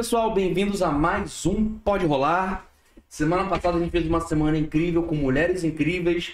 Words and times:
pessoal. 0.00 0.32
Bem-vindos 0.32 0.80
a 0.80 0.90
mais 0.90 1.44
um 1.44 1.78
Pode 1.80 2.06
Rolar. 2.06 2.64
Semana 3.06 3.46
passada 3.46 3.76
a 3.76 3.80
gente 3.80 3.90
fez 3.90 4.06
uma 4.06 4.22
semana 4.22 4.56
incrível 4.56 5.02
com 5.02 5.14
mulheres 5.14 5.62
incríveis, 5.62 6.32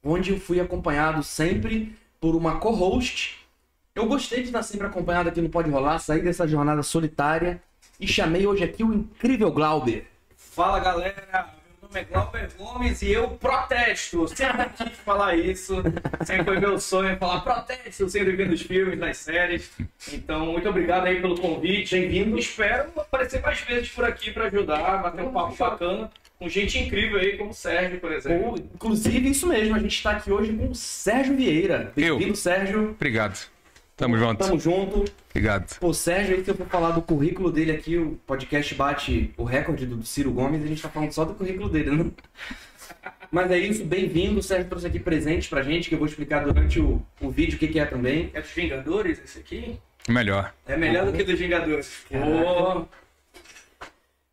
onde 0.00 0.30
eu 0.30 0.38
fui 0.38 0.60
acompanhado 0.60 1.20
sempre 1.20 1.98
por 2.20 2.36
uma 2.36 2.60
co-host. 2.60 3.44
Eu 3.96 4.06
gostei 4.06 4.42
de 4.42 4.46
estar 4.46 4.62
sempre 4.62 4.86
acompanhado 4.86 5.28
aqui 5.28 5.40
no 5.40 5.48
Pode 5.48 5.68
Rolar, 5.68 5.98
sair 5.98 6.22
dessa 6.22 6.46
jornada 6.46 6.84
solitária 6.84 7.60
e 7.98 8.06
chamei 8.06 8.46
hoje 8.46 8.62
aqui 8.62 8.84
o 8.84 8.94
incrível 8.94 9.50
Glauber. 9.50 10.06
Fala 10.36 10.78
galera, 10.78 11.52
meu 11.84 11.88
nome 11.88 12.00
é 12.00 12.04
Glauber 12.04 12.48
Gomes 12.56 13.02
e 13.02 13.12
eu 13.12 13.28
protesto. 13.30 14.26
Sempre 14.28 14.68
quis 14.76 14.98
falar 14.98 15.36
isso, 15.36 15.82
sempre 16.24 16.44
foi 16.44 16.60
meu 16.60 16.78
sonho 16.78 17.16
falar 17.18 17.40
protesto, 17.40 18.08
sempre 18.08 18.32
vi 18.32 18.44
nos 18.46 18.62
filmes, 18.62 18.98
nas 18.98 19.18
séries. 19.18 19.70
Então, 20.12 20.46
muito 20.46 20.68
obrigado 20.68 21.06
aí 21.06 21.20
pelo 21.20 21.38
convite, 21.38 21.98
bem-vindo. 21.98 22.38
Espero 22.38 22.90
aparecer 22.96 23.40
mais 23.42 23.60
vezes 23.60 23.90
por 23.90 24.04
aqui 24.04 24.30
para 24.30 24.46
ajudar, 24.46 25.02
bater 25.02 25.24
um 25.24 25.32
papo 25.32 25.56
bacana 25.56 26.10
com 26.38 26.48
gente 26.48 26.78
incrível 26.78 27.18
aí, 27.18 27.36
como 27.36 27.50
o 27.50 27.54
Sérgio, 27.54 28.00
por 28.00 28.12
exemplo. 28.12 28.56
Inclusive, 28.74 29.30
isso 29.30 29.46
mesmo, 29.46 29.74
a 29.74 29.78
gente 29.78 29.96
está 29.96 30.12
aqui 30.12 30.32
hoje 30.32 30.52
com 30.52 30.68
o 30.68 30.74
Sérgio 30.74 31.36
Vieira. 31.36 31.92
Bem-vindo, 31.94 32.36
Sérgio. 32.36 32.90
Obrigado. 32.90 33.53
Tamo 33.96 34.18
junto. 34.18 34.44
Tamo 34.44 34.58
junto. 34.58 35.04
Obrigado. 35.30 35.78
Pô, 35.78 35.94
Sérgio, 35.94 36.34
aí 36.34 36.44
se 36.44 36.50
eu 36.50 36.56
for 36.56 36.66
falar 36.66 36.90
do 36.90 37.02
currículo 37.02 37.50
dele 37.52 37.72
aqui, 37.72 37.96
o 37.96 38.18
podcast 38.26 38.74
bate 38.74 39.32
o 39.36 39.44
recorde 39.44 39.86
do 39.86 40.04
Ciro 40.04 40.32
Gomes, 40.32 40.64
a 40.64 40.66
gente 40.66 40.82
tá 40.82 40.88
falando 40.88 41.12
só 41.12 41.24
do 41.24 41.34
currículo 41.34 41.68
dele, 41.68 41.90
né? 41.90 42.10
Mas 43.30 43.50
é 43.50 43.58
isso, 43.58 43.84
bem-vindo. 43.84 44.40
O 44.40 44.42
Sérgio 44.42 44.68
trouxe 44.68 44.86
aqui 44.86 44.98
presente 44.98 45.48
pra 45.48 45.62
gente, 45.62 45.88
que 45.88 45.94
eu 45.94 45.98
vou 45.98 46.06
explicar 46.06 46.44
durante 46.44 46.80
o, 46.80 47.02
o 47.20 47.30
vídeo 47.30 47.56
o 47.56 47.58
que, 47.58 47.68
que 47.68 47.80
é 47.80 47.84
também. 47.84 48.30
É 48.34 48.40
dos 48.40 48.50
Vingadores 48.50 49.20
esse 49.24 49.38
aqui? 49.38 49.78
Melhor. 50.08 50.52
É 50.66 50.76
melhor 50.76 51.06
do 51.06 51.12
que 51.12 51.24
dos 51.24 51.38
Vingadores. 51.38 52.04
Pô. 52.08 52.86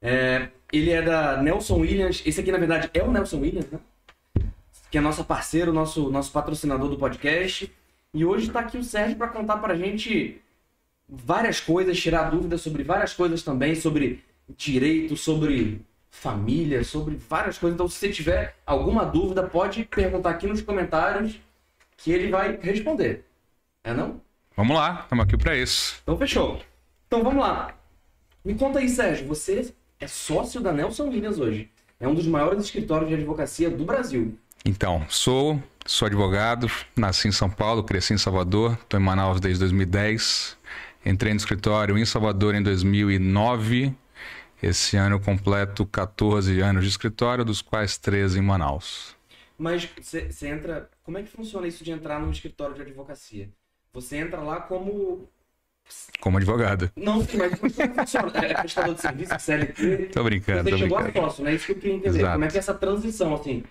É, 0.01 0.49
ele 0.71 0.91
é 0.91 1.01
da 1.01 1.41
Nelson 1.41 1.79
Williams. 1.79 2.23
Esse 2.25 2.41
aqui, 2.41 2.51
na 2.51 2.57
verdade, 2.57 2.89
é 2.93 3.03
o 3.03 3.11
Nelson 3.11 3.39
Williams, 3.39 3.69
né? 3.71 3.79
Que 4.89 4.97
é 4.97 5.01
nosso 5.01 5.23
parceiro, 5.23 5.71
nosso, 5.71 6.09
nosso 6.09 6.31
patrocinador 6.31 6.89
do 6.89 6.97
podcast. 6.97 7.71
E 8.13 8.25
hoje 8.25 8.47
está 8.47 8.59
aqui 8.59 8.77
o 8.77 8.83
Sérgio 8.83 9.17
para 9.17 9.29
contar 9.29 9.57
para 9.57 9.73
a 9.73 9.77
gente 9.77 10.41
várias 11.07 11.61
coisas, 11.61 11.97
tirar 11.97 12.29
dúvidas 12.29 12.61
sobre 12.61 12.83
várias 12.83 13.13
coisas 13.13 13.41
também, 13.41 13.73
sobre 13.73 14.21
direito, 14.49 15.15
sobre 15.15 15.81
família, 16.09 16.83
sobre 16.83 17.15
várias 17.15 17.57
coisas. 17.57 17.75
Então, 17.75 17.87
se 17.87 17.97
você 17.97 18.09
tiver 18.09 18.57
alguma 18.65 19.05
dúvida, 19.05 19.43
pode 19.43 19.85
perguntar 19.85 20.31
aqui 20.31 20.45
nos 20.45 20.61
comentários 20.61 21.39
que 21.95 22.11
ele 22.11 22.29
vai 22.29 22.59
responder. 22.61 23.25
É 23.81 23.93
não? 23.93 24.19
Vamos 24.57 24.75
lá, 24.75 25.01
estamos 25.03 25.23
aqui 25.23 25.37
para 25.37 25.55
isso. 25.55 25.99
Então, 26.03 26.17
fechou. 26.17 26.61
Então, 27.07 27.23
vamos 27.23 27.41
lá. 27.41 27.73
Me 28.43 28.55
conta 28.55 28.79
aí, 28.79 28.89
Sérgio, 28.89 29.25
você 29.25 29.73
é 30.01 30.07
sócio 30.07 30.59
da 30.59 30.73
Nelson 30.73 31.07
Williams 31.07 31.39
hoje. 31.39 31.71
É 31.97 32.07
um 32.07 32.13
dos 32.13 32.27
maiores 32.27 32.65
escritórios 32.65 33.07
de 33.07 33.15
advocacia 33.15 33.69
do 33.69 33.85
Brasil. 33.85 34.37
Então, 34.63 35.05
sou 35.09 35.61
Sou 35.85 36.05
advogado, 36.05 36.67
nasci 36.95 37.27
em 37.27 37.31
São 37.31 37.49
Paulo, 37.49 37.83
cresci 37.83 38.13
em 38.13 38.17
Salvador, 38.17 38.73
estou 38.73 38.99
em 38.99 39.03
Manaus 39.03 39.39
desde 39.39 39.59
2010. 39.59 40.57
Entrei 41.05 41.33
no 41.33 41.37
escritório 41.37 41.97
em 41.97 42.05
Salvador 42.05 42.53
em 42.53 42.61
2009. 42.61 43.93
Esse 44.61 44.95
ano 44.95 45.15
eu 45.15 45.19
completo 45.19 45.85
14 45.85 46.59
anos 46.59 46.83
de 46.83 46.89
escritório, 46.89 47.43
dos 47.43 47.63
quais 47.63 47.97
13 47.97 48.39
em 48.39 48.41
Manaus. 48.43 49.15
Mas 49.57 49.89
você 49.99 50.47
entra. 50.47 50.87
Como 51.03 51.17
é 51.17 51.23
que 51.23 51.29
funciona 51.29 51.67
isso 51.67 51.83
de 51.83 51.91
entrar 51.91 52.19
no 52.19 52.31
escritório 52.31 52.75
de 52.75 52.81
advocacia? 52.81 53.49
Você 53.91 54.17
entra 54.17 54.39
lá 54.39 54.61
como. 54.61 55.27
Como 56.19 56.37
advogado. 56.37 56.91
Não, 56.95 57.17
mas 57.17 57.59
como 57.59 57.73
é 57.75 57.87
funciona? 57.87 58.31
É 58.37 58.53
prestador 58.53 58.93
de 58.93 59.01
serviço, 59.01 59.33
CLT. 59.39 59.97
Tô 60.13 60.23
brincando. 60.23 60.63
Você 60.63 60.69
tô 60.69 60.77
chegou 60.77 61.01
brincando. 61.01 61.25
a 61.25 61.29
sócio, 61.29 61.43
né? 61.43 61.55
Isso 61.55 61.65
que 61.65 61.71
eu 61.71 61.75
queria 61.75 61.95
entender. 61.95 62.19
Exato. 62.19 62.33
Como 62.33 62.45
é 62.45 62.47
que 62.47 62.55
é 62.55 62.59
essa 62.59 62.73
transição, 62.75 63.33
assim? 63.33 63.63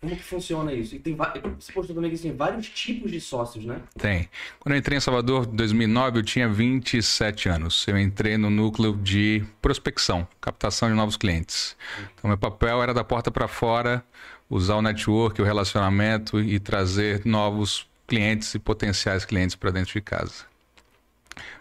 Como 0.00 0.14
que 0.14 0.22
funciona 0.22 0.72
isso? 0.72 0.94
E 0.94 1.00
tem 1.00 1.16
você 1.16 1.72
postou 1.72 1.94
também 1.94 2.08
que 2.08 2.14
assim, 2.14 2.32
vários 2.32 2.68
tipos 2.68 3.10
de 3.10 3.20
sócios, 3.20 3.64
né? 3.64 3.80
Tem. 3.98 4.28
Quando 4.60 4.74
eu 4.74 4.78
entrei 4.78 4.96
em 4.96 5.00
Salvador 5.00 5.48
em 5.52 5.56
2009, 5.56 6.20
eu 6.20 6.22
tinha 6.22 6.48
27 6.48 7.48
anos. 7.48 7.84
Eu 7.88 7.98
entrei 7.98 8.36
no 8.36 8.48
núcleo 8.48 8.96
de 8.96 9.44
prospecção, 9.60 10.26
captação 10.40 10.88
de 10.88 10.94
novos 10.94 11.16
clientes. 11.16 11.76
Então, 12.14 12.28
meu 12.28 12.38
papel 12.38 12.80
era 12.80 12.94
da 12.94 13.02
porta 13.02 13.28
para 13.28 13.48
fora, 13.48 14.04
usar 14.48 14.76
o 14.76 14.82
network, 14.82 15.42
o 15.42 15.44
relacionamento 15.44 16.40
e 16.40 16.60
trazer 16.60 17.26
novos 17.26 17.88
clientes 18.06 18.54
e 18.54 18.58
potenciais 18.60 19.24
clientes 19.24 19.56
para 19.56 19.72
dentro 19.72 19.92
de 19.92 20.00
casa. 20.00 20.46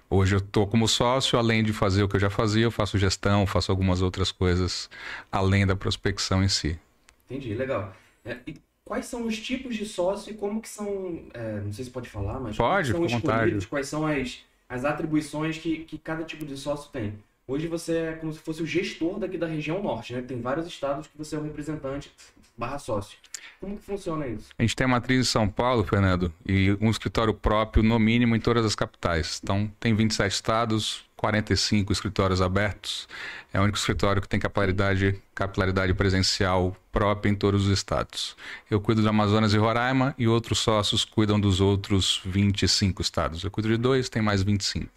Hoje 0.08 0.36
eu 0.36 0.40
estou 0.40 0.68
como 0.68 0.88
sócio, 0.88 1.40
além 1.40 1.64
de 1.64 1.74
fazer 1.74 2.04
o 2.04 2.08
que 2.08 2.16
eu 2.16 2.20
já 2.20 2.30
fazia, 2.30 2.64
eu 2.64 2.72
faço 2.72 3.00
gestão, 3.00 3.48
faço 3.48 3.72
algumas 3.72 4.04
outras 4.04 4.32
coisas 4.32 4.90
além 5.32 5.66
da 5.66 5.76
prospecção 5.76 6.44
em 6.44 6.48
si. 6.48 6.80
Entendi, 7.26 7.56
legal. 7.56 7.94
É, 8.28 8.40
e 8.46 8.56
quais 8.84 9.06
são 9.06 9.26
os 9.26 9.40
tipos 9.40 9.76
de 9.76 9.86
sócio 9.86 10.32
e 10.32 10.36
como 10.36 10.62
que 10.62 10.70
são. 10.70 11.22
é, 11.34 11.62
não 11.62 11.72
sei 11.74 11.86
se 11.86 11.92
pode 11.92 12.10
falar, 12.10 12.40
mas 12.40 12.56
Pode, 12.56 12.92
são 12.92 12.98
à 13.04 13.08
vontade. 13.08 13.26
escolhidos, 13.26 13.66
quais 13.66 13.88
são 13.88 14.06
as, 14.06 14.44
as 14.70 14.86
atribuições 14.86 15.58
que, 15.58 15.80
que 15.80 15.98
cada 15.98 16.24
tipo 16.24 16.46
de 16.46 16.56
sócio 16.58 16.92
tem. 16.92 17.14
Hoje 17.48 17.68
você 17.68 17.98
é 17.98 18.12
como 18.14 18.34
se 18.34 18.40
fosse 18.40 18.62
o 18.62 18.66
gestor 18.66 19.20
daqui 19.20 19.38
da 19.38 19.48
região 19.48 19.82
norte, 19.82 20.14
né? 20.14 20.22
Tem 20.22 20.42
vários 20.42 20.68
estados 20.68 21.08
que 21.08 21.18
você 21.18 21.36
é 21.36 21.40
o 21.40 21.44
representante 21.44 22.12
barra 22.58 22.78
sócio. 22.78 23.18
Como 23.60 23.78
que 23.78 23.84
funciona 23.84 24.28
isso? 24.28 24.50
A 24.58 24.64
gente 24.64 24.76
tem 24.76 24.86
a 24.86 24.88
matriz 24.88 25.20
em 25.20 25.24
São 25.24 25.48
Paulo, 25.48 25.84
Fernando, 25.84 26.34
e 26.46 26.76
um 26.82 26.90
escritório 26.90 27.34
próprio, 27.34 27.82
no 27.84 27.98
mínimo, 27.98 28.36
em 28.36 28.40
todas 28.40 28.66
as 28.66 28.76
capitais. 28.76 29.40
Então, 29.42 29.72
tem 29.80 29.96
27 29.96 30.32
estados, 30.34 31.06
45 31.18 31.92
escritórios 31.92 32.42
abertos. 32.42 33.10
É 33.52 33.60
o 33.60 33.64
único 33.64 33.78
escritório 33.78 34.22
que 34.22 34.30
tem 34.30 34.40
capilaridade, 34.40 35.22
capilaridade 35.34 35.94
presencial 35.94 36.78
própria 36.92 37.30
em 37.30 37.36
todos 37.36 37.66
os 37.66 37.72
estados. 37.72 38.38
Eu 38.70 38.80
cuido 38.80 39.02
do 39.02 39.10
Amazonas 39.10 39.54
e 39.54 39.58
Roraima 39.58 40.14
e 40.18 40.28
outros 40.28 40.60
sócios 40.60 41.04
cuidam 41.04 41.40
dos 41.40 41.60
outros 41.60 42.22
25 42.24 43.02
estados. 43.02 43.44
Eu 43.44 43.52
cuido 43.52 43.68
de 43.68 43.78
dois, 43.78 44.08
tem 44.08 44.22
mais 44.22 44.44
25. 44.44 44.90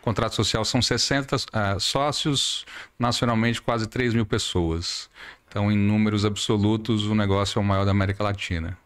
O 0.00 0.02
contrato 0.02 0.34
social 0.34 0.64
são 0.64 0.82
60 0.82 1.36
ah, 1.52 1.78
sócios, 1.78 2.66
nacionalmente 2.98 3.62
quase 3.62 3.86
3 3.86 4.14
mil 4.14 4.26
pessoas. 4.26 5.08
Então, 5.48 5.70
em 5.70 5.76
números 5.78 6.24
absolutos, 6.24 7.06
o 7.06 7.14
negócio 7.14 7.58
é 7.58 7.62
o 7.62 7.64
maior 7.64 7.84
da 7.84 7.92
América 7.92 8.24
Latina. 8.24 8.76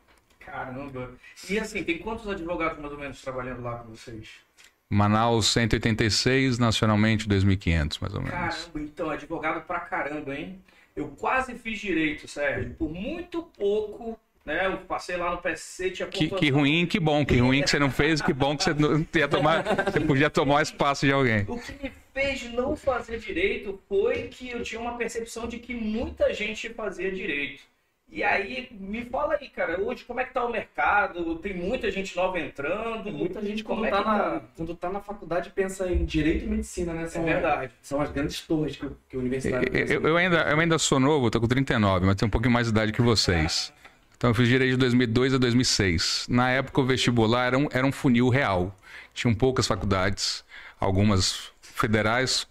Caramba. 0.41 1.11
E 1.49 1.59
assim, 1.59 1.83
tem 1.85 1.99
quantos 1.99 2.29
advogados 2.29 2.79
mais 2.79 2.93
ou 2.93 2.99
menos 2.99 3.21
trabalhando 3.23 3.63
lá 3.63 3.79
com 3.79 3.91
vocês? 3.91 4.46
Manaus 4.89 5.47
186, 5.47 6.59
nacionalmente 6.59 7.29
2.500, 7.29 7.99
mais 8.01 8.15
ou 8.15 8.21
menos. 8.21 8.35
Caramba, 8.35 8.81
então, 8.81 9.11
advogado 9.11 9.67
pra 9.67 9.81
caramba, 9.81 10.35
hein? 10.35 10.61
Eu 10.95 11.09
quase 11.09 11.55
fiz 11.57 11.79
direito, 11.79 12.29
Sérgio. 12.29 12.75
Por 12.75 12.91
muito 12.91 13.43
pouco, 13.59 14.19
né? 14.45 14.67
Eu 14.67 14.79
passei 14.79 15.17
lá 15.17 15.33
no 15.33 15.39
PSC, 15.39 15.91
tinha 15.91 16.09
Que, 16.09 16.31
que 16.31 16.51
ruim, 16.51 16.87
que 16.87 17.01
bom, 17.01 17.27
que 17.27 17.37
ruim 17.39 17.63
que 17.63 17.69
você 17.69 17.79
não 17.79 17.91
fez, 17.91 18.23
que 18.23 18.33
bom 18.33 18.57
que 18.57 18.65
você 18.65 18.75
não 18.75 19.05
ia 19.15 19.29
tomar, 19.29 19.63
você 19.63 20.01
podia 20.01 20.31
tomar 20.31 20.55
o 20.57 20.63
espaço 20.63 21.05
de 21.05 21.13
alguém. 21.13 21.45
O 21.49 21.59
que 21.59 21.73
me 21.83 21.93
fez 22.15 22.51
não 22.53 22.77
fazer 22.77 23.19
direito 23.19 23.79
foi 23.89 24.29
que 24.29 24.51
eu 24.51 24.63
tinha 24.63 24.81
uma 24.81 24.97
percepção 24.97 25.49
de 25.49 25.59
que 25.59 25.75
muita 25.75 26.33
gente 26.33 26.71
fazia 26.71 27.11
direito. 27.11 27.63
E 28.09 28.23
aí, 28.23 28.69
me 28.71 29.05
fala 29.07 29.37
aí, 29.39 29.49
cara, 29.49 29.81
hoje 29.81 30.05
como 30.05 30.21
é 30.21 30.25
que 30.25 30.33
tá 30.33 30.45
o 30.45 30.51
mercado? 30.51 31.37
Tem 31.37 31.53
muita 31.53 31.91
gente 31.91 32.15
nova 32.17 32.39
entrando. 32.39 33.03
Tem 33.03 33.13
muita 33.13 33.43
gente 33.45 33.65
quando, 33.65 33.79
Como 33.79 33.87
é 33.87 33.91
tá, 33.91 33.99
que 33.99 34.05
na, 34.09 34.19
tá? 34.19 34.43
quando 34.57 34.75
tá 34.77 34.91
na 34.91 35.01
faculdade 35.01 35.51
pensa 35.51 35.91
em 35.91 36.05
direito 36.05 36.45
e 36.45 36.49
medicina, 36.49 36.95
né? 36.95 37.03
É 37.03 37.09
São, 37.09 37.25
verdade. 37.25 37.73
são 37.83 38.01
as 38.01 38.11
grandes 38.11 38.41
torres 38.43 38.77
que, 38.77 38.87
o- 38.87 38.97
que 39.09 39.17
a 39.17 39.19
universidade 39.19 39.67
Eu, 39.73 39.87
eu- 39.87 40.09
eu 40.09 40.17
ainda, 40.17 40.37
eu 40.49 40.61
ainda 40.61 40.79
sou 40.79 41.01
novo, 41.01 41.31
tô 41.31 41.41
com 41.41 41.49
39, 41.49 42.07
mas 42.07 42.15
tenho 42.15 42.29
um 42.29 42.31
pouquinho 42.31 42.53
mais 42.55 42.69
de 42.69 42.73
idade 42.73 42.93
que 42.93 43.03
vocês. 43.03 43.73
Então 44.17 44.31
eu 44.31 44.35
fiz 44.35 44.49
direito 44.49 44.71
de 44.73 44.77
2002 44.79 45.35
a 45.35 45.39
2006. 45.39 46.27
Na 46.31 46.49
época 46.51 46.81
o 46.81 46.87
vestibular 46.87 47.49
era 47.49 47.59
um, 47.59 47.69
era 47.73 47.85
um 47.87 47.93
funil 47.93 48.29
real. 48.29 48.75
Tinham 49.13 49.35
poucas 49.35 49.67
faculdades, 49.67 50.45
algumas 50.79 51.51
federais 51.61 52.47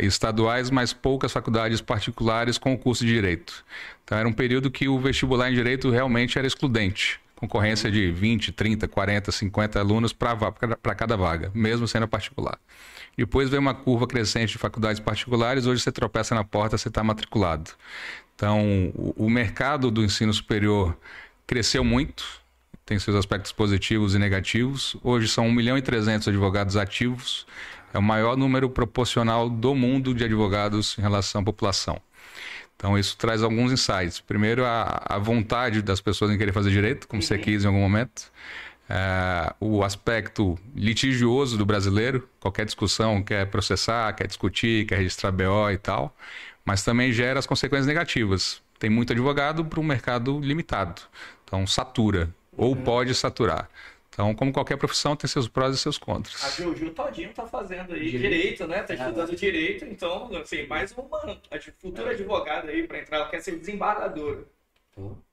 e 0.00 0.06
estaduais, 0.06 0.70
mas 0.70 0.92
poucas 0.92 1.32
faculdades 1.32 1.80
particulares 1.80 2.56
com 2.56 2.72
o 2.72 2.78
curso 2.78 3.04
de 3.04 3.12
direito. 3.12 3.64
Então 4.04 4.18
era 4.18 4.28
um 4.28 4.32
período 4.32 4.70
que 4.70 4.88
o 4.88 4.98
vestibular 4.98 5.50
em 5.50 5.54
direito 5.54 5.90
realmente 5.90 6.38
era 6.38 6.46
excludente. 6.46 7.20
Concorrência 7.36 7.90
de 7.90 8.12
20, 8.12 8.52
30, 8.52 8.86
40, 8.86 9.32
50 9.32 9.80
alunos 9.80 10.12
para 10.12 10.94
cada 10.94 11.16
vaga, 11.16 11.50
mesmo 11.52 11.88
sendo 11.88 12.06
particular. 12.06 12.58
Depois 13.16 13.48
veio 13.50 13.60
uma 13.60 13.74
curva 13.74 14.06
crescente 14.06 14.52
de 14.52 14.58
faculdades 14.58 15.00
particulares, 15.00 15.66
hoje 15.66 15.82
você 15.82 15.92
tropeça 15.92 16.34
na 16.34 16.44
porta, 16.44 16.78
você 16.78 16.88
está 16.88 17.02
matriculado. 17.02 17.70
Então, 18.34 18.92
o, 18.94 19.26
o 19.26 19.30
mercado 19.30 19.90
do 19.90 20.04
ensino 20.04 20.32
superior 20.32 20.96
cresceu 21.46 21.84
muito, 21.84 22.24
tem 22.86 22.98
seus 22.98 23.16
aspectos 23.16 23.52
positivos 23.52 24.14
e 24.14 24.18
negativos. 24.18 24.96
Hoje 25.02 25.28
são 25.28 25.46
1 25.46 25.52
milhão 25.52 25.78
e 25.78 25.82
300 25.82 26.28
advogados 26.28 26.76
ativos, 26.76 27.46
é 27.92 27.98
o 27.98 28.02
maior 28.02 28.36
número 28.36 28.70
proporcional 28.70 29.50
do 29.50 29.74
mundo 29.74 30.14
de 30.14 30.24
advogados 30.24 30.96
em 30.98 31.02
relação 31.02 31.42
à 31.42 31.44
população. 31.44 32.00
Então, 32.82 32.98
isso 32.98 33.16
traz 33.16 33.44
alguns 33.44 33.70
insights. 33.70 34.18
Primeiro, 34.20 34.64
a, 34.64 35.04
a 35.06 35.16
vontade 35.18 35.82
das 35.82 36.00
pessoas 36.00 36.32
em 36.32 36.36
querer 36.38 36.52
fazer 36.52 36.70
direito, 36.72 37.06
como 37.06 37.22
você 37.22 37.38
quis 37.38 37.62
em 37.62 37.68
algum 37.68 37.78
momento. 37.78 38.24
é, 38.88 39.54
o 39.60 39.84
aspecto 39.84 40.58
litigioso 40.74 41.56
do 41.56 41.64
brasileiro, 41.64 42.28
qualquer 42.40 42.66
discussão 42.66 43.22
quer 43.22 43.46
processar, 43.46 44.12
quer 44.14 44.26
discutir, 44.26 44.86
quer 44.86 44.98
registrar 44.98 45.30
BO 45.32 45.70
e 45.72 45.78
tal, 45.78 46.16
mas 46.64 46.82
também 46.84 47.12
gera 47.12 47.38
as 47.38 47.46
consequências 47.46 47.86
negativas. 47.86 48.62
Tem 48.78 48.90
muito 48.90 49.12
advogado 49.12 49.64
para 49.64 49.80
um 49.80 49.84
mercado 49.84 50.40
limitado, 50.40 51.02
então 51.44 51.66
satura, 51.66 52.34
ou 52.56 52.74
pode 52.76 53.14
saturar. 53.14 53.68
Então, 54.12 54.34
como 54.34 54.52
qualquer 54.52 54.76
profissão, 54.76 55.16
tem 55.16 55.26
seus 55.26 55.48
prós 55.48 55.74
e 55.74 55.78
seus 55.78 55.96
contras. 55.96 56.44
A 56.44 56.50
Juju 56.62 56.90
todinho 56.90 57.32
tá 57.32 57.46
fazendo 57.46 57.94
aí 57.94 58.10
Direito. 58.10 58.20
direito, 58.20 58.66
né? 58.66 58.82
Tá 58.82 58.92
estudando 58.94 59.34
direito, 59.34 59.86
então, 59.86 60.30
assim, 60.36 60.66
mais 60.66 60.92
uma 60.92 61.08
ad- 61.50 61.72
futura 61.78 62.10
advogada 62.10 62.70
aí 62.70 62.86
pra 62.86 62.98
entrar, 62.98 63.16
ela 63.16 63.28
quer 63.30 63.40
ser 63.40 63.58
desembargadora. 63.58 64.44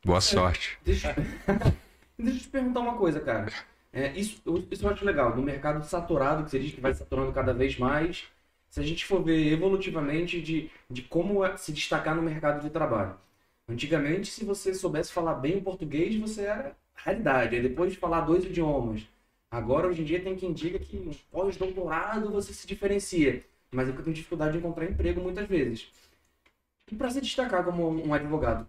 Boa 0.05 0.21
sorte. 0.21 0.77
Deixa, 0.85 1.13
deixa 2.17 2.37
eu 2.37 2.41
te 2.41 2.47
perguntar 2.47 2.79
uma 2.79 2.97
coisa, 2.97 3.19
cara. 3.19 3.51
É, 3.91 4.11
isso, 4.13 4.41
eu- 4.45 4.65
isso 4.71 4.85
eu 4.85 4.89
acho 4.89 5.03
legal. 5.03 5.35
No 5.35 5.41
mercado 5.43 5.83
saturado, 5.85 6.45
que 6.45 6.51
você 6.51 6.59
diz 6.59 6.73
que 6.73 6.79
vai 6.79 6.93
saturando 6.93 7.33
cada 7.33 7.53
vez 7.53 7.77
mais, 7.77 8.27
se 8.69 8.79
a 8.79 8.83
gente 8.83 9.03
for 9.05 9.21
ver 9.21 9.51
evolutivamente 9.51 10.41
de, 10.41 10.71
de 10.89 11.01
como 11.01 11.43
é 11.43 11.57
se 11.57 11.73
destacar 11.73 12.15
no 12.15 12.21
mercado 12.21 12.61
de 12.61 12.69
trabalho. 12.69 13.17
Antigamente, 13.67 14.29
se 14.31 14.45
você 14.45 14.73
soubesse 14.73 15.11
falar 15.11 15.33
bem 15.33 15.57
o 15.57 15.61
português, 15.61 16.15
você 16.15 16.43
era 16.43 16.75
raridade. 17.03 17.55
Aí 17.55 17.61
depois 17.61 17.91
de 17.91 17.97
falar 17.97 18.21
dois 18.21 18.43
idiomas. 18.45 19.07
Agora, 19.51 19.87
hoje 19.87 20.01
em 20.01 20.05
dia, 20.05 20.21
tem 20.21 20.35
quem 20.35 20.53
diga 20.53 20.77
que 20.77 20.97
um 20.97 21.11
pós-doutorado 21.31 22.31
você 22.31 22.53
se 22.53 22.67
diferencia. 22.67 23.43
Mas 23.71 23.87
é 23.87 23.91
porque 23.91 24.05
tem 24.05 24.13
dificuldade 24.13 24.53
de 24.53 24.59
encontrar 24.59 24.85
emprego 24.85 25.21
muitas 25.21 25.47
vezes. 25.47 25.87
E 26.91 26.95
para 26.95 27.09
se 27.09 27.21
destacar 27.21 27.63
como 27.63 27.87
um 27.87 28.13
advogado, 28.13 28.67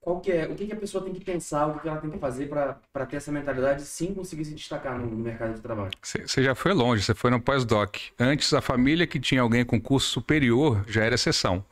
qual 0.00 0.20
que 0.20 0.32
é, 0.32 0.46
o 0.46 0.54
que, 0.54 0.66
que 0.66 0.72
a 0.72 0.76
pessoa 0.76 1.04
tem 1.04 1.12
que 1.12 1.22
pensar, 1.22 1.66
o 1.66 1.74
que, 1.74 1.80
que 1.80 1.88
ela 1.88 2.00
tem 2.00 2.10
que 2.10 2.18
fazer 2.18 2.48
para 2.48 3.06
ter 3.06 3.16
essa 3.16 3.30
mentalidade 3.30 3.82
sim 3.82 4.14
conseguir 4.14 4.44
se 4.44 4.54
destacar 4.54 4.98
no, 4.98 5.06
no 5.06 5.16
mercado 5.16 5.54
de 5.54 5.60
trabalho? 5.60 5.90
Você 6.02 6.42
já 6.42 6.54
foi 6.54 6.72
longe, 6.72 7.02
você 7.02 7.14
foi 7.14 7.30
no 7.30 7.40
pós-doc. 7.40 7.96
Antes, 8.18 8.54
a 8.54 8.60
família 8.60 9.06
que 9.06 9.20
tinha 9.20 9.42
alguém 9.42 9.64
com 9.64 9.80
curso 9.80 10.08
superior 10.08 10.84
já 10.88 11.04
era 11.04 11.16
exceção. 11.16 11.64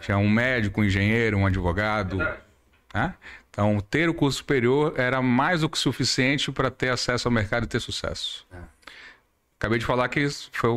Tinha 0.00 0.16
um 0.16 0.30
médico, 0.30 0.80
um 0.80 0.84
engenheiro, 0.84 1.36
um 1.36 1.46
advogado. 1.46 2.16
né? 2.94 3.14
Então, 3.54 3.78
ter 3.88 4.08
o 4.08 4.14
curso 4.14 4.38
superior 4.38 4.94
era 4.96 5.22
mais 5.22 5.60
do 5.60 5.68
que 5.68 5.78
suficiente 5.78 6.50
para 6.50 6.72
ter 6.72 6.88
acesso 6.88 7.28
ao 7.28 7.32
mercado 7.32 7.64
e 7.64 7.66
ter 7.68 7.78
sucesso. 7.78 8.44
É. 8.52 8.56
Acabei 9.56 9.78
de 9.78 9.86
falar 9.86 10.08
que 10.08 10.28
foi 10.50 10.70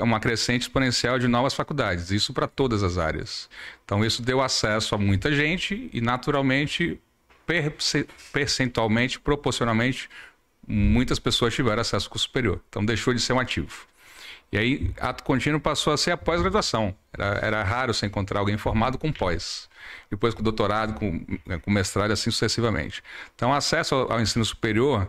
uma 0.00 0.18
crescente 0.18 0.62
exponencial 0.62 1.16
de 1.16 1.28
novas 1.28 1.54
faculdades, 1.54 2.10
isso 2.10 2.34
para 2.34 2.48
todas 2.48 2.82
as 2.82 2.98
áreas. 2.98 3.48
Então, 3.84 4.04
isso 4.04 4.20
deu 4.20 4.42
acesso 4.42 4.96
a 4.96 4.98
muita 4.98 5.32
gente 5.32 5.88
e, 5.92 6.00
naturalmente, 6.00 7.00
perce- 7.46 8.08
percentualmente, 8.32 9.20
proporcionalmente, 9.20 10.10
muitas 10.66 11.20
pessoas 11.20 11.54
tiveram 11.54 11.82
acesso 11.82 12.06
ao 12.06 12.10
curso 12.10 12.26
superior. 12.26 12.60
Então, 12.68 12.84
deixou 12.84 13.14
de 13.14 13.20
ser 13.20 13.32
um 13.32 13.38
ativo. 13.38 13.86
E 14.50 14.58
aí, 14.58 14.90
ato 15.00 15.22
contínuo 15.22 15.60
passou 15.60 15.92
a 15.92 15.96
ser 15.96 16.10
a 16.10 16.16
pós-graduação. 16.16 16.94
Era, 17.12 17.38
era 17.40 17.62
raro 17.62 17.94
você 17.94 18.06
encontrar 18.06 18.40
alguém 18.40 18.58
formado 18.58 18.98
com 18.98 19.12
pós. 19.12 19.68
Depois 20.10 20.34
com 20.34 20.42
doutorado, 20.42 20.94
com, 20.94 21.24
com 21.62 21.70
mestrado, 21.70 22.10
assim 22.10 22.30
sucessivamente. 22.30 23.02
Então, 23.34 23.52
acesso 23.52 23.94
ao, 23.94 24.12
ao 24.12 24.20
ensino 24.20 24.44
superior 24.44 25.08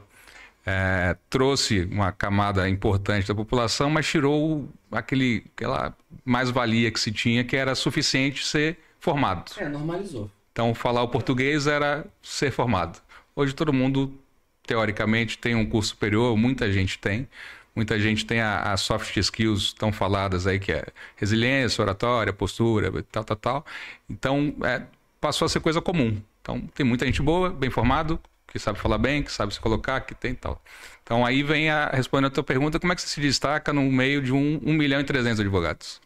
eh, 0.66 1.16
trouxe 1.30 1.88
uma 1.92 2.12
camada 2.12 2.68
importante 2.68 3.28
da 3.28 3.36
população, 3.36 3.88
mas 3.88 4.08
tirou 4.08 4.68
aquele, 4.92 5.46
aquela 5.56 5.96
mais-valia 6.24 6.90
que 6.90 7.00
se 7.00 7.12
tinha, 7.12 7.44
que 7.44 7.56
era 7.56 7.76
suficiente 7.76 8.44
ser 8.44 8.80
formado. 9.00 9.52
É, 9.58 9.70
normalizou. 9.70 10.30
Então, 10.52 10.74
falar 10.74 11.04
o 11.04 11.08
português 11.08 11.68
era 11.68 12.04
ser 12.24 12.50
formado. 12.50 13.00
Hoje, 13.36 13.54
todo 13.54 13.72
mundo, 13.72 14.18
teoricamente, 14.66 15.38
tem 15.38 15.54
um 15.54 15.66
curso 15.66 15.90
superior, 15.90 16.36
muita 16.36 16.72
gente 16.72 16.98
tem. 16.98 17.28
Muita 17.76 18.00
gente 18.00 18.26
tem 18.26 18.40
a, 18.40 18.74
a 18.74 18.78
soft 18.78 19.18
skills 19.18 19.74
tão 19.74 19.92
faladas 19.92 20.48
aí, 20.48 20.60
que 20.60 20.72
é 20.72 20.86
resiliência, 21.16 21.82
oratória, 21.82 22.32
postura, 22.32 23.04
tal, 23.12 23.24
tal, 23.24 23.38
tal. 23.38 23.66
Então, 24.10 24.56
é, 24.64 24.84
passou 25.20 25.46
a 25.46 25.50
ser 25.50 25.60
coisa 25.60 25.82
comum. 25.82 26.22
Então, 26.42 26.62
tem 26.74 26.86
muita 26.86 27.06
gente 27.06 27.22
boa, 27.22 27.50
bem 27.50 27.70
formado, 27.70 28.20
que 28.48 28.58
sabe 28.60 28.80
falar 28.80 28.98
bem, 28.98 29.22
que 29.22 29.32
sabe 29.32 29.54
se 29.54 29.60
colocar, 29.60 30.00
que 30.02 30.16
tem 30.16 30.34
tal. 30.34 30.62
Então, 31.04 31.26
aí 31.26 31.44
vem 31.44 31.70
a 31.70 31.90
respondendo 31.90 32.28
a 32.28 32.32
tua 32.32 32.44
pergunta, 32.44 32.80
como 32.80 32.94
é 32.94 32.96
que 32.96 33.02
você 33.02 33.10
se 33.10 33.20
destaca 33.20 33.74
no 33.74 33.82
meio 33.92 34.22
de 34.22 34.32
um, 34.32 34.60
1 34.64 34.74
milhão 34.74 35.02
e 35.02 35.04
300 35.04 35.42
advogados? 35.42 36.00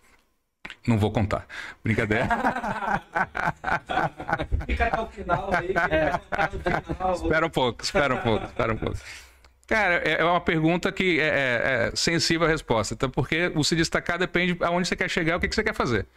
Não 0.88 0.98
vou 0.98 1.12
contar. 1.12 1.45
Brincadeira. 1.83 2.27
Fica 4.66 4.86
até 4.86 5.01
o 5.01 5.07
final 5.07 5.50
aí, 5.54 5.68
que 5.68 5.95
é. 5.95 6.12
Espera 7.13 7.45
um 7.45 7.50
pouco, 7.50 7.83
espera 7.83 8.16
um 8.16 8.21
pouco, 8.21 8.45
espera 8.45 8.74
um 8.74 8.77
pouco. 8.77 8.98
Cara, 9.69 10.01
é 10.04 10.21
é 10.21 10.24
uma 10.25 10.42
pergunta 10.42 10.92
que 10.92 11.19
é, 11.19 11.25
é- 11.27 11.89
é 11.92 11.95
sensível 11.95 12.48
a 12.48 12.50
resposta, 12.50 12.95
então, 12.95 13.10
porque 13.10 13.51
o 13.56 13.63
se 13.63 13.75
destacar 13.75 14.18
depende 14.18 14.57
aonde 14.62 14.88
você 14.88 14.95
quer 14.95 15.07
chegar, 15.10 15.38
o 15.38 15.39
que, 15.39 15.48
você 15.54 15.63
quer 15.63 15.75
fazer. 15.75 16.07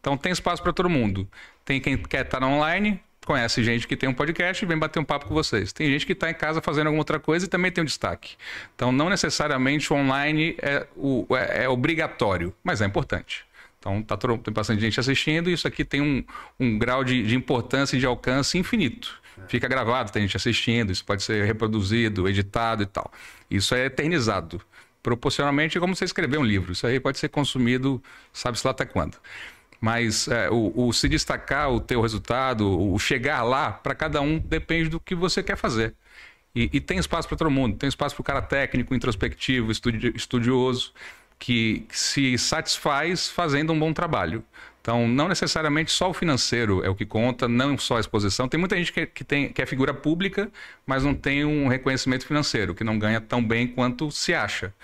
Então 0.00 0.16
tem 0.16 0.32
espaço 0.32 0.62
para 0.62 0.72
todo 0.72 0.88
mundo. 0.88 1.28
Tem 1.64 1.78
quem 1.80 1.96
quer 1.98 2.24
estar 2.24 2.42
online, 2.42 2.98
conhece 3.26 3.62
gente 3.62 3.86
que 3.86 3.96
tem 3.96 4.08
um 4.08 4.14
podcast 4.14 4.64
e 4.64 4.66
vem 4.66 4.78
bater 4.78 4.98
um 4.98 5.04
papo 5.04 5.26
com 5.26 5.34
vocês. 5.34 5.72
Tem 5.74 5.88
gente 5.90 6.06
que 6.06 6.12
está 6.12 6.30
em 6.30 6.34
casa 6.34 6.62
fazendo 6.62 6.86
alguma 6.86 7.02
outra 7.02 7.20
coisa 7.20 7.44
e 7.44 7.48
também 7.48 7.70
tem 7.70 7.82
um 7.82 7.84
destaque. 7.84 8.34
Então 8.74 8.90
não 8.90 9.08
necessariamente 9.10 9.92
o 9.92 9.96
online 9.96 10.56
é, 10.60 10.86
o- 10.96 11.26
é- 11.36 11.64
é 11.64 11.68
obrigatório, 11.68 12.52
mas 12.64 12.80
é 12.80 12.86
importante. 12.86 13.44
Então 13.78 14.02
tá 14.02 14.16
todo- 14.16 14.38
tem 14.38 14.54
bastante 14.54 14.80
gente 14.80 14.98
assistindo 14.98 15.50
e 15.50 15.52
isso 15.52 15.68
aqui 15.68 15.84
tem 15.84 16.00
um, 16.00 16.24
um 16.58 16.78
grau 16.78 17.04
de, 17.04 17.22
de 17.24 17.36
importância 17.36 17.94
e 17.96 18.00
de 18.00 18.06
alcance 18.06 18.56
infinito. 18.56 19.20
Fica 19.48 19.68
gravado, 19.68 20.10
tem 20.12 20.22
gente 20.22 20.36
assistindo, 20.36 20.90
isso 20.92 21.04
pode 21.04 21.22
ser 21.22 21.44
reproduzido, 21.44 22.28
editado 22.28 22.82
e 22.82 22.86
tal. 22.86 23.10
Isso 23.50 23.74
é 23.74 23.86
eternizado. 23.86 24.60
Proporcionalmente 25.02 25.76
é 25.76 25.80
como 25.80 25.94
você 25.94 26.04
escrever 26.04 26.38
um 26.38 26.44
livro. 26.44 26.72
Isso 26.72 26.86
aí 26.86 26.98
pode 27.00 27.18
ser 27.18 27.28
consumido, 27.28 28.02
sabe-se 28.32 28.66
lá 28.66 28.70
até 28.70 28.84
quando. 28.86 29.18
Mas 29.80 30.28
é, 30.28 30.48
o, 30.50 30.72
o 30.74 30.92
se 30.92 31.08
destacar, 31.08 31.70
o 31.70 31.80
teu 31.80 32.00
resultado, 32.00 32.92
o 32.92 32.98
chegar 32.98 33.42
lá, 33.42 33.72
para 33.72 33.94
cada 33.94 34.20
um 34.20 34.38
depende 34.38 34.88
do 34.88 35.00
que 35.00 35.14
você 35.14 35.42
quer 35.42 35.56
fazer. 35.56 35.94
E, 36.54 36.70
e 36.72 36.80
tem 36.80 36.98
espaço 36.98 37.28
para 37.28 37.36
todo 37.36 37.50
mundo. 37.50 37.76
Tem 37.76 37.88
espaço 37.88 38.14
para 38.14 38.22
o 38.22 38.24
cara 38.24 38.42
técnico, 38.42 38.94
introspectivo, 38.94 39.72
estudi- 39.72 40.12
estudioso, 40.14 40.92
que, 41.38 41.80
que 41.88 41.98
se 41.98 42.38
satisfaz 42.38 43.28
fazendo 43.28 43.72
um 43.72 43.78
bom 43.78 43.92
trabalho. 43.92 44.44
Então, 44.82 45.06
não 45.06 45.28
necessariamente 45.28 45.92
só 45.92 46.10
o 46.10 46.12
financeiro 46.12 46.84
é 46.84 46.90
o 46.90 46.94
que 46.94 47.06
conta, 47.06 47.46
não 47.46 47.78
só 47.78 47.98
a 47.98 48.00
exposição. 48.00 48.48
Tem 48.48 48.58
muita 48.58 48.76
gente 48.76 48.92
que, 48.92 49.06
que, 49.06 49.22
tem, 49.22 49.52
que 49.52 49.62
é 49.62 49.64
figura 49.64 49.94
pública, 49.94 50.50
mas 50.84 51.04
não 51.04 51.14
tem 51.14 51.44
um 51.44 51.68
reconhecimento 51.68 52.26
financeiro, 52.26 52.74
que 52.74 52.82
não 52.82 52.98
ganha 52.98 53.20
tão 53.20 53.42
bem 53.42 53.68
quanto 53.68 54.10
se 54.10 54.34
acha. 54.34 54.74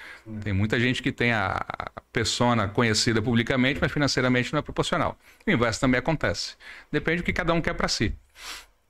Tem 0.44 0.52
muita 0.52 0.78
gente 0.78 1.02
que 1.02 1.10
tem 1.10 1.32
a, 1.32 1.60
a 1.96 2.00
persona 2.12 2.68
conhecida 2.68 3.20
publicamente, 3.20 3.80
mas 3.80 3.90
financeiramente 3.90 4.52
não 4.52 4.60
é 4.60 4.62
proporcional. 4.62 5.18
O 5.44 5.50
inverso 5.50 5.80
também 5.80 5.98
acontece. 5.98 6.54
Depende 6.92 7.22
do 7.22 7.24
que 7.24 7.32
cada 7.32 7.52
um 7.52 7.60
quer 7.60 7.74
para 7.74 7.88
si. 7.88 8.14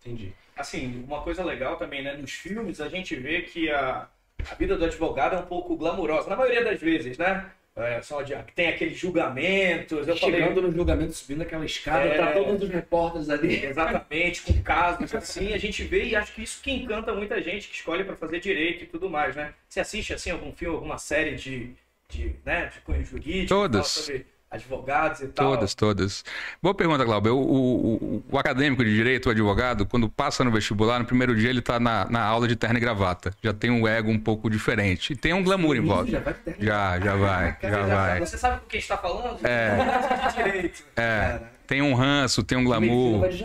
Entendi. 0.04 0.34
Assim, 0.54 1.02
uma 1.08 1.22
coisa 1.22 1.42
legal 1.42 1.76
também, 1.76 2.02
né? 2.02 2.18
Nos 2.18 2.32
filmes 2.32 2.82
a 2.82 2.88
gente 2.90 3.16
vê 3.16 3.40
que 3.40 3.70
a, 3.70 4.06
a 4.50 4.54
vida 4.56 4.76
do 4.76 4.84
advogado 4.84 5.36
é 5.36 5.38
um 5.38 5.46
pouco 5.46 5.74
glamurosa, 5.74 6.28
na 6.28 6.36
maioria 6.36 6.62
das 6.62 6.78
vezes, 6.78 7.16
né? 7.16 7.46
É, 7.78 8.02
só 8.02 8.22
de, 8.22 8.34
tem 8.54 8.68
aqueles 8.68 8.98
julgamentos. 8.98 10.08
Eu 10.08 10.16
falei, 10.16 10.40
Chegando 10.40 10.62
no 10.62 10.72
julgamento, 10.72 11.12
subindo 11.12 11.42
aquela 11.42 11.64
escada, 11.64 12.04
É. 12.06 12.16
tá 12.18 12.32
todos 12.32 12.62
os 12.62 12.68
repórteres 12.68 13.30
ali. 13.30 13.64
Exatamente, 13.64 14.42
com 14.42 14.62
casos 14.62 15.14
assim, 15.14 15.52
a 15.52 15.58
gente 15.58 15.84
vê 15.84 16.04
e 16.04 16.16
acho 16.16 16.34
que 16.34 16.42
isso 16.42 16.60
que 16.62 16.72
encanta 16.72 17.14
muita 17.14 17.40
gente 17.40 17.68
que 17.68 17.74
escolhe 17.76 18.02
para 18.04 18.16
fazer 18.16 18.40
direito 18.40 18.84
e 18.84 18.86
tudo 18.86 19.08
mais, 19.08 19.36
né? 19.36 19.54
Você 19.68 19.80
assiste 19.80 20.12
assim 20.12 20.30
algum 20.30 20.52
filme, 20.52 20.74
alguma 20.74 20.98
série 20.98 21.36
de, 21.36 21.70
de, 22.08 22.34
né, 22.44 22.66
de 22.66 22.80
cunho 22.80 23.04
jurídico, 23.04 23.48
Todas. 23.48 23.86
sobre 23.86 24.26
advogados 24.50 25.20
e 25.20 25.26
tal. 25.28 25.50
Todas, 25.52 25.74
todas. 25.74 26.24
Boa 26.62 26.74
pergunta, 26.74 27.04
Glauber. 27.04 27.30
O, 27.30 27.38
o- 27.38 28.24
o- 28.30 28.38
acadêmico 28.38 28.82
de 28.84 28.92
direito, 28.94 29.26
o 29.26 29.30
advogado, 29.30 29.84
quando 29.86 30.08
passa 30.08 30.42
no 30.44 30.50
vestibular, 30.50 30.98
no 30.98 31.04
primeiro 31.04 31.36
dia 31.36 31.50
ele 31.50 31.58
está 31.58 31.78
na, 31.78 32.06
na 32.08 32.22
aula 32.22 32.48
de 32.48 32.56
terno 32.56 32.76
e 32.78 32.80
gravata. 32.80 33.32
Já 33.42 33.52
tem 33.52 33.70
um 33.70 33.86
ego 33.86 34.10
um 34.10 34.18
pouco 34.18 34.48
diferente. 34.48 35.12
E 35.12 35.16
tem 35.16 35.32
um 35.34 35.42
glamour 35.42 35.76
em 35.76 35.80
volta. 35.80 36.10
Já 36.10 36.20
vai 36.20 36.34
Já, 36.58 37.00
já 37.00 37.16
vai, 37.16 37.56
Quer 37.56 37.70
já 37.70 37.82
vai. 37.86 38.20
Você 38.20 38.38
sabe 38.38 38.60
com 38.60 38.66
quem 38.66 38.80
está 38.80 38.96
falando? 38.96 39.38
É. 39.46 39.76
direito. 40.44 40.82
É, 40.96 41.40
tem 41.66 41.82
um 41.82 41.92
ranço, 41.94 42.42
tem 42.42 42.56
um 42.56 42.66
vai 42.66 42.78
glamour. 42.80 43.28
de. 43.28 43.44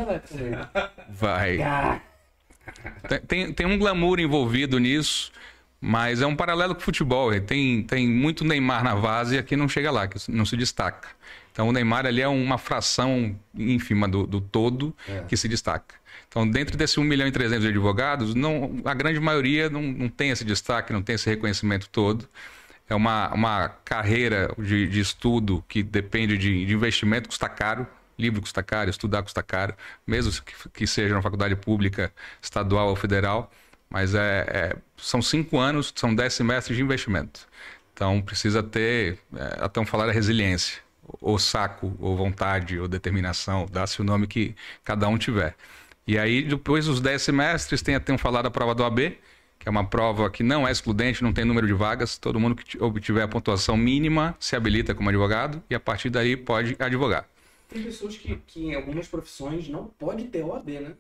Vai. 1.10 1.62
Ah, 1.62 2.00
Tem, 3.10 3.20
tem, 3.20 3.54
tem 3.54 3.66
um 3.66 3.78
glamour 3.78 4.20
envolvido 4.20 4.80
nisso, 4.80 5.32
mas 5.86 6.22
é 6.22 6.26
um 6.26 6.34
paralelo 6.34 6.74
com 6.74 6.80
o 6.80 6.84
futebol. 6.84 7.38
Tem, 7.42 7.84
tem 7.84 8.08
muito 8.08 8.46
Neymar 8.46 8.86
na 8.86 8.96
várzea 8.96 9.44
que 9.44 9.58
não 9.58 9.68
chega 9.68 9.92
lá, 9.92 10.08
que 10.08 10.18
não 10.32 10.46
se 10.46 10.56
destaca. 10.56 11.10
Então 11.52 11.68
o 11.68 11.74
Neymar 11.74 12.06
ali 12.06 12.22
é 12.22 12.28
uma 12.28 12.58
fração 12.58 13.38
ínfima 13.54 14.08
do, 14.08 14.26
do 14.26 14.40
todo 14.40 14.96
que 15.28 15.36
se 15.36 15.50
destaca. 15.50 15.96
Então, 16.30 16.50
dentro 16.50 16.78
desse 16.78 17.02
1 17.02 17.04
milhão 17.04 17.28
e 17.28 17.32
300 17.32 17.64
de 17.64 17.70
advogados, 17.70 18.34
não, 18.34 18.82
a 18.86 18.94
grande 18.94 19.20
maioria 19.20 19.70
não, 19.70 19.82
não 19.82 20.08
tem 20.08 20.30
esse 20.30 20.46
destaque, 20.46 20.94
não 20.94 21.02
tem 21.02 21.16
esse 21.16 21.30
reconhecimento 21.30 21.90
todo. 21.90 22.30
É 22.90 22.96
uma, 22.96 23.34
uma 23.34 23.70
carreira 23.84 24.56
de, 24.58 24.88
de 24.88 25.00
estudo 25.02 25.64
que 25.68 25.84
depende 25.84 26.38
de, 26.38 26.66
de 26.66 26.74
investimento, 26.74 27.28
custa 27.28 27.50
caro. 27.50 27.86
Livro 28.18 28.40
custa 28.40 28.64
caro, 28.64 28.90
estudar 28.90 29.22
custa 29.22 29.44
caro, 29.44 29.76
mesmo 30.08 30.32
que, 30.44 30.54
que 30.70 30.88
seja 30.88 31.14
na 31.14 31.22
faculdade 31.22 31.56
pública, 31.58 32.12
estadual 32.42 32.90
ou 32.90 32.96
federal. 32.96 33.52
Mas 33.94 34.16
é, 34.16 34.46
é- 34.50 34.78
são 34.98 35.22
cinco 35.22 35.60
anos, 35.60 35.94
são 35.96 36.16
dez 36.16 36.34
semestres 36.36 36.78
de 36.78 36.84
investimento. 36.84 37.48
Então 37.94 38.22
precisa 38.22 38.64
ter, 38.64 39.20
é, 39.36 39.66
até 39.66 39.80
um 39.82 39.86
falar, 39.86 40.10
a 40.10 40.14
resiliência, 40.14 40.82
ou 41.22 41.40
saco, 41.40 41.96
ou 42.00 42.18
vontade, 42.18 42.80
ou 42.80 42.88
determinação, 42.90 43.68
dá-se 43.72 44.02
o 44.02 44.06
nome 44.06 44.28
que 44.28 44.56
cada 44.84 45.08
um 45.10 45.18
tiver. 45.18 45.56
E 46.08 46.18
aí, 46.18 46.42
depois 46.44 46.88
dos 46.88 47.00
dez 47.02 47.22
semestres, 47.22 47.82
tem 47.84 47.96
até 47.96 48.12
um 48.14 48.18
falar 48.18 48.42
da 48.42 48.52
prova 48.52 48.76
do 48.76 48.84
AB, 48.84 49.18
que 49.60 49.70
é 49.70 49.72
uma 49.72 49.86
prova 49.88 50.30
que 50.30 50.44
não 50.44 50.68
é 50.68 50.72
excludente, 50.72 51.24
não 51.24 51.32
tem 51.34 51.46
número 51.46 51.68
de 51.68 51.74
vagas. 51.74 52.18
Todo 52.18 52.40
mundo 52.40 52.56
que 52.56 52.82
obtiver 52.84 53.24
a 53.24 53.28
pontuação 53.28 53.78
mínima 53.78 54.36
se 54.40 54.56
habilita 54.56 54.96
como 54.96 55.10
advogado 55.10 55.64
e 55.70 55.76
a 55.76 55.80
partir 55.80 56.10
daí 56.10 56.36
pode 56.36 56.76
advogar. 56.80 57.26
Tem 57.70 57.84
pessoas 57.84 58.18
que, 58.18 58.36
que 58.48 58.66
em 58.66 58.76
algumas 58.76 59.08
profissões 59.08 59.70
não 59.70 59.86
pode 59.88 60.26
ter 60.26 60.44
OAB, 60.44 60.70
né? 60.82 60.96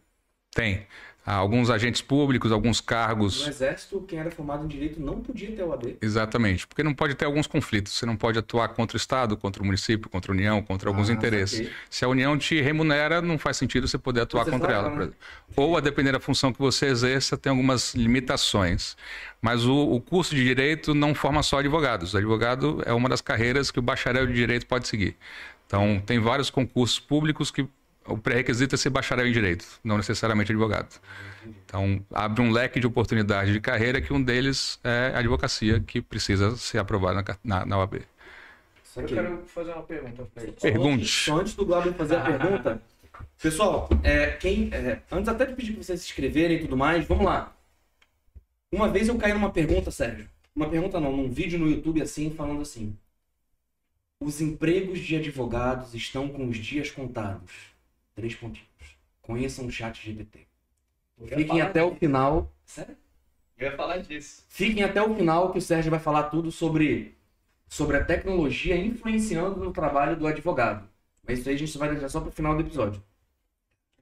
Tem 0.51 0.85
alguns 1.25 1.69
agentes 1.69 2.01
públicos, 2.01 2.51
alguns 2.51 2.81
cargos. 2.81 3.41
No 3.43 3.47
exército, 3.49 4.01
quem 4.07 4.19
era 4.19 4.29
formado 4.29 4.65
em 4.65 4.67
direito 4.67 4.99
não 4.99 5.21
podia 5.21 5.51
ter 5.51 5.63
OAB. 5.63 5.97
Exatamente, 6.01 6.67
porque 6.67 6.83
não 6.83 6.93
pode 6.93 7.15
ter 7.15 7.25
alguns 7.25 7.47
conflitos. 7.47 7.93
Você 7.93 8.05
não 8.05 8.15
pode 8.17 8.37
atuar 8.37 8.69
contra 8.69 8.95
o 8.95 8.97
Estado, 8.97 9.37
contra 9.37 9.63
o 9.63 9.65
município, 9.65 10.09
contra 10.09 10.31
a 10.31 10.35
União, 10.35 10.61
contra 10.61 10.89
alguns 10.89 11.09
Ah, 11.09 11.13
interesses. 11.13 11.69
Se 11.89 12.03
a 12.03 12.07
União 12.09 12.37
te 12.37 12.59
remunera, 12.59 13.21
não 13.21 13.37
faz 13.37 13.55
sentido 13.57 13.87
você 13.87 13.97
poder 13.97 14.21
atuar 14.21 14.43
contra 14.45 14.59
Processar 14.67 14.79
ela. 14.79 14.89
por 14.89 14.97
né? 14.97 15.03
exemplo. 15.05 15.17
Ou, 15.55 15.77
a 15.77 15.79
depender 15.79 16.11
da 16.11 16.19
função 16.19 16.51
que 16.51 16.59
você 16.59 16.87
exerça, 16.87 17.37
tem 17.37 17.51
algumas 17.51 17.93
limitações. 17.95 18.97
Mas 19.41 19.65
o, 19.65 19.75
o 19.75 20.01
curso 20.01 20.35
de 20.35 20.43
Direito 20.43 20.93
não 20.93 21.13
forma 21.13 21.43
só 21.43 21.59
advogados. 21.59 22.13
O 22.13 22.17
advogado 22.17 22.81
é 22.85 22.93
uma 22.93 23.07
das 23.07 23.21
carreiras 23.21 23.69
que 23.71 23.79
o 23.79 23.81
bacharel 23.81 24.25
de 24.27 24.33
Direito 24.33 24.65
pode 24.65 24.87
seguir. 24.87 25.15
Então, 25.67 26.01
tem 26.05 26.19
vários 26.19 26.49
concursos 26.49 26.99
públicos 26.99 27.49
que 27.51 27.67
o 28.05 28.17
pré-requisito 28.17 28.75
é 28.75 28.77
ser 28.77 28.89
bacharel 28.89 29.27
em 29.27 29.31
Direito, 29.31 29.65
não 29.83 29.97
necessariamente 29.97 30.51
advogado. 30.51 30.99
Então, 31.65 32.03
abre 32.11 32.41
um 32.41 32.51
leque 32.51 32.79
de 32.79 32.87
oportunidades 32.87 33.53
de 33.53 33.59
carreira 33.59 34.01
que 34.01 34.13
um 34.13 34.21
deles 34.21 34.79
é 34.83 35.11
a 35.15 35.19
advocacia, 35.19 35.79
que 35.79 36.01
precisa 36.01 36.55
ser 36.57 36.79
aprovada 36.79 37.21
na, 37.21 37.37
na, 37.59 37.65
na 37.65 37.77
OAB. 37.79 38.01
Eu 38.95 39.05
quero 39.05 39.43
fazer 39.47 39.71
uma 39.71 39.83
pergunta. 39.83 40.27
Pergunte. 40.61 41.07
Só 41.07 41.39
antes 41.39 41.55
do 41.55 41.65
Glauber 41.65 41.93
fazer 41.93 42.17
a 42.17 42.21
pergunta, 42.21 42.81
pessoal, 43.41 43.89
é, 44.03 44.27
quem, 44.31 44.69
é, 44.71 45.01
antes 45.11 45.27
até 45.27 45.45
de 45.45 45.55
pedir 45.55 45.73
para 45.73 45.83
vocês 45.83 46.01
se 46.01 46.07
inscreverem 46.07 46.57
e 46.57 46.61
tudo 46.61 46.77
mais, 46.77 47.07
vamos 47.07 47.25
lá. 47.25 47.55
Uma 48.71 48.89
vez 48.89 49.07
eu 49.07 49.17
caí 49.17 49.33
numa 49.33 49.51
pergunta, 49.51 49.89
Sérgio. 49.89 50.29
Uma 50.55 50.69
pergunta 50.69 50.99
não, 50.99 51.15
num 51.15 51.29
vídeo 51.29 51.57
no 51.57 51.69
YouTube 51.69 52.01
assim, 52.01 52.31
falando 52.31 52.61
assim. 52.61 52.95
Os 54.19 54.39
empregos 54.39 54.99
de 54.99 55.15
advogados 55.15 55.93
estão 55.93 56.29
com 56.29 56.47
os 56.47 56.57
dias 56.57 56.91
contados. 56.91 57.72
Três 58.15 58.35
pontinhos. 58.35 58.67
Conheçam 59.21 59.65
o 59.65 59.71
chat 59.71 60.05
GPT. 60.05 60.47
Fiquem 61.27 61.61
até 61.61 61.83
o 61.83 61.89
disso. 61.89 61.99
final. 61.99 62.51
Sério? 62.65 62.97
Eu 63.57 63.71
ia 63.71 63.77
falar 63.77 63.97
disso. 63.97 64.43
Fiquem 64.49 64.83
até 64.83 65.01
o 65.01 65.15
final 65.15 65.51
que 65.51 65.57
o 65.57 65.61
Sérgio 65.61 65.91
vai 65.91 65.99
falar 65.99 66.23
tudo 66.23 66.51
sobre, 66.51 67.15
sobre 67.67 67.97
a 67.97 68.03
tecnologia 68.03 68.75
influenciando 68.75 69.63
no 69.63 69.71
trabalho 69.71 70.17
do 70.17 70.27
advogado. 70.27 70.87
Mas 71.25 71.39
isso 71.39 71.49
aí 71.49 71.55
a 71.55 71.57
gente 71.57 71.77
vai 71.77 71.89
deixar 71.89 72.09
só 72.09 72.19
pro 72.19 72.31
final 72.31 72.55
do 72.55 72.61
episódio. 72.61 73.01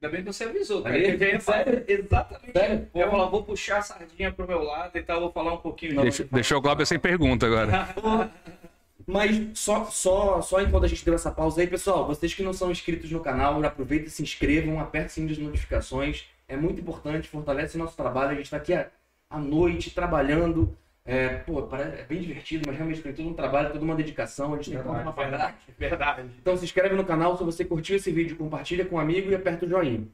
Ainda 0.02 0.16
bem 0.16 0.24
que 0.24 0.34
você 0.34 0.46
avisou, 0.46 0.82
cara. 0.82 0.96
Aí? 0.96 1.04
Eu 1.04 1.18
exatamente. 1.88 2.52
Sério? 2.54 2.88
Eu 2.94 3.02
ia 3.02 3.12
falar, 3.12 3.26
vou 3.28 3.44
puxar 3.44 3.78
a 3.78 3.82
sardinha 3.84 4.32
pro 4.32 4.48
meu 4.48 4.64
lado 4.64 4.98
e 4.98 5.04
tal, 5.04 5.20
vou 5.22 5.32
falar 5.32 5.54
um 5.54 5.58
pouquinho 5.58 6.02
deixou 6.32 6.58
o 6.58 6.62
Glauber 6.62 6.88
sem 6.88 6.98
pergunta 6.98 7.46
agora. 7.46 7.94
Mas 9.12 9.60
só, 9.60 9.84
só, 9.86 10.42
só 10.42 10.62
enquanto 10.62 10.86
a 10.86 10.88
gente 10.88 11.04
deu 11.04 11.14
essa 11.14 11.30
pausa 11.30 11.60
aí, 11.60 11.68
pessoal, 11.68 12.08
vocês 12.08 12.34
que 12.34 12.42
não 12.42 12.54
são 12.54 12.72
inscritos 12.72 13.12
no 13.12 13.20
canal, 13.20 13.62
aproveitem 13.62 14.08
e 14.08 14.10
se 14.10 14.24
inscrevam, 14.24 14.80
apertem 14.80 15.08
o 15.08 15.10
sininho 15.10 15.36
de 15.36 15.42
notificações. 15.42 16.28
É 16.48 16.56
muito 16.56 16.80
importante, 16.80 17.28
fortalece 17.28 17.78
nosso 17.78 17.98
trabalho. 17.98 18.32
A 18.32 18.36
gente 18.36 18.46
está 18.46 18.56
aqui 18.56 18.74
à, 18.74 18.90
noite 19.38 19.92
trabalhando. 19.92 20.74
É, 21.04 21.28
pô, 21.28 21.62
parece, 21.64 22.00
é 22.00 22.06
bem 22.06 22.22
divertido, 22.22 22.64
mas 22.66 22.78
realmente 22.78 23.02
tem 23.02 23.12
todo 23.12 23.28
um 23.28 23.34
trabalho, 23.34 23.74
toda 23.74 23.84
uma 23.84 23.96
dedicação. 23.96 24.54
A 24.54 24.56
gente 24.58 24.70
tem 24.70 24.80
que 24.80 24.86
contar 24.86 25.02
uma 25.02 25.12
Verdade, 25.12 25.56
verdade. 25.78 26.30
Então 26.42 26.56
se 26.56 26.64
inscreve 26.64 26.96
no 26.96 27.04
canal, 27.04 27.38
se 27.38 27.44
você 27.44 27.66
curtiu 27.66 27.98
esse 27.98 28.14
vídeo, 28.14 28.38
compartilha 28.38 28.86
com 28.86 28.96
um 28.96 29.00
amigo 29.00 29.30
e 29.30 29.36
aperta 29.36 29.66
o 29.66 29.70
joinha. 29.70 30.08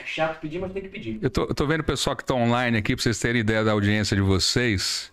É 0.00 0.04
chato 0.04 0.40
pedir, 0.40 0.58
mas 0.58 0.72
tem 0.72 0.82
que 0.82 0.88
pedir. 0.88 1.20
Eu 1.22 1.30
tô, 1.30 1.44
eu 1.44 1.54
tô 1.54 1.64
vendo 1.64 1.82
o 1.82 1.84
pessoal 1.84 2.16
que 2.16 2.24
tá 2.24 2.34
online 2.34 2.76
aqui, 2.76 2.96
pra 2.96 3.02
vocês 3.04 3.20
terem 3.20 3.40
ideia 3.40 3.62
da 3.62 3.70
audiência 3.70 4.16
de 4.16 4.22
vocês. 4.22 5.12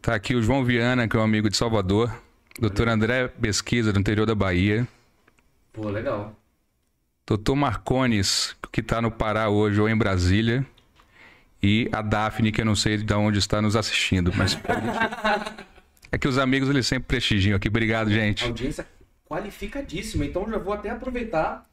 Tá 0.00 0.14
aqui 0.14 0.34
o 0.34 0.42
João 0.42 0.64
Viana, 0.64 1.06
que 1.06 1.14
é 1.14 1.20
um 1.20 1.22
amigo 1.22 1.50
de 1.50 1.56
Salvador. 1.58 2.10
Doutor 2.58 2.88
André 2.88 3.28
Pesquisa, 3.28 3.92
do 3.92 4.00
interior 4.00 4.26
da 4.26 4.34
Bahia. 4.34 4.86
Pô, 5.72 5.88
legal. 5.88 6.34
Doutor 7.24 7.54
Marcones, 7.54 8.56
que 8.72 8.82
tá 8.82 9.00
no 9.00 9.12
Pará 9.12 9.48
hoje 9.48 9.80
ou 9.80 9.88
em 9.88 9.96
Brasília. 9.96 10.66
E 11.62 11.88
a 11.92 12.02
Daphne, 12.02 12.50
que 12.50 12.60
eu 12.60 12.64
não 12.64 12.74
sei 12.74 12.96
de 12.96 13.14
onde 13.14 13.38
está 13.38 13.62
nos 13.62 13.76
assistindo, 13.76 14.32
mas. 14.34 14.58
é 16.10 16.18
que 16.18 16.26
os 16.26 16.36
amigos 16.36 16.68
eles 16.68 16.86
sempre 16.86 17.06
prestigiam 17.06 17.56
aqui. 17.56 17.68
Obrigado, 17.68 18.10
gente. 18.10 18.44
Audiência 18.44 18.86
qualificadíssima. 19.24 20.24
Então 20.24 20.48
já 20.50 20.58
vou 20.58 20.72
até 20.72 20.90
aproveitar 20.90 21.64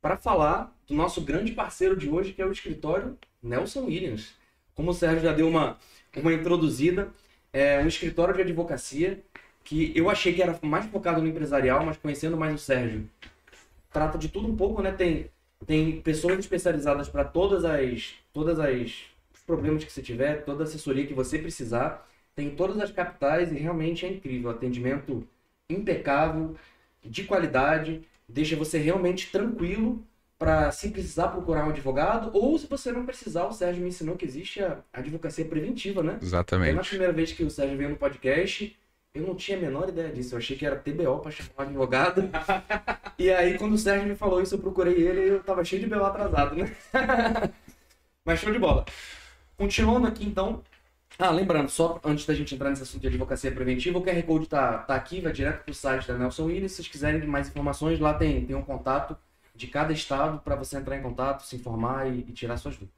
para 0.00 0.16
falar 0.16 0.74
do 0.88 0.94
nosso 0.94 1.20
grande 1.20 1.52
parceiro 1.52 1.96
de 1.96 2.08
hoje, 2.08 2.32
que 2.32 2.42
é 2.42 2.46
o 2.46 2.50
escritório 2.50 3.16
Nelson 3.40 3.84
Williams. 3.84 4.32
Como 4.74 4.90
o 4.90 4.94
Sérgio 4.94 5.22
já 5.22 5.32
deu 5.32 5.48
uma, 5.48 5.76
uma 6.16 6.32
introduzida, 6.32 7.12
é 7.52 7.78
um 7.78 7.86
escritório 7.86 8.34
de 8.34 8.42
advocacia 8.42 9.22
que 9.64 9.92
eu 9.94 10.10
achei 10.10 10.32
que 10.32 10.42
era 10.42 10.58
mais 10.62 10.86
focado 10.86 11.20
no 11.20 11.28
empresarial, 11.28 11.84
mas 11.84 11.96
conhecendo 11.96 12.36
mais 12.36 12.54
o 12.54 12.58
Sérgio, 12.58 13.08
trata 13.92 14.18
de 14.18 14.28
tudo 14.28 14.48
um 14.48 14.56
pouco, 14.56 14.82
né? 14.82 14.92
Tem, 14.92 15.30
tem 15.66 16.00
pessoas 16.00 16.38
especializadas 16.38 17.08
para 17.08 17.24
todas 17.24 17.64
as 17.64 18.14
todas 18.32 18.58
as 18.58 19.04
problemas 19.46 19.84
que 19.84 19.92
você 19.92 20.02
tiver, 20.02 20.44
toda 20.44 20.64
a 20.64 20.66
assessoria 20.66 21.06
que 21.06 21.14
você 21.14 21.38
precisar, 21.38 22.08
tem 22.34 22.48
em 22.48 22.56
todas 22.56 22.78
as 22.80 22.90
capitais 22.90 23.52
e 23.52 23.56
realmente 23.56 24.06
é 24.06 24.08
incrível, 24.08 24.50
atendimento 24.50 25.26
impecável, 25.68 26.56
de 27.04 27.24
qualidade, 27.24 28.02
deixa 28.28 28.56
você 28.56 28.78
realmente 28.78 29.30
tranquilo 29.30 30.02
para 30.38 30.72
se 30.72 30.90
precisar 30.90 31.28
procurar 31.28 31.66
um 31.66 31.70
advogado 31.70 32.30
ou 32.32 32.58
se 32.58 32.66
você 32.66 32.90
não 32.90 33.04
precisar, 33.04 33.46
o 33.46 33.52
Sérgio 33.52 33.82
me 33.82 33.88
ensinou 33.88 34.16
que 34.16 34.24
existe 34.24 34.62
a 34.62 34.82
advocacia 34.92 35.44
preventiva, 35.44 36.02
né? 36.02 36.12
Então, 36.14 36.22
na 36.22 36.26
Exatamente. 36.26 36.88
primeira 36.88 37.12
vez 37.12 37.32
que 37.32 37.44
o 37.44 37.50
Sérgio 37.50 37.76
veio 37.76 37.90
no 37.90 37.96
podcast, 37.96 38.76
eu 39.14 39.26
não 39.26 39.34
tinha 39.34 39.58
a 39.58 39.60
menor 39.60 39.88
ideia 39.88 40.10
disso. 40.10 40.34
Eu 40.34 40.38
achei 40.38 40.56
que 40.56 40.64
era 40.64 40.76
TBO 40.76 41.18
para 41.18 41.30
chamar 41.30 41.64
advogado. 41.64 42.30
e 43.18 43.30
aí, 43.30 43.58
quando 43.58 43.74
o 43.74 43.78
Sérgio 43.78 44.08
me 44.08 44.16
falou 44.16 44.40
isso, 44.40 44.54
eu 44.54 44.58
procurei 44.58 44.94
ele 44.94 45.20
e 45.20 45.28
eu 45.28 45.42
tava 45.42 45.64
cheio 45.64 45.82
de 45.82 45.88
BO 45.88 46.02
atrasado, 46.02 46.56
né? 46.56 46.74
Mas 48.24 48.40
show 48.40 48.52
de 48.52 48.58
bola. 48.58 48.84
Continuando 49.56 50.06
aqui, 50.06 50.24
então. 50.24 50.62
Ah, 51.18 51.30
lembrando, 51.30 51.68
só 51.68 52.00
antes 52.02 52.24
da 52.24 52.34
gente 52.34 52.54
entrar 52.54 52.70
nesse 52.70 52.82
assunto 52.82 53.02
de 53.02 53.08
advocacia 53.08 53.52
preventiva, 53.52 53.98
o 53.98 54.02
QR 54.02 54.22
Code 54.22 54.46
tá, 54.46 54.78
tá 54.78 54.94
aqui, 54.94 55.20
vai 55.20 55.32
direto 55.32 55.62
pro 55.64 55.74
site 55.74 56.08
da 56.08 56.16
Nelson 56.16 56.44
Williams. 56.46 56.72
Se 56.72 56.76
vocês 56.76 56.88
quiserem 56.88 57.26
mais 57.26 57.48
informações, 57.48 58.00
lá 58.00 58.14
tem, 58.14 58.46
tem 58.46 58.56
um 58.56 58.62
contato 58.62 59.16
de 59.54 59.66
cada 59.66 59.92
estado 59.92 60.40
para 60.40 60.56
você 60.56 60.78
entrar 60.78 60.96
em 60.96 61.02
contato, 61.02 61.42
se 61.42 61.56
informar 61.56 62.10
e, 62.10 62.20
e 62.20 62.32
tirar 62.32 62.56
suas 62.56 62.76
dúvidas. 62.76 62.96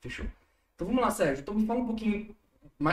Fechou? 0.00 0.26
Então 0.74 0.86
vamos 0.88 1.02
lá, 1.02 1.10
Sérgio. 1.10 1.42
Então 1.42 1.54
me 1.54 1.64
fala 1.64 1.80
um 1.80 1.86
pouquinho, 1.86 2.34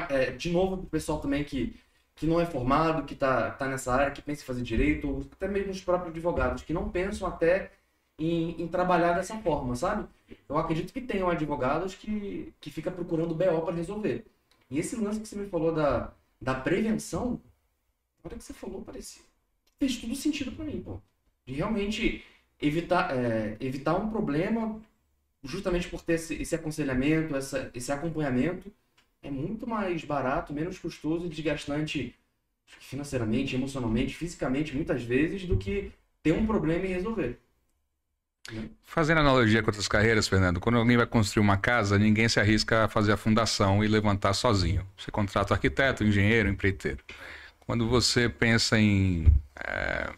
é, 0.09 0.31
de 0.31 0.51
novo, 0.51 0.77
pro 0.77 0.85
pessoal 0.85 1.19
também 1.19 1.43
que, 1.43 1.75
que 2.19 2.27
não 2.27 2.39
é 2.39 2.45
formado, 2.45 3.05
que 3.05 3.15
tá, 3.15 3.51
tá 3.51 3.65
nessa 3.65 3.93
área, 3.93 4.11
que 4.11 4.21
pensa 4.21 4.43
em 4.43 4.45
fazer 4.45 4.61
direito, 4.61 5.09
ou 5.09 5.25
até 5.31 5.47
mesmo 5.47 5.71
os 5.71 5.81
próprios 5.81 6.11
advogados, 6.11 6.63
que 6.63 6.73
não 6.73 6.89
pensam 6.89 7.25
até 7.25 7.71
em, 8.19 8.61
em 8.61 8.67
trabalhar 8.67 9.13
dessa 9.13 9.37
forma, 9.37 9.73
sabe? 9.73 10.05
Eu 10.49 10.57
acredito 10.57 10.91
que 10.91 10.99
tenham 10.99 11.29
advogados 11.29 11.95
que, 11.95 12.53
que 12.59 12.69
fica 12.69 12.91
procurando 12.91 13.33
BO 13.33 13.61
para 13.61 13.73
resolver. 13.73 14.25
E 14.69 14.79
esse 14.79 14.97
lance 14.97 15.21
que 15.21 15.27
você 15.29 15.37
me 15.37 15.47
falou 15.47 15.73
da, 15.73 16.11
da 16.41 16.53
prevenção, 16.53 17.41
na 18.21 18.29
hora 18.29 18.37
que 18.37 18.43
você 18.43 18.53
falou, 18.53 18.81
parecia. 18.81 19.23
Fez 19.79 19.95
tudo 19.95 20.13
sentido 20.13 20.51
para 20.51 20.65
mim, 20.65 20.81
pô. 20.81 20.99
De 21.45 21.53
realmente 21.53 22.21
evitar, 22.61 23.15
é, 23.15 23.55
evitar 23.61 23.95
um 23.95 24.09
problema 24.09 24.77
justamente 25.41 25.87
por 25.87 26.01
ter 26.01 26.15
esse, 26.15 26.35
esse 26.35 26.53
aconselhamento, 26.53 27.33
essa, 27.33 27.71
esse 27.73 27.93
acompanhamento, 27.93 28.69
é 29.21 29.29
muito 29.31 29.67
mais 29.67 30.03
barato, 30.03 30.53
menos 30.53 30.79
custoso 30.79 31.25
e 31.25 31.29
desgastante 31.29 32.15
financeiramente, 32.65 33.55
emocionalmente, 33.55 34.15
fisicamente, 34.15 34.75
muitas 34.75 35.03
vezes, 35.03 35.45
do 35.45 35.57
que 35.57 35.91
ter 36.21 36.33
um 36.33 36.45
problema 36.45 36.85
e 36.85 36.93
resolver. 36.93 37.39
Fazendo 38.83 39.19
analogia 39.19 39.61
com 39.61 39.69
outras 39.69 39.87
carreiras, 39.87 40.27
Fernando, 40.27 40.59
quando 40.59 40.77
alguém 40.77 40.97
vai 40.97 41.05
construir 41.05 41.41
uma 41.41 41.57
casa, 41.57 41.99
ninguém 41.99 42.27
se 42.27 42.39
arrisca 42.39 42.85
a 42.85 42.87
fazer 42.87 43.11
a 43.11 43.17
fundação 43.17 43.83
e 43.83 43.87
levantar 43.87 44.33
sozinho. 44.33 44.85
Você 44.97 45.11
contrata 45.11 45.53
arquiteto, 45.53 46.03
engenheiro, 46.03 46.49
empreiteiro. 46.49 47.03
Quando 47.59 47.87
você 47.87 48.27
pensa 48.27 48.79
em, 48.79 49.27
eh, 49.55 50.11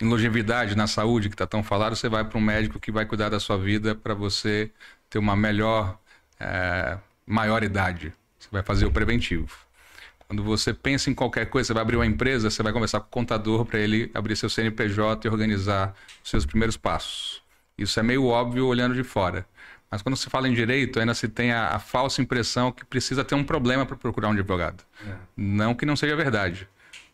em 0.00 0.08
longevidade 0.08 0.76
na 0.76 0.86
saúde, 0.86 1.28
que 1.28 1.34
está 1.34 1.46
tão 1.46 1.62
falado, 1.64 1.96
você 1.96 2.08
vai 2.08 2.24
para 2.24 2.38
um 2.38 2.40
médico 2.40 2.78
que 2.80 2.92
vai 2.92 3.04
cuidar 3.06 3.28
da 3.30 3.40
sua 3.40 3.58
vida 3.58 3.94
para 3.94 4.14
você 4.14 4.70
ter 5.10 5.18
uma 5.18 5.36
melhor, 5.36 5.98
eh, 6.40 6.98
maior 7.26 7.64
idade. 7.64 8.12
Você 8.38 8.48
vai 8.50 8.62
fazer 8.62 8.86
o 8.86 8.90
preventivo. 8.90 9.66
Quando 10.26 10.42
você 10.42 10.74
pensa 10.74 11.08
em 11.08 11.14
qualquer 11.14 11.46
coisa, 11.46 11.68
você 11.68 11.74
vai 11.74 11.82
abrir 11.82 11.96
uma 11.96 12.06
empresa, 12.06 12.50
você 12.50 12.62
vai 12.62 12.72
conversar 12.72 13.00
com 13.00 13.06
o 13.06 13.10
contador 13.10 13.64
para 13.64 13.78
ele 13.78 14.10
abrir 14.12 14.36
seu 14.36 14.50
CNPJ 14.50 15.26
e 15.26 15.30
organizar 15.30 15.94
os 16.22 16.30
seus 16.30 16.44
primeiros 16.44 16.76
passos. 16.76 17.42
Isso 17.78 18.00
é 18.00 18.02
meio 18.02 18.26
óbvio 18.26 18.66
olhando 18.66 18.94
de 18.94 19.04
fora. 19.04 19.46
Mas 19.90 20.02
quando 20.02 20.16
se 20.16 20.28
fala 20.28 20.48
em 20.48 20.52
direito, 20.52 20.98
ainda 20.98 21.14
se 21.14 21.28
tem 21.28 21.52
a, 21.52 21.68
a 21.68 21.78
falsa 21.78 22.20
impressão 22.20 22.72
que 22.72 22.84
precisa 22.84 23.24
ter 23.24 23.36
um 23.36 23.44
problema 23.44 23.86
para 23.86 23.96
procurar 23.96 24.28
um 24.28 24.32
advogado. 24.32 24.82
É. 25.06 25.14
Não 25.36 25.74
que 25.74 25.86
não 25.86 25.94
seja 25.94 26.16
verdade, 26.16 26.68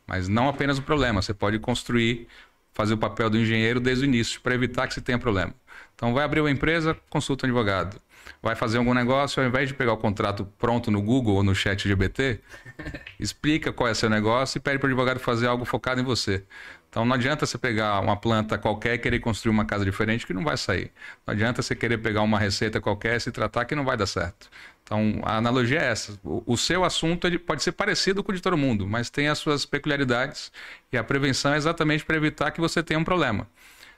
mas 0.06 0.26
não 0.26 0.48
apenas 0.48 0.78
o 0.78 0.82
problema. 0.82 1.20
Você 1.20 1.34
pode 1.34 1.58
construir, 1.58 2.26
fazer 2.72 2.94
o 2.94 2.98
papel 2.98 3.28
do 3.28 3.36
engenheiro 3.38 3.78
desde 3.78 4.04
o 4.04 4.06
início 4.06 4.40
para 4.40 4.54
evitar 4.54 4.88
que 4.88 4.94
se 4.94 5.02
tenha 5.02 5.18
problema. 5.18 5.54
Então, 5.94 6.14
vai 6.14 6.24
abrir 6.24 6.40
uma 6.40 6.50
empresa, 6.50 6.96
consulta 7.10 7.46
um 7.46 7.50
advogado. 7.50 8.00
Vai 8.42 8.54
fazer 8.54 8.78
algum 8.78 8.94
negócio, 8.94 9.42
ao 9.42 9.48
invés 9.48 9.68
de 9.68 9.74
pegar 9.74 9.92
o 9.92 9.96
contrato 9.96 10.44
pronto 10.58 10.90
no 10.90 11.00
Google 11.00 11.36
ou 11.36 11.42
no 11.42 11.54
chat 11.54 11.88
GBT, 11.88 12.40
explica 13.18 13.72
qual 13.72 13.88
é 13.88 13.94
seu 13.94 14.10
negócio 14.10 14.58
e 14.58 14.60
pede 14.60 14.78
para 14.78 14.86
o 14.86 14.90
advogado 14.90 15.20
fazer 15.20 15.46
algo 15.46 15.64
focado 15.64 16.00
em 16.00 16.04
você. 16.04 16.44
Então 16.92 17.06
não 17.06 17.14
adianta 17.14 17.46
você 17.46 17.56
pegar 17.56 18.00
uma 18.00 18.16
planta 18.16 18.58
qualquer 18.58 18.94
e 18.94 18.98
querer 18.98 19.18
construir 19.18 19.50
uma 19.50 19.64
casa 19.64 19.82
diferente 19.82 20.26
que 20.26 20.34
não 20.34 20.44
vai 20.44 20.58
sair. 20.58 20.92
Não 21.26 21.32
adianta 21.32 21.62
você 21.62 21.74
querer 21.74 21.96
pegar 21.96 22.20
uma 22.20 22.38
receita 22.38 22.82
qualquer 22.82 23.16
e 23.16 23.20
se 23.20 23.32
tratar 23.32 23.64
que 23.64 23.74
não 23.74 23.82
vai 23.82 23.96
dar 23.96 24.04
certo. 24.04 24.50
Então 24.82 25.22
a 25.24 25.38
analogia 25.38 25.80
é 25.80 25.86
essa. 25.86 26.20
O, 26.22 26.54
seu 26.54 26.84
assunto 26.84 27.26
ele 27.26 27.38
pode 27.38 27.62
ser 27.62 27.72
parecido 27.72 28.22
com 28.22 28.30
o 28.30 28.34
de 28.34 28.42
todo 28.42 28.58
mundo, 28.58 28.86
mas 28.86 29.08
tem 29.08 29.28
as 29.28 29.38
suas 29.38 29.64
peculiaridades 29.64 30.52
e 30.92 30.98
a 30.98 31.02
prevenção 31.02 31.54
é 31.54 31.56
exatamente 31.56 32.04
para 32.04 32.14
evitar 32.14 32.50
que 32.50 32.60
você 32.60 32.82
tenha 32.82 33.00
um 33.00 33.04
problema. 33.04 33.48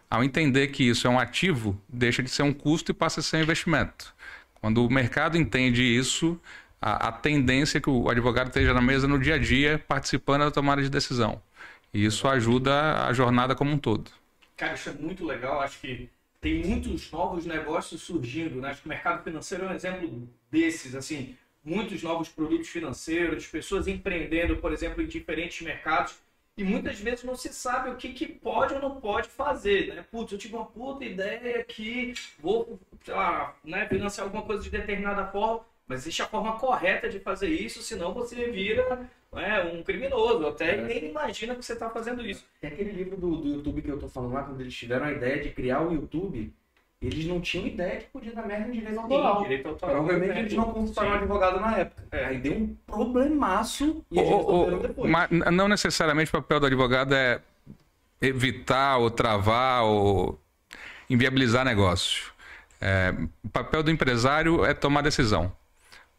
Ao 0.08 0.22
entender 0.22 0.68
que 0.68 0.88
isso 0.88 1.08
é 1.08 1.10
um 1.10 1.18
ativo, 1.18 1.76
deixa 1.88 2.22
de 2.22 2.30
ser 2.30 2.44
um 2.44 2.52
custo 2.52 2.92
e 2.92 2.94
passa 2.94 3.18
a 3.18 3.22
ser 3.24 3.38
um 3.38 3.40
investimento. 3.40 4.13
Quando 4.64 4.82
o 4.82 4.90
mercado 4.90 5.36
entende 5.36 5.82
isso, 5.82 6.40
a, 6.80 7.08
a 7.08 7.12
tendência 7.12 7.76
é 7.76 7.80
que 7.82 7.90
o 7.90 8.08
advogado 8.08 8.46
esteja 8.46 8.72
na 8.72 8.80
mesa 8.80 9.06
no 9.06 9.18
dia 9.18 9.34
a 9.34 9.38
dia 9.38 9.84
participando 9.86 10.40
da 10.40 10.50
tomada 10.50 10.82
de 10.82 10.88
decisão. 10.88 11.42
E 11.92 12.02
isso 12.02 12.26
ajuda 12.26 13.04
a 13.04 13.12
jornada 13.12 13.54
como 13.54 13.70
um 13.72 13.76
todo. 13.76 14.10
Cara, 14.56 14.72
isso 14.72 14.88
é 14.88 14.92
muito 14.94 15.22
legal. 15.22 15.60
Acho 15.60 15.78
que 15.80 16.08
tem 16.40 16.64
muitos 16.64 17.10
novos 17.10 17.44
negócios 17.44 18.00
surgindo. 18.00 18.58
Né? 18.58 18.70
Acho 18.70 18.80
que 18.80 18.86
o 18.86 18.88
mercado 18.88 19.22
financeiro 19.22 19.66
é 19.66 19.68
um 19.68 19.74
exemplo 19.74 20.26
desses. 20.50 20.94
Assim, 20.94 21.36
muitos 21.62 22.02
novos 22.02 22.30
produtos 22.30 22.68
financeiros, 22.68 23.46
pessoas 23.46 23.86
empreendendo, 23.86 24.56
por 24.56 24.72
exemplo, 24.72 25.02
em 25.02 25.06
diferentes 25.06 25.60
mercados. 25.60 26.14
E 26.56 26.62
muitas 26.62 27.00
vezes 27.00 27.24
não 27.24 27.34
se 27.34 27.52
sabe 27.52 27.90
o 27.90 27.96
que, 27.96 28.12
que 28.12 28.26
pode 28.26 28.74
ou 28.74 28.80
não 28.80 29.00
pode 29.00 29.28
fazer, 29.28 29.92
né? 29.92 30.04
Putz, 30.08 30.32
eu 30.32 30.38
tive 30.38 30.54
uma 30.54 30.66
puta 30.66 31.04
ideia 31.04 31.64
que 31.64 32.14
vou, 32.38 32.78
sei 33.04 33.12
lá, 33.12 33.56
né, 33.64 33.88
financiar 33.88 34.26
alguma 34.26 34.44
coisa 34.44 34.62
de 34.62 34.70
determinada 34.70 35.26
forma, 35.26 35.64
mas 35.86 36.02
existe 36.02 36.22
a 36.22 36.26
forma 36.26 36.56
correta 36.58 37.08
de 37.08 37.18
fazer 37.18 37.48
isso, 37.48 37.82
senão 37.82 38.14
você 38.14 38.50
vira 38.52 39.10
é, 39.32 39.64
um 39.64 39.82
criminoso, 39.82 40.46
até 40.46 40.76
é. 40.76 40.80
nem 40.80 41.10
imagina 41.10 41.56
que 41.56 41.64
você 41.64 41.72
está 41.72 41.90
fazendo 41.90 42.24
isso. 42.24 42.46
Tem 42.60 42.70
aquele 42.70 42.92
livro 42.92 43.16
do, 43.16 43.36
do 43.36 43.48
YouTube 43.48 43.82
que 43.82 43.90
eu 43.90 43.98
tô 43.98 44.08
falando 44.08 44.34
lá, 44.34 44.44
quando 44.44 44.60
eles 44.60 44.74
tiveram 44.74 45.06
a 45.06 45.12
ideia 45.12 45.42
de 45.42 45.50
criar 45.50 45.82
o 45.82 45.92
YouTube, 45.92 46.54
eles 47.06 47.26
não 47.26 47.40
tinham 47.40 47.66
ideia 47.66 48.00
que 48.00 48.06
podia 48.06 48.32
dar 48.32 48.46
merda 48.46 48.68
em 48.68 48.72
direito 48.72 48.98
autoral. 49.00 49.36
Sim, 49.36 49.42
direito 49.42 49.68
autoral. 49.68 49.96
Provavelmente 49.96 50.38
eles 50.38 50.52
não 50.54 50.72
consultaram 50.72 51.10
um 51.10 51.14
advogado 51.14 51.60
na 51.60 51.78
época. 51.78 52.02
É. 52.12 52.24
Aí 52.26 52.38
deu 52.38 52.52
um 52.54 52.76
problemaço 52.86 54.04
e 54.10 54.18
eles 54.18 54.30
resolveram 54.30 54.78
depois. 54.78 55.10
Mas 55.10 55.30
não 55.30 55.68
necessariamente 55.68 56.30
o 56.30 56.32
papel 56.32 56.60
do 56.60 56.66
advogado 56.66 57.14
é 57.14 57.40
evitar 58.20 58.98
ou 58.98 59.10
travar 59.10 59.84
ou 59.84 60.40
inviabilizar 61.08 61.64
negócio. 61.64 62.32
É, 62.80 63.14
o 63.42 63.48
papel 63.48 63.82
do 63.82 63.90
empresário 63.90 64.64
é 64.64 64.74
tomar 64.74 65.02
decisão 65.02 65.52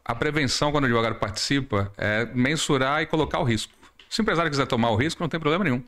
a 0.05 0.13
prevenção, 0.13 0.71
quando 0.71 0.83
o 0.83 0.85
advogado 0.85 1.15
participa, 1.15 1.91
é 1.97 2.25
mensurar 2.25 3.01
e 3.01 3.07
colocar 3.07 3.39
o 3.39 3.43
risco. 3.43 3.73
Se 4.07 4.21
o 4.21 4.21
empresário 4.21 4.51
quiser 4.51 4.67
tomar 4.67 4.91
o 4.91 4.95
risco, 4.95 5.21
não 5.21 5.27
tem 5.27 5.39
problema 5.39 5.63
nenhum. 5.63 5.81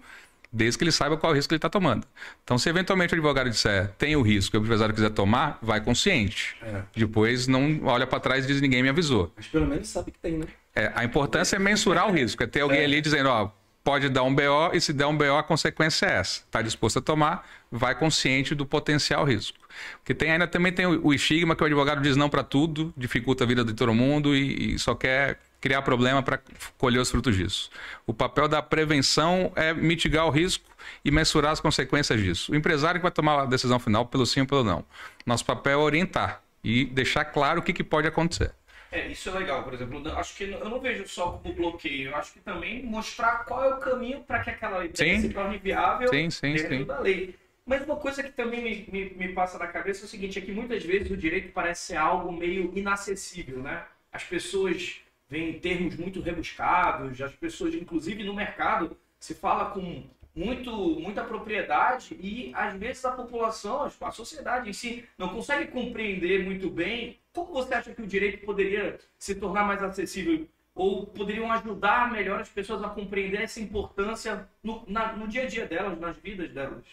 Desde 0.52 0.78
que 0.78 0.84
ele 0.84 0.92
saiba 0.92 1.18
qual 1.18 1.32
é 1.32 1.34
o 1.34 1.36
risco 1.36 1.50
que 1.50 1.56
ele 1.56 1.58
está 1.58 1.70
tomando. 1.70 2.08
Então, 2.44 2.58
se 2.58 2.70
eventualmente 2.70 3.14
o 3.14 3.16
advogado 3.16 3.50
disser 3.50 3.90
tem 3.98 4.16
o 4.16 4.22
risco 4.22 4.56
e 4.56 4.60
o 4.60 4.64
empresário 4.64 4.94
quiser 4.94 5.10
tomar, 5.10 5.60
vai 5.62 5.82
consciente. 5.82 6.56
É. 6.62 6.82
Depois 6.96 7.48
não 7.48 7.82
olha 7.84 8.08
para 8.08 8.20
trás 8.20 8.46
e 8.46 8.48
diz 8.48 8.62
ninguém 8.62 8.82
me 8.82 8.90
avisou. 8.90 9.32
Mas 9.36 9.48
pelo 9.48 9.68
menos 9.68 9.88
sabe 9.88 10.12
que 10.12 10.20
tem, 10.20 10.38
né? 10.38 10.46
É, 10.74 10.92
a 10.96 11.04
importância 11.04 11.56
é 11.56 11.60
mensurar 11.60 12.08
o 12.08 12.12
risco. 12.12 12.44
É 12.44 12.48
ter 12.48 12.62
alguém 12.62 12.80
é. 12.80 12.86
ali 12.86 13.02
dizendo, 13.02 13.30
ó, 13.30 13.52
pode 13.88 14.10
dar 14.10 14.24
um 14.24 14.36
BO 14.36 14.72
e 14.74 14.82
se 14.82 14.92
der 14.92 15.06
um 15.06 15.18
BO 15.18 15.38
a 15.38 15.44
consequência 15.44 16.06
é 16.06 16.18
essa. 16.18 16.42
Está 16.42 16.62
disposto 16.62 17.00
a 17.00 17.02
tomar, 17.02 17.48
vai 17.72 17.96
consciente 17.96 18.54
do 18.54 18.66
potencial 18.66 19.24
risco. 19.24 19.58
Porque 20.00 20.14
tem, 20.14 20.32
ainda 20.32 20.46
também 20.46 20.74
tem 20.74 20.86
o, 20.86 21.14
estigma 21.14 21.56
que 21.56 21.64
o 21.64 21.66
advogado 21.66 22.02
diz 22.02 22.18
não 22.18 22.30
para 22.30 22.44
tudo, 22.44 22.94
dificulta 22.98 23.46
a 23.46 23.48
vida 23.48 23.64
de 23.64 23.74
todo 23.74 23.94
mundo 23.94 24.36
e, 24.36 24.76
e 24.76 24.80
só 24.80 24.94
quer 24.94 25.40
criar 25.68 25.82
problema 25.82 26.24
para 26.24 26.40
colher 26.78 27.00
os 27.00 27.12
frutos 27.12 27.36
disso. 27.36 27.70
O 28.06 28.14
papel 28.14 28.48
da 28.48 28.62
prevenção 28.62 29.52
é 29.54 29.74
mitigar 29.74 30.26
o 30.26 30.30
risco 30.30 30.64
e 31.04 31.12
mensurar 31.12 31.52
as 31.52 31.60
consequências 31.60 32.22
disso. 32.22 32.54
O 32.54 32.56
empresário 32.56 33.02
que 33.02 33.04
vai 33.04 33.12
tomar 33.12 33.42
a 33.42 33.46
decisão 33.46 33.78
final 33.78 34.06
pelo 34.06 34.26
sim 34.26 34.42
ou 34.42 34.48
pelo 34.48 34.64
não. 34.64 34.86
Nosso 35.26 35.46
papel 35.46 35.74
é 35.74 35.84
orientar 35.84 36.42
e 36.64 36.86
deixar 36.86 37.26
claro 37.26 37.60
o 37.60 37.64
que, 37.64 37.74
que 37.74 37.84
pode 37.84 38.08
acontecer. 38.08 38.54
É, 38.90 39.08
isso 39.08 39.28
é 39.28 39.34
legal, 39.34 39.62
por 39.64 39.74
exemplo. 39.74 40.02
Acho 40.18 40.38
que 40.38 40.46
eu 40.46 40.70
não 40.70 40.80
vejo 40.80 41.06
só 41.06 41.32
como 41.32 41.54
bloqueio, 41.54 42.12
eu 42.12 42.16
acho 42.16 42.32
que 42.32 42.40
também 42.40 42.86
mostrar 42.86 43.44
qual 43.44 43.66
é 43.66 43.76
o 43.76 43.78
caminho 43.78 44.22
para 44.22 44.40
que 44.40 44.50
aquela 44.50 44.86
ideia 44.86 45.20
se 45.20 45.30
torne 45.30 45.58
viável 45.58 46.08
sim, 46.08 46.30
sim, 46.30 46.54
dentro 46.54 46.78
sim. 46.78 46.84
da 46.86 47.00
lei. 47.02 47.36
Mas 47.66 47.84
uma 47.84 47.98
coisa 47.98 48.24
que 48.24 48.32
também 48.32 48.64
me, 48.64 48.88
me, 48.90 49.10
me, 49.16 49.34
passa 49.34 49.58
na 49.58 49.68
cabeça 49.68 50.04
é 50.04 50.06
o 50.06 50.08
seguinte, 50.08 50.40
é 50.40 50.42
que 50.42 50.54
muitas 50.54 50.82
vezes 50.86 51.12
o 51.12 51.18
direito 51.18 51.52
parece 51.52 51.88
ser 51.88 51.98
algo 51.98 52.32
meio 52.32 52.72
inacessível, 52.74 53.58
né? 53.62 53.84
As 54.10 54.24
pessoas 54.24 55.02
veem 55.30 55.60
termos 55.60 55.96
muito 55.96 56.22
rebuscados, 56.22 57.22
as 57.22 57.34
pessoas, 57.34 57.74
inclusive 57.74 58.24
no 58.24 58.34
mercado, 58.34 58.96
se 59.20 59.34
fala 59.34 59.72
com 59.72 60.04
muito, 60.36 60.72
muita 61.00 61.24
propriedade 61.24 62.16
e 62.20 62.52
às 62.54 62.78
vezes 62.78 63.04
a 63.04 63.12
população, 63.12 63.90
a 64.02 64.12
sociedade 64.12 64.70
em 64.70 64.74
si, 64.74 65.04
não 65.18 65.30
consegue 65.30 65.72
compreender 65.72 66.46
muito 66.46 66.70
bem 66.70 67.18
como 67.34 67.54
você 67.54 67.74
acha 67.74 67.94
que 67.94 68.02
o 68.02 68.08
direito 68.08 68.46
poderia 68.46 69.00
se 69.18 69.36
tornar 69.36 69.64
mais 69.64 69.82
acessível 69.84 70.48
ou 70.74 71.08
poderiam 71.08 71.52
ajudar 71.52 72.12
melhor 72.12 72.40
as 72.40 72.50
pessoas 72.50 72.84
a 72.84 72.90
compreender 72.90 73.42
essa 73.42 73.60
importância 73.60 74.48
no, 74.64 74.84
na, 74.88 75.14
no 75.14 75.28
dia 75.28 75.44
a 75.44 75.48
dia 75.48 75.66
delas, 75.66 76.00
nas 76.00 76.16
vidas 76.18 76.52
delas? 76.52 76.84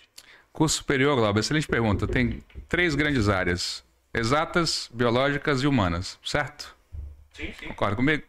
Curso 0.53 0.77
superior, 0.77 1.17
Glauber, 1.17 1.41
excelente 1.41 1.67
pergunta. 1.67 2.07
Tem 2.07 2.43
três 2.69 2.95
grandes 2.95 3.29
áreas: 3.29 3.85
exatas, 4.13 4.91
biológicas 4.93 5.63
e 5.63 5.67
humanas, 5.67 6.19
certo? 6.25 6.75
Sim, 7.35 7.53
sim. 7.59 7.69
Concorda 7.69 7.97
comigo? 7.97 8.23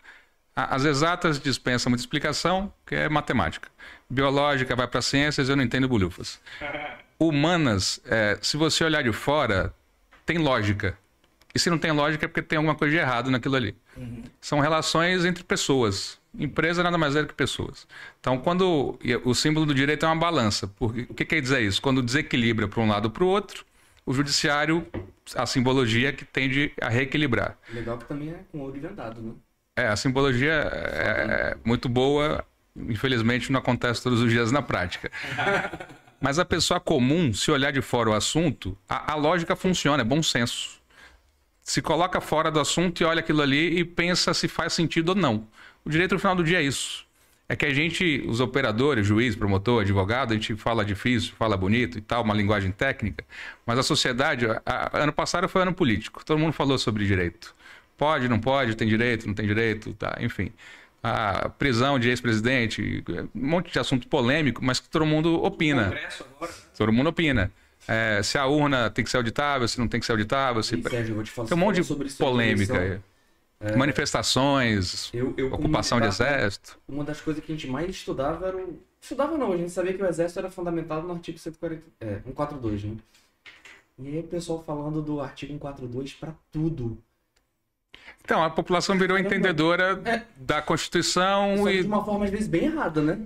As 0.56 0.86
exatas 0.86 1.40
dispensam 1.40 1.90
muita 1.90 2.02
explicação, 2.02 2.74
que 2.86 2.96
é 2.96 3.10
matemática. 3.10 3.70
Biológica 4.10 4.76
vai 4.76 4.88
para 4.88 5.02
ciências, 5.02 5.50
eu 5.50 5.56
não 5.56 5.64
entendo 5.64 5.88
bolhufas. 5.88 6.40
Humanas, 7.20 8.02
é, 8.06 8.38
se 8.42 8.58
você 8.58 8.84
olhar 8.84 9.04
de 9.04 9.12
fora, 9.12 9.74
tem 10.26 10.38
lógica. 10.38 10.98
E 11.54 11.60
se 11.60 11.70
não 11.70 11.78
tem 11.78 11.92
lógica 11.92 12.26
é 12.26 12.28
porque 12.28 12.42
tem 12.42 12.58
alguma 12.58 12.76
coisa 12.76 12.94
de 12.94 13.00
errado 13.00 13.32
naquilo 13.32 13.56
ali. 13.56 13.76
Uhum. 13.96 14.24
São 14.42 14.60
relações 14.60 15.24
entre 15.24 15.44
pessoas. 15.44 16.20
Empresa 16.38 16.84
nada 16.84 16.98
mais 16.98 17.16
é 17.16 17.22
do 17.22 17.30
que 17.30 17.34
pessoas. 17.34 17.88
Então, 18.20 18.38
quando 18.38 19.00
o 19.24 19.34
símbolo 19.34 19.66
do 19.66 19.74
direito 19.74 20.06
é 20.06 20.10
uma 20.10 20.18
balança, 20.18 20.68
porque, 20.68 21.08
o 21.10 21.14
que 21.14 21.24
quer 21.24 21.40
dizer 21.40 21.62
isso? 21.62 21.82
Quando 21.82 22.02
desequilibra 22.02 22.68
para 22.68 22.82
um 22.82 22.88
lado 22.90 23.06
ou 23.06 23.12
para 23.12 23.24
o 23.24 23.28
outro, 23.28 23.66
o 24.06 24.14
judiciário, 24.14 24.86
a 25.36 25.46
simbologia 25.46 26.14
que 26.14 26.26
tende 26.26 26.72
a 26.82 26.90
reequilibrar. 26.90 27.58
Legal 27.74 27.98
que 27.98 28.06
também 28.06 28.30
é 28.30 28.40
com 28.52 28.60
ouro 28.60 28.78
inventado, 28.78 29.22
né? 29.22 29.34
É, 29.78 29.88
a 29.88 29.96
simbologia 29.96 30.54
é, 30.54 31.54
é 31.54 31.58
muito 31.66 31.90
boa, 31.90 32.46
infelizmente 32.76 33.52
não 33.52 33.60
acontece 33.60 34.02
todos 34.02 34.22
os 34.22 34.30
dias 34.30 34.52
na 34.52 34.62
prática. 34.62 35.12
Mas 36.22 36.40
a 36.40 36.46
pessoa 36.46 36.80
comum, 36.80 37.34
se 37.34 37.52
olhar 37.52 37.72
de 37.72 37.82
fora 37.82 38.10
o 38.10 38.14
assunto, 38.14 38.78
a, 38.88 39.14
a 39.14 39.16
lógica 39.16 39.56
funciona, 39.56 40.02
é 40.02 40.06
bom 40.06 40.24
senso 40.24 40.82
se 41.66 41.82
coloca 41.82 42.22
fora 42.22 42.52
do 42.52 42.60
assunto 42.60 43.02
e 43.02 43.04
olha 43.04 43.22
aquilo 43.22 43.42
ali 43.42 43.80
e 43.80 43.84
pensa 43.84 44.36
se 44.36 44.48
faz 44.48 44.72
sentido 44.72 45.10
ou 45.10 45.16
não. 45.16 45.48
O 45.84 45.90
direito 45.90 46.14
no 46.14 46.20
final 46.20 46.36
do 46.36 46.44
dia 46.44 46.60
é 46.60 46.64
isso. 46.64 47.05
É 47.48 47.56
que 47.56 47.66
a 47.66 47.74
gente, 47.74 48.24
os 48.28 48.40
operadores, 48.40 49.06
juiz, 49.06 49.36
promotor, 49.36 49.82
advogado, 49.82 50.32
a 50.32 50.34
gente 50.34 50.56
fala 50.56 50.84
difícil, 50.84 51.34
fala 51.38 51.56
bonito 51.56 51.98
e 51.98 52.02
tal, 52.02 52.24
uma 52.24 52.34
linguagem 52.34 52.72
técnica, 52.72 53.24
mas 53.66 53.78
a 53.78 53.84
sociedade, 53.84 54.48
a, 54.48 54.62
a, 54.66 55.04
ano 55.04 55.14
passado 55.14 55.48
foi 55.48 55.62
ano 55.62 55.74
político, 55.74 56.26
todo 56.26 56.40
mundo 56.40 56.54
falou 56.54 56.78
sobre 56.80 57.06
direito. 57.06 57.54
Pode, 57.96 58.28
não 58.28 58.40
pode, 58.40 58.76
tem 58.76 58.88
direito, 58.88 59.28
não 59.28 59.34
tem 59.36 59.46
direito, 59.46 59.94
tá, 59.94 60.18
enfim. 60.20 60.52
A 61.04 61.50
prisão 61.50 62.00
de 62.00 62.10
ex-presidente, 62.10 63.04
um 63.36 63.48
monte 63.48 63.72
de 63.72 63.78
assunto 63.78 64.08
polêmico, 64.08 64.66
mas 64.66 64.80
que 64.80 64.90
todo 64.90 65.06
mundo 65.06 65.44
opina. 65.44 65.94
Todo 66.76 66.92
mundo 66.92 67.08
opina. 67.10 67.52
É, 67.88 68.22
se 68.24 68.40
a 68.40 68.48
urna 68.48 68.90
tem 68.90 69.06
que 69.06 69.12
ser 69.12 69.18
auditável, 69.18 69.68
se 69.68 69.80
não 69.80 69.88
tem 69.88 70.00
que 70.00 70.06
ser 70.06 70.14
auditável. 70.14 70.64
Se... 70.64 70.82
Sérgio, 70.82 71.12
eu 71.12 71.16
vou 71.16 71.24
te 71.24 71.30
falar 71.30 71.48
tem 71.48 71.56
um 71.56 71.62
monte 71.62 71.82
de 71.82 72.14
polêmica. 72.16 73.02
É... 73.60 73.76
Manifestações, 73.76 75.10
eu, 75.14 75.34
eu, 75.38 75.54
ocupação 75.54 76.00
de 76.00 76.08
exército. 76.08 76.78
Uma 76.88 77.04
das 77.04 77.22
coisas 77.22 77.44
que 77.44 77.52
a 77.52 77.56
gente 77.56 77.68
mais 77.68 77.90
estudava 77.90 78.48
era 78.48 78.58
o... 78.58 78.80
Estudava 79.00 79.38
não, 79.38 79.54
a 79.54 79.58
gente 79.58 79.72
sabia 79.72 79.94
que 79.94 80.02
o 80.02 80.06
exército 80.06 80.40
era 80.40 80.50
fundamentado 80.50 81.08
no 81.08 81.14
artigo 81.14 81.38
140... 81.38 81.84
é, 82.00 82.20
142, 82.20 82.84
né? 82.84 82.98
E 83.98 84.08
aí 84.10 84.20
o 84.20 84.24
pessoal 84.24 84.62
falando 84.62 85.02
do 85.02 85.22
artigo 85.22 85.54
142 85.54 86.14
para 86.14 86.34
tudo. 86.52 86.98
Então, 88.24 88.44
a 88.44 88.50
população 88.50 88.98
virou 88.98 89.18
entendedora 89.18 90.02
é. 90.04 90.26
da 90.36 90.62
Constituição 90.62 91.58
Só 91.58 91.70
e... 91.70 91.82
de 91.82 91.88
uma 91.88 92.04
forma, 92.04 92.26
às 92.26 92.32
vezes, 92.32 92.48
bem 92.48 92.66
errada, 92.66 93.02
né? 93.02 93.20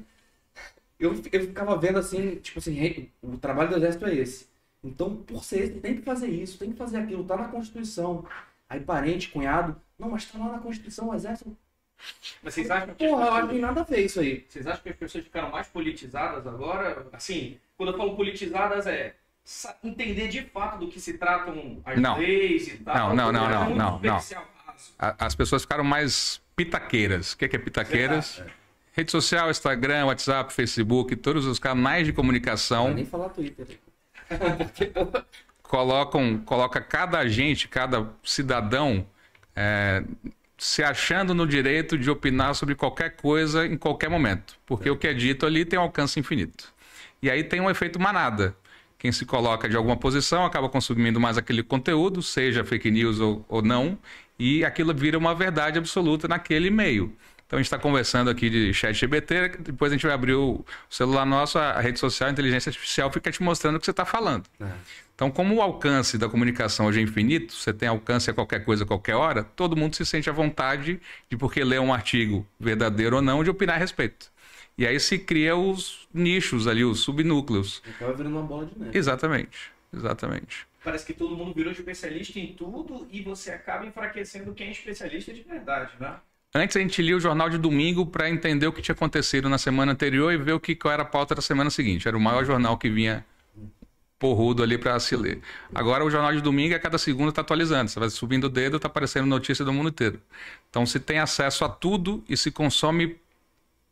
Eu, 0.99 1.13
eu 1.31 1.41
ficava 1.41 1.77
vendo 1.77 1.97
assim, 1.97 2.35
tipo 2.35 2.59
assim, 2.59 3.09
o 3.21 3.37
trabalho 3.37 3.69
do 3.69 3.77
exército 3.77 4.05
é 4.05 4.13
esse. 4.13 4.47
Então, 4.83 5.15
por 5.15 5.43
ser, 5.43 5.79
tem 5.79 5.95
que 5.95 6.01
fazer 6.01 6.27
isso, 6.27 6.57
tem 6.57 6.71
que 6.71 6.77
fazer 6.77 6.97
aquilo, 6.97 7.23
tá 7.23 7.37
na 7.37 7.47
Constituição. 7.47 8.25
Aí 8.69 8.81
parente, 8.81 9.29
cunhado, 9.29 9.75
não, 9.99 10.09
mas 10.09 10.25
tá 10.25 10.39
lá 10.39 10.53
na 10.53 10.59
Constituição, 10.59 11.09
o 11.09 11.13
exército. 11.13 11.55
Mas 12.41 12.53
vocês 12.53 12.71
acham 12.71 12.95
que 12.95 13.05
as 13.05 13.11
Porra, 13.11 13.25
pessoas, 13.25 13.49
tem 13.49 13.59
nada 13.59 13.81
a 13.81 13.83
ver 13.83 14.05
isso 14.05 14.19
aí. 14.21 14.45
vocês 14.47 14.65
acham 14.65 14.81
que 14.81 14.89
as 14.89 14.95
pessoas 14.95 15.23
ficaram 15.25 15.51
mais 15.51 15.67
politizadas 15.67 16.47
agora? 16.47 17.07
Assim, 17.11 17.59
quando 17.77 17.91
eu 17.91 17.97
falo 17.97 18.15
politizadas 18.15 18.87
é 18.87 19.15
entender 19.83 20.27
de 20.29 20.43
fato 20.43 20.79
do 20.79 20.87
que 20.87 20.99
se 20.99 21.17
tratam 21.17 21.81
as 21.83 21.99
Não. 21.99 22.17
leis 22.17 22.67
e 22.67 22.77
tal. 22.77 23.13
Não, 23.13 23.31
não, 23.31 23.33
não, 23.33 23.49
É 23.49 23.53
não, 23.53 23.75
não, 23.75 23.99
não. 23.99 24.19
As 24.97 25.35
pessoas 25.35 25.63
ficaram 25.63 25.83
mais 25.83 26.41
pitaqueiras. 26.55 27.33
O 27.33 27.37
que 27.37 27.45
é, 27.45 27.47
que 27.49 27.55
é 27.55 27.59
pitaqueiras? 27.59 28.41
Rede 28.93 29.11
social, 29.11 29.49
Instagram, 29.49 30.05
WhatsApp, 30.05 30.53
Facebook, 30.53 31.15
todos 31.17 31.45
os 31.45 31.59
canais 31.59 32.05
de 32.05 32.11
Não 32.11 32.15
comunicação 32.15 32.85
vou 32.85 32.93
nem 32.93 33.05
falar 33.05 33.29
Twitter. 33.29 33.79
colocam 35.63 36.37
coloca 36.39 36.81
cada 36.81 37.19
agente, 37.19 37.67
cada 37.67 38.09
cidadão 38.23 39.05
é, 39.61 40.01
se 40.57 40.81
achando 40.81 41.33
no 41.33 41.45
direito 41.45 41.97
de 41.97 42.09
opinar 42.09 42.55
sobre 42.55 42.75
qualquer 42.75 43.17
coisa 43.17 43.65
em 43.65 43.77
qualquer 43.77 44.09
momento, 44.09 44.57
porque 44.65 44.89
o 44.89 44.95
que 44.95 45.05
é 45.05 45.13
dito 45.13 45.45
ali 45.45 45.65
tem 45.65 45.77
um 45.77 45.81
alcance 45.81 46.17
infinito. 46.17 46.73
E 47.21 47.29
aí 47.29 47.43
tem 47.43 47.59
um 47.59 47.69
efeito 47.69 47.99
manada. 47.99 48.55
Quem 48.97 49.11
se 49.11 49.25
coloca 49.25 49.67
de 49.67 49.75
alguma 49.75 49.97
posição 49.97 50.45
acaba 50.45 50.69
consumindo 50.69 51.19
mais 51.19 51.37
aquele 51.37 51.61
conteúdo, 51.61 52.21
seja 52.21 52.63
fake 52.63 52.89
news 52.89 53.19
ou, 53.19 53.45
ou 53.49 53.61
não, 53.61 53.97
e 54.37 54.63
aquilo 54.63 54.93
vira 54.93 55.17
uma 55.17 55.35
verdade 55.35 55.77
absoluta 55.77 56.25
naquele 56.25 56.69
meio. 56.69 57.13
Então 57.49 57.57
a 57.57 57.61
gente 57.63 57.65
está 57.65 57.79
conversando 57.79 58.29
aqui 58.29 58.47
de 58.47 58.71
chat 58.75 58.93
GBT, 58.93 59.57
depois 59.61 59.91
a 59.91 59.95
gente 59.95 60.05
vai 60.05 60.13
abrir 60.13 60.35
o 60.35 60.63
celular 60.87 61.25
nosso, 61.25 61.57
a 61.57 61.79
rede 61.79 61.97
social, 61.99 62.29
a 62.29 62.31
inteligência 62.31 62.69
artificial 62.69 63.11
fica 63.11 63.31
te 63.31 63.41
mostrando 63.41 63.77
o 63.77 63.79
que 63.79 63.85
você 63.85 63.89
está 63.89 64.05
falando. 64.05 64.45
É. 64.61 64.67
Então, 65.15 65.31
como 65.31 65.55
o 65.55 65.59
alcance 65.59 66.15
da 66.15 66.29
comunicação 66.29 66.85
hoje 66.85 66.99
é 66.99 67.01
infinito, 67.01 67.51
você 67.51 67.73
tem 67.73 67.89
alcance 67.89 68.29
a 68.29 68.35
qualquer 68.35 68.63
coisa, 68.63 68.83
a 68.83 68.87
qualquer 68.87 69.15
hora, 69.15 69.43
todo 69.43 69.75
mundo 69.75 69.95
se 69.95 70.05
sente 70.05 70.29
à 70.29 70.31
vontade 70.31 71.01
de, 71.27 71.35
porque 71.37 71.63
lê 71.63 71.79
um 71.79 71.91
artigo 71.91 72.45
verdadeiro 72.59 73.15
ou 73.15 73.21
não, 73.21 73.43
de 73.43 73.49
opinar 73.49 73.77
a 73.77 73.79
respeito. 73.79 74.31
E 74.77 74.85
aí 74.85 74.99
se 74.99 75.17
cria 75.17 75.55
os 75.55 76.07
nichos 76.13 76.67
ali, 76.67 76.85
os 76.85 76.99
subnúcleos. 76.99 77.81
Acaba 77.95 78.13
virando 78.13 78.35
uma 78.35 78.45
bola 78.45 78.67
de 78.67 78.77
neve. 78.77 78.95
Exatamente, 78.95 79.71
exatamente. 79.91 80.67
Parece 80.83 81.03
que 81.03 81.13
todo 81.13 81.35
mundo 81.35 81.51
virou 81.55 81.71
especialista 81.71 82.39
em 82.39 82.53
tudo 82.53 83.07
e 83.09 83.23
você 83.23 83.49
acaba 83.49 83.87
enfraquecendo 83.87 84.53
quem 84.53 84.67
é 84.67 84.71
especialista 84.71 85.33
de 85.33 85.41
verdade, 85.41 85.93
né? 85.99 86.15
Antes 86.53 86.75
a 86.75 86.79
gente 86.79 86.99
lia 87.01 87.15
o 87.15 87.19
jornal 87.19 87.47
de 87.47 87.59
domingo 87.59 88.07
para 88.07 88.27
entender 88.27 88.65
o 88.65 88.73
que 88.73 88.81
tinha 88.81 88.93
acontecido 88.93 89.47
na 89.47 89.59
semana 89.59 89.91
anterior 89.91 90.33
e 90.33 90.37
ver 90.37 90.53
o 90.53 90.59
que 90.59 90.75
qual 90.75 90.91
era 90.91 91.03
a 91.03 91.05
pauta 91.05 91.35
da 91.35 91.41
semana 91.41 91.69
seguinte. 91.69 92.07
Era 92.07 92.17
o 92.17 92.19
maior 92.19 92.43
jornal 92.43 92.75
que 92.77 92.89
vinha 92.89 93.23
porrudo 94.17 94.63
ali 94.63 94.77
para 94.77 94.99
se 94.99 95.15
ler. 95.15 95.41
Agora 95.73 96.03
o 96.03 96.09
jornal 96.09 96.33
de 96.33 96.41
domingo 96.41 96.73
a 96.75 96.79
cada 96.79 96.97
segundo 96.97 97.29
está 97.29 97.41
atualizando. 97.41 97.89
Você 97.89 97.99
vai 97.99 98.09
subindo 98.09 98.45
o 98.45 98.49
dedo, 98.49 98.77
está 98.77 98.87
aparecendo 98.87 99.27
notícia 99.27 99.63
do 99.63 99.71
mundo 99.71 99.89
inteiro. 99.89 100.19
Então 100.69 100.85
se 100.87 100.99
tem 100.99 101.19
acesso 101.19 101.63
a 101.63 101.69
tudo 101.69 102.23
e 102.27 102.35
se 102.35 102.51
consome 102.51 103.15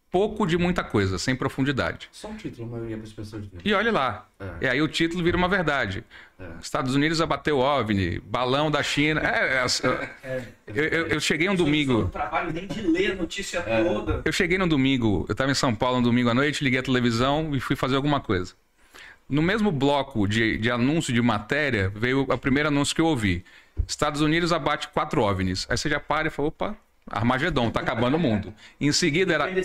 pouco 0.10 0.46
de 0.48 0.58
muita 0.58 0.84
coisa, 0.84 1.18
sem 1.20 1.36
profundidade. 1.36 2.08
Só 2.12 2.30
um 2.30 2.36
título, 2.38 2.68
a 2.68 2.72
maioria 2.78 2.98
das 2.98 3.12
pessoas. 3.12 3.44
E 3.64 3.74
olhe 3.74 3.92
lá. 3.92 4.28
É. 4.40 4.66
E 4.66 4.68
aí 4.68 4.82
o 4.82 4.88
título 4.88 5.24
vira 5.24 5.36
uma 5.38 5.48
verdade. 5.50 6.04
É. 6.40 6.46
Estados 6.62 6.96
Unidos 6.96 7.20
abateu 7.22 7.60
OVNI, 7.60 8.20
balão 8.20 8.72
da 8.72 8.82
China. 8.82 9.22
É, 9.22 9.64
é, 10.24 10.44
eu, 10.68 10.84
eu- 10.86 11.08
eu 11.08 11.20
cheguei 11.20 11.48
um 11.50 11.54
Eu 11.54 11.58
domingo. 11.58 11.94
não 12.04 12.08
trabalho 12.10 12.52
nem 12.54 12.68
de 12.68 12.82
ler 12.82 13.12
a 13.12 13.16
notícia 13.16 13.60
É. 13.68 13.84
toda. 13.84 14.22
Eu 14.24 14.32
cheguei 14.32 14.58
no 14.58 14.68
domingo, 14.68 15.26
eu 15.28 15.32
estava 15.34 15.52
em 15.52 15.56
São 15.56 15.76
Paulo 15.76 15.98
no 15.98 16.04
domingo 16.04 16.30
à 16.30 16.34
noite, 16.34 16.64
liguei 16.64 16.80
a 16.80 16.84
televisão 16.84 17.54
e 17.56 17.60
fui 17.60 17.76
fazer 17.76 17.96
alguma 17.96 18.20
coisa. 18.22 18.54
No 19.30 19.42
mesmo 19.42 19.72
bloco 19.74 20.26
de, 20.26 20.58
de 20.58 20.72
anúncio 20.72 21.14
de 21.14 21.22
matéria, 21.22 21.92
veio 21.94 22.22
o 22.22 22.38
primeiro 22.38 22.70
anúncio 22.70 22.96
que 22.96 23.02
eu 23.02 23.06
ouvi. 23.08 23.44
Estados 23.86 24.22
Unidos 24.22 24.54
abate 24.54 24.88
quatro 24.88 25.22
OVNIs. 25.22 25.68
Aí 25.70 25.78
você 25.78 25.90
já 25.90 26.00
para 26.00 26.28
e 26.30 26.32
fala, 26.32 26.48
opa, 26.48 26.78
Armagedon, 27.10 27.70
tá 27.72 27.80
acabando 27.80 28.18
o 28.18 28.20
mundo. 28.20 28.54
Em 28.80 28.92
seguida 28.92 29.34
era, 29.34 29.50
em 29.50 29.64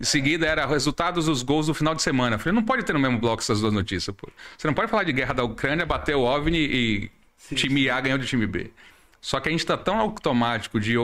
seguida 0.00 0.46
era 0.46 0.66
resultados 0.66 1.26
dos 1.26 1.42
gols 1.42 1.66
do 1.66 1.74
final 1.74 1.94
de 1.94 2.02
semana. 2.02 2.36
Eu 2.36 2.38
falei, 2.38 2.54
não 2.54 2.64
pode 2.64 2.84
ter 2.84 2.92
no 2.92 2.98
mesmo 2.98 3.18
bloco 3.18 3.42
essas 3.42 3.60
duas 3.60 3.72
notícias, 3.72 4.14
pô. 4.14 4.28
Você 4.56 4.66
não 4.66 4.74
pode 4.74 4.90
falar 4.90 5.04
de 5.04 5.12
guerra 5.12 5.34
da 5.34 5.44
Ucrânia, 5.44 5.84
bater 5.84 6.14
o 6.14 6.22
OVNI 6.22 6.58
e 6.58 7.10
time 7.54 7.90
A 7.90 8.00
ganhou 8.00 8.18
do 8.18 8.24
time 8.24 8.46
B. 8.46 8.70
Só 9.20 9.40
que 9.40 9.48
a 9.48 9.52
gente 9.52 9.60
está 9.60 9.76
tão 9.76 9.98
automático 9.98 10.78
de 10.78 10.94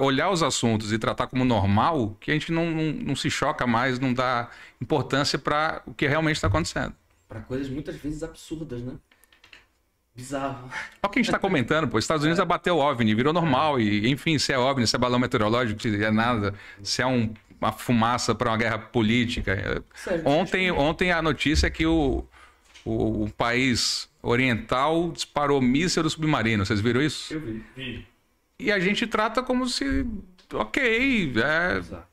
olhar 0.00 0.30
os 0.30 0.42
assuntos 0.42 0.92
e 0.92 0.98
tratar 0.98 1.26
como 1.26 1.44
normal 1.44 2.16
que 2.18 2.30
a 2.30 2.34
gente 2.34 2.50
não, 2.50 2.70
não, 2.70 2.92
não 2.92 3.16
se 3.16 3.30
choca 3.30 3.66
mais, 3.66 3.98
não 3.98 4.14
dá 4.14 4.48
importância 4.80 5.38
para 5.38 5.82
o 5.86 5.92
que 5.92 6.06
realmente 6.06 6.36
está 6.36 6.46
acontecendo. 6.46 6.94
Pra 7.28 7.40
coisas 7.40 7.68
muitas 7.68 7.96
vezes 7.96 8.22
absurdas, 8.22 8.80
né? 8.82 8.94
Bizarro. 10.16 10.64
Olha 10.68 10.72
o 11.04 11.08
que 11.10 11.18
a 11.18 11.22
gente 11.22 11.28
está 11.28 11.38
comentando, 11.38 11.88
pô. 11.88 11.98
Estados 11.98 12.24
Unidos 12.24 12.40
abateu 12.40 12.76
o 12.76 12.78
OVNI, 12.80 13.14
virou 13.14 13.32
normal. 13.32 13.78
E, 13.78 14.08
enfim, 14.10 14.38
se 14.38 14.52
é 14.52 14.58
OVNI, 14.58 14.86
se 14.86 14.96
é 14.96 14.98
balão 14.98 15.18
meteorológico, 15.18 15.80
se 15.82 16.02
é 16.02 16.10
nada, 16.10 16.54
se 16.82 17.02
é 17.02 17.06
um- 17.06 17.32
uma 17.60 17.70
fumaça 17.72 18.34
para 18.34 18.50
uma 18.50 18.56
guerra 18.56 18.78
política. 18.78 19.52
É, 19.52 19.82
Sério, 19.94 20.26
Ontem, 20.28 20.70
ontem 20.70 21.10
a 21.12 21.20
notícia 21.22 21.66
é 21.66 21.70
que 21.70 21.86
o, 21.86 22.24
o, 22.84 23.24
o 23.24 23.30
país 23.30 24.08
oriental 24.22 25.10
disparou 25.12 25.60
míssil 25.60 26.02
do 26.02 26.10
submarino. 26.10 26.64
Vocês 26.64 26.80
viram 26.80 27.00
isso? 27.02 27.32
Eu 27.34 27.40
vi. 27.40 27.64
Vi. 27.76 28.06
E 28.58 28.72
a 28.72 28.78
gente 28.80 29.06
trata 29.06 29.42
como 29.42 29.66
se. 29.68 30.06
Ok, 30.52 31.32
é 31.36 31.74
Bizarro. 31.80 32.04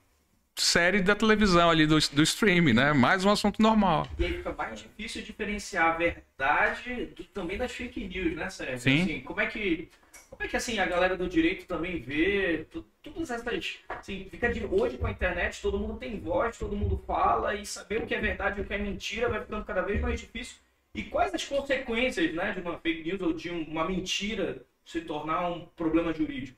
Série 0.56 1.02
da 1.02 1.16
televisão 1.16 1.70
ali 1.70 1.86
do, 1.88 1.98
do 2.12 2.22
streaming, 2.24 2.74
né? 2.74 2.94
Mais 2.94 3.26
um 3.26 3.32
assunto 3.32 3.62
normal. 3.62 4.08
E 4.20 4.26
aí 4.26 4.34
fica 4.34 4.54
mais 4.54 4.80
difícil 4.80 5.22
diferenciar 5.24 5.96
a 5.96 5.98
verdade 5.98 7.08
do- 7.08 7.24
também 7.26 7.58
das 7.58 7.72
fake 7.72 8.08
news, 8.08 8.36
né, 8.36 8.50
Sérgio? 8.50 8.80
Sim. 8.80 9.02
Assim, 9.04 9.22
como 9.22 9.42
é 9.42 9.48
que. 9.48 9.90
Como 10.30 10.44
é 10.44 10.48
que 10.48 10.58
assim 10.58 10.80
a 10.80 10.86
galera 10.86 11.16
do 11.16 11.30
direito 11.30 11.68
também 11.68 12.02
vê 12.02 12.66
todas 13.04 13.30
essas. 13.30 13.80
Assim, 13.90 14.28
fica 14.32 14.52
de 14.52 14.66
hoje 14.66 14.98
com 14.98 15.06
a 15.06 15.12
internet, 15.12 15.62
todo 15.62 15.78
mundo 15.78 15.98
tem 15.98 16.20
voz, 16.20 16.58
todo 16.58 16.76
mundo 16.76 17.04
fala, 17.06 17.54
e 17.56 17.66
saber 17.66 18.02
o 18.02 18.08
que 18.08 18.16
é 18.16 18.20
verdade 18.20 18.60
e 18.60 18.64
o 18.64 18.66
que 18.66 18.74
é 18.74 18.78
mentira 18.80 19.30
vai 19.30 19.42
ficando 19.42 19.64
cada 19.66 19.82
vez 19.82 20.02
mais 20.02 20.20
difícil. 20.20 20.58
E 20.96 21.04
quais 21.04 21.34
as 21.34 21.44
consequências 21.46 22.34
né, 22.34 22.52
de 22.52 22.62
uma 22.62 22.78
fake 22.80 23.04
news 23.04 23.22
ou 23.22 23.34
de 23.34 23.50
um- 23.52 23.64
uma 23.64 23.88
mentira 23.88 24.64
se 24.86 25.02
tornar 25.02 25.50
um 25.50 25.66
problema 25.76 26.14
jurídico? 26.14 26.58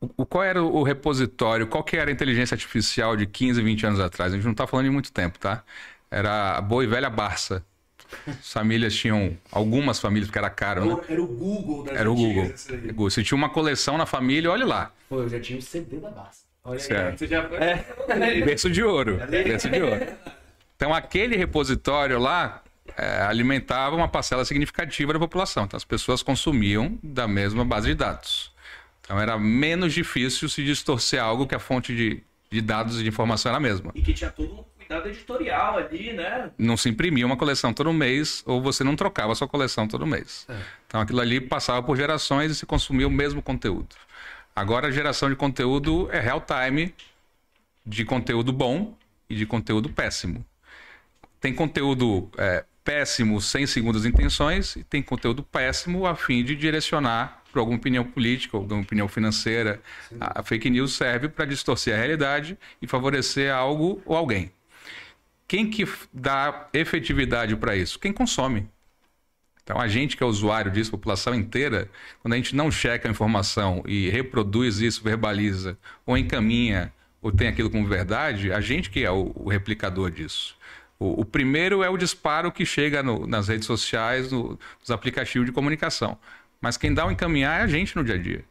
O, 0.00 0.24
qual 0.24 0.44
era 0.44 0.62
o 0.62 0.82
repositório? 0.82 1.66
Qual 1.66 1.82
que 1.82 1.96
era 1.96 2.10
a 2.10 2.12
inteligência 2.12 2.54
artificial 2.54 3.16
de 3.16 3.26
15, 3.26 3.60
20 3.60 3.86
anos 3.86 4.00
atrás? 4.00 4.32
A 4.32 4.36
gente 4.36 4.44
não 4.44 4.52
está 4.52 4.66
falando 4.66 4.86
de 4.86 4.90
muito 4.92 5.12
tempo, 5.12 5.38
tá? 5.38 5.62
Era 6.10 6.56
a 6.56 6.60
boa 6.60 6.84
e 6.84 6.86
velha 6.86 7.10
Barça. 7.10 7.64
As 8.26 8.52
famílias 8.52 8.94
tinham, 8.94 9.36
algumas 9.52 9.98
famílias, 9.98 10.28
porque 10.28 10.38
era 10.38 10.48
caro, 10.48 10.84
né? 10.96 11.02
Era 11.08 11.22
o 11.22 11.26
Google 11.26 11.84
das 11.84 11.96
Era 11.96 12.10
o 12.10 12.14
antigas, 12.14 12.66
Google. 12.70 13.06
aí. 13.06 13.10
Você 13.10 13.22
tinha 13.22 13.36
uma 13.36 13.50
coleção 13.50 13.98
na 13.98 14.06
família, 14.06 14.50
olha 14.50 14.64
lá. 14.64 14.92
Pô, 15.08 15.20
eu 15.22 15.28
já 15.28 15.38
tinha 15.40 15.58
o 15.58 15.62
CD 15.62 15.98
da 15.98 16.10
Barça. 16.10 16.42
Olha 16.64 16.74
aí, 16.78 16.80
Certo. 16.80 17.18
você 17.18 17.26
já 17.26 17.46
foi. 17.48 17.58
Berço 18.44 18.70
de 18.70 18.82
ouro. 18.82 19.20
Berço 19.28 19.68
de 19.68 19.82
ouro. 19.82 20.06
Então, 20.76 20.94
aquele 20.94 21.36
repositório 21.36 22.18
lá 22.18 22.62
é, 22.96 23.20
alimentava 23.22 23.94
uma 23.96 24.08
parcela 24.08 24.44
significativa 24.44 25.12
da 25.12 25.18
população. 25.18 25.64
Então, 25.64 25.76
as 25.76 25.84
pessoas 25.84 26.22
consumiam 26.22 26.98
da 27.02 27.26
mesma 27.28 27.64
base 27.64 27.88
de 27.88 27.94
dados. 27.94 28.47
Então, 29.08 29.18
era 29.18 29.38
menos 29.38 29.94
difícil 29.94 30.50
se 30.50 30.62
distorcer 30.62 31.18
algo 31.18 31.46
que 31.46 31.54
a 31.54 31.58
fonte 31.58 31.96
de, 31.96 32.22
de 32.50 32.60
dados 32.60 33.00
e 33.00 33.02
de 33.02 33.08
informação 33.08 33.48
era 33.48 33.56
a 33.56 33.60
mesma. 33.60 33.90
E 33.94 34.02
que 34.02 34.12
tinha 34.12 34.30
todo 34.30 34.52
um 34.52 34.64
cuidado 34.76 35.08
editorial 35.08 35.78
ali, 35.78 36.12
né? 36.12 36.50
Não 36.58 36.76
se 36.76 36.90
imprimia 36.90 37.24
uma 37.24 37.36
coleção 37.38 37.72
todo 37.72 37.90
mês 37.90 38.42
ou 38.44 38.60
você 38.60 38.84
não 38.84 38.94
trocava 38.94 39.32
a 39.32 39.34
sua 39.34 39.48
coleção 39.48 39.88
todo 39.88 40.06
mês. 40.06 40.44
É. 40.46 40.60
Então, 40.86 41.00
aquilo 41.00 41.22
ali 41.22 41.40
passava 41.40 41.82
por 41.82 41.96
gerações 41.96 42.52
e 42.52 42.54
se 42.54 42.66
consumia 42.66 43.08
o 43.08 43.10
mesmo 43.10 43.40
conteúdo. 43.40 43.96
Agora, 44.54 44.88
a 44.88 44.90
geração 44.90 45.30
de 45.30 45.36
conteúdo 45.36 46.06
é 46.12 46.20
real 46.20 46.42
time, 46.42 46.94
de 47.86 48.04
conteúdo 48.04 48.52
bom 48.52 48.94
e 49.30 49.34
de 49.34 49.46
conteúdo 49.46 49.88
péssimo. 49.88 50.44
Tem 51.40 51.54
conteúdo 51.54 52.28
é, 52.36 52.62
péssimo 52.84 53.40
sem 53.40 53.66
segundas 53.66 54.04
intenções 54.04 54.76
e 54.76 54.84
tem 54.84 55.02
conteúdo 55.02 55.42
péssimo 55.42 56.04
a 56.04 56.14
fim 56.14 56.44
de 56.44 56.54
direcionar 56.54 57.37
para 57.52 57.60
alguma 57.60 57.78
opinião 57.78 58.04
política, 58.04 58.56
alguma 58.56 58.82
opinião 58.82 59.08
financeira. 59.08 59.80
A 60.20 60.40
a 60.40 60.42
fake 60.42 60.70
news 60.70 60.94
serve 60.94 61.28
para 61.28 61.44
distorcer 61.44 61.94
a 61.94 61.98
realidade 61.98 62.58
e 62.80 62.86
favorecer 62.86 63.52
algo 63.54 64.00
ou 64.04 64.16
alguém. 64.16 64.52
Quem 65.46 65.70
que 65.70 65.86
dá 66.12 66.68
efetividade 66.72 67.56
para 67.56 67.74
isso? 67.76 67.98
Quem 67.98 68.12
consome. 68.12 68.68
Então, 69.62 69.78
a 69.80 69.86
gente 69.88 70.16
que 70.16 70.22
é 70.22 70.26
usuário 70.26 70.70
disso, 70.70 70.88
a 70.90 70.92
população 70.98 71.34
inteira, 71.34 71.90
quando 72.20 72.32
a 72.32 72.36
gente 72.36 72.56
não 72.56 72.70
checa 72.70 73.06
a 73.06 73.10
informação 73.10 73.82
e 73.86 74.08
reproduz 74.08 74.80
isso, 74.80 75.02
verbaliza, 75.04 75.76
ou 76.06 76.16
encaminha, 76.16 76.92
ou 77.20 77.30
tem 77.30 77.48
aquilo 77.48 77.68
como 77.70 77.86
verdade, 77.86 78.50
a 78.52 78.60
gente 78.60 78.88
que 78.88 79.04
é 79.04 79.10
o, 79.10 79.30
o 79.34 79.48
replicador 79.50 80.10
disso. 80.10 80.56
O, 80.98 81.20
o 81.20 81.24
primeiro 81.24 81.82
é 81.82 81.90
o 81.90 81.98
disparo 81.98 82.50
que 82.50 82.64
chega 82.64 83.02
no- 83.02 83.26
nas 83.26 83.48
redes 83.48 83.66
sociais, 83.66 84.32
no- 84.32 84.58
nos 84.80 84.90
aplicativos 84.90 85.46
de 85.46 85.52
comunicação. 85.52 86.18
Mas 86.60 86.76
quem 86.76 86.92
dá 86.92 87.06
o 87.06 87.10
encaminhar 87.10 87.60
é 87.60 87.62
a 87.62 87.66
gente 87.66 87.94
no 87.96 88.04
dia 88.04 88.14
a 88.14 88.18
dia. 88.18 88.44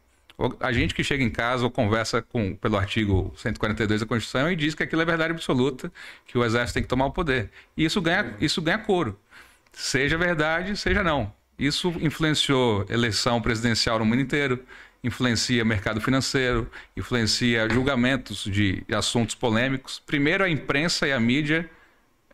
A 0.59 0.71
gente 0.71 0.93
que 0.93 1.03
chega 1.03 1.23
em 1.23 1.31
casa 1.31 1.63
ou 1.63 1.71
conversa 1.71 2.21
com, 2.21 2.55
pelo 2.55 2.77
artigo 2.77 3.33
142 3.35 4.01
da 4.01 4.05
Constituição 4.05 4.51
e 4.51 4.55
diz 4.55 4.75
que 4.75 4.83
aquilo 4.83 5.01
é 5.01 5.05
verdade 5.05 5.31
absoluta, 5.31 5.91
que 6.27 6.37
o 6.37 6.45
exército 6.45 6.75
tem 6.75 6.83
que 6.83 6.89
tomar 6.89 7.07
o 7.07 7.11
poder. 7.11 7.49
E 7.75 7.83
isso 7.83 7.99
ganha, 7.99 8.35
isso 8.39 8.61
ganha 8.61 8.77
coro. 8.77 9.19
Seja 9.73 10.17
verdade, 10.17 10.77
seja 10.77 11.03
não. 11.03 11.33
Isso 11.57 11.89
influenciou 11.99 12.85
eleição 12.87 13.41
presidencial 13.41 13.97
no 13.97 14.05
mundo 14.05 14.21
inteiro, 14.21 14.63
influencia 15.03 15.65
mercado 15.65 15.99
financeiro, 15.99 16.69
influencia 16.95 17.67
julgamentos 17.67 18.43
de 18.43 18.83
assuntos 18.93 19.33
polêmicos. 19.33 19.99
Primeiro 20.05 20.43
a 20.43 20.49
imprensa 20.49 21.07
e 21.07 21.11
a 21.11 21.19
mídia 21.19 21.67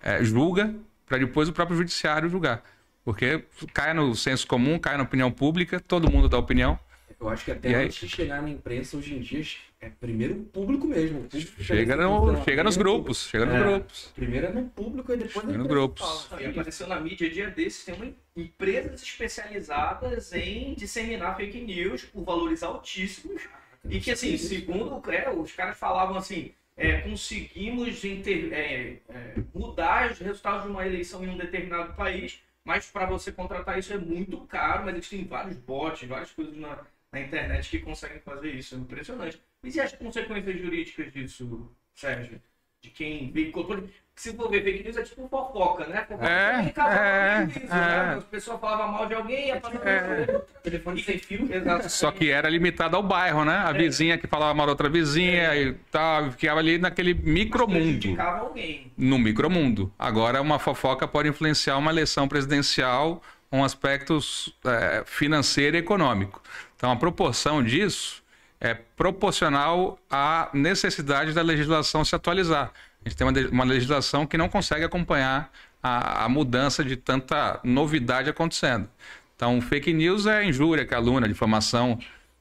é, 0.02 0.22
julga, 0.24 0.76
para 1.08 1.20
depois 1.20 1.48
o 1.48 1.54
próprio 1.54 1.78
judiciário 1.78 2.30
julgar. 2.30 2.62
Porque 3.04 3.44
cai 3.74 3.94
no 3.94 4.16
senso 4.16 4.48
comum, 4.48 4.80
cai 4.80 4.98
na 4.98 5.04
opinião 5.04 5.32
pública, 5.32 5.80
todo 5.80 6.10
mundo 6.12 6.30
dá 6.30 6.38
opinião. 6.38 6.80
Eu 7.20 7.30
acho 7.30 7.46
que 7.46 7.52
até 7.52 7.70
E 7.72 7.76
aí? 7.76 7.86
antes 7.86 8.00
de 8.00 8.10
chegar 8.10 8.42
na 8.42 8.50
imprensa, 8.50 8.98
hoje 8.98 9.14
em 9.16 9.20
dia, 9.20 9.44
é 9.80 9.88
primeiro 9.90 10.36
o 10.36 10.44
público 10.44 10.86
mesmo. 10.88 11.20
O 11.20 11.24
público 11.24 11.64
Chega, 11.64 11.96
no, 11.96 12.44
chega 12.44 12.64
nos 12.64 12.76
grupos, 12.76 13.28
chega 13.30 13.46
nos 13.46 13.56
É. 13.56 13.60
grupos. 13.64 14.12
Primeiro 14.16 14.48
é 14.48 14.52
no 14.52 14.64
público 14.70 15.14
e 15.14 15.18
depois 15.18 15.46
Chega 15.46 15.58
imprensa 15.58 15.68
grupos. 15.68 16.26
fala. 16.26 16.42
E 16.42 16.46
apareceu 16.48 16.88
na 16.88 17.00
mídia 17.00 17.30
dia 17.30 17.50
desses, 17.50 17.86
tem 17.86 17.96
uma, 17.96 18.12
empresas 18.36 19.02
especializadas 19.02 20.34
em 20.34 20.74
disseminar 20.74 21.36
fake 21.38 21.62
news 21.62 22.04
por 22.04 22.24
valores 22.24 22.62
altíssimos. 22.64 23.42
E 23.90 24.00
que, 24.00 24.12
assim, 24.12 24.38
segundo 24.38 25.02
é, 25.12 25.30
os 25.30 25.52
caras 25.54 25.78
falavam 25.78 26.16
assim, 26.18 26.52
é, 26.76 27.02
conseguimos 27.02 28.04
inter- 28.04 28.52
é, 28.54 28.96
é, 29.10 29.34
mudar 29.54 30.12
os 30.12 30.20
resultados 30.20 30.64
de 30.64 30.70
uma 30.70 30.86
eleição 30.86 31.24
em 31.24 31.30
um 31.30 31.38
determinado 31.38 31.94
país, 31.94 32.40
mas 32.66 32.90
para 32.90 33.06
você 33.06 33.32
contratar 33.32 33.78
isso 33.78 33.94
é 33.94 33.98
muito 33.98 34.40
caro, 34.48 34.86
mas 34.86 34.96
existem 34.96 35.26
vários 35.26 35.58
bots, 35.58 36.08
várias 36.08 36.32
coisas 36.32 36.56
na, 36.56 36.86
na 37.12 37.20
internet 37.22 37.70
que 37.70 37.80
conseguem 37.80 38.20
fazer 38.20 38.52
isso. 38.52 38.76
É 38.76 38.78
impressionante. 38.78 39.42
Mas 39.62 39.76
e 39.76 39.82
as 39.82 39.92
consequências 39.94 40.60
jurídicas 40.60 41.12
disso, 41.12 41.70
Sérgio? 41.94 42.42
De 42.82 42.90
quem 42.90 43.32
veiculou. 43.32 43.88
Se 44.16 44.32
for 44.34 44.48
ver 44.50 44.64
fake 44.64 44.84
news, 44.84 44.96
é 44.96 45.02
tipo 45.02 45.28
fofoca, 45.28 45.88
né? 45.88 46.06
Fofoca 46.08 46.30
É, 46.30 46.60
é, 47.42 47.46
prejuízo, 47.46 47.74
é. 47.74 47.78
né? 47.78 48.16
As 48.18 48.24
pessoas 48.26 48.60
falavam 48.60 48.92
mal 48.92 49.08
de 49.08 49.16
alguém 49.16 49.46
e 49.46 49.48
ia 49.48 49.60
passar 49.60 49.88
É. 49.88 50.42
Telefone 50.62 51.02
sem 51.04 51.18
fio. 51.18 51.52
Exato. 51.52 51.90
Só 51.90 52.12
que 52.12 52.30
era 52.30 52.48
limitado 52.48 52.96
ao 52.96 53.02
bairro, 53.02 53.44
né? 53.44 53.64
A 53.66 53.72
É. 53.72 53.74
vizinha 53.74 54.18
que 54.18 54.28
falava 54.28 54.54
mal 54.54 54.68
da 54.68 54.74
outra 54.74 54.88
vizinha 54.88 55.56
e 55.56 55.74
tal, 55.92 56.32
ficava 56.32 56.60
ali 56.60 56.78
naquele 56.78 57.14
micromundo. 57.16 58.22
alguém. 58.22 58.92
No 58.96 59.18
micromundo. 59.18 59.92
Agora, 59.98 60.42
uma 60.42 60.60
fofoca 60.60 61.08
pode 61.08 61.28
influenciar 61.30 61.78
uma 61.78 61.92
eleição 61.92 62.28
presidencial 62.28 63.22
com 63.50 63.64
aspectos 63.64 64.56
é, 64.64 65.04
financeiro 65.06 65.76
e 65.76 65.80
econômico. 65.80 66.42
Então, 66.76 66.92
a 66.92 66.96
proporção 66.96 67.64
disso 67.64 68.22
é 68.62 68.74
proporcional 68.74 69.98
à 70.10 70.50
necessidade 70.54 71.34
da 71.34 71.42
legislação 71.42 72.06
se 72.06 72.16
atualizar. 72.16 72.72
A 73.06 73.10
gente 73.10 73.18
tem 73.18 73.28
uma, 73.28 73.40
uma 73.50 73.64
legislação 73.64 74.26
que 74.26 74.38
não 74.38 74.48
consegue 74.48 74.86
acompanhar 74.86 75.52
a, 75.82 76.26
a 76.26 76.30
mudança 76.30 76.84
de 76.84 76.96
tanta 76.96 77.60
novidade 77.64 78.30
acontecendo. 78.30 78.88
Então, 79.36 79.60
fake 79.60 79.92
news 79.92 80.26
é 80.26 80.46
injúria, 80.46 80.86
calúnia, 80.86 81.28
difamação. 81.28 82.00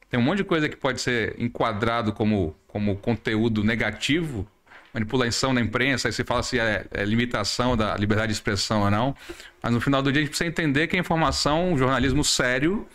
Tem 0.08 0.20
um 0.20 0.22
monte 0.22 0.38
de 0.38 0.44
coisa 0.44 0.68
que 0.68 0.76
pode 0.76 1.00
ser 1.00 1.34
enquadrado 1.38 2.12
como, 2.12 2.54
como 2.68 2.96
conteúdo 2.96 3.64
negativo, 3.64 4.46
manipulação 4.92 5.54
da 5.54 5.60
imprensa, 5.60 6.08
aí 6.08 6.12
se 6.12 6.22
fala 6.22 6.42
se 6.42 6.60
é, 6.60 6.86
é 6.90 7.04
limitação 7.04 7.76
da 7.76 7.96
liberdade 7.96 8.28
de 8.28 8.34
expressão 8.34 8.82
ou 8.82 8.90
não. 8.90 9.16
Mas 9.62 9.72
no 9.72 9.80
final 9.80 10.02
do 10.02 10.12
dia 10.12 10.20
a 10.20 10.24
gente 10.24 10.30
precisa 10.30 10.48
entender 10.48 10.86
que 10.86 10.96
a 10.96 11.00
informação, 11.00 11.72
um 11.72 11.78
jornalismo 11.78 12.22
sério, 12.22 12.86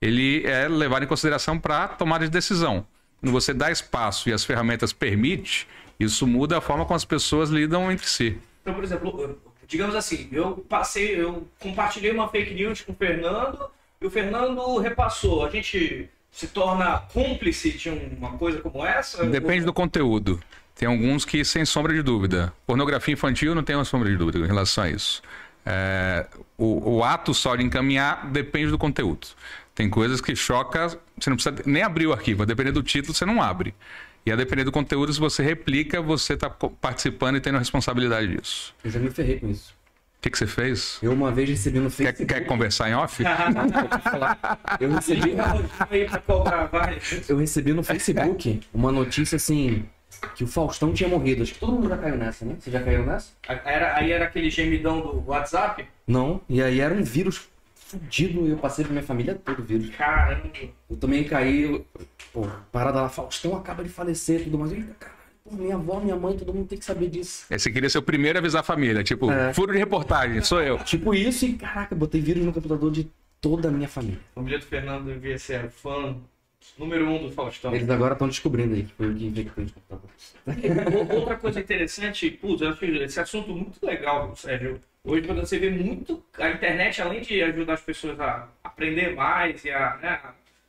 ele 0.00 0.46
é 0.46 0.68
levado 0.68 1.04
em 1.04 1.06
consideração 1.06 1.58
para 1.58 1.88
tomada 1.88 2.24
de 2.24 2.30
decisão. 2.30 2.86
Quando 3.20 3.32
você 3.32 3.52
dá 3.52 3.70
espaço 3.70 4.28
e 4.28 4.32
as 4.32 4.44
ferramentas 4.44 4.92
permite, 4.92 5.66
isso 5.98 6.26
muda 6.26 6.58
a 6.58 6.60
forma 6.60 6.84
como 6.84 6.96
as 6.96 7.04
pessoas 7.04 7.50
lidam 7.50 7.90
entre 7.90 8.06
si. 8.06 8.38
Então, 8.62 8.74
por 8.74 8.84
exemplo, 8.84 9.38
digamos 9.66 9.94
assim, 9.94 10.28
eu 10.32 10.64
passei, 10.68 11.20
eu 11.20 11.46
compartilhei 11.58 12.10
uma 12.12 12.28
fake 12.28 12.54
news 12.54 12.82
com 12.82 12.92
o 12.92 12.96
Fernando 12.96 13.68
e 14.00 14.06
o 14.06 14.10
Fernando 14.10 14.78
repassou. 14.78 15.44
A 15.44 15.50
gente 15.50 16.08
se 16.30 16.46
torna 16.48 16.98
cúmplice 17.12 17.72
de 17.72 17.90
uma 17.90 18.32
coisa 18.32 18.60
como 18.60 18.84
essa? 18.84 19.24
Depende 19.24 19.64
do 19.64 19.72
conteúdo. 19.72 20.40
Tem 20.74 20.86
alguns 20.86 21.24
que, 21.24 21.44
sem 21.44 21.64
sombra 21.64 21.92
de 21.92 22.02
dúvida. 22.02 22.52
Pornografia 22.66 23.12
infantil 23.12 23.54
não 23.54 23.64
tem 23.64 23.74
uma 23.74 23.84
sombra 23.84 24.08
de 24.08 24.16
dúvida 24.16 24.38
em 24.38 24.46
relação 24.46 24.84
a 24.84 24.90
isso. 24.90 25.20
É, 25.66 26.26
o, 26.56 26.96
o 26.98 27.04
ato 27.04 27.34
só 27.34 27.56
de 27.56 27.64
encaminhar 27.64 28.30
depende 28.30 28.70
do 28.70 28.78
conteúdo. 28.78 29.26
Tem 29.74 29.90
coisas 29.90 30.20
que 30.20 30.34
choca, 30.34 30.88
você 31.18 31.30
não 31.30 31.36
precisa 31.36 31.56
nem 31.66 31.82
abrir 31.82 32.06
o 32.06 32.12
arquivo. 32.12 32.44
A 32.44 32.46
depender 32.46 32.72
do 32.72 32.82
título, 32.82 33.12
você 33.12 33.26
não 33.26 33.42
abre. 33.42 33.74
E 34.28 34.32
a 34.32 34.36
depender 34.36 34.62
do 34.62 34.70
conteúdo, 34.70 35.10
se 35.10 35.18
você 35.18 35.42
replica, 35.42 36.02
você 36.02 36.34
está 36.34 36.50
participando 36.50 37.36
e 37.36 37.40
tendo 37.40 37.54
a 37.54 37.58
responsabilidade 37.60 38.36
disso. 38.36 38.74
Eu 38.84 38.90
já 38.90 39.00
me 39.00 39.10
ferrei 39.10 39.40
com 39.40 39.48
isso. 39.48 39.72
O 39.72 40.20
que, 40.20 40.28
que 40.28 40.36
você 40.36 40.46
fez? 40.46 40.98
Eu 41.00 41.14
uma 41.14 41.32
vez 41.32 41.48
recebi 41.48 41.78
no 41.78 41.90
Quer, 41.90 42.14
Facebook. 42.14 42.26
quer 42.26 42.40
conversar 42.44 42.90
em 42.90 42.94
off? 42.94 43.24
Eu 44.78 44.92
recebi, 44.92 45.32
eu 47.26 47.38
recebi 47.38 47.72
no 47.72 47.82
Facebook 47.82 48.60
uma 48.74 48.92
notícia 48.92 49.36
assim. 49.36 49.86
Que 50.34 50.44
o 50.44 50.46
Faustão 50.46 50.92
tinha 50.92 51.08
morrido. 51.08 51.42
Acho 51.42 51.54
que 51.54 51.60
todo 51.60 51.72
mundo 51.72 51.88
já 51.88 51.96
caiu 51.96 52.16
nessa, 52.18 52.44
né? 52.44 52.56
Você 52.58 52.70
já 52.70 52.82
caiu 52.82 53.06
nessa? 53.06 53.30
Era, 53.64 53.96
aí 53.96 54.12
era 54.12 54.26
aquele 54.26 54.50
gemidão 54.50 55.00
do 55.00 55.24
WhatsApp? 55.26 55.86
Não. 56.06 56.42
E 56.50 56.60
aí 56.60 56.80
era 56.80 56.92
um 56.92 57.02
vírus 57.02 57.48
fudido 57.88 58.46
e 58.46 58.50
eu 58.50 58.58
passei 58.58 58.84
pra 58.84 58.92
minha 58.92 59.02
família 59.04 59.34
todo 59.34 59.60
o 59.60 59.64
vírus. 59.64 59.90
Caramba. 59.96 60.42
Eu 60.90 60.96
também 60.96 61.24
caí, 61.24 61.62
eu- 61.62 61.86
pô, 62.32 62.46
parada 62.70 63.00
lá, 63.02 63.08
Faustão 63.08 63.56
acaba 63.56 63.82
de 63.82 63.88
falecer 63.88 64.40
e 64.40 64.44
tudo 64.44 64.58
mais. 64.58 64.72
Eita, 64.72 64.94
caralho, 64.98 65.18
pô, 65.42 65.56
minha 65.56 65.74
avó, 65.74 65.98
minha 66.00 66.16
mãe, 66.16 66.36
todo 66.36 66.52
mundo 66.52 66.68
tem 66.68 66.78
que 66.78 66.84
saber 66.84 67.08
disso. 67.08 67.46
Aí 67.50 67.58
Você 67.58 67.70
queria 67.70 67.88
ser 67.88 67.98
o 67.98 68.02
primeiro 68.02 68.38
a 68.38 68.40
avisar 68.40 68.60
a 68.60 68.64
família. 68.64 69.02
Tipo, 69.02 69.30
É. 69.30 69.52
furo 69.54 69.72
de 69.72 69.78
reportagem, 69.78 70.40
sou 70.42 70.60
eu. 70.62 70.78
Tipo 70.84 71.14
isso 71.14 71.46
e, 71.46 71.54
caraca, 71.54 71.94
botei 71.94 72.20
vírus 72.20 72.44
no 72.44 72.52
computador 72.52 72.90
de 72.92 73.08
toda 73.40 73.68
a 73.68 73.70
minha 73.70 73.88
família. 73.88 74.18
A 74.32 74.34
família 74.34 74.58
do 74.58 74.64
Fernando 74.66 75.06
devia 75.06 75.38
ser 75.38 75.70
fã 75.70 76.14
número 76.78 77.08
um 77.08 77.22
do 77.28 77.32
Faustão. 77.32 77.74
Eles 77.74 77.88
agora 77.88 78.12
estão 78.12 78.28
descobrindo 78.28 78.74
aí 78.74 78.82
que 78.82 78.92
foi 78.92 79.06
eu 79.06 79.14
que 79.14 79.26
infectei 79.26 79.64
os 79.64 79.72
computadores. 79.72 80.34
Outra 81.18 81.36
coisa 81.36 81.60
interessante, 81.60 82.30
putz, 82.30 82.60
eu 82.60 82.68
acho 82.70 82.84
esse 82.84 83.18
assunto 83.20 83.50
muito 83.50 83.78
legal, 83.84 84.34
Sérgio. 84.36 84.78
Hoje 85.08 85.26
quando 85.26 85.40
você 85.40 85.58
vê 85.58 85.70
muito 85.70 86.22
a 86.38 86.50
internet, 86.50 87.00
além 87.00 87.22
de 87.22 87.42
ajudar 87.42 87.72
as 87.72 87.80
pessoas 87.80 88.20
a 88.20 88.46
aprender 88.62 89.14
mais 89.14 89.64
e 89.64 89.70
a, 89.70 89.96
né, 89.96 90.20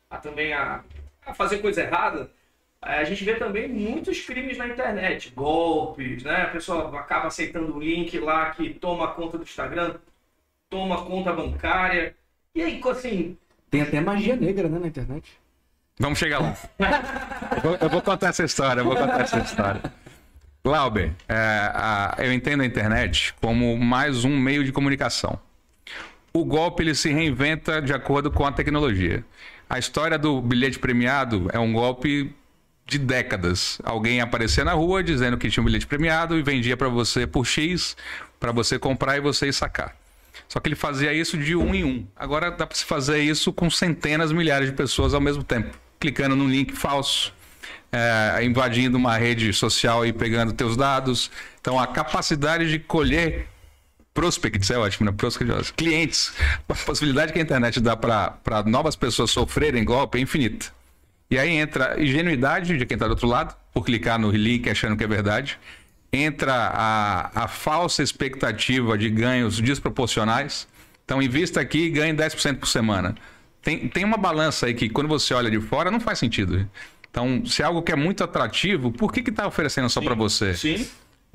a 0.09 0.17
também 0.17 0.53
a, 0.53 0.81
a 1.25 1.33
fazer 1.33 1.57
coisa 1.57 1.81
errada, 1.81 2.31
a 2.81 3.03
gente 3.03 3.21
vê 3.25 3.35
também 3.35 3.67
muitos 3.67 4.21
crimes 4.21 4.57
na 4.57 4.69
internet, 4.69 5.31
golpes, 5.31 6.23
né? 6.23 6.43
A 6.43 6.47
pessoa 6.47 6.97
acaba 6.97 7.27
aceitando 7.27 7.75
o 7.75 7.79
link 7.81 8.17
lá 8.17 8.51
que 8.51 8.73
toma 8.75 9.09
conta 9.09 9.37
do 9.37 9.43
Instagram, 9.43 9.95
toma 10.69 11.03
conta 11.03 11.33
bancária. 11.33 12.15
E 12.55 12.61
aí, 12.61 12.81
assim, 12.89 13.37
Tem 13.69 13.81
até 13.81 13.99
magia 13.99 14.37
negra, 14.37 14.69
né, 14.69 14.79
na 14.79 14.87
internet. 14.87 15.37
Vamos 15.99 16.17
chegar 16.17 16.39
lá. 16.39 16.55
eu, 17.57 17.61
vou, 17.61 17.75
eu 17.75 17.89
vou 17.89 18.01
contar 18.01 18.29
essa 18.29 18.45
história, 18.45 18.79
eu 18.79 18.85
vou 18.85 18.95
contar 18.95 19.19
essa 19.19 19.39
história. 19.39 19.81
Glauber, 20.73 21.13
é, 21.27 21.33
a- 21.73 22.15
eu 22.19 22.31
entendo 22.31 22.61
a 22.61 22.65
internet 22.65 23.33
como 23.41 23.75
mais 23.75 24.23
um 24.23 24.37
meio 24.37 24.63
de 24.63 24.71
comunicação. 24.71 25.39
O 26.31 26.45
golpe 26.45 26.83
ele 26.83 26.93
se 26.93 27.11
reinventa 27.11 27.81
de 27.81 27.91
acordo 27.91 28.29
com 28.29 28.45
a 28.45 28.51
tecnologia. 28.51 29.25
A 29.67 29.79
história 29.79 30.15
do 30.15 30.39
bilhete 30.39 30.77
premiado 30.77 31.49
é 31.51 31.57
um 31.57 31.73
golpe 31.73 32.31
de 32.85 32.99
décadas. 32.99 33.81
Alguém 33.83 34.21
aparecia 34.21 34.63
na 34.63 34.73
rua 34.73 35.01
dizendo 35.03 35.39
que 35.39 35.49
tinha 35.49 35.63
um 35.63 35.65
bilhete 35.65 35.87
premiado 35.87 36.37
e 36.37 36.43
vendia 36.43 36.77
para 36.77 36.87
você 36.87 37.25
por 37.25 37.47
X, 37.47 37.97
para 38.39 38.51
você 38.51 38.77
comprar 38.77 39.17
e 39.17 39.21
você 39.21 39.51
sacar. 39.51 39.95
Só 40.47 40.59
que 40.59 40.69
ele 40.69 40.75
fazia 40.75 41.11
isso 41.11 41.35
de 41.35 41.55
um 41.55 41.73
em 41.73 41.83
um. 41.83 42.05
Agora 42.15 42.51
dá 42.51 42.67
para 42.67 42.77
se 42.77 42.85
fazer 42.85 43.23
isso 43.23 43.51
com 43.51 43.71
centenas, 43.71 44.31
milhares 44.31 44.69
de 44.69 44.75
pessoas 44.75 45.15
ao 45.15 45.19
mesmo 45.19 45.43
tempo, 45.43 45.75
clicando 45.99 46.35
num 46.35 46.47
link 46.47 46.73
falso, 46.75 47.33
é, 47.91 48.43
invadindo 48.43 48.97
uma 48.97 49.17
rede 49.17 49.51
social 49.53 50.05
e 50.05 50.13
pegando 50.13 50.53
teus 50.53 50.77
dados. 50.77 51.31
Então 51.61 51.79
a 51.79 51.87
capacidade 51.87 52.69
de 52.69 52.79
colher 52.79 53.47
prospects 54.13 54.69
é 54.69 54.77
ótimo, 54.77 55.09
né? 55.09 55.15
Prospects, 55.15 55.71
clientes, 55.71 56.33
a 56.67 56.75
possibilidade 56.75 57.31
que 57.31 57.39
a 57.39 57.41
internet 57.41 57.79
dá 57.79 57.95
para 57.95 58.63
novas 58.65 58.95
pessoas 58.95 59.31
sofrerem 59.31 59.83
golpe 59.83 60.17
é 60.17 60.21
infinita. 60.21 60.67
E 61.31 61.37
aí 61.37 61.51
entra 61.51 61.93
a 61.93 62.01
ingenuidade 62.01 62.77
de 62.77 62.85
quem 62.85 62.95
está 62.95 63.05
do 63.05 63.11
outro 63.11 63.27
lado, 63.27 63.55
por 63.71 63.85
clicar 63.85 64.17
no 64.17 64.31
link 64.31 64.67
achando 64.67 64.97
que 64.97 65.03
é 65.03 65.07
verdade. 65.07 65.59
Entra 66.11 66.53
a, 66.53 67.43
a 67.43 67.47
falsa 67.47 68.01
expectativa 68.01 68.97
de 68.97 69.11
ganhos 69.11 69.61
desproporcionais. 69.61 70.67
Então, 71.05 71.21
invista 71.21 71.61
aqui 71.61 71.85
e 71.85 71.89
ganhe 71.89 72.13
10% 72.13 72.57
por 72.57 72.67
semana. 72.67 73.15
Tem, 73.61 73.87
tem 73.87 74.03
uma 74.03 74.17
balança 74.17 74.65
aí 74.65 74.73
que, 74.73 74.89
quando 74.89 75.07
você 75.07 75.33
olha 75.33 75.51
de 75.51 75.61
fora, 75.61 75.91
não 75.91 75.99
faz 75.99 76.17
sentido. 76.17 76.67
Então, 77.11 77.45
se 77.45 77.61
é 77.61 77.65
algo 77.65 77.81
que 77.81 77.91
é 77.91 77.95
muito 77.95 78.23
atrativo, 78.23 78.91
por 78.91 79.11
que 79.11 79.27
está 79.29 79.47
oferecendo 79.47 79.89
só 79.89 80.01
para 80.01 80.15
você? 80.15 80.53
sim, 80.53 80.87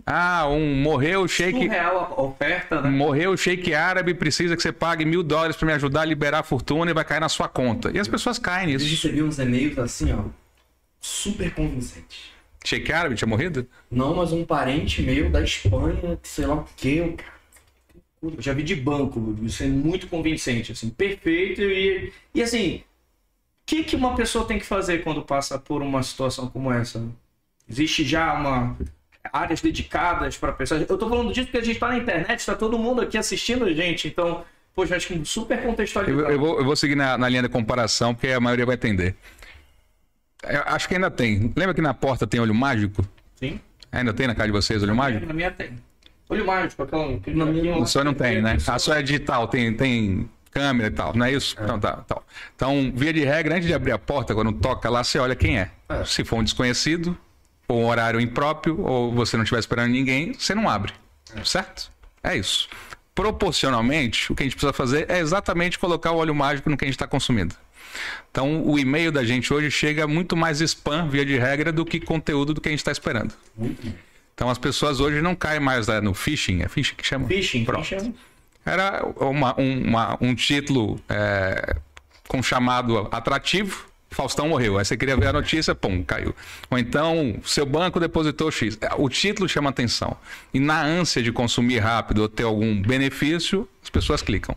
Ah, 0.07 0.47
um 0.49 0.75
morreu 0.83 1.27
shake. 1.29 1.53
surreal 1.65 2.15
a 2.17 2.23
oferta, 2.23 2.81
né? 2.83 2.91
Morreu 2.91 3.33
o 3.33 3.37
shake 3.37 3.75
árabe, 3.75 4.15
precisa 4.15 4.57
que 4.57 4.63
você 4.63 4.73
pague 4.73 5.05
mil 5.05 5.23
dólares 5.23 5.57
para 5.57 5.67
me 5.67 5.73
ajudar 5.73 6.03
a 6.03 6.05
liberar 6.05 6.41
a 6.41 6.43
fortuna 6.43 6.91
e 6.91 6.95
vai 6.95 7.05
cair 7.05 7.21
na 7.21 7.29
sua 7.29 7.49
conta. 7.49 7.91
E 7.93 7.99
as 7.99 8.09
pessoas 8.09 8.39
caem 8.39 8.73
Eu 8.75 8.79
nisso. 8.79 8.89
recebi 8.91 9.23
uns 9.23 9.39
e-mails 9.39 9.79
assim, 9.79 10.13
ó, 10.13 10.25
super 11.01 11.53
convincentes. 11.55 12.33
Shake 12.65 12.93
árabe 12.93 13.15
tinha 13.15 13.29
morrido? 13.29 13.67
Não, 13.91 14.15
mas 14.17 14.33
um 14.33 14.45
parente 14.45 15.03
meu 15.03 15.31
da 15.31 15.43
Espanha, 15.43 16.19
sei 16.23 16.47
lá 16.47 16.55
o 16.57 16.65
que, 16.77 16.99
Eu 18.23 18.35
já 18.41 18.53
vi 18.55 18.63
de 18.63 18.75
banco, 18.75 19.37
isso 19.43 19.63
é 19.63 19.67
muito 19.67 20.07
convincente, 20.09 20.73
assim, 20.73 20.89
perfeito 20.91 21.61
e, 21.63 22.11
e 22.35 22.43
assim, 22.43 22.83
que, 23.67 23.83
que 23.85 23.97
uma 23.97 24.15
pessoa 24.15 24.47
tem 24.47 24.59
que 24.59 24.67
fazer 24.67 25.03
quando 25.03 25.23
passa 25.23 25.59
por 25.59 25.83
uma 25.83 26.03
situação 26.03 26.49
como 26.49 26.73
essa? 26.73 27.03
Existe 27.69 28.05
já 28.05 28.33
uma 28.35 28.77
áreas 29.33 29.61
dedicadas 29.61 30.37
para 30.37 30.53
pessoas. 30.53 30.89
Eu 30.89 30.99
tô 30.99 31.09
falando 31.09 31.33
disso 31.33 31.47
porque 31.47 31.59
a 31.59 31.65
gente 31.65 31.79
tá 31.79 31.89
na 31.89 31.99
internet, 31.99 32.39
está 32.39 32.55
todo 32.55 32.79
mundo 32.79 33.01
aqui 33.01 33.17
assistindo 33.17 33.65
a 33.65 33.73
gente, 33.73 34.09
então, 34.09 34.45
poxa, 34.75 34.97
acho 34.97 35.07
que 35.09 35.25
super 35.25 35.59
Eu, 35.59 35.65
contextualizado. 35.65 36.31
eu 36.31 36.39
vou, 36.39 36.59
eu 36.59 36.65
vou 36.65 36.77
seguir 36.77 36.95
na, 36.95 37.17
na 37.17 37.29
linha 37.29 37.43
de 37.43 37.49
comparação, 37.49 38.15
porque 38.15 38.29
a 38.29 38.41
maioria 38.41 38.67
vai 38.67 38.75
entender. 38.75 39.17
Eu 40.47 40.63
acho 40.67 40.87
que 40.87 40.95
ainda 40.95 41.11
tem. 41.11 41.53
Lembra 41.57 41.73
que 41.75 41.81
na 41.81 41.95
porta 41.95 42.27
tem 42.27 42.39
olho 42.39 42.55
mágico? 42.55 43.03
Sim. 43.37 43.59
Ainda 43.91 44.13
tem 44.13 44.27
na 44.27 44.35
casa 44.35 44.47
de 44.49 44.53
vocês 44.53 44.83
olho 44.83 44.95
mágico? 44.95 45.25
Na 45.25 45.33
minha 45.33 45.51
tem. 45.51 45.71
Olho 46.29 46.47
mágico, 46.47 46.83
aquela. 46.83 47.15
aquele 47.15 47.37
Na 47.37 47.47
minha 47.47 47.77
não. 47.77 47.87
senhor 47.87 48.05
não 48.05 48.13
tem, 48.13 48.43
né? 48.43 48.59
A 48.67 48.79
sua 48.79 48.99
é 48.99 49.03
digital, 49.03 49.49
tem, 49.49 49.73
tem 49.75 50.29
câmera 50.55 50.89
e 50.89 50.91
tal, 50.93 51.15
não 51.15 51.27
é 51.27 51.33
isso? 51.33 51.57
Então, 51.61 51.79
tá, 51.81 51.97
tal. 52.07 52.25
então, 52.55 52.93
via 52.95 53.13
de 53.13 53.25
regra, 53.25 53.57
antes 53.57 53.67
de 53.67 53.75
abrir 53.75 53.91
a 53.93 53.99
porta, 53.99 54.35
quando 54.35 54.53
toca 54.53 54.89
lá, 54.89 55.03
você 55.03 55.19
olha 55.19 55.35
quem 55.35 55.59
é. 55.59 55.71
É. 55.89 56.05
Se 56.05 56.25
for 56.25 56.37
um 56.37 56.45
desconhecido, 56.45 57.19
ou 57.67 57.83
um 57.83 57.87
horário 57.87 58.21
impróprio, 58.21 58.81
ou 58.81 59.13
você 59.13 59.37
não 59.37 59.43
estiver 59.43 59.59
esperando 59.59 59.91
ninguém, 59.91 60.33
você 60.33 60.55
não 60.55 60.69
abre. 60.69 60.93
Certo? 61.45 61.91
É 62.23 62.37
isso. 62.37 62.69
Proporcionalmente, 63.15 64.33
o 64.33 64.35
que 64.35 64.43
a 64.43 64.47
gente 64.47 64.55
precisa 64.55 64.73
fazer 64.73 65.11
é 65.11 65.19
exatamente 65.19 65.79
colocar 65.79 66.13
o 66.13 66.19
óleo 66.19 66.35
mágico 66.35 66.71
no 66.71 66.77
que 66.77 66.85
a 66.85 66.89
gente 66.89 66.97
está 66.97 67.07
consumindo. 67.07 67.55
Então, 68.31 68.63
o 68.65 68.79
e-mail 68.79 69.13
da 69.13 69.25
gente 69.25 69.53
hoje 69.53 69.71
chega 69.71 70.07
muito 70.07 70.37
mais 70.37 70.61
spam, 70.61 71.09
via 71.09 71.25
de 71.25 71.39
regra, 71.39 71.71
do 71.73 71.85
que 71.85 72.01
conteúdo 72.01 72.55
do 72.55 72.61
que 72.61 72.69
a 72.69 72.73
gente 72.73 72.81
está 72.81 72.91
esperando. 72.91 73.33
Então, 74.35 74.51
as 74.51 74.59
pessoas 74.59 74.99
hoje 74.99 75.21
não 75.23 75.35
caem 75.35 75.61
mais 75.61 75.87
no 76.03 76.13
phishing, 76.13 76.63
é 76.63 76.69
phishing 76.69 76.97
que 76.97 77.07
chama? 77.07 77.29
Phishing, 77.29 77.65
Pronto. 77.65 77.87
phishing. 77.87 78.15
Era 78.65 79.05
uma- 79.17 79.61
um, 79.61 79.89
uma- 79.89 80.19
um 80.21 80.35
título 80.35 81.01
é, 81.09 81.77
com 82.29 82.43
chamado 82.43 83.09
atrativo. 83.13 83.87
Faustão 84.11 84.49
morreu. 84.49 84.79
Aí 84.79 84.85
você 84.85 84.97
queria 84.97 85.17
ver 85.17 85.27
a 85.27 85.33
notícia, 85.33 85.75
pum, 85.75 86.03
caiu. 86.03 86.35
Ou 86.71 86.79
então, 86.79 87.37
seu 87.45 87.67
banco 87.67 87.99
depositou 87.99 88.49
X. 88.51 88.79
O 88.97 89.09
título 89.09 89.49
chama 89.49 89.71
atenção. 89.71 90.17
E 90.53 90.61
na 90.61 90.81
ânsia 90.83 91.21
de 91.21 91.33
consumir 91.33 91.81
rápido 91.81 92.23
ou 92.23 92.29
ter 92.29 92.45
algum 92.45 92.81
benefício, 92.81 93.69
as 93.83 93.91
pessoas 93.91 94.23
clicam. 94.23 94.55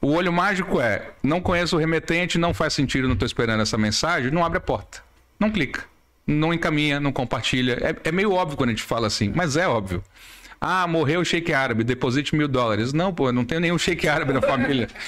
O 0.00 0.12
olho 0.12 0.32
mágico 0.32 0.80
é: 0.80 1.10
não 1.22 1.40
conheço 1.42 1.76
o 1.76 1.78
remetente, 1.78 2.38
não 2.38 2.54
faz 2.54 2.72
sentido, 2.72 3.06
não 3.06 3.12
estou 3.14 3.26
esperando 3.26 3.60
essa 3.60 3.76
mensagem, 3.76 4.30
não 4.30 4.44
abre 4.44 4.58
a 4.58 4.60
porta. 4.62 5.02
Não 5.38 5.50
clica. 5.50 5.84
Não 6.26 6.54
encaminha, 6.54 6.98
não 6.98 7.12
compartilha. 7.12 7.78
É, 7.82 8.08
é 8.08 8.12
meio 8.12 8.32
óbvio 8.32 8.56
quando 8.56 8.70
a 8.70 8.72
gente 8.72 8.82
fala 8.82 9.06
assim, 9.06 9.30
mas 9.34 9.58
é 9.58 9.68
óbvio. 9.68 10.02
Ah, 10.66 10.86
morreu 10.86 11.20
o 11.20 11.24
shake 11.26 11.52
árabe, 11.52 11.84
deposite 11.84 12.34
mil 12.34 12.48
dólares. 12.48 12.94
Não, 12.94 13.12
pô, 13.12 13.30
não 13.30 13.44
tenho 13.44 13.60
nenhum 13.60 13.76
shake 13.76 14.08
árabe 14.08 14.32
na 14.32 14.40
família. 14.40 14.88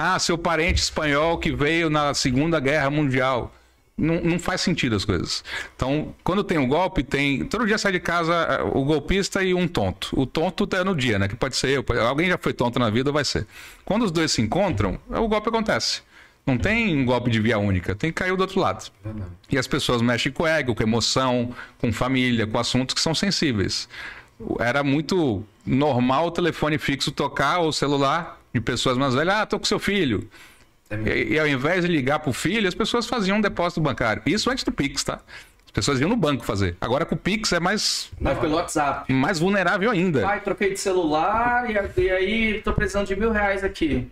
Ah, 0.00 0.16
seu 0.16 0.38
parente 0.38 0.80
espanhol 0.80 1.38
que 1.38 1.50
veio 1.50 1.90
na 1.90 2.14
Segunda 2.14 2.60
Guerra 2.60 2.88
Mundial. 2.88 3.52
Não, 3.96 4.20
não 4.20 4.38
faz 4.38 4.60
sentido 4.60 4.94
as 4.94 5.04
coisas. 5.04 5.42
Então, 5.74 6.14
quando 6.22 6.44
tem 6.44 6.56
um 6.56 6.68
golpe, 6.68 7.02
tem. 7.02 7.44
Todo 7.46 7.66
dia 7.66 7.76
sai 7.76 7.90
de 7.90 7.98
casa 7.98 8.62
o 8.72 8.84
golpista 8.84 9.42
e 9.42 9.52
um 9.52 9.66
tonto. 9.66 10.08
O 10.12 10.24
tonto 10.24 10.68
tá 10.68 10.84
no 10.84 10.94
dia, 10.94 11.18
né? 11.18 11.26
Que 11.26 11.34
pode 11.34 11.56
ser 11.56 11.70
eu. 11.70 11.84
Alguém 12.06 12.28
já 12.28 12.38
foi 12.38 12.52
tonto 12.52 12.78
na 12.78 12.90
vida, 12.90 13.10
vai 13.10 13.24
ser. 13.24 13.44
Quando 13.84 14.04
os 14.04 14.12
dois 14.12 14.30
se 14.30 14.40
encontram, 14.40 15.00
o 15.08 15.26
golpe 15.26 15.48
acontece. 15.48 16.02
Não 16.46 16.56
tem 16.56 16.96
um 16.96 17.04
golpe 17.04 17.28
de 17.28 17.40
via 17.40 17.58
única, 17.58 17.92
tem 17.92 18.10
que 18.10 18.22
cair 18.22 18.36
do 18.36 18.40
outro 18.40 18.60
lado. 18.60 18.88
E 19.50 19.58
as 19.58 19.66
pessoas 19.66 20.00
mexem 20.00 20.30
com 20.30 20.46
ego, 20.46 20.76
com 20.76 20.82
emoção, 20.84 21.52
com 21.78 21.92
família, 21.92 22.46
com 22.46 22.56
assuntos 22.56 22.94
que 22.94 23.00
são 23.00 23.16
sensíveis. 23.16 23.88
Era 24.60 24.82
muito 24.82 25.44
normal 25.66 26.26
o 26.26 26.30
telefone 26.30 26.78
fixo 26.78 27.10
tocar 27.10 27.58
ou 27.58 27.68
o 27.68 27.72
celular 27.72 28.40
de 28.54 28.60
pessoas 28.60 28.96
mais 28.96 29.14
velhas. 29.14 29.34
Ah, 29.34 29.46
tô 29.46 29.58
com 29.58 29.64
seu 29.64 29.78
filho. 29.78 30.28
E, 30.90 31.34
e 31.34 31.38
ao 31.38 31.46
invés 31.46 31.84
de 31.84 31.90
ligar 31.90 32.18
pro 32.20 32.32
filho, 32.32 32.66
as 32.68 32.74
pessoas 32.74 33.06
faziam 33.06 33.38
um 33.38 33.40
depósito 33.40 33.80
bancário. 33.80 34.22
Isso 34.24 34.48
antes 34.50 34.64
do 34.64 34.72
Pix, 34.72 35.04
tá? 35.04 35.20
As 35.66 35.70
pessoas 35.72 36.00
iam 36.00 36.08
no 36.08 36.16
banco 36.16 36.44
fazer. 36.44 36.76
Agora 36.80 37.04
com 37.04 37.14
o 37.14 37.18
Pix 37.18 37.52
é 37.52 37.60
mais, 37.60 38.10
Mas 38.18 38.38
pelo 38.38 38.54
WhatsApp. 38.54 39.12
mais 39.12 39.38
vulnerável 39.38 39.90
ainda. 39.90 40.22
Pai, 40.22 40.40
troquei 40.40 40.72
de 40.72 40.80
celular 40.80 41.66
e, 41.70 42.00
e 42.00 42.10
aí 42.10 42.62
tô 42.62 42.72
precisando 42.72 43.06
de 43.06 43.14
mil 43.16 43.30
reais 43.30 43.62
aqui. 43.62 44.08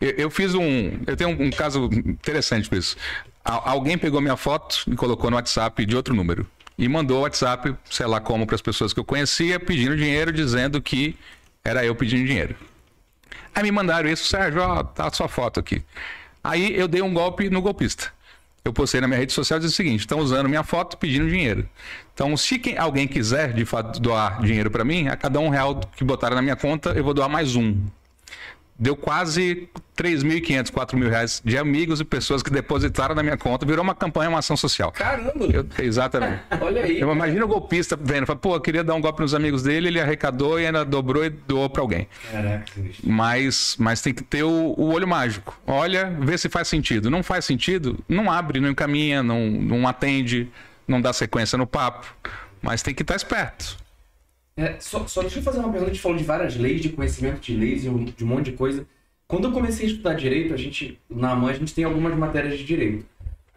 Eu, 0.00 0.10
eu 0.10 0.30
fiz 0.30 0.54
um. 0.54 0.98
Eu 1.06 1.16
tenho 1.16 1.30
um, 1.30 1.44
um 1.46 1.50
caso 1.50 1.84
interessante 2.04 2.68
com 2.68 2.74
isso. 2.76 2.96
Al- 3.44 3.62
alguém 3.64 3.96
pegou 3.96 4.20
minha 4.20 4.36
foto 4.36 4.82
e 4.88 4.96
colocou 4.96 5.30
no 5.30 5.36
WhatsApp 5.36 5.86
de 5.86 5.94
outro 5.94 6.14
número. 6.14 6.46
E 6.78 6.88
mandou 6.88 7.18
o 7.18 7.22
WhatsApp, 7.22 7.74
sei 7.90 8.06
lá 8.06 8.20
como, 8.20 8.46
para 8.46 8.54
as 8.56 8.62
pessoas 8.62 8.92
que 8.92 9.00
eu 9.00 9.04
conhecia, 9.04 9.60
pedindo 9.60 9.96
dinheiro, 9.96 10.32
dizendo 10.32 10.80
que 10.80 11.16
era 11.64 11.84
eu 11.84 11.94
pedindo 11.94 12.26
dinheiro. 12.26 12.56
Aí 13.54 13.62
me 13.62 13.70
mandaram 13.70 14.08
isso, 14.08 14.24
Sérgio, 14.26 14.62
ó, 14.62 14.82
tá 14.82 15.06
a 15.06 15.12
sua 15.12 15.28
foto 15.28 15.60
aqui. 15.60 15.82
Aí 16.42 16.74
eu 16.76 16.88
dei 16.88 17.02
um 17.02 17.12
golpe 17.12 17.48
no 17.50 17.60
golpista. 17.60 18.10
Eu 18.64 18.72
postei 18.72 19.00
na 19.00 19.08
minha 19.08 19.18
rede 19.18 19.32
social 19.32 19.58
dizendo 19.58 19.72
o 19.72 19.76
seguinte: 19.76 20.00
estão 20.00 20.18
usando 20.20 20.48
minha 20.48 20.62
foto 20.62 20.96
pedindo 20.96 21.28
dinheiro. 21.28 21.68
Então, 22.14 22.36
se 22.36 22.58
quem- 22.58 22.78
alguém 22.78 23.06
quiser 23.08 23.52
de 23.52 23.64
fato 23.64 24.00
doar 24.00 24.40
dinheiro 24.40 24.70
para 24.70 24.84
mim, 24.84 25.08
a 25.08 25.16
cada 25.16 25.38
um 25.40 25.48
real 25.48 25.80
que 25.96 26.04
botaram 26.04 26.36
na 26.36 26.42
minha 26.42 26.56
conta, 26.56 26.90
eu 26.90 27.02
vou 27.04 27.12
doar 27.12 27.28
mais 27.28 27.56
um. 27.56 27.76
Deu 28.82 28.96
quase 28.96 29.68
3.500, 29.96 30.72
4 30.72 30.98
mil 30.98 31.08
reais 31.08 31.40
de 31.44 31.56
amigos 31.56 32.00
e 32.00 32.04
pessoas 32.04 32.42
que 32.42 32.50
depositaram 32.50 33.14
na 33.14 33.22
minha 33.22 33.36
conta. 33.36 33.64
Virou 33.64 33.84
uma 33.84 33.94
campanha, 33.94 34.28
uma 34.28 34.40
ação 34.40 34.56
social. 34.56 34.90
Caramba! 34.90 35.44
Eu- 35.44 35.64
exatamente. 35.78 36.42
Olha 36.60 36.82
aí. 36.82 36.98
Eu 37.00 37.12
imagino 37.12 37.44
o 37.44 37.48
golpista 37.48 37.96
vendo, 37.96 38.26
fala, 38.26 38.40
pô, 38.40 38.56
eu 38.56 38.60
queria 38.60 38.82
dar 38.82 38.94
um 38.94 39.00
golpe 39.00 39.20
nos 39.22 39.34
amigos 39.36 39.62
dele, 39.62 39.86
ele 39.86 40.00
arrecadou 40.00 40.58
e 40.58 40.66
ainda 40.66 40.84
dobrou 40.84 41.24
e 41.24 41.30
doou 41.30 41.70
para 41.70 41.80
alguém. 41.80 42.08
Caraca. 42.32 42.64
Mas, 43.04 43.76
mas 43.78 44.00
tem 44.00 44.12
que 44.12 44.24
ter 44.24 44.42
o, 44.42 44.74
o 44.76 44.92
olho 44.92 45.06
mágico. 45.06 45.56
Olha, 45.64 46.10
vê 46.18 46.36
se 46.36 46.48
faz 46.48 46.66
sentido. 46.66 47.08
Não 47.08 47.22
faz 47.22 47.44
sentido, 47.44 48.02
não 48.08 48.32
abre, 48.32 48.58
não 48.58 48.68
encaminha, 48.68 49.22
não, 49.22 49.48
não 49.48 49.86
atende, 49.86 50.50
não 50.88 51.00
dá 51.00 51.12
sequência 51.12 51.56
no 51.56 51.68
papo. 51.68 52.12
Mas 52.60 52.82
tem 52.82 52.92
que 52.92 53.02
estar 53.02 53.14
esperto. 53.14 53.76
É, 54.62 54.76
só, 54.78 55.06
só 55.06 55.20
deixa 55.22 55.38
eu 55.38 55.42
fazer 55.42 55.58
uma 55.58 55.68
pergunta. 55.70 55.90
A 55.90 55.94
gente 55.94 56.02
falou 56.02 56.16
de 56.18 56.24
várias 56.24 56.56
leis, 56.56 56.80
de 56.80 56.90
conhecimento 56.90 57.40
de 57.40 57.54
leis 57.56 57.84
e 57.84 57.88
de 57.88 58.24
um 58.24 58.26
monte 58.28 58.46
de 58.50 58.52
coisa. 58.52 58.86
Quando 59.26 59.48
eu 59.48 59.52
comecei 59.52 59.86
a 59.86 59.90
estudar 59.90 60.14
direito, 60.14 60.52
a 60.52 60.56
gente, 60.56 60.98
na 61.08 61.30
AMAN, 61.32 61.50
a 61.50 61.54
gente 61.54 61.74
tem 61.74 61.84
algumas 61.84 62.14
matérias 62.16 62.58
de 62.58 62.64
direito. 62.64 63.06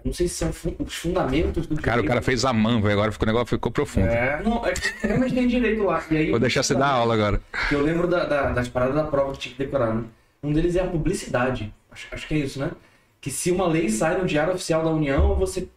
Não 0.04 0.13
sei 0.13 0.28
se 0.28 0.36
são 0.36 0.50
os 0.80 0.94
fundamentos 0.96 1.65
do 1.65 1.70
direito. 1.76 1.82
Cara, 1.84 2.02
o 2.02 2.06
cara 2.06 2.22
fez 2.22 2.46
a 2.46 2.54
mão, 2.54 2.80
velho. 2.82 2.94
Agora 2.94 3.12
ficou, 3.12 3.26
o 3.26 3.28
negócio 3.28 3.48
ficou 3.48 3.72
profundo. 3.72 4.08
É, 4.08 4.41
não, 4.44 4.65
é 4.65 4.72
que 4.72 5.08
realmente 5.08 5.34
tem 5.34 5.48
direito 5.48 5.84
lá. 5.84 6.04
E 6.12 6.18
aí, 6.18 6.30
Vou 6.30 6.39
deixar 6.39 6.62
você 6.63 6.76
dar 6.76 6.88
aula 6.89 7.13
agora. 7.15 7.41
Eu 7.72 7.82
lembro 7.82 8.08
da- 8.08 8.24
da- 8.26 8.52
das 8.52 8.68
paradas 8.68 8.96
da 8.96 9.04
prova 9.04 9.34
que 9.34 9.39
tinha 9.39 9.56
que 9.56 9.63
decorar, 9.63 9.94
né? 9.96 10.04
Um 10.44 10.54
deles 10.54 10.76
é 10.76 10.82
a 10.82 10.88
publicidade. 10.88 11.74
Acho, 11.91 12.08
acho 12.12 12.28
que 12.28 12.36
é 12.36 12.38
isso, 12.38 12.60
né? 12.60 12.72
Que 13.20 13.32
se 13.32 13.50
uma 13.52 13.68
lei 13.68 13.89
sai 13.89 14.18
no 14.18 14.26
Diário 14.26 14.54
Oficial 14.54 14.84
da 14.84 14.91
União, 14.91 15.34
você. 15.36 15.68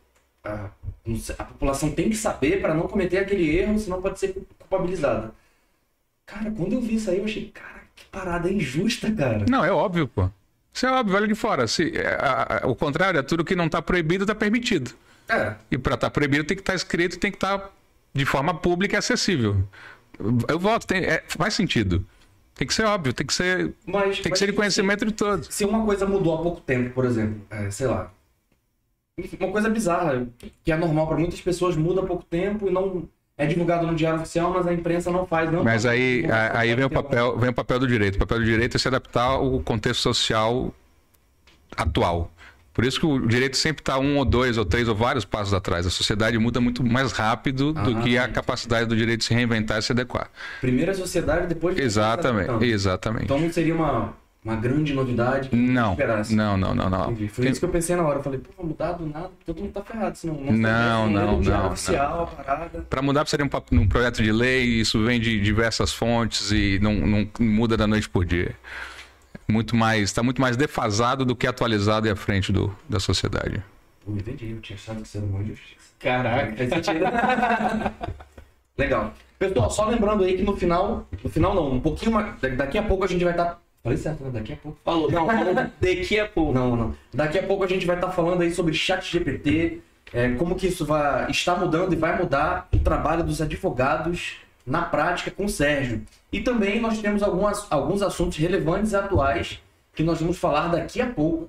A, 0.45 0.71
a 1.39 1.45
população 1.45 1.91
tem 1.91 2.11
que 2.11 2.17
saber 2.17 2.61
para 2.61 2.75
não 2.75 2.87
cometer 2.89 3.19
aquele 3.19 3.57
erro, 3.59 3.79
senão 3.79 4.01
pode 4.01 4.19
ser 4.19 4.35
culpabilizada. 4.59 5.33
Cara, 6.27 6.51
quando 6.51 6.73
eu 6.75 6.81
vi 6.81 6.97
isso 6.97 7.11
aí, 7.11 7.19
eu 7.19 7.25
achei, 7.25 7.51
cara, 7.53 7.83
que 7.97 8.05
parada 8.07 8.51
injusta, 8.51 9.11
cara. 9.13 9.45
Não, 9.49 9.65
é 9.65 9.73
óbvio, 9.73 10.07
pô. 10.07 10.29
Isso 10.73 10.87
é 10.87 10.93
óbvio, 10.93 11.17
olha 11.17 11.27
de 11.27 11.35
fora. 11.35 11.67
Se, 11.67 11.91
é, 11.97 12.07
a- 12.21 12.61
a- 12.63 12.67
o 12.69 12.75
contrário, 12.77 13.19
é 13.19 13.23
tudo 13.23 13.45
que 13.45 13.57
não 13.57 13.67
está 13.67 13.81
proibido, 13.83 14.25
está 14.25 14.35
permitido. 14.35 14.93
É. 15.29 15.55
E 15.71 15.77
para 15.79 15.95
estar 15.95 16.11
proibido 16.11 16.45
tem 16.45 16.57
que 16.57 16.63
estar 16.63 16.75
escrito, 16.75 17.19
tem 17.19 17.31
que 17.31 17.37
estar 17.37 17.71
de 18.15 18.25
forma 18.25 18.55
pública 18.55 18.95
e 18.97 18.99
acessível. 18.99 19.57
Eu 20.49 20.59
voto, 20.59 20.87
tem, 20.87 21.05
é, 21.05 21.23
faz 21.29 21.55
sentido. 21.55 22.05
Tem 22.55 22.67
que 22.67 22.75
ser 22.75 22.85
óbvio, 22.85 23.13
tem 23.13 23.27
que 23.27 23.33
ser, 23.35 23.73
Mas, 23.87 24.19
tem 24.21 24.33
que 24.33 24.39
ser 24.39 24.47
de 24.47 24.53
conhecimento 24.53 25.05
de 25.05 25.13
todos. 25.13 25.47
se 25.49 25.65
uma 25.65 25.85
coisa 25.85 26.07
mudou 26.07 26.35
há 26.35 26.43
pouco 26.43 26.61
tempo, 26.61 26.91
por 26.91 27.05
exemplo, 27.05 27.41
é, 27.51 27.71
sei 27.71 27.87
lá, 27.87 28.11
uma 29.41 29.51
coisa 29.53 29.69
bizarra, 29.69 30.27
que 30.65 30.71
é 30.73 30.77
normal 30.77 31.07
para 31.07 31.17
muitas 31.19 31.41
pessoas, 31.41 31.77
muda 31.77 32.01
há 32.01 32.07
pouco 32.07 32.25
tempo 32.25 32.69
e 32.69 32.71
não 32.71 33.09
é 33.37 33.47
divulgado 33.47 33.87
no 33.87 33.95
diário 33.95 34.21
oficial, 34.21 34.53
mas 34.53 34.67
a 34.67 34.73
imprensa 34.73 35.11
não 35.11 35.25
faz. 35.27 35.51
Não 35.51 35.63
Mas 35.63 35.87
aí, 35.87 36.25
aí 36.53 36.75
vem, 36.75 36.85
o 36.85 36.91
papel, 36.91 37.39
vem 37.39 37.51
o 37.51 37.55
papel 37.55 37.79
do 37.79 37.87
direito. 37.87 38.17
O 38.17 38.19
papel 38.19 38.39
do 38.39 38.45
direito 38.45 38.77
é 38.77 38.79
se 38.79 38.89
adaptar 38.89 39.27
ao 39.27 39.61
contexto 39.61 40.01
social 40.03 40.75
atual. 41.77 42.31
Por 42.73 42.85
isso 42.85 43.01
que 43.01 43.07
o 43.07 43.27
direito 43.27 43.57
sempre 43.57 43.83
está 43.83 43.99
um 43.99 44.19
ou 44.19 44.25
dois 44.25 44.57
ou 44.57 44.65
três 44.65 44.87
ou 44.89 44.95
vários 44.95 45.25
passos 45.25 45.53
atrás. 45.53 45.85
A 45.85 45.91
sociedade 45.91 46.39
muda 46.39 46.61
muito 46.61 46.85
mais 46.85 47.11
rápido 47.11 47.73
do 47.73 47.81
Ah, 47.99 48.03
que 48.03 48.17
a 48.17 48.23
entendi. 48.23 48.35
capacidade 48.35 48.87
do 48.87 48.97
direito 48.97 49.19
de 49.21 49.25
se 49.27 49.35
reinventar 49.35 49.79
e 49.79 49.83
se 49.83 49.91
adequar. 49.91 50.31
Primeiro 50.61 50.93
a 50.93 50.95
sociedade, 50.95 51.49
depois... 51.49 51.77
Exatamente, 51.77 52.65
exatamente. 52.67 53.25
Então 53.25 53.41
não 53.41 53.53
seria 53.53 53.75
uma, 53.75 54.15
uma 54.49 54.57
grande 54.57 54.95
novidade 54.95 55.49
que 55.49 55.57
Não, 55.57 55.91
esperasse. 55.93 56.35
não, 56.35 56.57
não, 56.57 56.75
não, 56.75 56.89
não. 56.89 57.11
Entendi. 57.13 57.29
Foi 57.29 57.47
isso 57.49 57.61
que 57.61 57.67
eu 57.67 57.71
pensei 57.71 57.95
na 57.97 58.03
hora. 58.03 58.19
Eu 58.19 58.23
falei, 58.23 58.39
pô, 58.39 58.65
mudar 58.65 58.93
do 58.93 59.07
nada, 59.07 59.31
todo 59.45 59.61
mundo 59.61 59.73
tá 59.73 59.83
ferrado. 59.83 60.17
Senão 60.17 60.35
Não, 60.35 61.11
não, 61.11 61.39
o 61.39 61.43
diário 61.43 61.65
não, 61.65 61.73
oficial, 61.73 62.23
a 62.23 62.27
parada. 62.27 62.87
Para 62.89 63.03
mudar 63.03 63.21
precisa 63.21 63.43
de 63.43 63.49
um, 63.77 63.81
um 63.83 63.89
projeto 63.89 64.23
de 64.23 64.33
lei, 64.33 64.65
isso 64.65 65.05
vem 65.05 65.21
de 65.21 65.41
diversas 65.41 65.93
fontes 65.93 66.51
e 66.51 66.79
não, 66.81 66.95
não 66.95 67.29
muda 67.41 67.77
da 67.77 67.87
noite 67.87 68.09
por 68.09 68.25
dia. 68.25 68.55
Muito 69.47 69.77
mais, 69.77 70.05
está 70.05 70.23
muito 70.23 70.41
mais 70.41 70.57
defasado 70.57 71.25
do 71.25 71.35
que 71.37 71.47
atualizado 71.47 72.07
e 72.07 72.11
à 72.11 72.17
frente 72.17 72.53
do, 72.53 72.75
da 72.89 72.99
sociedade. 73.01 73.63
Pô, 74.05 74.13
entendi. 74.13 74.51
Eu 74.51 74.61
tinha 74.61 74.77
achado 74.77 74.97
que 75.03 75.07
isso 75.09 75.19
era 75.19 75.27
uma 75.27 75.43
injustiça. 75.43 75.89
Caraca, 75.99 76.57
faz 76.57 76.69
sentido. 76.71 77.05
Legal. 78.77 79.13
Pessoal, 79.39 79.71
só 79.71 79.87
lembrando 79.89 80.25
aí 80.25 80.37
que 80.37 80.43
no 80.43 80.57
final, 80.57 81.07
no 81.23 81.31
final 81.31 81.55
não, 81.55 81.73
um 81.73 81.81
pouquinho 81.81 82.13
mais, 82.13 82.35
daqui 82.57 82.77
a 82.77 82.83
pouco 82.83 83.05
a 83.05 83.07
gente 83.07 83.23
vai 83.23 83.33
estar. 83.33 83.61
Falei 83.89 83.97
certo, 83.97 84.25
né? 84.25 84.31
Daqui 84.31 84.53
a 84.53 84.57
pouco. 84.57 84.79
Falou, 84.85 85.11
não, 85.11 85.27
falou 85.27 85.55
daqui 85.55 86.21
a 86.21 86.29
pouco. 86.29 86.53
Não, 86.53 86.77
não. 86.77 86.95
Daqui 87.13 87.39
a 87.39 87.43
pouco 87.43 87.65
a 87.65 87.67
gente 87.67 87.87
vai 87.87 87.97
estar 87.97 88.11
falando 88.11 88.43
aí 88.43 88.53
sobre 88.53 88.75
chat 88.75 89.11
GPT, 89.11 89.81
é, 90.13 90.31
como 90.35 90.55
que 90.55 90.67
isso 90.67 90.85
vai, 90.85 91.31
está 91.31 91.57
mudando 91.57 91.93
e 91.93 91.97
vai 91.97 92.19
mudar 92.19 92.69
o 92.73 92.79
trabalho 92.79 93.25
dos 93.25 93.41
advogados 93.41 94.37
na 94.67 94.83
prática 94.83 95.31
com 95.31 95.47
o 95.47 95.49
Sérgio. 95.49 96.03
E 96.31 96.41
também 96.41 96.81
nós 96.81 97.01
temos 97.01 97.23
algumas, 97.23 97.67
alguns 97.71 98.03
assuntos 98.03 98.37
relevantes 98.37 98.93
e 98.93 98.97
atuais 98.97 99.61
que 99.95 100.03
nós 100.03 100.21
vamos 100.21 100.39
falar 100.39 100.69
daqui 100.69 101.01
a 101.01 101.07
pouco. 101.07 101.49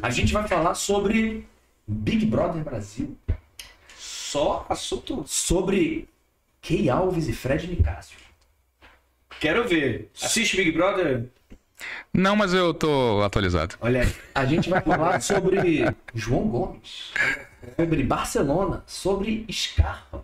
A 0.00 0.10
gente 0.10 0.32
vai 0.32 0.46
falar 0.46 0.74
sobre 0.74 1.46
Big 1.86 2.24
Brother 2.26 2.62
Brasil, 2.62 3.16
Só 3.98 4.64
assunto. 4.68 5.24
sobre 5.26 6.08
Key 6.62 6.88
Alves 6.88 7.28
e 7.28 7.32
Fred 7.32 7.66
Nicásio. 7.68 8.23
Quero 9.40 9.66
ver. 9.68 10.10
Assiste 10.20 10.56
Big 10.56 10.72
Brother? 10.72 11.24
Não, 12.12 12.34
mas 12.36 12.54
eu 12.54 12.72
tô 12.72 13.22
atualizado. 13.22 13.76
Olha. 13.80 14.06
A 14.34 14.44
gente 14.44 14.70
vai 14.70 14.80
falar 14.80 15.20
sobre 15.20 15.84
João 16.14 16.48
Gomes, 16.48 17.12
sobre 17.76 18.02
Barcelona, 18.02 18.82
sobre 18.86 19.44
Scarpa, 19.50 20.22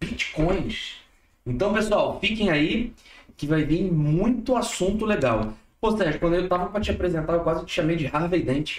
Bitcoins. 0.00 0.96
Então, 1.46 1.72
pessoal, 1.72 2.18
fiquem 2.20 2.50
aí 2.50 2.92
que 3.36 3.46
vai 3.46 3.64
vir 3.64 3.90
muito 3.92 4.56
assunto 4.56 5.04
legal. 5.04 5.52
Pô, 5.80 5.96
Sérgio, 5.96 6.20
quando 6.20 6.34
eu 6.34 6.48
tava 6.48 6.66
pra 6.68 6.80
te 6.80 6.90
apresentar, 6.90 7.34
eu 7.34 7.40
quase 7.40 7.64
te 7.64 7.72
chamei 7.72 7.96
de 7.96 8.06
Harvey 8.06 8.42
Dent. 8.42 8.78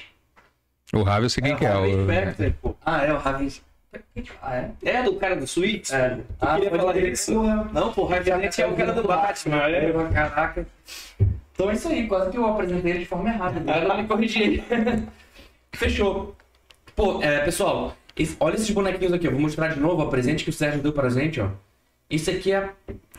O 0.93 1.03
Ravi 1.03 1.25
eu 1.25 1.29
sei 1.29 1.43
quem 1.43 1.55
que 1.55 1.65
é. 1.65 1.69
Harvey 1.69 1.95
o- 1.95 2.53
pô. 2.61 2.75
Ah, 2.85 3.03
é 3.03 3.13
o 3.13 3.17
Harvey. 3.17 3.51
Ah, 4.41 4.55
é? 4.55 4.71
É 4.83 5.03
do 5.03 5.15
cara 5.15 5.35
do 5.35 5.45
Suítes? 5.45 5.91
É. 5.91 6.17
Ah, 6.39 6.55
queria 6.55 6.69
falar 6.71 6.93
disso. 6.93 7.33
Porra. 7.33 7.69
Não, 7.73 7.93
Dent 8.39 8.59
é 8.59 8.67
o 8.67 8.75
cara 8.75 8.93
do 8.93 9.03
Batman. 9.07 9.57
É. 9.67 9.91
Caraca. 10.13 10.67
Então 11.53 11.69
é 11.69 11.73
isso 11.73 11.87
aí, 11.89 12.07
quase 12.07 12.31
que 12.31 12.37
eu 12.37 12.45
apresentei 12.45 12.91
ele 12.91 12.99
de 12.99 13.05
forma 13.05 13.29
errada. 13.29 13.59
Agora 13.71 14.01
me 14.01 14.07
corrigi. 14.07 14.63
Fechou. 15.73 16.35
Pô, 16.95 17.21
é, 17.21 17.39
pessoal, 17.39 17.95
esse- 18.15 18.35
olha 18.39 18.55
esses 18.55 18.69
bonequinhos 18.69 19.13
aqui, 19.13 19.27
eu 19.27 19.31
vou 19.31 19.39
mostrar 19.41 19.69
de 19.69 19.79
novo 19.79 20.03
o 20.03 20.09
presente 20.09 20.43
que 20.43 20.49
o 20.49 20.53
Sérgio 20.53 20.81
deu 20.81 20.91
pra 20.93 21.09
gente, 21.09 21.39
ó. 21.39 21.49
Isso 22.09 22.29
aqui 22.29 22.51
é 22.51 22.57
a 22.57 22.69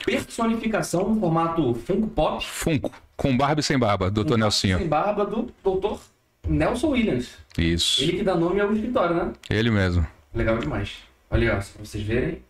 personificação 0.05 1.09
no 1.09 1.21
formato 1.21 1.75
Funko 1.75 2.09
Pop. 2.09 2.45
Funko, 2.47 2.91
com 3.17 3.37
barba 3.37 3.61
e 3.61 3.63
sem 3.65 3.79
barba, 3.79 4.11
Dr. 4.11 4.37
Nelsinho. 4.37 4.79
Sem 4.79 4.87
barba 4.89 5.25
do 5.25 5.51
Dr. 5.65 5.99
Nelson 6.47 6.89
Williams. 6.89 7.31
Isso, 7.57 8.03
Ele 8.03 8.19
que 8.19 8.23
dá 8.23 8.35
nome 8.35 8.61
ao 8.61 8.73
escritório, 8.73 9.17
né? 9.17 9.33
ele 9.49 9.71
mesmo. 9.71 10.07
Legal 10.35 10.59
demais. 10.59 10.99
Olha, 11.31 11.57
ó, 11.57 11.61
só 11.61 11.75
pra 11.75 11.85
vocês 11.85 12.05
verem. 12.05 12.43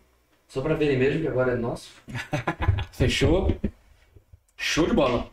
Só 0.47 0.61
pra 0.61 0.75
verem 0.75 0.97
mesmo 0.97 1.21
que 1.21 1.27
agora 1.27 1.53
é 1.53 1.55
nosso. 1.55 1.89
Fechou. 2.91 3.55
Show 4.55 4.87
de 4.87 4.93
bola. 4.93 5.27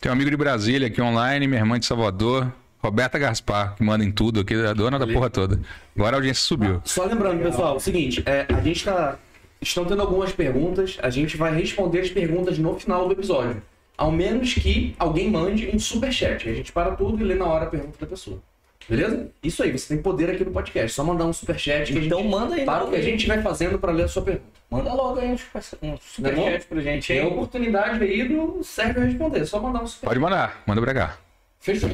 Tem 0.00 0.10
um 0.10 0.12
amigo 0.12 0.30
de 0.30 0.36
Brasília 0.36 0.88
aqui 0.88 1.00
online, 1.00 1.46
minha 1.46 1.60
irmã 1.60 1.78
de 1.78 1.86
Salvador, 1.86 2.52
Roberta 2.78 3.18
Gaspar, 3.18 3.74
que 3.76 3.82
manda 3.82 4.04
em 4.04 4.12
tudo 4.12 4.40
aqui, 4.40 4.54
é 4.54 4.66
a 4.66 4.74
dona 4.74 4.98
da 4.98 5.06
porra 5.06 5.30
toda. 5.30 5.58
Agora 5.96 6.16
a 6.16 6.18
audiência 6.18 6.42
subiu. 6.42 6.82
Só 6.84 7.04
lembrando, 7.06 7.42
pessoal, 7.42 7.76
o 7.76 7.80
seguinte, 7.80 8.22
é, 8.26 8.46
a 8.52 8.60
gente 8.60 8.84
tá. 8.84 9.18
Estão 9.62 9.86
tendo 9.86 10.02
algumas 10.02 10.32
perguntas, 10.32 10.98
a 11.00 11.08
gente 11.08 11.38
vai 11.38 11.54
responder 11.54 12.00
as 12.00 12.10
perguntas 12.10 12.58
no 12.58 12.78
final 12.78 13.06
do 13.06 13.12
episódio. 13.12 13.62
Ao 13.96 14.10
menos 14.10 14.52
que 14.52 14.94
alguém 14.98 15.30
mande 15.30 15.70
um 15.74 15.78
superchat. 15.78 16.46
A 16.46 16.52
gente 16.52 16.70
para 16.70 16.94
tudo 16.94 17.22
e 17.22 17.24
lê 17.24 17.34
na 17.34 17.46
hora 17.46 17.64
a 17.64 17.68
pergunta 17.70 17.96
da 17.98 18.06
pessoa. 18.06 18.42
Beleza? 18.88 19.28
Isso 19.42 19.62
aí, 19.62 19.72
você 19.76 19.94
tem 19.94 20.02
poder 20.02 20.30
aqui 20.30 20.44
no 20.44 20.50
podcast. 20.50 20.92
Só 20.94 21.04
mandar 21.04 21.24
um 21.24 21.32
superchat 21.32 21.92
que 21.92 21.98
Então 21.98 22.18
gente 22.18 22.30
manda 22.30 22.54
aí. 22.54 22.64
para 22.64 22.84
o 22.84 22.90
que 22.90 22.96
a 22.96 23.02
gente 23.02 23.26
vai 23.26 23.40
fazendo 23.42 23.78
para 23.78 23.92
ler 23.92 24.04
a 24.04 24.08
sua 24.08 24.22
pergunta. 24.22 24.54
Manda 24.70 24.92
logo 24.92 25.20
aí 25.20 25.28
um 25.28 25.34
é 25.34 25.96
superchat 25.98 26.66
pra 26.66 26.80
gente 26.80 27.06
Tem 27.06 27.22
a 27.22 27.28
oportunidade 27.28 28.02
aí 28.02 28.28
do 28.28 28.62
Sérgio 28.62 29.02
responder. 29.02 29.40
É 29.40 29.44
Só 29.44 29.60
mandar 29.60 29.82
um 29.82 29.86
superchat. 29.86 30.08
Pode 30.08 30.20
mandar, 30.20 30.62
manda 30.66 30.80
pra 30.80 30.94
cá. 30.94 31.18
Fechou. 31.60 31.90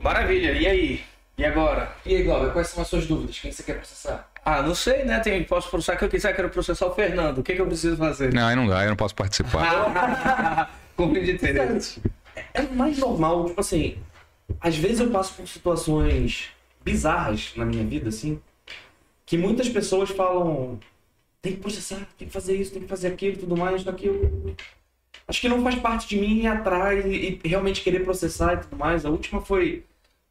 Maravilha, 0.00 0.52
e 0.52 0.66
aí? 0.66 1.00
E 1.36 1.44
agora? 1.44 1.92
E 2.04 2.16
aí, 2.16 2.22
Glauber, 2.22 2.52
quais 2.52 2.68
são 2.68 2.82
as 2.82 2.88
suas 2.88 3.06
dúvidas? 3.06 3.38
Quem 3.38 3.52
você 3.52 3.62
quer 3.62 3.76
processar? 3.76 4.28
Ah, 4.44 4.62
não 4.62 4.74
sei, 4.74 5.04
né? 5.04 5.20
Tem, 5.20 5.42
posso 5.44 5.70
processar 5.70 5.96
que 5.96 6.04
eu 6.04 6.08
quiser, 6.08 6.34
quero 6.34 6.48
processar 6.48 6.86
o 6.86 6.94
Fernando. 6.94 7.38
O 7.38 7.42
que, 7.42 7.54
que 7.54 7.60
eu 7.60 7.66
preciso 7.66 7.96
fazer? 7.96 8.32
Não, 8.32 8.46
aí 8.46 8.56
não 8.56 8.66
dá, 8.66 8.82
eu 8.82 8.88
não 8.90 8.96
posso 8.96 9.14
participar. 9.14 10.70
Conflito 10.96 11.24
de 11.24 11.32
interesse. 11.32 12.02
é 12.54 12.62
o 12.62 12.74
mais 12.74 12.98
normal, 12.98 13.46
tipo 13.46 13.60
assim, 13.60 13.96
às 14.60 14.76
vezes 14.76 15.00
eu 15.00 15.10
passo 15.10 15.34
por 15.34 15.46
situações 15.46 16.50
bizarras 16.84 17.52
na 17.56 17.64
minha 17.64 17.84
vida, 17.84 18.08
assim, 18.08 18.40
que 19.26 19.36
muitas 19.36 19.68
pessoas 19.68 20.10
falam, 20.10 20.78
tem 21.42 21.52
que 21.52 21.60
processar, 21.60 22.06
tem 22.18 22.26
que 22.26 22.32
fazer 22.32 22.56
isso, 22.56 22.72
tem 22.72 22.82
que 22.82 22.88
fazer 22.88 23.08
aquilo, 23.08 23.36
tudo 23.36 23.56
mais, 23.56 23.82
só 23.82 23.92
que 23.92 24.06
eu 24.06 24.54
acho 25.28 25.40
que 25.40 25.48
não 25.48 25.62
faz 25.62 25.76
parte 25.76 26.08
de 26.08 26.16
mim 26.20 26.42
ir 26.42 26.46
atrás 26.46 27.04
e, 27.04 27.40
e 27.42 27.48
realmente 27.48 27.82
querer 27.82 28.02
processar 28.02 28.54
e 28.54 28.56
tudo 28.58 28.76
mais. 28.76 29.04
A 29.04 29.10
última 29.10 29.40
foi 29.40 29.84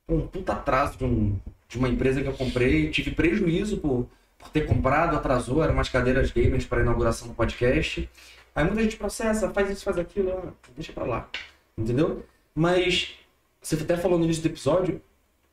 um 0.08 0.28
puta 0.28 0.54
atraso 0.54 0.98
de, 0.98 1.06
um, 1.06 1.40
de 1.68 1.78
uma 1.78 1.88
empresa 1.88 2.22
que 2.22 2.28
eu 2.28 2.34
comprei, 2.34 2.90
tive 2.90 3.12
prejuízo 3.12 3.78
por, 3.78 4.08
por 4.38 4.50
ter 4.50 4.66
comprado, 4.66 5.16
atrasou, 5.16 5.64
eram 5.64 5.74
umas 5.74 5.90
cadeiras 5.90 6.32
gamers 6.32 6.66
para 6.66 6.82
inauguração 6.82 7.28
do 7.28 7.34
podcast. 7.34 8.10
Aí 8.56 8.66
muita 8.66 8.82
gente 8.82 8.98
processa, 8.98 9.50
faz 9.52 9.70
isso, 9.70 9.84
faz 9.86 9.98
aquilo, 9.98 10.32
ah, 10.32 10.54
deixa 10.76 10.92
pra 10.92 11.06
lá. 11.06 11.30
Entendeu? 11.78 12.26
Mas 12.54 13.16
você 13.62 13.76
até 13.76 13.98
falou 13.98 14.18
no 14.18 14.26
início 14.26 14.44
do 14.44 14.50
episódio, 14.50 15.02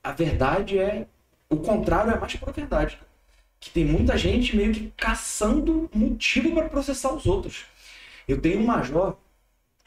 a 0.03 0.13
verdade 0.13 0.79
é. 0.79 1.07
O 1.49 1.57
contrário 1.57 2.13
é 2.13 2.19
mais 2.19 2.35
pura 2.37 2.53
verdade. 2.53 2.99
Que 3.61 3.71
tem 3.71 3.85
muita 3.85 4.17
gente 4.17 4.57
meio 4.57 4.73
que 4.73 4.93
caçando 4.97 5.89
motivo 5.95 6.53
para 6.53 6.69
processar 6.69 7.13
os 7.13 7.27
outros. 7.27 7.67
Eu 8.27 8.41
tenho 8.41 8.61
um 8.61 8.67
major, 8.67 9.17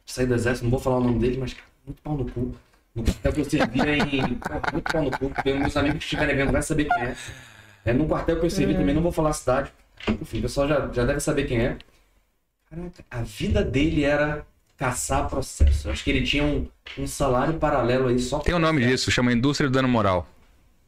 saí 0.05 0.25
do 0.25 0.33
exército, 0.33 0.63
não 0.65 0.71
vou 0.71 0.79
falar 0.79 0.97
o 0.97 1.03
nome 1.03 1.19
dele, 1.19 1.37
mas 1.37 1.53
cara, 1.53 1.67
muito 1.85 2.01
pau 2.01 2.17
no 2.17 2.29
cu. 2.31 2.55
No 2.95 3.03
quartel 3.03 3.33
que 3.33 3.41
eu 3.41 3.45
servia 3.45 3.97
em. 3.97 4.21
Muito 4.21 4.91
pau 4.91 5.03
no 5.03 5.11
cu. 5.11 5.29
porque 5.29 5.53
Meus 5.53 5.77
amigos 5.77 5.99
que 5.99 6.03
estiverem 6.05 6.35
vendo 6.35 6.51
vai 6.51 6.61
saber 6.61 6.85
quem 6.85 7.03
é. 7.03 7.15
É 7.85 7.93
no 7.93 8.07
quartel 8.07 8.39
que 8.39 8.45
eu 8.45 8.49
servi 8.49 8.73
também, 8.73 8.95
não 8.95 9.01
vou 9.01 9.11
falar 9.11 9.29
a 9.29 9.33
cidade. 9.33 9.71
Enfim, 10.07 10.39
o 10.39 10.41
pessoal 10.41 10.67
já, 10.67 10.91
já 10.91 11.05
deve 11.05 11.19
saber 11.19 11.45
quem 11.45 11.59
é. 11.59 11.77
Caraca, 12.69 13.05
a 13.09 13.21
vida 13.21 13.63
dele 13.63 14.03
era 14.03 14.45
caçar 14.79 15.27
processo. 15.27 15.89
Eu 15.89 15.91
acho 15.91 16.03
que 16.03 16.09
ele 16.09 16.23
tinha 16.23 16.43
um, 16.43 16.65
um 16.97 17.05
salário 17.05 17.55
paralelo 17.55 18.07
aí 18.07 18.17
só. 18.17 18.39
Tem 18.39 18.55
o 18.55 18.59
nome 18.59 18.81
disso, 18.85 19.11
chama 19.11 19.33
indústria 19.33 19.69
do 19.69 19.73
dano 19.73 19.89
moral. 19.89 20.25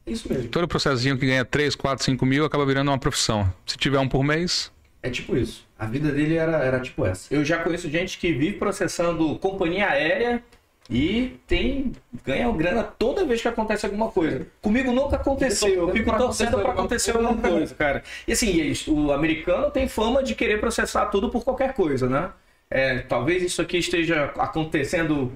É 0.06 0.12
Isso 0.12 0.32
mesmo. 0.32 0.48
Todo 0.48 0.66
processinho 0.68 1.18
que 1.18 1.28
ganha 1.28 1.44
3, 1.44 1.76
4, 1.76 2.06
5 2.06 2.26
mil 2.26 2.46
acaba 2.46 2.66
virando 2.66 2.90
uma 2.90 2.98
profissão. 2.98 3.54
Se 3.66 3.78
tiver 3.78 4.00
um 4.00 4.08
por 4.08 4.24
mês, 4.24 4.72
É 5.04 5.10
tipo 5.10 5.36
isso. 5.36 5.68
A 5.78 5.86
vida 5.86 6.12
dele 6.12 6.36
era, 6.36 6.58
era 6.64 6.80
tipo 6.80 7.06
essa. 7.06 7.34
Eu 7.34 7.44
já 7.44 7.60
conheço 7.60 7.90
gente 7.90 8.18
que 8.18 8.32
vive 8.32 8.54
processando 8.58 9.38
companhia 9.40 9.90
aérea 9.90 10.42
e 10.90 11.40
tem 11.46 11.92
ganha 12.24 12.50
grana 12.52 12.84
toda 12.84 13.26
vez 13.26 13.42
que 13.42 13.48
acontece 13.48 13.86
alguma 13.86 14.10
coisa. 14.10 14.48
Comigo 14.62 14.92
nunca 14.94 15.18
aconteceu. 15.18 15.88
Eu 15.88 15.92
fico 15.92 16.16
torcendo 16.18 16.60
pra 16.60 16.72
acontecer 16.72 17.12
alguma 17.12 17.36
coisa, 17.36 17.76
cara. 17.76 18.04
E 18.28 18.32
assim, 18.32 18.74
o 18.88 19.12
americano 19.12 19.70
tem 19.70 19.88
fama 19.88 20.24
de 20.24 20.34
querer 20.34 20.60
processar 20.60 21.08
tudo 21.08 21.30
por 21.30 21.44
qualquer 21.44 21.74
coisa, 21.74 22.08
né? 22.08 22.30
É, 22.72 23.00
talvez 23.00 23.44
isso 23.44 23.62
aqui 23.62 23.78
esteja 23.78 24.32
acontecendo 24.38 25.30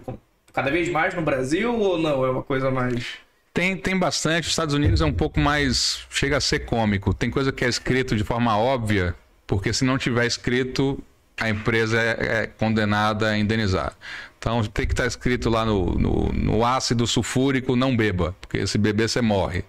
cada 0.53 0.71
vez 0.71 0.87
mais 0.87 1.13
no 1.13 1.21
Brasil 1.21 1.77
ou 1.77 1.97
não? 1.97 2.25
É 2.25 2.29
uma 2.29 2.41
coisa 2.41 2.71
mais. 2.71 3.05
tem, 3.53 3.75
tem 3.75 3.99
bastante. 3.99 4.45
Os 4.45 4.51
Estados 4.51 4.73
Unidos 4.73 5.01
é 5.01 5.05
um 5.05 5.13
pouco 5.13 5.39
mais. 5.39 6.05
chega 6.09 6.37
a 6.37 6.41
ser 6.41 6.59
cômico. 6.59 7.13
Tem 7.13 7.29
coisa 7.29 7.51
que 7.51 7.65
é 7.65 7.67
escrito 7.67 8.15
de 8.15 8.23
forma 8.23 8.57
óbvia, 8.57 9.13
porque 9.45 9.73
se 9.73 9.83
não 9.83 9.97
tiver 9.97 10.25
escrito, 10.25 10.97
a 11.37 11.49
empresa 11.49 11.99
é, 11.99 12.43
é 12.43 12.47
condenada 12.47 13.27
a 13.29 13.37
indenizar. 13.37 13.93
Então 14.39 14.63
tem 14.63 14.87
que 14.87 14.93
estar 14.93 15.05
escrito 15.05 15.49
lá 15.49 15.65
no, 15.65 15.95
no, 15.95 16.31
no 16.31 16.65
ácido 16.65 17.05
sulfúrico, 17.05 17.75
não 17.75 17.97
beba, 17.97 18.33
porque 18.39 18.65
se 18.65 18.77
beber 18.77 19.09
você 19.09 19.21
morre. 19.21 19.65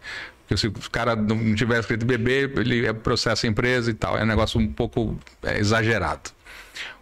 Porque 0.47 0.57
se 0.57 0.69
o 0.69 0.91
cara 0.93 1.17
não 1.17 1.55
tiver 1.57 1.81
escrito 1.81 2.07
beber, 2.07 2.57
ele 2.59 2.93
processa 2.95 3.47
a 3.47 3.51
empresa 3.51 3.91
e 3.91 3.95
tal. 3.95 4.17
É 4.17 4.23
um 4.23 4.27
negócio 4.27 4.61
um 4.61 4.73
pouco 4.73 5.19
é, 5.43 5.59
exagerado. 5.59 6.36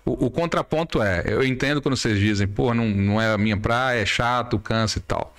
O, 0.05 0.27
o 0.27 0.31
contraponto 0.31 1.03
é, 1.03 1.25
eu 1.27 1.43
entendo 1.43 1.81
quando 1.81 1.97
vocês 1.97 2.19
dizem, 2.19 2.47
pô, 2.47 2.75
não, 2.75 2.89
não 2.89 3.21
é 3.21 3.33
a 3.33 3.39
minha 3.39 3.57
praia, 3.57 4.01
é 4.01 4.07
chato, 4.07 4.59
cansa 4.59 4.99
e 4.99 5.03
tal. 5.03 5.35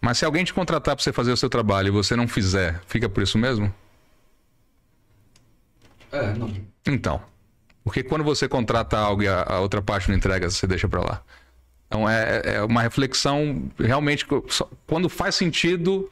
Mas 0.00 0.18
se 0.18 0.24
alguém 0.24 0.44
te 0.44 0.54
contratar 0.54 0.94
para 0.94 1.02
você 1.02 1.12
fazer 1.12 1.32
o 1.32 1.36
seu 1.36 1.48
trabalho 1.48 1.88
e 1.88 1.90
você 1.90 2.14
não 2.14 2.28
fizer, 2.28 2.80
fica 2.86 3.08
por 3.08 3.22
isso 3.22 3.36
mesmo? 3.36 3.72
É, 6.12 6.32
não. 6.34 6.52
Então. 6.86 7.20
Porque 7.82 8.02
quando 8.02 8.24
você 8.24 8.48
contrata 8.48 8.98
algo 8.98 9.22
e 9.22 9.28
a, 9.28 9.42
a 9.42 9.60
outra 9.60 9.80
parte 9.82 10.08
não 10.08 10.16
entrega, 10.16 10.50
você 10.50 10.66
deixa 10.66 10.88
para 10.88 11.00
lá. 11.00 11.22
Então 11.86 12.08
é, 12.08 12.42
é 12.44 12.62
uma 12.62 12.82
reflexão 12.82 13.70
realmente. 13.78 14.26
Quando 14.86 15.08
faz 15.08 15.34
sentido 15.34 16.10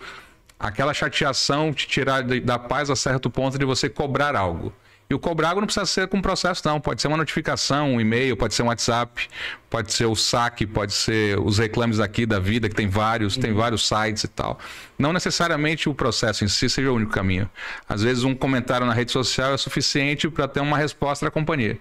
aquela 0.59 0.95
chateação 0.95 1.73
te 1.73 1.87
tirar 1.87 2.23
da 2.23 2.59
paz 2.59 2.91
a 2.91 2.97
certo 2.97 3.29
ponto 3.29 3.59
de 3.59 3.65
você 3.65 3.89
cobrar 3.89 4.37
algo. 4.37 4.73
E 5.09 5.15
o 5.15 5.19
cobrar 5.19 5.55
não 5.55 5.65
precisa 5.65 5.85
ser 5.85 6.09
com 6.09 6.21
processo, 6.23 6.63
não. 6.65 6.81
Pode 6.81 7.03
ser 7.03 7.09
uma 7.09 7.17
notificação, 7.17 7.95
um 7.95 8.01
e-mail, 8.01 8.37
pode 8.37 8.55
ser 8.55 8.63
um 8.63 8.67
WhatsApp, 8.67 9.29
pode 9.69 9.93
ser 9.93 10.07
o 10.07 10.17
saque, 10.17 10.67
pode 10.67 10.95
ser 10.95 11.39
os 11.39 11.59
reclames 11.59 12.01
aqui 12.01 12.25
da 12.25 12.39
vida, 12.39 12.69
que 12.69 12.75
tem 12.75 12.89
vários, 12.89 13.37
tem 13.37 13.53
vários 13.53 13.87
sites 13.87 14.25
e 14.25 14.29
tal. 14.29 14.59
Não 14.99 15.13
necessariamente 15.13 15.89
o 15.89 15.95
processo 15.95 16.45
em 16.45 16.49
si 16.49 16.71
seja 16.71 16.91
o 16.91 16.95
único 16.95 17.13
caminho. 17.13 17.49
Às 17.87 18.03
vezes 18.03 18.25
um 18.25 18.35
comentário 18.35 18.87
na 18.87 18.95
rede 18.95 19.13
social 19.13 19.53
é 19.53 19.57
suficiente 19.59 20.29
para 20.31 20.49
ter 20.49 20.61
uma 20.61 20.79
resposta 20.79 21.27
da 21.27 21.31
companhia. 21.31 21.79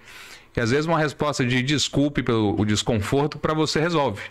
E 0.54 0.60
às 0.60 0.70
vezes 0.70 0.86
uma 0.86 0.98
resposta 0.98 1.44
de 1.44 1.62
desculpe 1.62 2.22
pelo 2.22 2.64
desconforto 2.64 3.38
para 3.38 3.54
você 3.54 3.80
resolve. 3.80 4.22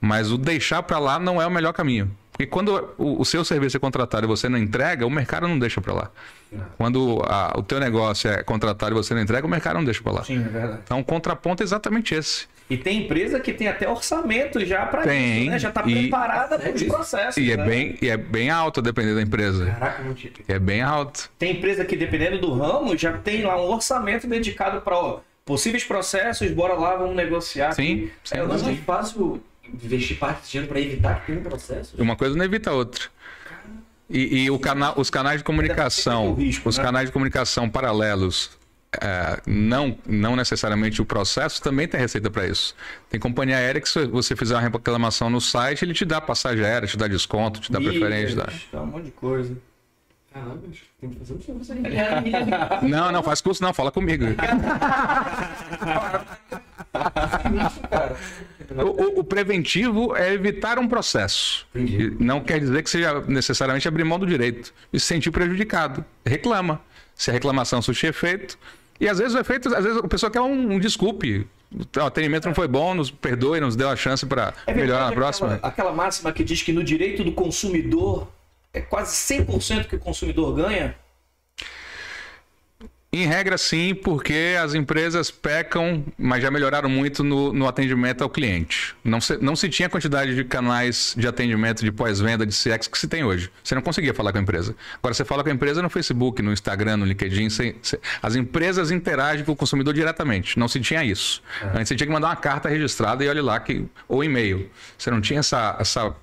Mas 0.00 0.30
o 0.30 0.36
deixar 0.36 0.82
para 0.82 0.98
lá 0.98 1.18
não 1.18 1.40
é 1.40 1.46
o 1.46 1.50
melhor 1.50 1.72
caminho. 1.72 2.10
Porque 2.36 2.46
quando 2.46 2.94
o, 2.98 3.22
o, 3.22 3.24
seu 3.24 3.42
serviço 3.42 3.78
é 3.78 3.80
contratado 3.80 4.26
e 4.26 4.28
você 4.28 4.46
não 4.46 4.58
entrega, 4.58 5.06
o 5.06 5.10
mercado 5.10 5.48
não 5.48 5.58
deixa 5.58 5.80
para 5.80 5.94
lá. 5.94 6.10
Quando 6.76 7.22
a, 7.26 7.54
o 7.56 7.62
teu 7.62 7.80
negócio 7.80 8.30
é 8.30 8.42
contratado 8.42 8.92
e 8.92 8.94
você 8.94 9.14
não 9.14 9.22
entrega, 9.22 9.46
o 9.46 9.48
mercado 9.48 9.76
não 9.76 9.84
deixa 9.84 10.02
para 10.02 10.12
lá. 10.12 10.24
Sim, 10.24 10.44
é 10.44 10.48
verdade. 10.48 10.80
Então, 10.84 11.00
o 11.00 11.04
contraponto 11.04 11.62
é 11.62 11.64
exatamente 11.64 12.14
esse. 12.14 12.46
E 12.68 12.76
tem 12.76 13.04
empresa 13.04 13.40
que 13.40 13.54
tem 13.54 13.68
até 13.68 13.88
orçamento 13.88 14.62
já 14.66 14.84
para 14.84 15.02
isso, 15.14 15.50
né? 15.50 15.58
Já 15.58 15.68
está 15.70 15.82
preparada 15.82 16.58
para 16.58 16.74
os 16.74 16.82
processos. 16.82 17.36
E 17.38 17.50
é, 17.50 17.56
né? 17.56 17.64
bem, 17.64 17.98
e 18.02 18.10
é 18.10 18.16
bem 18.18 18.50
alto, 18.50 18.82
dependendo 18.82 19.16
da 19.16 19.22
empresa. 19.22 19.64
Caraca, 19.64 20.02
não 20.02 20.12
tinha. 20.12 20.32
É 20.46 20.58
bem 20.58 20.82
alto. 20.82 21.30
Tem 21.38 21.52
empresa 21.52 21.86
que, 21.86 21.96
dependendo 21.96 22.38
do 22.38 22.52
ramo, 22.52 22.98
já 22.98 23.16
tem 23.16 23.44
lá 23.44 23.56
um 23.56 23.70
orçamento 23.70 24.26
dedicado 24.26 24.82
para 24.82 25.20
possíveis 25.46 25.84
processos, 25.84 26.50
bora 26.50 26.74
lá, 26.74 26.96
vamos 26.96 27.16
negociar. 27.16 27.72
Sim, 27.72 28.10
sim. 28.22 28.36
É, 28.36 28.42
Mas 28.42 28.62
não 28.62 28.70
é 28.70 28.76
fácil 28.76 29.40
investir 29.72 30.18
parte 30.18 30.40
desse 30.40 30.52
dinheiro 30.52 30.68
para 30.68 30.80
evitar 30.80 31.20
que 31.20 31.26
tenha 31.26 31.38
um 31.38 31.42
processo? 31.42 32.00
Uma 32.00 32.16
coisa 32.16 32.36
não 32.36 32.44
evita 32.44 32.70
a 32.70 32.74
outra. 32.74 33.04
E, 34.08 34.44
e 34.44 34.50
o 34.50 34.58
cana 34.58 34.98
os 34.98 35.10
canais 35.10 35.38
de 35.38 35.44
comunicação, 35.44 36.34
risco, 36.34 36.68
os 36.68 36.78
né? 36.78 36.84
canais 36.84 37.06
de 37.06 37.12
comunicação 37.12 37.68
paralelos, 37.68 38.56
é, 39.00 39.40
não, 39.46 39.98
não 40.06 40.36
necessariamente 40.36 41.02
o 41.02 41.04
processo, 41.04 41.60
também 41.60 41.88
tem 41.88 41.98
receita 42.00 42.30
para 42.30 42.46
isso. 42.46 42.74
Tem 43.10 43.18
companhia 43.18 43.56
aérea 43.56 43.80
que 43.80 43.88
se 43.88 44.06
você 44.06 44.36
fizer 44.36 44.54
uma 44.54 44.62
reclamação 44.62 45.28
no 45.28 45.40
site, 45.40 45.84
ele 45.84 45.92
te 45.92 46.04
dá 46.04 46.20
passagem 46.20 46.64
aérea, 46.64 46.86
te 46.86 46.96
dá 46.96 47.08
desconto, 47.08 47.60
te 47.60 47.72
dá 47.72 47.80
preferência. 47.80 48.36
Dá. 48.36 48.48
Dá 48.72 48.82
um 48.82 48.86
monte 48.86 49.06
de 49.06 49.10
coisa. 49.10 49.56
Caramba, 50.32 50.62
tem 51.00 51.10
que 51.10 51.18
fazer 51.18 51.34
um. 51.34 52.88
Não, 52.88 53.10
não, 53.10 53.22
faz 53.22 53.40
curso 53.40 53.62
não, 53.62 53.72
fala 53.72 53.90
comigo. 53.90 54.24
O, 58.78 59.20
o- 59.20 59.24
preventivo 59.24 60.16
é 60.16 60.32
evitar 60.32 60.78
um 60.78 60.88
processo. 60.88 61.66
Entendi. 61.74 62.16
Não 62.18 62.40
quer 62.40 62.58
dizer 62.58 62.82
que 62.82 62.90
seja 62.90 63.20
necessariamente 63.20 63.86
abrir 63.86 64.02
mão 64.02 64.18
do 64.18 64.26
direito. 64.26 64.74
E 64.92 64.98
se 64.98 65.06
sentir 65.06 65.30
prejudicado. 65.30 66.04
Reclama. 66.24 66.80
Se 67.14 67.30
a 67.30 67.32
reclamação 67.32 67.80
surtir 67.80 68.10
efeito. 68.10 68.58
E 69.00 69.08
às 69.08 69.18
vezes 69.18 69.34
o 69.34 69.38
efeito, 69.38 69.74
às 69.74 69.84
vezes 69.84 69.98
a 69.98 70.08
pessoa 70.08 70.30
quer 70.30 70.40
um, 70.40 70.72
um 70.74 70.78
desculpe. 70.80 71.46
O 71.96 72.00
atendimento 72.00 72.46
não 72.46 72.54
foi 72.54 72.66
bom, 72.66 72.94
nos 72.94 73.10
perdoe, 73.10 73.60
nos 73.60 73.76
deu 73.76 73.88
a 73.88 73.94
chance 73.96 74.24
para 74.26 74.52
É 74.66 74.74
melhorar 74.74 75.06
na 75.10 75.12
próxima. 75.12 75.54
Aquela, 75.54 75.68
aquela 75.68 75.92
máxima 75.92 76.32
que 76.32 76.42
diz 76.42 76.62
que 76.62 76.72
no 76.72 76.82
direito 76.82 77.22
do 77.22 77.32
consumidor 77.32 78.28
é 78.72 78.80
quase 78.80 79.14
100% 79.14 79.86
que 79.86 79.96
o 79.96 79.98
consumidor 80.00 80.54
ganha. 80.54 80.94
Em 83.12 83.24
regra, 83.24 83.56
sim, 83.56 83.94
porque 83.94 84.56
as 84.62 84.74
empresas 84.74 85.30
pecam, 85.30 86.04
mas 86.18 86.42
já 86.42 86.50
melhoraram 86.50 86.88
muito 86.88 87.24
no, 87.24 87.50
no 87.52 87.66
atendimento 87.66 88.22
ao 88.22 88.28
cliente. 88.28 88.94
Não 89.02 89.20
se, 89.22 89.38
não 89.38 89.56
se 89.56 89.68
tinha 89.70 89.86
a 89.86 89.90
quantidade 89.90 90.34
de 90.34 90.44
canais 90.44 91.14
de 91.16 91.26
atendimento 91.26 91.82
de 91.82 91.90
pós-venda, 91.90 92.44
de 92.44 92.52
CX 92.52 92.88
que 92.88 92.98
se 92.98 93.08
tem 93.08 93.24
hoje. 93.24 93.50
Você 93.64 93.74
não 93.74 93.80
conseguia 93.80 94.12
falar 94.12 94.32
com 94.32 94.38
a 94.38 94.42
empresa. 94.42 94.74
Agora 94.98 95.14
você 95.14 95.24
fala 95.24 95.42
com 95.42 95.48
a 95.48 95.52
empresa 95.52 95.80
no 95.80 95.88
Facebook, 95.88 96.42
no 96.42 96.52
Instagram, 96.52 96.98
no 96.98 97.06
LinkedIn. 97.06 97.48
você- 97.48 97.76
você- 97.80 97.98
as 98.22 98.34
empresas 98.36 98.90
interagem 98.90 99.44
com 99.46 99.52
o 99.52 99.56
consumidor 99.56 99.94
diretamente. 99.94 100.58
Não 100.58 100.68
se 100.68 100.78
tinha 100.80 101.02
isso. 101.02 101.42
Antes 101.74 101.88
você 101.88 101.96
tinha 101.96 102.06
que 102.06 102.12
mandar 102.12 102.28
uma 102.28 102.36
carta 102.36 102.68
registrada 102.68 103.24
e 103.24 103.28
olhe 103.28 103.40
lá, 103.40 103.58
que, 103.60 103.86
ou 104.08 104.22
e-mail. 104.24 104.68
Você 104.98 105.10
não 105.10 105.20
tinha 105.22 105.38
essa, 105.40 105.76
essa 105.80 106.14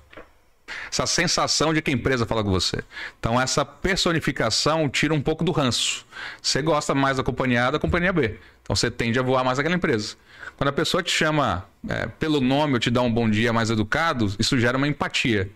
essa 0.90 1.06
sensação 1.06 1.74
de 1.74 1.82
que 1.82 1.90
a 1.90 1.94
empresa 1.94 2.24
fala 2.26 2.42
com 2.42 2.50
você. 2.50 2.82
Então, 3.18 3.40
essa 3.40 3.64
personificação 3.64 4.88
tira 4.88 5.12
um 5.12 5.20
pouco 5.20 5.44
do 5.44 5.52
ranço. 5.52 6.06
Você 6.40 6.62
gosta 6.62 6.94
mais 6.94 7.16
da 7.16 7.22
companhia 7.22 7.66
A 7.66 7.70
da 7.72 7.78
companhia 7.78 8.12
B. 8.12 8.38
Então, 8.62 8.74
você 8.74 8.90
tende 8.90 9.18
a 9.18 9.22
voar 9.22 9.44
mais 9.44 9.58
aquela 9.58 9.74
empresa. 9.74 10.16
Quando 10.56 10.68
a 10.68 10.72
pessoa 10.72 11.02
te 11.02 11.10
chama 11.10 11.66
é, 11.88 12.06
pelo 12.06 12.40
nome 12.40 12.74
ou 12.74 12.78
te 12.78 12.90
dá 12.90 13.02
um 13.02 13.12
bom 13.12 13.28
dia 13.28 13.52
mais 13.52 13.70
educado, 13.70 14.32
isso 14.38 14.58
gera 14.58 14.78
uma 14.78 14.88
empatia. 14.88 15.50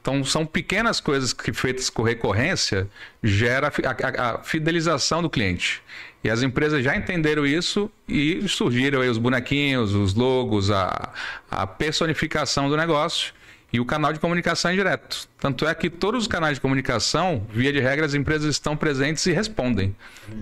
Então, 0.00 0.24
são 0.24 0.44
pequenas 0.44 0.98
coisas 1.00 1.32
que, 1.32 1.52
feitas 1.52 1.88
com 1.88 2.02
recorrência, 2.02 2.88
gera 3.22 3.68
a 3.68 3.90
a- 3.90 4.30
a 4.34 4.38
fidelização 4.42 5.22
do 5.22 5.30
cliente. 5.30 5.82
E 6.24 6.28
as 6.28 6.42
empresas 6.42 6.82
já 6.82 6.96
entenderam 6.96 7.46
isso 7.46 7.88
e 8.08 8.48
surgiram 8.48 9.00
aí 9.02 9.08
os 9.08 9.18
bonequinhos, 9.18 9.94
os 9.94 10.14
logos, 10.14 10.68
a, 10.68 11.12
a 11.48 11.64
personificação 11.64 12.68
do 12.68 12.76
negócio 12.76 13.32
e 13.72 13.80
o 13.80 13.84
canal 13.84 14.12
de 14.12 14.18
comunicação 14.18 14.70
é 14.70 14.74
direto. 14.74 15.28
Tanto 15.38 15.66
é 15.66 15.74
que 15.74 15.90
todos 15.90 16.22
os 16.22 16.28
canais 16.28 16.54
de 16.56 16.60
comunicação, 16.60 17.46
via 17.50 17.72
de 17.72 17.80
regra, 17.80 18.06
as 18.06 18.14
empresas 18.14 18.48
estão 18.48 18.76
presentes 18.76 19.24
e 19.26 19.32
respondem. 19.32 19.94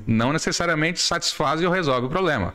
Não 0.06 0.32
necessariamente 0.32 1.00
satisfazem 1.00 1.66
ou 1.66 1.72
resolvem 1.72 2.06
o 2.06 2.10
problema. 2.10 2.54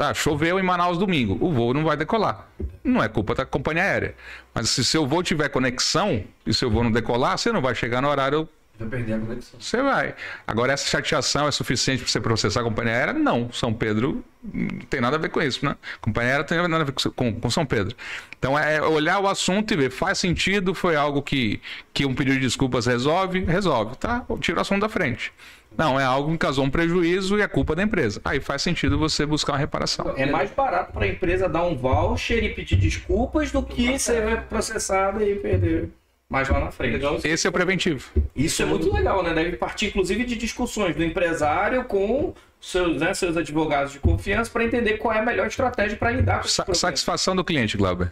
Ah, 0.00 0.14
choveu 0.14 0.58
em 0.58 0.62
Manaus 0.62 0.96
domingo, 0.96 1.36
o 1.44 1.52
voo 1.52 1.74
não 1.74 1.84
vai 1.84 1.94
decolar. 1.94 2.48
Não 2.82 3.02
é 3.02 3.08
culpa 3.08 3.34
da 3.34 3.44
companhia 3.44 3.82
aérea. 3.82 4.14
Mas 4.54 4.70
se 4.70 4.82
seu 4.82 5.06
voo 5.06 5.22
tiver 5.22 5.50
conexão 5.50 6.24
e 6.46 6.54
seu 6.54 6.70
voo 6.70 6.82
não 6.82 6.90
decolar, 6.90 7.36
você 7.36 7.52
não 7.52 7.60
vai 7.60 7.74
chegar 7.74 8.00
no 8.00 8.08
horário 8.08 8.48
Vai 8.78 8.88
perder 8.88 9.14
a 9.14 9.18
conexão. 9.18 9.60
você 9.60 9.82
vai. 9.82 10.14
Agora, 10.46 10.72
essa 10.72 10.86
chateação 10.86 11.48
é 11.48 11.50
suficiente 11.50 12.02
para 12.02 12.10
você 12.10 12.20
processar 12.20 12.60
a 12.60 12.64
companhia 12.64 12.94
aérea? 12.94 13.12
Não. 13.12 13.50
São 13.52 13.74
Pedro 13.74 14.24
não 14.42 14.78
tem 14.88 15.00
nada 15.00 15.16
a 15.16 15.18
ver 15.18 15.30
com 15.30 15.42
isso, 15.42 15.64
né? 15.64 15.76
A 15.96 15.98
companhia 16.00 16.30
aérea 16.32 16.44
tem 16.44 16.58
nada 16.68 16.82
a 16.82 16.84
ver 16.84 16.92
com, 16.92 17.10
com, 17.10 17.40
com 17.40 17.50
São 17.50 17.66
Pedro. 17.66 17.96
Então, 18.38 18.56
é 18.56 18.80
olhar 18.80 19.18
o 19.18 19.26
assunto 19.26 19.74
e 19.74 19.76
ver, 19.76 19.90
faz 19.90 20.18
sentido, 20.18 20.74
foi 20.74 20.94
algo 20.94 21.20
que, 21.22 21.60
que 21.92 22.06
um 22.06 22.14
pedido 22.14 22.36
de 22.36 22.42
desculpas 22.42 22.86
resolve? 22.86 23.40
Resolve, 23.40 23.96
tá? 23.96 24.24
Tira 24.40 24.58
o 24.58 24.60
assunto 24.60 24.82
da 24.82 24.88
frente. 24.88 25.32
Não, 25.76 25.98
é 25.98 26.04
algo 26.04 26.32
que 26.32 26.38
causou 26.38 26.64
um 26.64 26.70
prejuízo 26.70 27.38
e 27.38 27.42
é 27.42 27.48
culpa 27.48 27.74
da 27.74 27.82
empresa. 27.82 28.20
Aí 28.24 28.40
faz 28.40 28.62
sentido 28.62 28.98
você 28.98 29.26
buscar 29.26 29.52
uma 29.52 29.58
reparação. 29.58 30.14
É 30.16 30.26
mais 30.26 30.50
barato 30.50 30.92
para 30.92 31.04
a 31.04 31.08
empresa 31.08 31.48
dar 31.48 31.64
um 31.64 31.76
voucher 31.76 32.42
e 32.42 32.48
pedir 32.48 32.76
desculpas 32.76 33.52
do 33.52 33.62
que 33.62 33.98
ser 33.98 34.42
processada 34.42 35.22
e 35.22 35.34
perder 35.36 35.90
mais 36.30 36.48
lá 36.48 36.60
na 36.60 36.70
frente. 36.70 37.02
Esse 37.24 37.46
é 37.46 37.50
o 37.50 37.52
preventivo. 37.52 38.10
Isso 38.36 38.62
é 38.62 38.66
muito 38.66 38.92
legal, 38.92 39.22
né? 39.22 39.32
Deve 39.32 39.56
partir, 39.56 39.86
inclusive, 39.86 40.24
de 40.24 40.36
discussões 40.36 40.94
do 40.94 41.02
empresário 41.02 41.84
com 41.84 42.34
seus, 42.60 43.00
né, 43.00 43.14
seus 43.14 43.36
advogados 43.36 43.92
de 43.94 43.98
confiança 43.98 44.50
para 44.50 44.62
entender 44.64 44.98
qual 44.98 45.14
é 45.14 45.20
a 45.20 45.24
melhor 45.24 45.46
estratégia 45.46 45.96
para 45.96 46.10
lidar 46.10 46.42
com 46.42 46.48
Sa- 46.48 46.66
satisfação 46.74 47.34
do 47.34 47.42
cliente, 47.42 47.76
Glauber. 47.78 48.10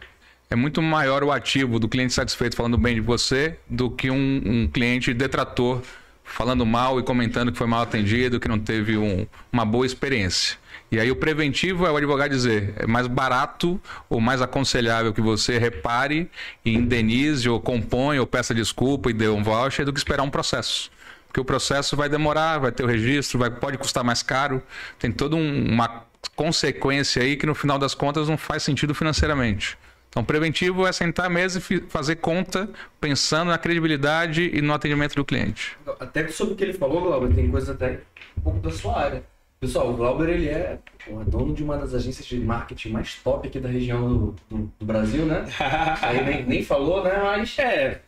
É 0.48 0.54
muito 0.56 0.80
maior 0.80 1.22
o 1.24 1.30
ativo 1.32 1.78
do 1.78 1.88
cliente 1.88 2.12
satisfeito 2.14 2.56
falando 2.56 2.78
bem 2.78 2.94
de 2.94 3.00
você 3.00 3.58
do 3.68 3.90
que 3.90 4.10
um, 4.10 4.42
um 4.44 4.68
cliente 4.68 5.12
detrator 5.12 5.82
falando 6.24 6.64
mal 6.64 6.98
e 6.98 7.02
comentando 7.02 7.52
que 7.52 7.58
foi 7.58 7.66
mal 7.66 7.82
atendido, 7.82 8.40
que 8.40 8.48
não 8.48 8.58
teve 8.58 8.96
um- 8.96 9.26
uma 9.52 9.64
boa 9.66 9.84
experiência. 9.84 10.56
E 10.90 11.00
aí 11.00 11.10
o 11.10 11.16
preventivo 11.16 11.84
é 11.86 11.90
o 11.90 11.96
advogado 11.96 12.30
dizer, 12.30 12.74
é 12.76 12.86
mais 12.86 13.06
barato 13.08 13.80
ou 14.08 14.20
mais 14.20 14.40
aconselhável 14.40 15.12
que 15.12 15.20
você 15.20 15.58
repare 15.58 16.30
e 16.64 16.74
indenize 16.74 17.48
ou 17.48 17.60
componha 17.60 18.20
ou 18.20 18.26
peça 18.26 18.54
desculpa 18.54 19.10
e 19.10 19.12
dê 19.12 19.28
um 19.28 19.42
voucher 19.42 19.84
do 19.84 19.92
que 19.92 19.98
esperar 19.98 20.22
um 20.22 20.30
processo. 20.30 20.90
Porque 21.26 21.40
o 21.40 21.44
processo 21.44 21.96
vai 21.96 22.08
demorar, 22.08 22.58
vai 22.58 22.70
ter 22.72 22.84
o 22.84 22.86
registro, 22.86 23.38
vai, 23.38 23.50
pode 23.50 23.76
custar 23.78 24.04
mais 24.04 24.22
caro, 24.22 24.62
tem 24.98 25.10
toda 25.10 25.34
um- 25.36 25.66
uma 25.72 26.04
consequência 26.36 27.22
aí 27.22 27.36
que 27.36 27.46
no 27.46 27.54
final 27.54 27.78
das 27.78 27.94
contas 27.94 28.28
não 28.28 28.38
faz 28.38 28.62
sentido 28.62 28.94
financeiramente. 28.94 29.76
Então, 30.08 30.24
preventivo 30.24 30.86
é 30.86 30.92
sentar 30.92 31.26
à 31.26 31.28
mesa 31.28 31.58
e 31.58 31.80
fazer 31.90 32.16
conta 32.16 32.70
pensando 33.00 33.48
na 33.50 33.58
credibilidade 33.58 34.50
e 34.54 34.62
no 34.62 34.72
atendimento 34.72 35.14
do 35.14 35.24
cliente. 35.24 35.76
Até 36.00 36.26
sobre 36.28 36.54
o 36.54 36.56
que 36.56 36.64
ele 36.64 36.72
falou, 36.72 37.02
Glauber, 37.02 37.34
tem 37.34 37.50
coisa 37.50 37.72
até 37.72 38.00
um 38.38 38.40
pouco 38.40 38.60
da 38.60 38.70
sua 38.70 38.98
área. 38.98 39.22
Pessoal, 39.58 39.90
o 39.90 39.94
Glauber, 39.96 40.28
ele 40.28 40.48
é 40.48 40.78
porra, 41.06 41.24
dono 41.24 41.54
de 41.54 41.64
uma 41.64 41.78
das 41.78 41.94
agências 41.94 42.26
de 42.26 42.38
marketing 42.38 42.90
mais 42.90 43.14
top 43.16 43.48
aqui 43.48 43.58
da 43.58 43.68
região 43.68 44.06
do, 44.06 44.34
do- 44.50 44.72
do 44.78 44.84
Brasil, 44.86 45.24
né? 45.24 45.46
Aí 46.02 46.22
nem, 46.24 46.44
nem 46.44 46.62
falou, 46.62 47.02
né? 47.02 47.18
Mas 47.22 47.58
É. 47.58 48.00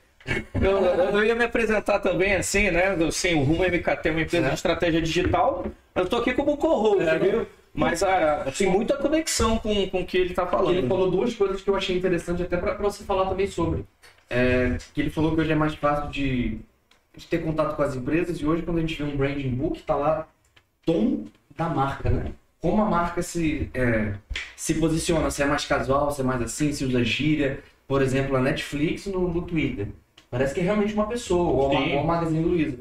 Eu, 0.61 0.79
eu 0.85 1.25
ia 1.25 1.35
me 1.35 1.45
apresentar 1.45 2.01
também 2.01 2.35
assim, 2.35 2.71
né? 2.71 2.95
Sim, 3.11 3.37
o 3.37 3.43
Rumo 3.45 3.65
MKT 3.65 4.09
é 4.09 4.11
uma 4.11 4.21
empresa 4.21 4.47
É. 4.47 4.49
de 4.51 4.55
estratégia 4.57 5.01
digital. 5.01 5.65
Eu 5.95 6.07
tô 6.07 6.17
aqui 6.17 6.35
como 6.35 6.57
co-host, 6.59 7.03
É, 7.03 7.19
viu? 7.19 7.47
Mas 7.73 8.03
ah, 8.03 8.45
tem 8.57 8.69
muita 8.69 8.97
conexão 8.99 9.57
com, 9.59 9.89
com 9.89 10.01
o 10.03 10.07
que 10.07 10.19
ele 10.19 10.35
tá 10.35 10.47
falando. 10.47 10.77
ele 10.77 10.87
falou 10.89 11.11
duas 11.11 11.33
coisas 11.35 11.63
que 11.63 11.71
eu 11.71 11.77
achei 11.77 11.97
interessante 11.97 12.43
até 12.43 12.59
pra, 12.59 12.75
pra 12.75 12.83
você 12.91 13.05
falar 13.05 13.27
também 13.27 13.47
sobre. 13.47 13.87
É, 14.29 14.77
que 14.93 15.01
ele 15.01 15.09
falou 15.11 15.35
que 15.35 15.41
hoje 15.41 15.53
é 15.53 15.55
mais 15.55 15.75
fácil 15.75 16.11
de, 16.11 16.59
de 17.17 17.27
ter 17.27 17.39
contato 17.39 17.75
com 17.75 17.83
as 17.83 17.97
empresas 17.97 18.39
e 18.39 18.45
hoje 18.45 18.63
quando 18.63 18.77
a 18.79 18.81
gente 18.83 19.03
vê 19.03 19.05
um 19.05 19.17
branding 19.17 19.49
book, 19.51 19.81
tá 19.83 19.95
lá 19.95 20.27
tom 20.85 21.25
da 21.57 21.69
marca, 21.69 22.11
né? 22.11 22.33
Como 22.61 22.83
a 22.83 22.85
marca 22.85 23.23
se, 23.23 23.71
é, 23.75 24.15
se 24.57 24.75
posiciona, 24.75 25.31
se 25.31 25.43
é 25.43 25.47
mais 25.47 25.65
casual, 25.65 26.11
se 26.11 26.21
é 26.21 26.25
mais 26.25 26.43
assim, 26.43 26.73
se 26.73 26.85
usa 26.85 27.05
gíria. 27.05 27.63
Por 27.87 28.03
exemplo, 28.03 28.37
a 28.37 28.41
Netflix 28.41 29.07
no, 29.07 29.33
no 29.33 29.43
Twitter. 29.43 29.89
Parece 30.31 30.55
que 30.55 30.61
é 30.61 30.63
realmente 30.63 30.93
uma 30.93 31.07
pessoa, 31.07 31.51
ou 31.51 31.77
a, 31.77 31.81
Sim. 31.81 31.95
ou 31.95 32.01
a 32.01 32.05
Magazine 32.05 32.45
Luiza. 32.45 32.79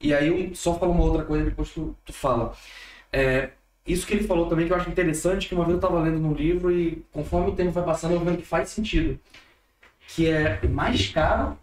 E 0.00 0.14
aí 0.14 0.28
eu 0.28 0.54
só 0.54 0.78
falo 0.78 0.92
uma 0.92 1.04
outra 1.04 1.24
coisa 1.24 1.44
depois 1.44 1.70
tu, 1.70 1.94
tu 2.04 2.12
fala. 2.12 2.54
É, 3.12 3.50
isso 3.86 4.06
que 4.06 4.14
ele 4.14 4.26
falou 4.26 4.48
também 4.48 4.66
que 4.66 4.72
eu 4.72 4.76
acho 4.76 4.88
interessante, 4.88 5.48
que 5.48 5.54
uma 5.54 5.64
vez 5.64 5.74
eu 5.74 5.78
estava 5.78 6.00
lendo 6.00 6.18
num 6.18 6.32
livro 6.32 6.72
e 6.72 7.04
conforme 7.12 7.50
o 7.50 7.54
tempo 7.54 7.70
vai 7.72 7.84
passando 7.84 8.12
eu 8.14 8.20
vendo 8.20 8.38
que 8.38 8.46
faz 8.46 8.70
sentido. 8.70 9.18
Que 10.08 10.28
é 10.28 10.66
mais 10.66 11.08
caro 11.08 11.58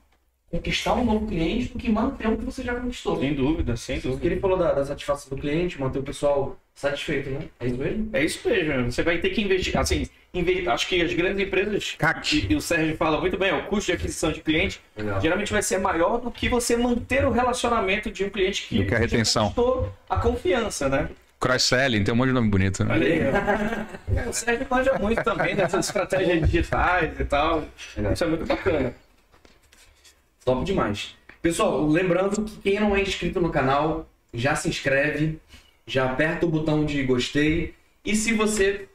conquistar 0.51 0.93
um 0.93 1.03
novo 1.03 1.27
cliente 1.27 1.73
do 1.73 1.77
que 1.79 1.89
manter 1.89 2.27
um 2.27 2.37
que 2.37 2.45
você 2.45 2.63
já 2.63 2.73
conquistou. 2.75 3.19
Sem 3.19 3.33
dúvida, 3.33 3.75
sem 3.75 3.95
Porque 3.99 4.07
dúvida. 4.09 4.27
ele 4.33 4.39
falou 4.39 4.57
da, 4.57 4.73
da 4.73 4.85
satisfação 4.85 5.35
do 5.35 5.41
cliente, 5.41 5.79
manter 5.79 5.99
o 5.99 6.03
pessoal 6.03 6.57
satisfeito, 6.73 7.29
né? 7.29 7.39
É 7.59 7.65
isso 7.67 7.77
mesmo? 7.77 8.09
É 8.13 8.23
isso 8.23 8.47
mesmo. 8.47 8.91
Você 8.91 9.03
vai 9.03 9.17
ter 9.17 9.31
que 9.31 9.41
investir. 9.41 9.77
Assim, 9.77 10.07
inve- 10.33 10.67
acho 10.69 10.87
que 10.87 11.01
as 11.01 11.13
grandes 11.13 11.45
empresas, 11.45 11.95
CAC. 11.97 12.45
e, 12.49 12.53
e 12.53 12.55
o 12.55 12.61
Sérgio 12.61 12.95
fala 12.95 13.19
muito 13.19 13.37
bem, 13.37 13.51
o 13.51 13.63
custo 13.63 13.87
de 13.87 13.97
aquisição 13.97 14.31
de 14.31 14.39
cliente 14.41 14.79
Legal. 14.95 15.19
geralmente 15.19 15.51
vai 15.51 15.61
ser 15.63 15.79
maior 15.79 16.19
do 16.21 16.31
que 16.31 16.47
você 16.47 16.77
manter 16.77 17.25
o 17.25 17.31
relacionamento 17.31 18.09
de 18.11 18.23
um 18.23 18.29
cliente 18.29 18.67
que 18.67 18.77
Do 18.77 18.85
que 18.85 18.93
a 18.93 18.97
já 18.97 19.01
retenção. 19.03 19.43
conquistou 19.51 19.91
a 20.09 20.17
confiança, 20.17 20.87
né? 20.87 21.09
Cross-selling, 21.39 22.03
tem 22.03 22.13
um 22.13 22.17
monte 22.17 22.27
de 22.29 22.33
nome 22.33 22.49
bonito. 22.49 22.83
Né? 22.83 22.93
Olha 22.93 23.05
aí. 23.07 24.25
ó. 24.25 24.29
o 24.29 24.33
Sérgio 24.33 24.65
manja 24.69 24.97
muito 24.97 25.23
também 25.23 25.55
dessas 25.55 25.85
estratégias 25.87 26.41
digitais 26.41 27.19
e 27.19 27.25
tal. 27.25 27.63
Legal. 27.95 28.13
Isso 28.13 28.23
é 28.23 28.27
muito 28.27 28.45
bacana. 28.45 28.95
Top 30.47 30.63
demais. 30.63 31.13
Pessoal, 31.41 31.85
lembrando 31.85 32.41
que 32.41 32.55
quem 32.61 32.79
não 32.79 32.95
é 32.95 33.01
inscrito 33.01 33.41
no 33.41 33.49
canal, 33.49 34.07
já 34.33 34.55
se 34.55 34.69
inscreve, 34.69 35.41
já 35.85 36.05
aperta 36.05 36.45
o 36.45 36.49
botão 36.49 36.85
de 36.85 37.03
gostei. 37.03 37.73
E 38.05 38.15
se 38.15 38.31
você 38.31 38.87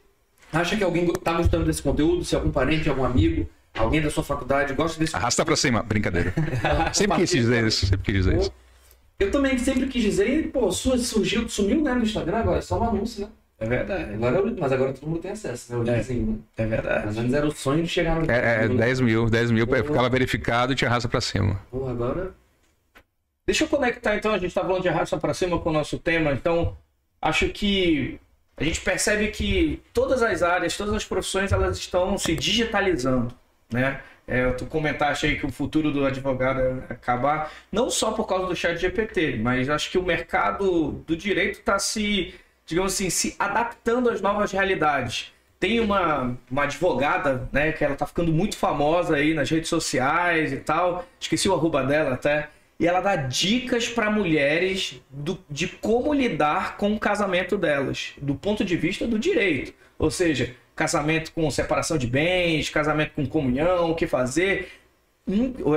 acha 0.51 0.75
que 0.75 0.83
alguém 0.83 1.05
está 1.07 1.33
gostando 1.33 1.63
desse 1.63 1.83
conteúdo, 1.83 2.25
se 2.25 2.35
algum 2.35 2.49
parente, 2.49 2.89
algum 2.89 3.03
amigo, 3.05 3.47
alguém 3.71 4.01
da 4.01 4.09
sua 4.09 4.23
faculdade 4.23 4.73
gosta 4.73 4.99
desse 4.99 5.15
Arrasta 5.15 5.45
pra 5.45 5.55
cima, 5.55 5.83
brincadeira. 5.83 6.33
Sempre 6.91 7.17
quis 7.19 7.29
dizer 7.29 7.67
isso, 7.67 7.85
sempre 7.85 8.03
quis 8.05 8.15
dizer 8.25 8.39
isso. 8.39 8.51
Eu 9.19 9.29
também 9.29 9.55
sempre 9.59 9.85
quis 9.85 10.01
dizer, 10.01 10.27
e, 10.27 10.47
pô, 10.47 10.71
su- 10.71 10.97
surgiu, 10.97 11.47
sumiu 11.47 11.81
né, 11.83 11.93
no 11.93 12.01
Instagram 12.01 12.37
agora, 12.39 12.57
é 12.57 12.61
só 12.61 12.79
um 12.79 12.83
anúncio, 12.83 13.21
né? 13.25 13.31
É 13.59 13.65
verdade. 13.65 14.13
Agora 14.15 14.37
eu- 14.37 14.55
mas 14.59 14.71
agora 14.71 14.93
todo 14.93 15.07
mundo 15.09 15.21
tem 15.21 15.31
acesso, 15.31 15.71
né? 15.71 15.77
O 15.79 15.87
É. 15.89 15.95
linkzinho, 15.95 16.25
né? 16.27 16.37
É 16.57 16.65
verdade. 16.65 17.05
Mas 17.05 17.17
antes 17.17 17.33
era 17.33 17.47
o 17.47 17.51
sonho 17.51 17.83
de 17.83 17.89
chegar 17.89 18.15
no. 18.19 18.29
É, 18.29 18.65
é 18.65 18.67
no- 18.67 18.77
10 18.77 18.99
mil, 18.99 19.29
10 19.29 19.51
mil, 19.51 19.65
ficava 19.67 20.09
verificado 20.09 20.73
e 20.73 20.75
te 20.75 20.85
arrasta 20.85 21.07
pra 21.07 21.21
cima. 21.21 21.61
Pô, 21.71 21.87
agora. 21.87 22.33
Deixa 23.45 23.65
eu 23.65 23.67
conectar 23.67 24.15
então, 24.15 24.31
a 24.31 24.37
gente 24.37 24.47
está 24.47 24.61
falando 24.61 24.81
de 24.81 24.89
arrasta 24.89 25.17
para 25.17 25.33
cima 25.33 25.59
com 25.59 25.69
o 25.69 25.73
nosso 25.73 25.97
tema, 25.99 26.31
então 26.31 26.77
acho 27.21 27.49
que 27.49 28.17
a 28.55 28.63
gente 28.63 28.79
percebe 28.81 29.27
que 29.29 29.81
todas 29.93 30.23
as 30.23 30.41
áreas, 30.41 30.77
todas 30.77 30.93
as 30.93 31.03
profissões, 31.03 31.51
elas 31.51 31.77
estão 31.77 32.17
se 32.17 32.35
digitalizando, 32.35 33.33
né? 33.71 34.01
É, 34.25 34.49
tu 34.51 34.65
comentaste 34.65 35.25
aí 35.25 35.37
que 35.37 35.45
o 35.45 35.51
futuro 35.51 35.91
do 35.91 36.05
advogado 36.05 36.61
é 36.61 36.73
acabar, 36.93 37.51
não 37.69 37.89
só 37.89 38.13
por 38.13 38.25
causa 38.25 38.47
do 38.47 38.55
chat 38.55 38.77
GPT, 38.79 39.35
mas 39.41 39.69
acho 39.69 39.91
que 39.91 39.97
o 39.97 40.03
mercado 40.03 41.03
do 41.05 41.17
direito 41.17 41.59
está 41.59 41.77
se, 41.77 42.33
digamos 42.65 42.93
assim, 42.93 43.09
se 43.09 43.35
adaptando 43.39 44.09
às 44.09 44.21
novas 44.21 44.51
realidades. 44.51 45.31
Tem 45.59 45.79
uma, 45.79 46.37
uma 46.51 46.63
advogada, 46.63 47.47
né, 47.51 47.71
que 47.71 47.83
ela 47.83 47.95
tá 47.95 48.05
ficando 48.05 48.31
muito 48.33 48.57
famosa 48.57 49.15
aí 49.15 49.33
nas 49.33 49.49
redes 49.49 49.69
sociais 49.69 50.51
e 50.51 50.57
tal, 50.57 51.05
esqueci 51.19 51.47
o 51.47 51.53
arroba 51.53 51.83
dela 51.83 52.15
até, 52.15 52.49
e 52.79 52.85
ela 52.87 52.99
dá 52.99 53.15
dicas 53.15 53.87
para 53.87 54.11
mulheres 54.11 55.01
do- 55.09 55.39
de 55.49 55.67
como 55.67 56.13
lidar 56.13 56.75
com 56.75 56.93
o 56.93 56.99
casamento 56.99 57.57
delas, 57.57 58.13
do 58.21 58.35
ponto 58.35 58.65
de 58.65 58.75
vista 58.75 59.07
do 59.07 59.17
direito. 59.17 59.73
Ou 59.97 60.11
seja, 60.11 60.53
casamento 60.75 61.31
com 61.31 61.49
separação 61.49 61.97
de 61.97 62.07
bens, 62.07 62.69
casamento 62.69 63.11
com 63.15 63.25
comunhão, 63.25 63.91
o 63.91 63.95
que 63.95 64.07
fazer. 64.07 64.69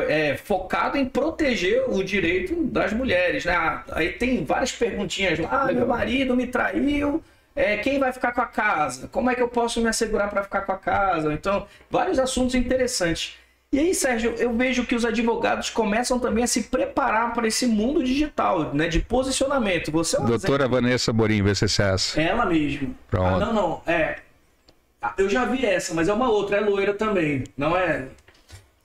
É, 0.08 0.36
focado 0.36 0.96
em 0.96 1.04
proteger 1.04 1.84
o 1.88 2.02
direito 2.02 2.64
das 2.64 2.92
mulheres. 2.92 3.44
Né? 3.44 3.82
Aí 3.92 4.08
tem 4.12 4.44
várias 4.44 4.72
perguntinhas 4.72 5.38
lá. 5.38 5.48
Ah, 5.68 5.72
meu 5.72 5.86
marido 5.86 6.34
me 6.34 6.46
traiu. 6.46 7.22
É, 7.54 7.78
quem 7.78 7.98
vai 7.98 8.12
ficar 8.12 8.32
com 8.32 8.40
a 8.42 8.46
casa? 8.46 9.08
Como 9.08 9.30
é 9.30 9.34
que 9.34 9.40
eu 9.40 9.48
posso 9.48 9.80
me 9.80 9.88
assegurar 9.88 10.28
para 10.28 10.42
ficar 10.42 10.62
com 10.62 10.72
a 10.72 10.76
casa? 10.76 11.32
Então, 11.32 11.66
vários 11.88 12.18
assuntos 12.18 12.54
interessantes. 12.54 13.36
E 13.72 13.78
aí, 13.78 13.94
Sérgio, 13.94 14.34
eu 14.38 14.52
vejo 14.54 14.84
que 14.84 14.94
os 14.94 15.04
advogados 15.04 15.70
começam 15.70 16.18
também 16.18 16.44
a 16.44 16.46
se 16.46 16.64
preparar 16.64 17.32
para 17.32 17.46
esse 17.48 17.66
mundo 17.66 18.02
digital, 18.02 18.74
né, 18.74 18.88
de 18.88 19.00
posicionamento. 19.00 19.90
Você 19.90 20.16
é 20.16 20.20
Doutora 20.20 20.68
Vanessa 20.68 21.12
Borim, 21.12 21.42
VCCS. 21.42 22.16
exemplo. 22.16 22.30
Ela 22.30 22.46
mesmo. 22.46 22.94
Pronto. 23.10 23.42
Ah, 23.42 23.46
não, 23.46 23.52
não, 23.52 23.82
é. 23.86 24.18
Ah, 25.00 25.14
Eu 25.18 25.28
já 25.28 25.44
vi 25.44 25.64
essa, 25.64 25.94
mas 25.94 26.08
é 26.08 26.12
uma 26.12 26.30
outra, 26.30 26.58
é 26.58 26.60
loira 26.60 26.94
também, 26.94 27.44
não 27.56 27.76
é? 27.76 28.06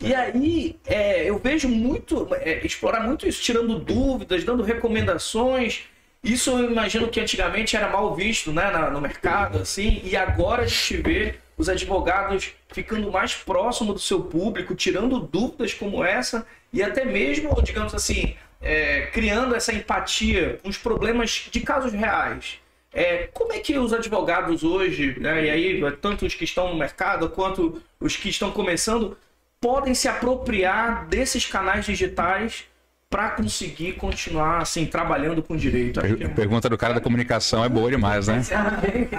E 0.01 0.15
aí, 0.15 0.79
é, 0.85 1.29
eu 1.29 1.37
vejo 1.37 1.69
muito, 1.69 2.27
é, 2.35 2.65
explorar 2.65 3.01
muito 3.01 3.27
isso, 3.27 3.41
tirando 3.41 3.77
dúvidas, 3.77 4.43
dando 4.43 4.63
recomendações. 4.63 5.83
Isso 6.23 6.49
eu 6.51 6.71
imagino 6.71 7.07
que 7.07 7.19
antigamente 7.19 7.75
era 7.75 7.87
mal 7.87 8.15
visto 8.15 8.51
né, 8.51 8.71
no 8.91 8.99
mercado, 8.99 9.59
assim, 9.59 10.01
e 10.03 10.15
agora 10.15 10.63
a 10.63 10.67
gente 10.67 10.97
vê 10.97 11.35
os 11.57 11.69
advogados 11.69 12.51
ficando 12.69 13.11
mais 13.11 13.35
próximo 13.35 13.93
do 13.93 13.99
seu 13.99 14.21
público, 14.21 14.73
tirando 14.73 15.19
dúvidas 15.19 15.73
como 15.73 16.03
essa, 16.03 16.45
e 16.73 16.81
até 16.81 17.05
mesmo, 17.05 17.61
digamos 17.61 17.93
assim, 17.93 18.35
é, 18.59 19.07
criando 19.07 19.55
essa 19.55 19.71
empatia 19.73 20.59
com 20.63 20.69
os 20.69 20.77
problemas 20.77 21.47
de 21.51 21.59
casos 21.59 21.93
reais. 21.93 22.59
É, 22.93 23.29
como 23.33 23.53
é 23.53 23.59
que 23.59 23.77
os 23.77 23.93
advogados 23.93 24.63
hoje, 24.63 25.17
né, 25.19 25.45
e 25.45 25.49
aí 25.49 25.91
tanto 26.01 26.25
os 26.25 26.33
que 26.33 26.43
estão 26.43 26.69
no 26.69 26.77
mercado 26.77 27.29
quanto 27.29 27.81
os 27.99 28.15
que 28.15 28.29
estão 28.29 28.51
começando, 28.51 29.17
podem 29.61 29.93
se 29.93 30.07
apropriar 30.07 31.05
desses 31.07 31.45
canais 31.45 31.85
digitais 31.85 32.65
para 33.07 33.29
conseguir 33.31 33.93
continuar 33.93 34.57
assim 34.61 34.85
trabalhando 34.85 35.43
com 35.43 35.55
direito? 35.55 36.01
Que 36.01 36.23
é 36.23 36.25
A 36.25 36.29
pergunta 36.29 36.67
do 36.67 36.77
cara 36.77 36.95
da 36.95 37.01
comunicação 37.01 37.63
é 37.63 37.69
boa 37.69 37.89
demais, 37.91 38.27
né? 38.27 38.41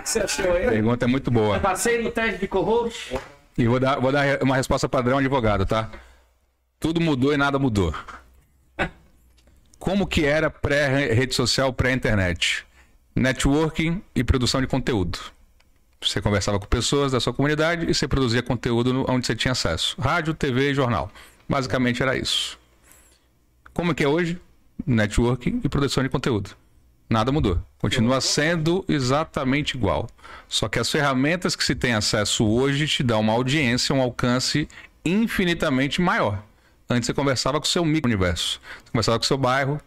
Você 0.04 0.20
achou 0.20 0.52
A 0.52 0.56
aí? 0.56 0.66
pergunta 0.66 1.04
é 1.04 1.08
muito 1.08 1.30
boa. 1.30 1.60
Passei 1.60 2.02
no 2.02 2.10
teste 2.10 2.40
de 2.40 2.48
corro? 2.48 2.90
E 3.56 3.66
vou 3.68 3.78
dar, 3.78 4.00
vou 4.00 4.10
dar 4.10 4.42
uma 4.42 4.56
resposta 4.56 4.88
padrão 4.88 5.18
advogado, 5.18 5.64
tá? 5.64 5.88
Tudo 6.80 7.00
mudou 7.00 7.32
e 7.32 7.36
nada 7.36 7.58
mudou. 7.58 7.94
Como 9.78 10.06
que 10.06 10.24
era 10.24 10.50
pré-rede 10.50 11.34
social, 11.34 11.72
pré-internet? 11.72 12.64
Networking 13.14 14.02
e 14.14 14.24
produção 14.24 14.60
de 14.60 14.66
conteúdo. 14.66 15.18
Você 16.02 16.20
conversava 16.20 16.58
com 16.58 16.66
pessoas 16.66 17.12
da 17.12 17.20
sua 17.20 17.32
comunidade 17.32 17.88
e 17.88 17.94
você 17.94 18.08
produzia 18.08 18.42
conteúdo 18.42 18.92
no- 18.92 19.06
onde 19.08 19.26
você 19.26 19.34
tinha 19.36 19.52
acesso. 19.52 19.96
Rádio, 20.00 20.34
TV 20.34 20.70
e 20.70 20.74
jornal. 20.74 21.10
Basicamente 21.48 22.02
era 22.02 22.16
isso. 22.16 22.58
Como 23.72 23.94
que 23.94 24.04
é 24.04 24.08
hoje? 24.08 24.40
Networking 24.86 25.60
e 25.62 25.68
produção 25.68 26.02
de 26.02 26.08
conteúdo. 26.08 26.50
Nada 27.08 27.30
mudou. 27.30 27.62
Continua 27.78 28.20
sendo 28.20 28.84
exatamente 28.88 29.76
igual. 29.76 30.08
Só 30.48 30.68
que 30.68 30.78
as 30.78 30.90
ferramentas 30.90 31.54
que 31.54 31.62
se 31.64 31.74
tem 31.74 31.94
acesso 31.94 32.44
hoje 32.46 32.86
te 32.88 33.02
dão 33.02 33.20
uma 33.20 33.32
audiência, 33.32 33.94
um 33.94 34.00
alcance 34.00 34.68
infinitamente 35.04 36.00
maior. 36.00 36.42
Antes 36.88 37.06
você 37.06 37.14
conversava 37.14 37.58
com 37.60 37.66
o 37.66 37.68
seu 37.68 37.84
micro-universo. 37.84 38.60
Você 38.84 38.90
conversava 38.90 39.18
com 39.18 39.24
o 39.24 39.26
seu 39.28 39.38
bairro, 39.38 39.80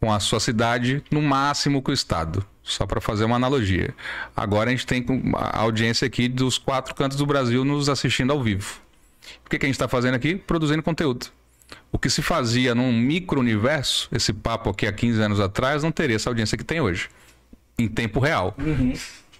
com 0.00 0.12
a 0.12 0.20
sua 0.20 0.40
cidade, 0.40 1.02
no 1.10 1.20
máximo 1.22 1.82
com 1.82 1.90
o 1.90 1.94
estado. 1.94 2.44
Só 2.68 2.86
para 2.86 3.00
fazer 3.00 3.24
uma 3.24 3.36
analogia. 3.36 3.94
Agora 4.36 4.68
a 4.68 4.70
gente 4.70 4.86
tem 4.86 5.04
a 5.34 5.60
audiência 5.60 6.06
aqui 6.06 6.28
dos 6.28 6.58
quatro 6.58 6.94
cantos 6.94 7.16
do 7.16 7.24
Brasil 7.24 7.64
nos 7.64 7.88
assistindo 7.88 8.30
ao 8.30 8.42
vivo. 8.42 8.78
O 9.44 9.48
que, 9.48 9.58
que 9.58 9.64
a 9.64 9.68
gente 9.68 9.74
está 9.74 9.88
fazendo 9.88 10.14
aqui? 10.14 10.36
Produzindo 10.36 10.82
conteúdo. 10.82 11.26
O 11.90 11.98
que 11.98 12.10
se 12.10 12.20
fazia 12.20 12.74
num 12.74 12.92
micro-universo, 12.92 14.08
esse 14.12 14.34
papo 14.34 14.68
aqui 14.68 14.86
há 14.86 14.92
15 14.92 15.20
anos 15.20 15.40
atrás, 15.40 15.82
não 15.82 15.90
teria 15.90 16.16
essa 16.16 16.28
audiência 16.28 16.58
que 16.58 16.64
tem 16.64 16.78
hoje. 16.78 17.08
Em 17.78 17.88
tempo 17.88 18.20
real. 18.20 18.54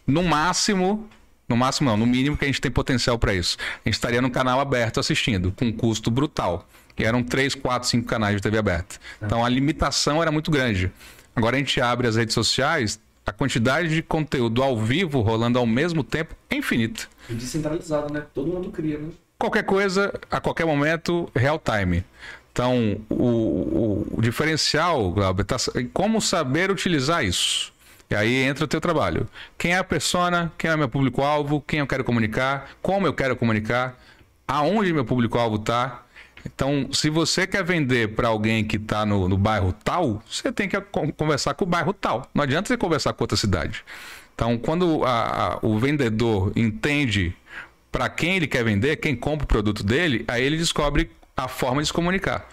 No 0.07 0.23
máximo, 0.23 1.07
no 1.47 1.55
máximo 1.55 1.91
não, 1.91 1.99
no 1.99 2.07
mínimo 2.07 2.35
que 2.35 2.47
a 2.47 2.49
gente 2.49 2.63
tem 2.63 2.71
potencial 2.71 3.19
para 3.19 3.35
isso. 3.35 3.59
A 3.85 3.89
gente 3.89 3.95
estaria 3.95 4.23
no 4.23 4.31
canal 4.31 4.59
aberto 4.59 4.99
assistindo, 4.99 5.53
com 5.53 5.67
um 5.67 5.73
custo 5.73 6.11
brutal. 6.11 6.67
E 6.99 7.05
eram 7.05 7.23
3, 7.23 7.55
4, 7.55 7.87
5 7.89 8.07
canais 8.07 8.37
de 8.37 8.43
TV 8.43 8.57
aberta. 8.57 8.97
Então 9.21 9.45
a 9.45 9.49
limitação 9.51 10.23
era 10.23 10.33
muito 10.33 10.51
grande. 10.51 10.91
Agora 11.37 11.57
a 11.57 11.59
gente 11.59 11.81
abre 11.81 12.09
as 12.09 12.17
redes 12.17 12.35
sociais, 12.35 12.99
a 13.29 13.33
quantidade 13.33 13.89
de 13.91 14.03
conteúdo 14.03 14.63
ao 14.63 14.77
vivo 14.79 15.21
rolando 15.21 15.59
ao 15.59 15.67
mesmo 15.67 16.03
tempo 16.03 16.35
é 16.49 16.57
infinita. 16.57 17.07
E 17.29 17.35
descentralizado, 17.35 18.13
né? 18.13 18.23
Todo 18.35 18.51
mundo 18.51 18.71
cria, 18.71 18.99
né? 18.99 19.09
qualquer 19.39 19.63
coisa, 19.65 20.13
a 20.31 20.41
qualquer 20.41 20.65
momento, 20.67 21.31
real 21.37 21.61
time. 21.61 22.03
Então, 22.51 22.99
o, 23.09 23.15
o- 23.25 24.07
o 24.19 24.23
diferencial, 24.23 25.13
Glauber, 25.13 25.45
tá 25.45 25.57
como 25.93 26.21
saber 26.21 26.71
utilizar 26.71 27.25
isso. 27.25 27.73
E 28.11 28.15
aí 28.15 28.35
entra 28.43 28.65
o 28.65 28.67
teu 28.69 28.81
trabalho. 28.81 29.29
Quem 29.59 29.75
é 29.75 29.79
a 29.79 29.85
persona, 29.85 30.51
quem 30.57 30.71
é 30.71 30.77
meu 30.77 30.89
público-alvo, 30.89 31.61
quem 31.61 31.81
eu 31.81 31.87
quero 31.87 32.03
comunicar, 32.03 32.71
como 32.81 33.07
eu 33.07 33.13
quero 33.13 33.37
comunicar, 33.37 33.97
aonde 34.47 34.93
meu 34.93 35.05
público-alvo 35.05 35.57
está. 35.57 36.03
Então, 36.55 36.89
se 36.93 37.11
você 37.11 37.47
quer 37.47 37.63
vender 37.63 38.15
para 38.15 38.29
alguém 38.29 38.65
que 38.65 38.77
está 38.77 39.05
no, 39.05 39.29
no 39.29 39.37
bairro 39.37 39.73
tal, 39.85 40.23
você 40.29 40.51
tem 40.51 40.69
que 40.69 40.81
con- 40.81 41.13
conversar 41.13 41.55
com 41.55 41.65
o 41.65 41.69
bairro 41.69 41.93
tal. 41.93 42.29
Não 42.35 42.43
adianta 42.43 42.69
você 42.69 42.77
conversar 42.77 43.13
com 43.13 43.23
outra 43.25 43.37
cidade. 43.37 43.85
Então, 44.35 44.57
quando 44.59 45.05
a- 45.05 45.55
a- 45.55 45.59
o 45.63 45.79
vendedor 45.79 46.53
entende 46.57 47.35
para 47.93 48.09
quem 48.09 48.37
ele 48.37 48.47
quer 48.47 48.65
vender, 48.65 48.97
quem 48.97 49.15
compra 49.15 49.45
o 49.45 49.49
produto 49.49 49.83
dele, 49.85 50.25
aí 50.29 50.43
ele 50.43 50.57
descobre 50.57 51.11
a 51.37 51.49
forma 51.49 51.81
de 51.81 51.89
se 51.89 51.93
comunicar. 51.93 52.49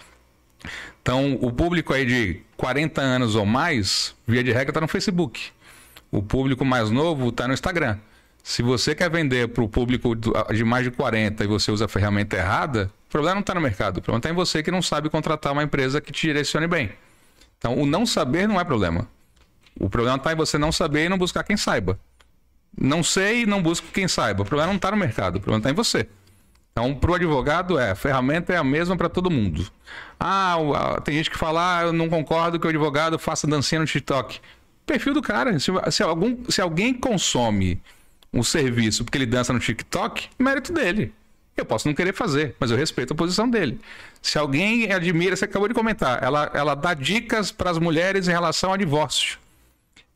Então, 1.02 1.38
o 1.42 1.52
público 1.52 1.94
aí 1.94 2.06
de 2.06 2.42
40 2.58 3.02
anos 3.02 3.36
ou 3.36 3.46
mais, 3.46 4.16
via 4.28 4.44
de 4.44 4.52
regra, 4.52 4.72
está 4.72 4.82
no 4.82 4.88
Facebook. 4.88 5.52
O 6.12 6.22
público 6.22 6.66
mais 6.66 6.90
novo 6.90 7.30
está 7.30 7.48
no 7.48 7.54
Instagram. 7.54 7.98
Se 8.48 8.62
você 8.62 8.94
quer 8.94 9.10
vender 9.10 9.48
para 9.48 9.64
o 9.64 9.68
público 9.68 10.14
de 10.16 10.64
mais 10.64 10.84
de 10.84 10.92
40 10.92 11.44
e 11.44 11.48
você 11.48 11.72
usa 11.72 11.86
a 11.86 11.88
ferramenta 11.88 12.38
errada, 12.38 12.92
o 13.08 13.10
problema 13.10 13.34
não 13.34 13.42
está 13.42 13.56
no 13.56 13.60
mercado. 13.60 13.98
O 13.98 14.02
problema 14.04 14.20
está 14.20 14.30
em 14.30 14.34
você 14.34 14.62
que 14.62 14.70
não 14.70 14.84
sabe 14.84 15.10
contratar 15.10 15.52
uma 15.52 15.64
empresa 15.64 16.00
que 16.00 16.12
te 16.12 16.28
direcione 16.28 16.68
bem. 16.68 16.92
Então, 17.58 17.76
o 17.76 17.88
não 17.88 18.06
saber 18.06 18.48
não 18.48 18.62
é 18.62 18.64
problema. 18.64 19.08
O 19.80 19.90
problema 19.90 20.18
está 20.18 20.32
em 20.32 20.36
você 20.36 20.60
não 20.60 20.72
saber 20.72 21.06
e 21.06 21.10
não 21.10 21.18
buscar 21.18 21.44
quem 21.44 21.58
saiba. 21.58 22.00
Não 22.80 23.02
sei 23.02 23.42
e 23.42 23.46
não 23.48 23.64
busco 23.64 23.88
quem 23.92 24.08
saiba. 24.08 24.44
O 24.44 24.46
problema 24.46 24.68
não 24.68 24.76
está 24.76 24.92
no 24.92 24.98
mercado, 24.98 25.38
o 25.38 25.40
problema 25.40 25.62
está 25.62 25.72
em 25.72 25.74
você. 25.74 26.08
Então, 26.72 26.94
para 26.94 27.12
o 27.12 27.16
advogado, 27.16 27.80
é, 27.80 27.90
a 27.90 27.96
ferramenta 27.96 28.54
é 28.54 28.58
a 28.58 28.64
mesma 28.64 28.96
para 28.96 29.10
todo 29.10 29.32
mundo. 29.32 29.68
Ah, 30.20 31.02
tem 31.04 31.16
gente 31.16 31.32
que 31.32 31.38
fala, 31.38 31.80
ah, 31.80 31.82
eu 31.86 31.94
não 31.94 32.08
concordo 32.08 32.60
que 32.60 32.68
o 32.68 32.70
advogado 32.70 33.18
faça 33.18 33.48
dancinha 33.48 33.82
no 33.82 33.88
TikTok. 33.88 34.40
Perfil 34.86 35.16
do 35.16 35.22
cara. 35.24 35.60
Se, 35.60 35.72
se, 35.90 36.04
algum, 36.04 36.38
se 36.48 36.62
alguém 36.62 36.94
consome 36.94 37.82
um 38.36 38.44
serviço 38.44 39.04
porque 39.04 39.18
ele 39.18 39.26
dança 39.26 39.52
no 39.52 39.60
TikTok, 39.60 40.28
mérito 40.38 40.72
dele. 40.72 41.12
Eu 41.58 41.66
posso 41.66 41.88
não 41.88 41.96
querer 41.96 42.14
fazer, 42.14 42.54
mas 42.60 42.70
eu 42.70 42.78
respeito 42.78 43.14
a 43.14 43.16
posição 43.16 43.50
dele. 43.50 43.80
Se 44.22 44.38
alguém 44.38 44.92
admira, 44.92 45.36
você 45.36 45.46
acabou 45.46 45.70
de 45.70 45.74
comentar, 45.74 46.22
ela, 46.22 46.52
ela 46.54 46.76
dá 46.76 46.94
dicas 46.94 47.52
para 47.52 47.72
as 47.72 47.80
mulheres 47.80 48.28
em 48.28 48.32
relação 48.32 48.72
ao 48.72 48.78
divórcio 48.78 49.40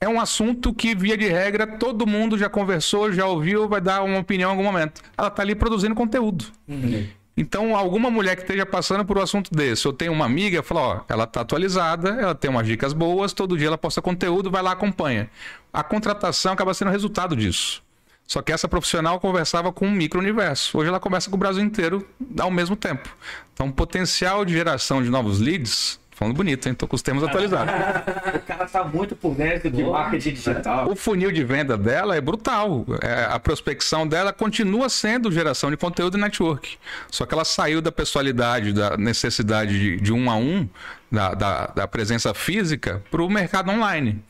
é 0.01 0.07
um 0.07 0.19
assunto 0.19 0.73
que, 0.73 0.95
via 0.95 1.17
de 1.17 1.27
regra, 1.27 1.67
todo 1.67 2.07
mundo 2.07 2.37
já 2.37 2.49
conversou, 2.49 3.11
já 3.11 3.25
ouviu, 3.25 3.67
vai 3.67 3.81
dar 3.81 4.01
uma 4.01 4.19
opinião 4.19 4.49
em 4.49 4.51
algum 4.51 4.63
momento. 4.63 5.01
Ela 5.17 5.27
está 5.27 5.43
ali 5.43 5.53
produzindo 5.53 5.93
conteúdo. 5.93 6.45
Uhum. 6.67 7.05
Então, 7.35 7.75
alguma 7.75 8.09
mulher 8.09 8.35
que 8.35 8.41
esteja 8.43 8.65
passando 8.65 9.03
por 9.05 9.17
um 9.17 9.21
assunto 9.21 9.53
desse, 9.53 9.85
eu 9.85 9.93
tenho 9.93 10.11
uma 10.13 10.25
amiga, 10.25 10.63
fala, 10.63 10.81
ó, 10.81 11.01
ela 11.07 11.25
está 11.25 11.41
atualizada, 11.41 12.09
ela 12.11 12.35
tem 12.35 12.49
umas 12.49 12.65
dicas 12.65 12.93
boas, 12.93 13.33
todo 13.33 13.57
dia 13.57 13.67
ela 13.67 13.77
posta 13.77 14.01
conteúdo, 14.01 14.49
vai 14.49 14.61
lá, 14.61 14.71
acompanha. 14.71 15.29
A 15.71 15.83
contratação 15.83 16.53
acaba 16.53 16.73
sendo 16.73 16.91
resultado 16.91 17.35
disso. 17.35 17.83
Só 18.29 18.43
que 18.43 18.51
essa 18.51 18.67
profissional 18.67 19.19
conversava 19.19 19.73
com 19.73 19.87
um 19.87 19.91
micro-universo. 19.91 20.77
Hoje 20.77 20.87
ela 20.87 20.99
conversa 20.99 21.31
com 21.31 21.35
o 21.35 21.39
Brasil 21.39 21.63
inteiro 21.63 22.07
ao 22.39 22.51
mesmo 22.51 22.75
tempo. 22.75 23.09
Então, 23.51 23.69
o 23.69 23.73
potencial 23.73 24.45
de 24.45 24.53
geração 24.53 25.01
de 25.01 25.09
novos 25.09 25.39
leads 25.39 25.99
Falando 26.19 26.35
bonito, 26.35 26.67
hein? 26.67 26.73
Tô 26.73 26.85
com 26.85 26.97
os 26.97 27.01
termos 27.01 27.23
atualizados. 27.23 27.73
o 28.35 28.39
cara 28.39 28.65
tá 28.65 28.83
muito 28.83 29.15
por 29.15 29.33
dentro 29.33 29.71
de 29.71 29.81
marketing 29.81 30.33
digital. 30.33 30.91
O 30.91 30.93
funil 30.93 31.31
de 31.31 31.45
venda 31.45 31.77
dela 31.77 32.13
é 32.13 32.19
brutal. 32.19 32.85
É, 33.01 33.23
a 33.31 33.39
prospecção 33.39 34.05
dela 34.05 34.33
continua 34.33 34.89
sendo 34.89 35.31
geração 35.31 35.71
de 35.71 35.77
conteúdo 35.77 36.17
e 36.17 36.21
network. 36.21 36.77
Só 37.09 37.25
que 37.25 37.33
ela 37.33 37.45
saiu 37.45 37.81
da 37.81 37.89
pessoalidade, 37.89 38.73
da 38.73 38.97
necessidade 38.97 39.79
de, 39.79 39.95
de 40.01 40.11
um 40.11 40.29
a 40.29 40.35
um, 40.35 40.67
da, 41.09 41.33
da, 41.33 41.67
da 41.67 41.87
presença 41.87 42.33
física, 42.33 43.01
para 43.09 43.23
o 43.23 43.29
mercado 43.29 43.71
online. 43.71 44.21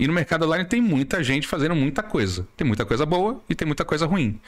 E 0.00 0.06
no 0.06 0.14
mercado 0.14 0.46
online 0.46 0.64
tem 0.64 0.80
muita 0.80 1.22
gente 1.22 1.46
fazendo 1.46 1.76
muita 1.76 2.02
coisa. 2.02 2.48
Tem 2.56 2.66
muita 2.66 2.86
coisa 2.86 3.04
boa 3.04 3.38
e 3.50 3.54
tem 3.54 3.66
muita 3.66 3.84
coisa 3.84 4.06
ruim. 4.06 4.40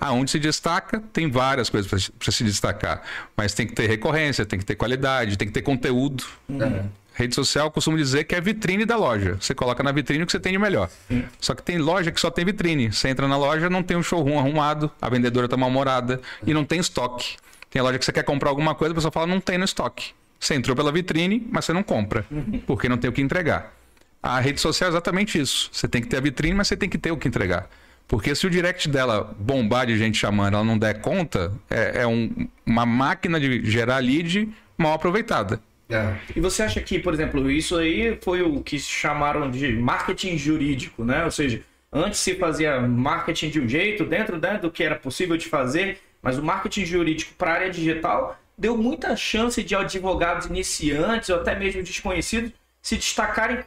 Aonde 0.00 0.30
se 0.30 0.38
destaca, 0.38 1.02
tem 1.12 1.28
várias 1.28 1.68
coisas 1.68 2.08
para 2.10 2.30
se 2.30 2.44
destacar. 2.44 3.02
Mas 3.36 3.52
tem 3.52 3.66
que 3.66 3.74
ter 3.74 3.88
recorrência, 3.88 4.46
tem 4.46 4.56
que 4.56 4.64
ter 4.64 4.76
qualidade, 4.76 5.36
tem 5.36 5.48
que 5.48 5.52
ter 5.52 5.62
conteúdo. 5.62 6.24
Uhum. 6.48 6.88
Rede 7.12 7.34
social, 7.34 7.66
eu 7.66 7.70
costumo 7.72 7.96
dizer 7.96 8.22
que 8.22 8.36
é 8.36 8.40
vitrine 8.40 8.84
da 8.84 8.96
loja. 8.96 9.36
Você 9.40 9.52
coloca 9.52 9.82
na 9.82 9.90
vitrine 9.90 10.22
o 10.22 10.26
que 10.26 10.30
você 10.30 10.38
tem 10.38 10.52
de 10.52 10.58
melhor. 10.60 10.88
Sim. 11.08 11.24
Só 11.40 11.56
que 11.56 11.62
tem 11.64 11.76
loja 11.78 12.12
que 12.12 12.20
só 12.20 12.30
tem 12.30 12.44
vitrine. 12.44 12.92
Você 12.92 13.08
entra 13.08 13.26
na 13.26 13.36
loja, 13.36 13.68
não 13.68 13.82
tem 13.82 13.96
um 13.96 14.04
showroom 14.04 14.38
arrumado, 14.38 14.92
a 15.02 15.08
vendedora 15.08 15.46
está 15.46 15.56
mal-humorada 15.56 16.20
e 16.46 16.54
não 16.54 16.64
tem 16.64 16.78
estoque. 16.78 17.34
Tem 17.68 17.82
loja 17.82 17.98
que 17.98 18.04
você 18.04 18.12
quer 18.12 18.22
comprar 18.22 18.50
alguma 18.50 18.76
coisa, 18.76 18.92
a 18.92 18.94
pessoa 18.94 19.10
fala, 19.10 19.26
não 19.26 19.40
tem 19.40 19.58
no 19.58 19.64
estoque. 19.64 20.12
Você 20.38 20.54
entrou 20.54 20.76
pela 20.76 20.92
vitrine, 20.92 21.44
mas 21.50 21.64
você 21.64 21.72
não 21.72 21.82
compra, 21.82 22.24
uhum. 22.30 22.62
porque 22.64 22.88
não 22.88 22.96
tem 22.96 23.10
o 23.10 23.12
que 23.12 23.20
entregar. 23.20 23.79
A 24.22 24.38
rede 24.40 24.60
social 24.60 24.88
é 24.88 24.92
exatamente 24.92 25.40
isso. 25.40 25.70
Você 25.72 25.88
tem 25.88 26.02
que 26.02 26.08
ter 26.08 26.18
a 26.18 26.20
vitrine, 26.20 26.54
mas 26.54 26.68
você 26.68 26.76
tem 26.76 26.88
que 26.88 26.98
ter 26.98 27.10
o 27.10 27.16
que 27.16 27.28
entregar. 27.28 27.68
Porque 28.06 28.34
se 28.34 28.46
o 28.46 28.50
direct 28.50 28.88
dela 28.88 29.34
bombar 29.38 29.86
de 29.86 29.96
gente 29.96 30.18
chamando, 30.18 30.54
ela 30.54 30.64
não 30.64 30.76
der 30.76 31.00
conta, 31.00 31.52
é, 31.70 32.02
é 32.02 32.06
um, 32.06 32.48
uma 32.66 32.84
máquina 32.84 33.38
de 33.38 33.64
gerar 33.70 33.98
lead 33.98 34.48
mal 34.76 34.94
aproveitada. 34.94 35.60
É. 35.88 36.14
E 36.34 36.40
você 36.40 36.62
acha 36.62 36.80
que, 36.80 36.98
por 36.98 37.14
exemplo, 37.14 37.50
isso 37.50 37.76
aí 37.76 38.18
foi 38.22 38.42
o 38.42 38.60
que 38.62 38.78
chamaram 38.78 39.50
de 39.50 39.72
marketing 39.72 40.36
jurídico, 40.36 41.04
né? 41.04 41.24
Ou 41.24 41.30
seja, 41.30 41.62
antes 41.92 42.20
se 42.20 42.34
fazia 42.34 42.80
marketing 42.80 43.50
de 43.50 43.60
um 43.60 43.68
jeito, 43.68 44.04
dentro 44.04 44.38
né, 44.38 44.58
do 44.58 44.70
que 44.70 44.82
era 44.82 44.96
possível 44.96 45.36
de 45.36 45.46
fazer, 45.46 45.98
mas 46.22 46.38
o 46.38 46.42
marketing 46.42 46.84
jurídico 46.84 47.34
para 47.34 47.50
a 47.52 47.54
área 47.54 47.70
digital 47.70 48.38
deu 48.56 48.76
muita 48.76 49.16
chance 49.16 49.62
de 49.62 49.74
advogados 49.74 50.46
iniciantes 50.46 51.28
ou 51.30 51.36
até 51.36 51.58
mesmo 51.58 51.82
desconhecidos 51.82 52.52
se 52.82 52.96
destacarem 52.96 53.60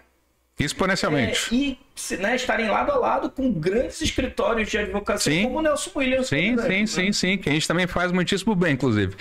Exponencialmente. 0.59 1.49
É, 1.51 1.55
e 1.55 2.17
né, 2.17 2.35
estarem 2.35 2.69
lado 2.69 2.91
a 2.91 2.97
lado 2.97 3.29
com 3.29 3.51
grandes 3.51 4.01
escritórios 4.01 4.69
de 4.69 4.77
advocacia 4.77 5.33
sim. 5.33 5.43
como 5.43 5.59
o 5.59 5.61
Nelson 5.61 5.91
Williams. 5.95 6.27
Sim, 6.27 6.57
sim, 6.57 6.79
né? 6.79 6.85
sim, 6.85 7.11
sim. 7.11 7.37
Que 7.37 7.49
a 7.49 7.53
gente 7.53 7.67
também 7.67 7.87
faz 7.87 8.11
muitíssimo 8.11 8.55
bem, 8.55 8.73
inclusive. 8.73 9.15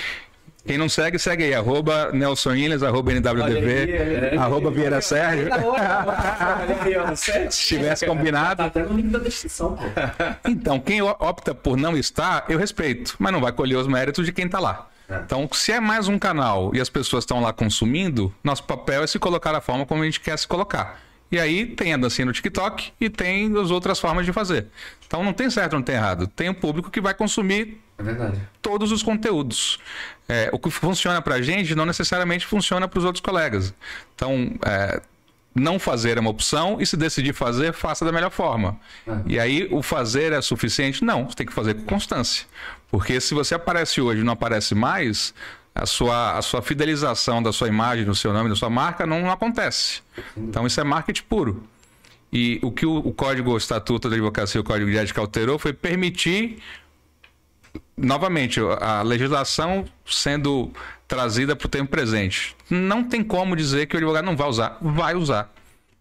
Quem 0.64 0.78
não 0.78 0.89
segue, 0.89 1.18
segue 1.18 1.45
aí. 1.45 1.55
Arroba 1.55 2.12
Nelson 2.12 2.51
Williams, 2.51 2.83
arroba 2.83 3.12
NWDV, 3.12 4.30
aí, 4.30 4.39
arroba 4.39 4.70
Vieira 4.70 5.01
Sérgio. 5.01 5.49
Se 7.51 7.66
tivesse 7.66 8.07
combinado. 8.07 8.59
Tá 8.59 8.66
até 8.66 8.83
no 8.83 8.97
link 8.97 9.09
da 9.09 9.18
descrição, 9.18 9.76
pô. 9.76 9.83
Então, 10.49 10.78
quem 10.78 11.03
opta 11.03 11.55
por 11.55 11.76
não 11.76 11.97
estar, 11.97 12.45
eu 12.49 12.59
respeito, 12.59 13.16
mas 13.18 13.33
não 13.33 13.41
vai 13.41 13.53
colher 13.53 13.76
os 13.76 13.89
méritos 13.89 14.24
de 14.24 14.33
quem 14.33 14.47
está 14.47 14.61
lá. 14.61 14.89
É. 15.09 15.16
Então, 15.16 15.49
se 15.53 15.72
é 15.72 15.80
mais 15.80 16.07
um 16.07 16.18
canal 16.18 16.70
e 16.74 16.80
as 16.80 16.89
pessoas 16.89 17.24
estão 17.24 17.41
lá 17.41 17.53
consumindo, 17.53 18.33
nosso 18.45 18.62
papel 18.62 19.03
é 19.03 19.07
se 19.07 19.18
colocar 19.18 19.53
da 19.53 19.61
forma 19.61 19.85
como 19.85 20.03
a 20.03 20.05
gente 20.05 20.20
quer 20.20 20.39
se 20.39 20.47
colocar. 20.47 21.01
E 21.33 21.41
aí 21.41 21.64
tem 21.64 21.95
a 21.95 21.97
dancinha 21.97 22.26
no 22.26 22.33
TikTok 22.33 22.93
e 23.01 23.09
tem 23.09 23.59
as 23.59 23.70
outras 23.70 23.99
formas 23.99 24.26
de 24.26 24.33
fazer. 24.35 24.66
Então 25.07 25.24
não 25.24 25.33
tem 25.33 25.49
certo, 25.49 25.72
não 25.72 25.83
tem 25.83 25.95
errado. 25.95 26.26
Tem 26.26 26.51
o 26.51 26.55
público 26.55 26.91
que 26.91 27.01
vai 27.01 27.14
consumir 27.14 27.80
é 27.99 28.33
todos 28.61 28.93
os 28.93 29.03
conteúdos. 29.03 29.78
É, 30.28 30.51
o 30.53 30.59
que 30.59 30.70
funciona 30.70 31.22
para 31.22 31.37
a 31.37 31.43
gente 31.43 31.74
não 31.74 31.87
necessariamente 31.87 32.47
funciona 32.47 32.87
para 32.87 32.99
os 32.99 33.05
outros 33.07 33.22
colegas. 33.22 33.74
Então, 34.14 34.55
é, 34.64 35.01
não 35.55 35.78
fazer 35.78 36.18
é 36.18 36.20
uma 36.20 36.30
opção 36.30 36.78
e 36.80 36.87
se 36.87 36.97
decidir 36.97 37.33
fazer, 37.33 37.72
faça 37.72 38.05
da 38.05 38.12
melhor 38.12 38.30
forma. 38.30 38.78
É. 39.07 39.12
E 39.26 39.41
aí, 39.41 39.68
o 39.70 39.83
fazer 39.83 40.33
é 40.33 40.41
suficiente? 40.43 41.03
Não, 41.03 41.26
você 41.26 41.37
tem 41.37 41.47
que 41.47 41.53
fazer 41.53 41.74
com 41.74 41.85
constância. 41.85 42.47
Porque 42.91 43.20
se 43.20 43.33
você 43.33 43.55
aparece 43.55 44.01
hoje 44.03 44.20
e 44.20 44.24
não 44.24 44.35
aparece 44.35 44.74
mais, 44.74 45.35
a 45.75 45.87
sua, 45.87 46.37
a 46.37 46.43
sua 46.43 46.61
fidelização 46.61 47.43
da 47.43 47.53
sua 47.53 47.68
imagem, 47.68 48.05
do 48.05 48.14
seu 48.14 48.33
nome, 48.33 48.49
da 48.49 48.57
sua 48.57 48.68
marca 48.68 49.07
não, 49.07 49.23
não 49.23 49.31
acontece. 49.31 50.03
Então 50.37 50.66
isso 50.66 50.81
é 50.81 50.85
marketing 50.85 51.23
puro. 51.25 51.62
E 52.33 52.59
o 52.62 52.70
que 52.70 52.87
o, 52.87 52.97
o 52.97 53.12
Código 53.12 53.53
o 53.53 53.57
Estatuto 53.57 54.09
da 54.09 54.14
Advocacia 54.16 54.59
e 54.59 54.61
o 54.61 54.64
Código 54.64 54.91
de 54.91 54.97
Ética 54.97 55.20
alterou 55.20 55.59
foi 55.59 55.73
permitir, 55.73 56.62
novamente, 57.97 58.59
a 58.81 59.03
legislação 59.03 59.85
sendo 60.07 60.70
trazida 61.07 61.55
para 61.55 61.66
o 61.66 61.68
tempo 61.68 61.91
presente. 61.91 62.57
Não 62.70 63.05
tem 63.05 63.23
como 63.23 63.55
dizer 63.55 63.87
que 63.87 63.95
o 63.95 63.99
advogado 63.99 64.25
não 64.25 64.37
vai 64.37 64.49
usar. 64.49 64.79
Vai 64.81 65.14
usar. 65.14 65.53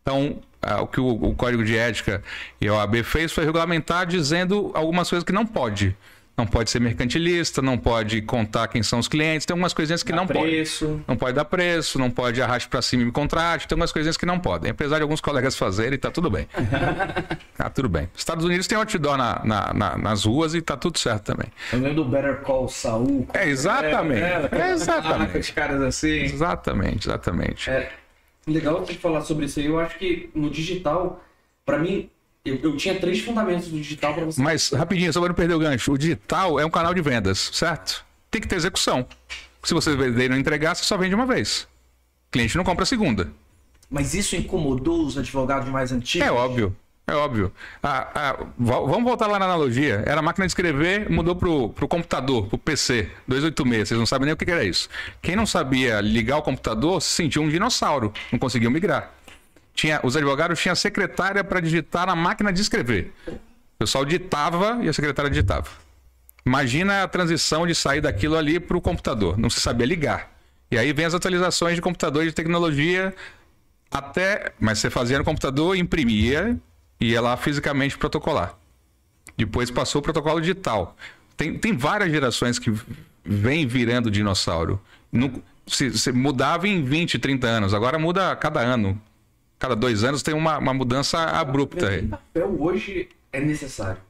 Então, 0.02 0.40
o 0.82 0.88
que 0.88 1.02
o, 1.02 1.08
o 1.08 1.36
Código 1.36 1.66
de 1.66 1.78
Ética 1.78 2.24
e 2.62 2.68
a 2.68 2.76
OAB 2.76 3.04
fez 3.04 3.32
foi 3.32 3.44
regulamentar 3.44 4.06
dizendo 4.06 4.72
algumas 4.74 5.10
coisas 5.10 5.26
que 5.26 5.34
não 5.34 5.46
pode 5.46 5.96
não 6.42 6.48
pode 6.48 6.72
ser 6.72 6.80
mercantilista, 6.80 7.62
não 7.62 7.78
pode 7.78 8.22
contar 8.24 8.68
quem 8.68 8.82
são 8.82 8.98
os 8.98 9.08
clientes, 9.08 9.46
tem 9.46 9.54
algumas 9.54 9.74
coisinhas 9.74 10.02
que 10.02 10.12
dá 10.12 10.18
não 10.18 10.28
preço. 10.28 10.88
pode. 10.88 11.04
Não 11.08 11.16
pode 11.16 11.34
dar 11.34 11.46
preço, 11.46 12.00
não 12.00 12.10
pode 12.10 12.42
arraste 12.42 12.68
para 12.68 12.82
cima 12.82 13.04
e 13.04 13.06
me 13.06 13.12
contrate, 13.12 13.68
tem 13.68 13.76
algumas 13.76 13.92
coisinhas 13.92 14.18
que 14.18 14.26
não 14.26 14.40
podem. 14.40 14.72
Apesar 14.72 14.98
de 14.98 15.04
alguns 15.04 15.22
colegas 15.22 15.56
fazerem, 15.56 16.00
tá 16.00 16.10
tudo 16.10 16.32
bem. 16.32 16.48
tá 17.56 17.70
tudo 17.70 17.88
bem. 17.88 18.10
Estados 18.16 18.44
Unidos 18.44 18.66
tem 18.66 18.76
outdoor 18.76 19.18
na, 19.18 19.42
na, 19.46 19.74
na, 19.74 19.98
nas 19.98 20.26
ruas 20.26 20.56
e 20.56 20.62
tá 20.62 20.76
tudo 20.76 20.98
certo 20.98 21.26
também. 21.26 21.48
Eu 21.72 21.80
lembro 21.80 22.04
do 22.04 22.06
Better 22.06 22.38
Call 22.42 22.68
Saul. 22.68 23.28
É, 23.34 23.48
exatamente. 23.48 24.24
É, 24.24 24.50
é, 24.52 24.72
exatamente. 24.72 25.38
Os 25.38 25.50
caras 25.52 25.82
assim. 25.82 26.22
Exatamente, 26.22 27.08
exatamente. 27.08 27.70
É, 27.70 27.92
legal 28.48 28.80
você 28.80 28.94
falar 28.94 29.22
sobre 29.22 29.46
isso 29.46 29.60
aí. 29.60 29.68
Eu 29.68 29.80
acho 29.80 29.98
que 30.00 30.32
no 30.34 30.50
digital, 30.50 31.24
para 31.64 31.78
mim, 31.78 32.10
eu, 32.44 32.56
eu, 32.64 32.76
tinha 32.76 33.00
três 33.00 33.20
fundamentos 33.20 33.68
do 33.68 33.78
digital 33.78 34.14
para 34.16 34.26
você. 34.26 34.42
Mas, 34.42 34.70
rapidinho, 34.70 35.14
só 35.14 35.20
para 35.20 35.30
não 35.30 35.36
perder 35.36 35.54
o 35.54 35.60
gancho. 35.60 35.92
O 35.94 35.98
digital 35.98 36.60
é 36.60 36.66
um 36.66 36.72
canal 36.72 36.94
de 36.94 37.02
vendas, 37.02 37.52
certo? 37.54 38.04
Tem 38.32 38.42
que 38.42 38.48
ter 38.48 38.56
execução. 38.56 39.06
Se 39.64 39.74
você 39.74 39.96
vender 39.96 40.26
e 40.26 40.30
não 40.30 40.38
entregar, 40.38 40.76
você 40.76 40.84
só 40.84 40.98
vende 40.98 41.14
uma 41.14 41.26
vez. 41.26 41.68
O 42.30 42.32
cliente 42.32 42.58
não 42.58 42.64
compra 42.64 42.84
a 42.84 42.86
segunda. 42.86 43.32
Mas 43.90 44.16
isso 44.16 44.36
incomodou 44.36 45.06
os 45.06 45.18
advogados 45.18 45.70
mais 45.70 45.92
antigos? 45.92 46.28
É 46.28 46.32
óbvio. 46.32 46.76
É 47.06 47.14
óbvio. 47.14 47.52
Ah, 47.84 48.08
ah, 48.16 48.46
vamos 48.58 49.04
voltar 49.04 49.28
lá 49.28 49.38
na 49.38 49.46
analogia. 49.46 50.02
Era 50.06 50.22
máquina 50.22 50.48
de 50.48 50.52
escrever, 50.52 51.10
mudou 51.10 51.36
pro, 51.36 51.70
pro 51.70 51.88
computador, 51.88 52.48
pro 52.48 52.58
PC, 52.58 53.12
286. 53.28 53.90
Vocês 53.90 54.00
não 54.00 54.06
sabem 54.06 54.28
nem 54.28 54.34
o 54.34 54.38
que 54.38 54.50
era 54.50 54.64
isso. 54.64 54.88
Quem 55.22 55.36
não 55.36 55.46
sabia 55.46 56.00
ligar 56.00 56.38
o 56.38 56.42
computador 56.42 57.02
se 57.02 57.10
sentia 57.10 57.42
um 57.42 57.50
dinossauro. 57.50 58.14
Não 58.32 58.40
conseguiu 58.40 58.72
migrar 58.72 59.14
tinha, 59.74 60.00
os 60.04 60.16
advogados 60.16 60.60
tinham 60.60 60.76
secretária 60.76 61.44
para 61.44 61.60
digitar 61.60 62.08
na 62.08 62.16
máquina 62.16 62.52
de 62.52 62.62
escrever. 62.62 63.14
O 63.28 63.40
pessoal 63.80 64.06
ditava 64.06 64.80
e 64.82 64.90
a 64.90 64.94
secretária 64.94 65.30
digitava. 65.30 65.70
Imagina 66.46 67.04
a 67.04 67.08
transição 67.08 67.68
de 67.68 67.76
sair 67.76 68.02
daquilo 68.02 68.36
ali 68.36 68.60
para 68.60 68.78
o 68.78 68.82
computador. 68.82 69.38
Não 69.38 69.50
se 69.50 69.60
sabia 69.60 69.86
ligar. 69.86 70.32
E 70.70 70.78
aí 70.78 70.92
vem 70.94 71.06
as 71.06 71.14
atualizações 71.14 71.76
de 71.76 71.82
computador 71.82 72.26
de 72.26 72.32
tecnologia 72.32 73.14
até. 73.92 74.54
Mas 74.60 74.80
você 74.80 74.90
fazia 74.90 75.18
no 75.18 75.24
computador, 75.24 75.76
imprimia 75.76 76.58
e 77.00 77.12
ia 77.12 77.22
lá 77.22 77.38
fisicamente 77.38 77.98
protocolar. 77.98 78.56
Depois 79.38 79.70
passou 79.70 80.00
o 80.00 80.04
protocolo 80.04 80.40
digital. 80.40 80.96
Tem, 81.38 81.58
tem 81.58 81.76
várias 81.76 82.12
gerações 82.12 82.60
que 82.60 82.74
vem 83.24 83.68
virando 83.68 84.10
dinossauro. 84.10 84.82
Não, 85.12 85.42
se, 85.68 85.98
se 85.98 86.12
mudava 86.12 86.68
em 86.68 86.84
20, 86.84 87.20
30 87.20 87.48
anos, 87.48 87.74
agora 87.74 87.98
muda 88.00 88.32
a 88.32 88.36
cada 88.36 88.60
ano. 88.62 89.00
Cada 89.62 89.76
dois 89.76 90.04
anos 90.04 90.24
tem 90.24 90.34
uma, 90.34 90.58
uma 90.58 90.74
mudança 90.74 91.20
abrupta. 91.20 91.88
aí. 91.88 92.08
Papel 92.08 92.56
hoje 92.60 93.08
é 93.32 93.40
necessário? 93.40 94.02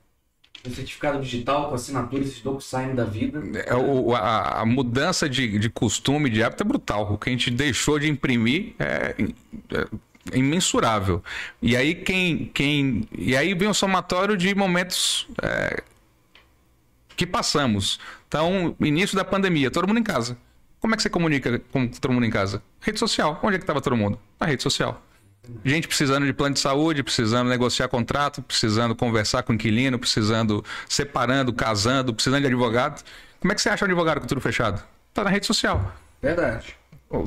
Um 0.65 0.71
certificado 0.73 1.19
digital 1.21 1.67
com 1.67 1.75
assinatura, 1.75 2.23
esses 2.23 2.39
DocuSign 2.39 2.93
da 2.93 3.03
vida. 3.03 3.43
É, 3.65 3.75
o- 3.75 4.15
a, 4.15 4.61
a 4.61 4.65
mudança 4.65 5.27
de, 5.27 5.59
de 5.59 5.69
costume, 5.69 6.29
de 6.29 6.41
hábito 6.41 6.63
é 6.63 6.65
brutal. 6.65 7.11
O 7.11 7.17
que 7.17 7.29
a 7.29 7.33
gente 7.33 7.51
deixou 7.51 7.99
de 7.99 8.07
imprimir 8.07 8.75
é, 8.79 9.13
é 10.33 10.37
imensurável. 10.37 11.21
E 11.61 11.75
aí 11.75 11.95
quem, 11.95 12.45
quem 12.53 13.05
e 13.11 13.35
aí 13.35 13.53
vem 13.53 13.67
o 13.67 13.73
somatório 13.73 14.37
de 14.37 14.55
momentos 14.55 15.27
é, 15.43 15.83
que 17.17 17.27
passamos. 17.27 17.99
Então, 18.29 18.73
início 18.79 19.17
da 19.17 19.25
pandemia, 19.25 19.69
todo 19.69 19.85
mundo 19.85 19.99
em 19.99 20.03
casa. 20.03 20.37
Como 20.79 20.93
é 20.93 20.97
que 20.97 21.03
você 21.03 21.09
comunica 21.09 21.59
com 21.73 21.89
todo 21.89 22.13
mundo 22.13 22.25
em 22.25 22.29
casa? 22.31 22.63
Rede 22.79 22.99
social. 22.99 23.37
Onde 23.43 23.55
é 23.55 23.57
que 23.59 23.63
estava 23.63 23.81
todo 23.81 23.97
mundo? 23.97 24.17
Na 24.39 24.47
rede 24.47 24.63
social. 24.63 25.03
Gente 25.65 25.87
precisando 25.87 26.25
de 26.25 26.33
plano 26.33 26.53
de 26.53 26.59
saúde, 26.59 27.03
precisando 27.03 27.49
negociar 27.49 27.87
contrato, 27.87 28.41
precisando 28.41 28.95
conversar 28.95 29.43
com 29.43 29.51
o 29.51 29.55
inquilino, 29.55 29.97
precisando 29.97 30.63
separando, 30.87 31.51
casando, 31.51 32.13
precisando 32.13 32.41
de 32.41 32.47
advogado. 32.47 33.03
Como 33.39 33.51
é 33.51 33.55
que 33.55 33.61
você 33.61 33.69
acha 33.69 33.83
um 33.83 33.87
advogado 33.87 34.21
com 34.21 34.27
tudo 34.27 34.39
fechado? 34.39 34.81
Tá 35.13 35.23
na 35.23 35.29
rede 35.29 35.45
social. 35.47 35.93
Verdade. 36.21 36.75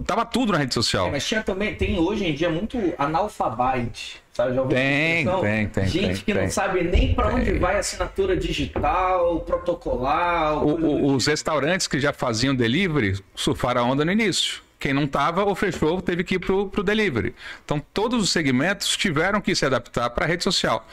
Tava 0.06 0.24
tudo 0.24 0.52
na 0.52 0.58
rede 0.58 0.72
social. 0.72 1.08
É, 1.08 1.10
mas 1.10 1.26
tinha 1.26 1.42
também, 1.42 1.74
tem 1.74 1.98
hoje 1.98 2.24
em 2.24 2.34
dia 2.34 2.48
muito 2.48 2.78
analfabete, 2.96 4.22
sabe? 4.32 4.54
Já 4.54 4.62
Tem, 4.64 5.26
tem, 5.26 5.68
tem, 5.68 5.86
Gente 5.88 6.06
tem, 6.06 6.14
que 6.24 6.32
não 6.34 6.40
tem. 6.42 6.50
sabe 6.50 6.82
nem 6.84 7.14
pra 7.14 7.28
onde 7.34 7.58
vai 7.58 7.76
assinatura 7.78 8.34
digital, 8.34 9.40
protocolar. 9.40 10.64
O- 10.64 11.14
os 11.14 11.26
restaurantes 11.26 11.86
que 11.86 12.00
já 12.00 12.12
faziam 12.14 12.54
delivery 12.54 13.22
surfaram 13.34 13.82
a 13.82 13.84
onda 13.84 14.04
no 14.06 14.12
início. 14.12 14.62
Quem 14.84 14.92
não 14.92 15.06
tava 15.06 15.42
ou 15.44 15.54
fechou 15.54 16.02
teve 16.02 16.22
que 16.22 16.34
ir 16.34 16.38
pro, 16.38 16.68
pro 16.68 16.82
delivery. 16.82 17.34
Então 17.64 17.82
todos 17.94 18.22
os 18.22 18.28
segmentos 18.28 18.94
tiveram 18.98 19.40
que 19.40 19.54
se 19.54 19.64
adaptar 19.64 20.10
para 20.10 20.26
a 20.26 20.28
rede 20.28 20.44
social. 20.44 20.86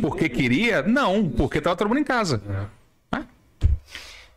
Porque 0.00 0.30
queria? 0.30 0.80
Não, 0.80 1.28
porque 1.28 1.60
tava 1.60 1.76
todo 1.76 1.88
mundo 1.88 2.00
em 2.00 2.04
casa. 2.04 2.40
Né? 3.12 3.26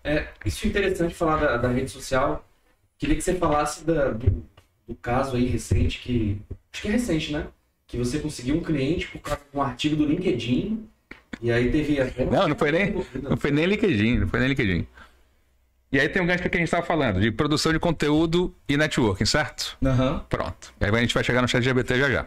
É, 0.04 0.28
isso 0.46 0.66
é 0.66 0.70
interessante 0.70 1.14
falar 1.16 1.38
da, 1.38 1.56
da 1.56 1.70
rede 1.70 1.90
social. 1.90 2.46
Queria 3.00 3.16
que 3.16 3.22
você 3.22 3.34
falasse 3.36 3.86
da- 3.86 4.10
do, 4.12 4.44
do 4.86 4.96
caso 5.02 5.38
aí 5.38 5.46
recente 5.46 6.00
que. 6.00 6.42
Acho 6.74 6.82
que 6.82 6.88
é 6.90 6.92
recente, 6.92 7.32
né? 7.32 7.48
Que 7.88 7.96
você 7.96 8.20
conseguiu 8.20 8.56
um 8.58 8.62
cliente 8.62 9.08
por 9.08 9.20
causa 9.22 9.40
de 9.50 9.58
um 9.58 9.62
artigo 9.62 9.96
do 9.96 10.06
LinkedIn. 10.06 10.86
E 11.42 11.50
aí 11.50 11.72
teve 11.72 11.98
até 12.02 12.26
Não, 12.26 12.50
não 12.50 12.58
foi 12.58 12.74
nem, 12.74 12.94
não 13.24 13.38
foi 13.38 13.52
nem 13.52 13.66
LinkedIn, 13.68 14.20
não 14.20 14.28
foi 14.28 14.40
nem 14.42 14.50
LinkedIn. 14.50 14.86
E 15.92 16.00
aí 16.00 16.08
tem 16.08 16.22
um 16.22 16.26
gancho 16.26 16.44
que 16.50 16.56
a 16.56 16.60
gente 16.60 16.68
estava 16.68 16.86
falando, 16.86 17.20
de 17.20 17.32
produção 17.32 17.74
de 17.74 17.80
conteúdo 17.80 18.56
e 18.68 18.78
networking, 18.78 19.26
certo? 19.26 19.78
Aham. 19.84 20.26
Pronto. 20.30 20.74
E 20.80 20.86
aí 20.86 20.92
a 20.92 21.00
gente 21.00 21.14
vai 21.14 21.24
chegar 21.24 21.42
no 21.42 21.48
chat 21.48 21.62
GBT 21.62 22.00
já 22.00 22.10
já. 22.10 22.26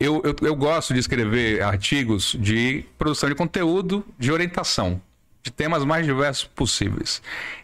Eu, 0.00 0.22
eu, 0.24 0.34
eu 0.42 0.56
gosto 0.56 0.94
de 0.94 1.00
escrever 1.00 1.60
artigos 1.60 2.36
de 2.38 2.84
produção 2.96 3.28
de 3.28 3.34
conteúdo, 3.34 4.06
de 4.18 4.32
orientação, 4.32 5.02
de 5.42 5.50
temas 5.50 5.84
mais 5.84 6.06
diversos 6.06 6.44
possíveis. 6.44 7.20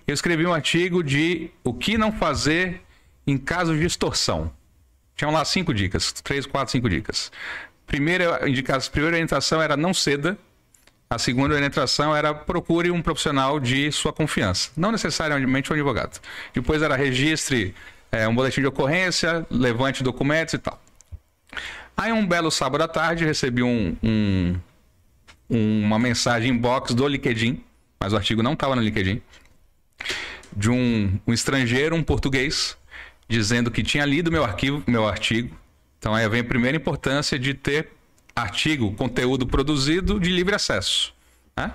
Eu 0.07 0.13
escrevi 0.13 0.45
um 0.45 0.53
artigo 0.53 1.03
de 1.03 1.51
o 1.63 1.73
que 1.73 1.97
não 1.97 2.13
fazer 2.13 2.83
em 3.27 3.39
caso 3.39 3.75
de 3.75 3.87
extorsão. 3.87 4.53
Tinham 5.17 5.33
lá 5.33 5.45
cinco 5.45 5.73
dicas, 5.73 6.13
três, 6.13 6.45
quatro, 6.45 6.73
cinco 6.73 6.91
dicas. 6.91 7.31
Primeira, 7.87 8.49
indicação, 8.49 8.91
primeira 8.91 9.15
orientação 9.15 9.63
era 9.63 9.77
não 9.77 9.95
ceda. 9.95 10.37
A 11.15 11.19
segunda 11.19 11.55
orientação 11.55 12.15
era 12.15 12.35
procure 12.35 12.91
um 12.91 13.01
profissional 13.01 13.61
de 13.61 13.93
sua 13.93 14.13
confiança, 14.13 14.71
não 14.77 14.91
necessariamente 14.91 15.71
um 15.71 15.75
advogado. 15.75 16.21
Depois 16.53 16.83
era 16.83 16.97
registre 16.97 17.73
é, 18.11 18.27
um 18.27 18.35
boletim 18.35 18.61
de 18.61 18.67
ocorrência, 18.67 19.47
levante 19.49 20.03
documentos 20.03 20.55
e 20.55 20.59
tal. 20.59 20.81
Aí 21.97 22.11
um 22.13 22.27
belo 22.27 22.51
sábado 22.51 22.83
à 22.83 22.89
tarde 22.89 23.25
recebi 23.25 23.63
um, 23.63 23.97
um- 24.03 24.59
uma 25.49 25.99
mensagem 26.01 26.51
inbox 26.51 26.93
do 26.95 27.07
LinkedIn, 27.07 27.63
mas 28.01 28.13
o 28.13 28.17
artigo 28.17 28.43
não 28.43 28.55
estava 28.55 28.75
no 28.75 28.83
LinkedIn, 28.83 29.23
de 30.57 30.69
um, 30.71 31.17
um 31.27 31.33
estrangeiro, 31.33 31.95
um 31.95 32.03
português, 32.03 32.77
dizendo 33.29 33.71
que 33.71 33.83
tinha 33.85 34.05
lido 34.05 34.33
meu 34.33 34.43
arquivo, 34.45 34.83
meu 34.87 35.07
artigo. 35.07 35.57
Então 35.99 36.13
aí 36.13 36.29
vem 36.29 36.41
a 36.41 36.45
primeira 36.45 36.77
importância 36.77 37.39
de 37.39 37.55
ter 37.55 37.89
artigo, 38.35 38.93
conteúdo 38.95 39.47
produzido 39.47 40.19
de 40.19 40.31
livre 40.31 40.55
acesso. 40.55 41.15
Né? 41.57 41.73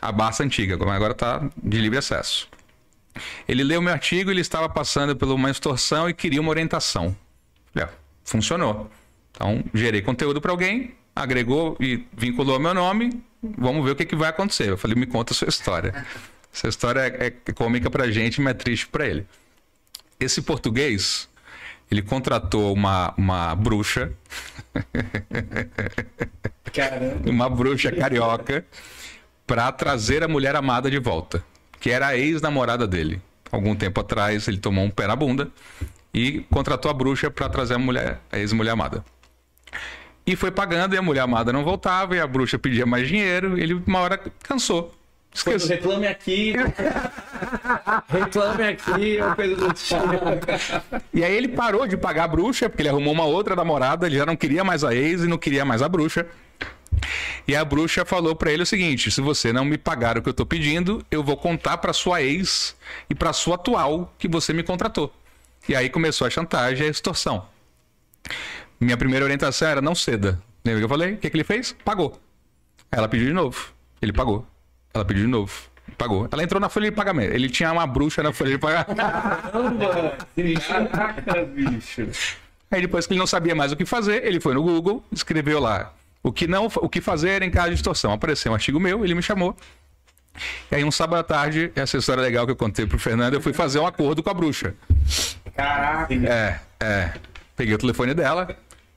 A 0.00 0.12
Barça 0.12 0.42
antiga, 0.42 0.76
como 0.76 0.90
agora 0.90 1.12
está 1.12 1.48
de 1.62 1.78
livre 1.78 1.98
acesso. 1.98 2.48
Ele 3.48 3.64
leu 3.64 3.80
meu 3.80 3.92
artigo, 3.92 4.30
ele 4.30 4.42
estava 4.42 4.68
passando 4.68 5.16
por 5.16 5.28
uma 5.28 5.50
extorsão 5.50 6.08
e 6.08 6.14
queria 6.14 6.40
uma 6.40 6.50
orientação. 6.50 7.16
Falei, 7.72 7.88
ó, 7.88 7.96
funcionou. 8.24 8.90
Então, 9.30 9.64
gerei 9.72 10.02
conteúdo 10.02 10.40
para 10.40 10.50
alguém, 10.50 10.94
agregou 11.14 11.76
e 11.80 12.04
vinculou 12.12 12.58
meu 12.58 12.74
nome, 12.74 13.22
vamos 13.42 13.84
ver 13.84 13.92
o 13.92 13.96
que, 13.96 14.04
que 14.04 14.16
vai 14.16 14.28
acontecer. 14.28 14.68
Eu 14.68 14.76
falei, 14.78 14.96
me 14.96 15.06
conta 15.06 15.32
a 15.32 15.36
sua 15.36 15.48
história. 15.48 16.06
Essa 16.52 16.68
história 16.68 17.00
é, 17.00 17.26
é 17.26 17.52
cômica 17.52 17.90
pra 17.90 18.10
gente, 18.10 18.40
mas 18.40 18.52
é 18.52 18.54
triste 18.54 18.86
para 18.86 19.06
ele. 19.06 19.26
Esse 20.18 20.40
português, 20.40 21.28
ele 21.90 22.02
contratou 22.02 22.72
uma, 22.72 23.14
uma 23.16 23.54
bruxa, 23.54 24.12
Caramba. 26.72 27.30
uma 27.30 27.48
bruxa 27.48 27.92
carioca, 27.92 28.64
para 29.46 29.70
trazer 29.70 30.22
a 30.22 30.28
mulher 30.28 30.56
amada 30.56 30.90
de 30.90 30.98
volta, 30.98 31.42
que 31.80 31.90
era 31.90 32.08
a 32.08 32.16
ex-namorada 32.16 32.86
dele. 32.86 33.22
Algum 33.50 33.76
tempo 33.76 34.00
atrás, 34.00 34.48
ele 34.48 34.58
tomou 34.58 34.84
um 34.84 34.90
pé 34.90 35.06
na 35.06 35.14
bunda 35.14 35.48
e 36.12 36.40
contratou 36.50 36.90
a 36.90 36.94
bruxa 36.94 37.30
para 37.30 37.48
trazer 37.48 37.74
a 37.74 37.78
mulher, 37.78 38.20
a 38.32 38.38
ex-mulher 38.38 38.72
amada. 38.72 39.04
E 40.26 40.34
foi 40.34 40.50
pagando 40.50 40.94
e 40.94 40.98
a 40.98 41.02
mulher 41.02 41.20
amada 41.20 41.52
não 41.52 41.62
voltava 41.62 42.16
e 42.16 42.20
a 42.20 42.26
bruxa 42.26 42.58
pedia 42.58 42.84
mais 42.84 43.06
dinheiro, 43.06 43.56
e 43.56 43.62
ele 43.62 43.74
uma 43.86 44.00
hora 44.00 44.20
cansou. 44.42 44.92
Esqueceu. 45.36 45.68
reclame 45.68 46.06
aqui. 46.06 46.54
reclame 48.08 48.64
aqui, 48.64 49.18
uma 49.20 49.36
coisa 49.36 49.54
do 49.54 49.72
tipo. 49.74 49.96
E 51.12 51.22
aí 51.22 51.34
ele 51.36 51.48
parou 51.48 51.86
de 51.86 51.94
pagar 51.96 52.24
a 52.24 52.28
bruxa, 52.28 52.70
porque 52.70 52.82
ele 52.82 52.88
arrumou 52.88 53.12
uma 53.12 53.24
outra 53.24 53.54
namorada, 53.54 54.06
ele 54.06 54.16
já 54.16 54.24
não 54.24 54.34
queria 54.34 54.64
mais 54.64 54.82
a 54.82 54.94
ex 54.94 55.22
e 55.22 55.28
não 55.28 55.36
queria 55.36 55.64
mais 55.64 55.82
a 55.82 55.88
bruxa. 55.88 56.26
E 57.46 57.54
a 57.54 57.62
bruxa 57.64 58.04
falou 58.06 58.34
pra 58.34 58.50
ele 58.50 58.62
o 58.62 58.66
seguinte: 58.66 59.10
se 59.10 59.20
você 59.20 59.52
não 59.52 59.64
me 59.64 59.76
pagar 59.76 60.16
o 60.16 60.22
que 60.22 60.28
eu 60.30 60.34
tô 60.34 60.46
pedindo, 60.46 61.04
eu 61.10 61.22
vou 61.22 61.36
contar 61.36 61.76
pra 61.76 61.92
sua 61.92 62.22
ex 62.22 62.74
e 63.10 63.14
pra 63.14 63.34
sua 63.34 63.56
atual 63.56 64.12
que 64.18 64.26
você 64.26 64.54
me 64.54 64.62
contratou. 64.62 65.12
E 65.68 65.76
aí 65.76 65.90
começou 65.90 66.26
a 66.26 66.30
chantagem 66.30 66.86
e 66.86 66.88
a 66.88 66.90
extorsão. 66.90 67.46
Minha 68.80 68.96
primeira 68.96 69.24
orientação 69.24 69.68
era 69.68 69.82
não 69.82 69.94
ceda. 69.94 70.40
Lembra 70.64 70.80
que 70.80 70.84
eu 70.84 70.88
falei? 70.88 71.12
O 71.12 71.18
que, 71.18 71.28
que 71.28 71.36
ele 71.36 71.44
fez? 71.44 71.76
Pagou. 71.84 72.18
Ela 72.90 73.06
pediu 73.06 73.26
de 73.26 73.34
novo. 73.34 73.68
Ele 74.00 74.12
pagou. 74.12 74.46
Ela 74.96 75.04
pediu 75.04 75.24
de 75.24 75.30
novo. 75.30 75.52
Pagou. 75.98 76.28
Ela 76.30 76.42
entrou 76.42 76.60
na 76.60 76.68
folha 76.68 76.90
de 76.90 76.96
pagamento. 76.96 77.32
Ele 77.32 77.48
tinha 77.48 77.70
uma 77.70 77.86
bruxa 77.86 78.22
na 78.22 78.32
folha 78.32 78.52
de 78.52 78.58
pagamento. 78.58 78.94
Caramba! 78.96 80.16
Caraca, 80.66 81.44
bicho. 81.44 82.08
Aí 82.70 82.80
depois 82.80 83.06
que 83.06 83.12
ele 83.12 83.20
não 83.20 83.26
sabia 83.26 83.54
mais 83.54 83.72
o 83.72 83.76
que 83.76 83.84
fazer, 83.84 84.24
ele 84.24 84.40
foi 84.40 84.54
no 84.54 84.62
Google, 84.62 85.04
escreveu 85.12 85.60
lá 85.60 85.92
o 86.22 86.32
que 86.32 86.48
não, 86.48 86.66
o 86.66 86.88
que 86.88 87.00
fazer 87.00 87.42
em 87.42 87.50
caso 87.50 87.68
de 87.68 87.74
extorsão. 87.74 88.12
Apareceu 88.12 88.50
um 88.50 88.54
artigo 88.54 88.80
meu, 88.80 89.04
ele 89.04 89.14
me 89.14 89.22
chamou. 89.22 89.54
E 90.70 90.74
aí 90.74 90.84
um 90.84 90.90
sábado 90.90 91.20
à 91.20 91.22
tarde, 91.22 91.70
essa 91.76 91.96
história 91.96 92.22
legal 92.22 92.44
que 92.44 92.52
eu 92.52 92.56
contei 92.56 92.86
pro 92.86 92.98
Fernando, 92.98 93.34
eu 93.34 93.40
fui 93.40 93.52
fazer 93.52 93.78
um 93.78 93.86
acordo 93.86 94.22
com 94.22 94.30
a 94.30 94.34
bruxa. 94.34 94.74
Caraca. 95.54 96.12
É, 96.14 96.60
é. 96.80 97.12
Peguei 97.54 97.74
o 97.74 97.78
telefone 97.78 98.12
dela, 98.12 98.56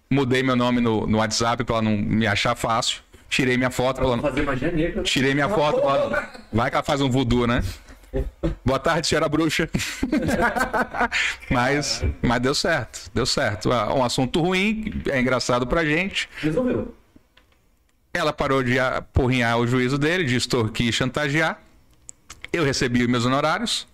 mudei 0.10 0.42
meu 0.42 0.56
nome 0.56 0.82
no, 0.82 1.06
no 1.06 1.20
WhatsApp 1.20 1.64
pra 1.64 1.76
ela 1.76 1.84
não 1.84 1.96
me 1.96 2.26
achar 2.26 2.56
fácil. 2.56 3.02
Tirei 3.30 3.56
minha 3.58 3.70
foto, 3.70 3.98
falando, 4.02 4.22
Fazer 4.22 4.42
magia 4.44 4.72
negra. 4.72 4.98
né? 4.98 5.04
tirei 5.04 5.34
minha 5.34 5.48
foto, 5.48 5.82
falando, 5.82 6.18
vai 6.52 6.70
que 6.70 6.76
ela 6.76 6.84
faz 6.84 7.00
um 7.00 7.10
voodoo, 7.10 7.46
né? 7.46 7.64
Boa 8.66 8.80
tarde, 8.80 9.06
senhora 9.08 9.30
bruxa. 9.30 9.70
mas, 11.50 12.04
mas 12.22 12.42
deu 12.42 12.56
certo, 12.56 13.10
deu 13.14 13.26
certo. 13.26 13.72
Ah, 13.72 13.94
Um 13.94 14.04
assunto 14.04 14.42
ruim, 14.42 15.02
é 15.10 15.20
engraçado 15.20 15.68
pra 15.68 15.86
gente. 15.86 16.28
Resolveu. 16.42 16.96
Ela 18.14 18.34
parou 18.34 18.64
de 18.64 18.80
apurrinhar 18.80 19.60
o 19.60 19.68
juízo 19.68 19.98
dele, 19.98 20.24
de 20.24 20.36
extorquir 20.36 20.88
e 20.88 20.92
chantagear. 20.92 21.62
Eu 22.52 22.64
recebi 22.64 23.08
meus 23.08 23.26
honorários. 23.26 23.88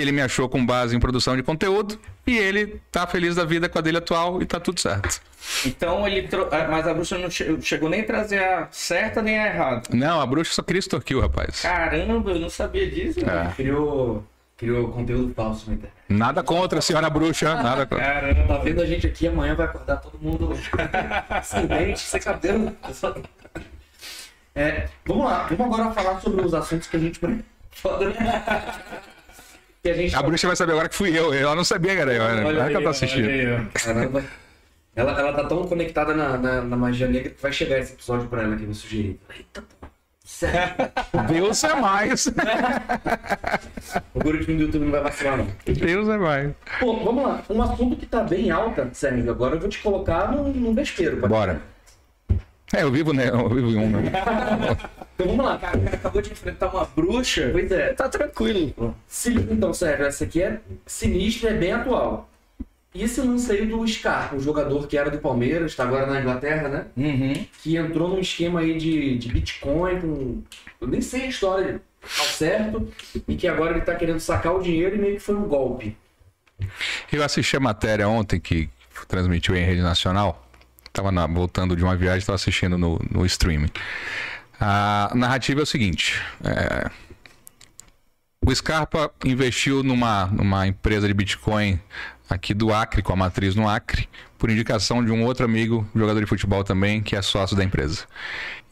Ele 0.00 0.12
me 0.12 0.20
achou 0.22 0.48
com 0.48 0.64
base 0.64 0.94
em 0.96 1.00
produção 1.00 1.36
de 1.36 1.42
conteúdo. 1.42 1.98
E 2.26 2.36
ele 2.36 2.80
tá 2.92 3.06
feliz 3.06 3.34
da 3.36 3.44
vida 3.44 3.68
com 3.68 3.78
a 3.78 3.82
dele 3.82 3.98
atual 3.98 4.40
e 4.42 4.46
tá 4.46 4.60
tudo 4.60 4.78
certo. 4.80 5.20
Então 5.64 6.06
ele. 6.06 6.28
Tro... 6.28 6.48
ah, 6.52 6.68
Mas 6.70 6.86
a 6.86 6.92
bruxa 6.94 7.16
não 7.18 7.30
che- 7.30 7.60
chegou 7.62 7.88
nem 7.88 8.00
a 8.02 8.04
trazer 8.06 8.38
a 8.42 8.68
certa 8.70 9.22
nem 9.22 9.38
a 9.38 9.46
errada. 9.46 9.82
Não, 9.92 10.20
a 10.20 10.26
bruxa 10.26 10.52
só 10.52 10.62
queria 10.62 10.80
extorquir 10.80 11.16
o 11.16 11.20
rapaz. 11.20 11.62
Caramba, 11.62 12.30
eu 12.32 12.38
não 12.38 12.50
sabia 12.50 12.88
disso. 12.90 13.20
É. 13.20 13.52
Criou 13.54 14.24
criou 14.56 14.88
conteúdo 14.88 15.32
falso 15.34 15.68
na 15.68 15.74
internet. 15.76 15.94
Nada 16.08 16.42
contra 16.42 16.80
a 16.80 16.82
senhora 16.82 17.08
bruxa, 17.08 17.54
nada 17.62 17.86
contra. 17.86 18.04
Tá 18.04 18.12
Caramba. 18.12 18.58
vendo 18.64 18.82
a 18.82 18.86
gente 18.86 19.06
aqui, 19.06 19.28
amanhã 19.28 19.54
vai 19.54 19.66
acordar 19.66 19.96
todo 19.98 20.18
mundo 20.20 20.50
sem 21.44 21.64
dente, 21.66 22.00
sem 22.00 22.20
cabelo. 22.20 22.74
É, 24.54 24.88
vamos 25.06 25.24
lá, 25.26 25.46
vamos 25.56 25.78
agora 25.78 25.94
falar 25.94 26.20
sobre 26.20 26.44
os 26.44 26.52
assuntos 26.52 26.88
que 26.88 26.96
a 26.96 27.00
gente. 27.00 27.20
A 29.84 29.92
gente. 29.92 30.14
A 30.14 30.22
bruxa 30.22 30.46
vai 30.46 30.56
saber 30.56 30.72
agora 30.72 30.88
que 30.88 30.94
fui 30.94 31.16
eu. 31.16 31.32
Ela 31.32 31.54
não 31.54 31.64
sabia 31.64 31.94
que 31.94 32.00
era 32.00 32.12
eu. 32.12 32.22
Né? 32.22 32.52
Não 32.52 32.64
é 32.64 32.68
que 32.68 32.74
ela 32.74 32.84
tá 32.84 32.90
assistindo. 32.90 33.28
Caramba. 33.72 34.24
Ela, 34.94 35.12
ela 35.12 35.32
tá 35.32 35.44
tão 35.44 35.64
conectada 35.64 36.12
na, 36.12 36.36
na, 36.36 36.60
na 36.62 36.76
magia 36.76 37.06
negra 37.06 37.30
que 37.30 37.40
vai 37.40 37.52
chegar 37.52 37.78
esse 37.78 37.92
episódio 37.92 38.28
pra 38.28 38.42
ela 38.42 38.56
que 38.56 38.64
eu 38.64 38.74
sugeri. 38.74 39.20
Eita. 39.30 39.62
Sério. 40.24 40.74
Deus 41.28 41.64
é 41.64 41.74
mais. 41.74 42.28
O 44.14 44.18
algoritmo 44.18 44.56
do 44.56 44.62
YouTube 44.64 44.84
não 44.84 44.90
vai 44.90 45.02
vacilar, 45.02 45.38
não. 45.38 45.46
Deus 45.64 46.08
é 46.08 46.18
mais. 46.18 46.52
Pô, 46.78 47.02
vamos 47.02 47.22
lá. 47.22 47.42
Um 47.48 47.62
assunto 47.62 47.96
que 47.96 48.04
tá 48.04 48.22
bem 48.22 48.50
alta, 48.50 48.90
Sérgio, 48.92 49.30
agora 49.30 49.54
eu 49.54 49.60
vou 49.60 49.68
te 49.68 49.78
colocar 49.78 50.30
num, 50.30 50.74
pode 50.74 51.16
Bora. 51.28 51.62
É, 52.74 52.82
eu 52.82 52.90
vivo, 52.90 53.12
né? 53.12 53.28
Eu 53.28 53.48
vivo 53.48 53.70
em 53.70 53.78
um. 53.78 53.90
né? 53.90 54.12
Então 55.14 55.26
vamos 55.26 55.44
lá, 55.44 55.58
Cara, 55.58 55.78
o 55.78 55.82
cara 55.82 55.96
acabou 55.96 56.22
de 56.22 56.30
enfrentar 56.30 56.68
uma 56.68 56.84
bruxa. 56.84 57.48
Pois 57.50 57.72
é. 57.72 57.92
Tá 57.94 58.08
tranquilo. 58.08 58.94
Se 59.06 59.30
liga 59.30 59.52
então, 59.52 59.72
Sérgio, 59.74 60.06
essa 60.06 60.24
aqui 60.24 60.42
é 60.42 60.60
sinistra, 60.86 61.50
é 61.50 61.54
bem 61.54 61.72
atual. 61.72 62.28
E 62.94 63.02
esse 63.02 63.20
lance 63.20 63.50
aí 63.52 63.66
do 63.66 63.86
Scarpa, 63.86 64.36
o 64.36 64.40
jogador 64.40 64.86
que 64.86 64.96
era 64.96 65.10
do 65.10 65.18
Palmeiras, 65.18 65.74
tá 65.74 65.84
agora 65.84 66.06
na 66.06 66.20
Inglaterra, 66.20 66.68
né? 66.68 66.86
Uhum. 66.96 67.46
Que 67.62 67.76
entrou 67.76 68.08
num 68.08 68.18
esquema 68.18 68.60
aí 68.60 68.78
de, 68.78 69.18
de 69.18 69.28
Bitcoin, 69.28 70.00
com... 70.00 70.42
eu 70.80 70.88
nem 70.88 71.00
sei 71.00 71.22
a 71.22 71.26
história 71.26 71.82
ao 72.02 72.24
certo, 72.24 72.88
e 73.26 73.36
que 73.36 73.46
agora 73.46 73.72
ele 73.72 73.82
tá 73.82 73.94
querendo 73.94 74.20
sacar 74.20 74.54
o 74.54 74.62
dinheiro 74.62 74.96
e 74.96 74.98
meio 74.98 75.14
que 75.14 75.20
foi 75.20 75.34
um 75.34 75.46
golpe. 75.46 75.96
Eu 77.12 77.22
assisti 77.22 77.56
a 77.56 77.60
matéria 77.60 78.08
ontem 78.08 78.40
que 78.40 78.70
transmitiu 79.06 79.54
em 79.54 79.64
rede 79.64 79.82
nacional. 79.82 80.47
Tava 80.92 81.12
na- 81.12 81.26
voltando 81.26 81.76
de 81.76 81.82
uma 81.84 81.96
viagem, 81.96 82.18
estava 82.18 82.36
assistindo 82.36 82.76
no, 82.78 82.98
no 83.10 83.24
streaming. 83.26 83.70
A 84.60 85.12
narrativa 85.14 85.60
é 85.60 85.62
o 85.62 85.66
seguinte: 85.66 86.20
é, 86.42 86.90
o 88.44 88.54
Scarpa 88.54 89.10
investiu 89.24 89.82
numa, 89.82 90.26
numa 90.26 90.66
empresa 90.66 91.06
de 91.06 91.14
Bitcoin 91.14 91.78
aqui 92.28 92.52
do 92.54 92.72
Acre, 92.72 93.02
com 93.02 93.12
a 93.12 93.16
matriz 93.16 93.54
no 93.54 93.68
Acre, 93.68 94.08
por 94.38 94.50
indicação 94.50 95.04
de 95.04 95.10
um 95.10 95.24
outro 95.24 95.44
amigo, 95.44 95.86
jogador 95.94 96.20
de 96.20 96.26
futebol 96.26 96.62
também, 96.62 97.02
que 97.02 97.16
é 97.16 97.22
sócio 97.22 97.56
da 97.56 97.64
empresa. 97.64 98.06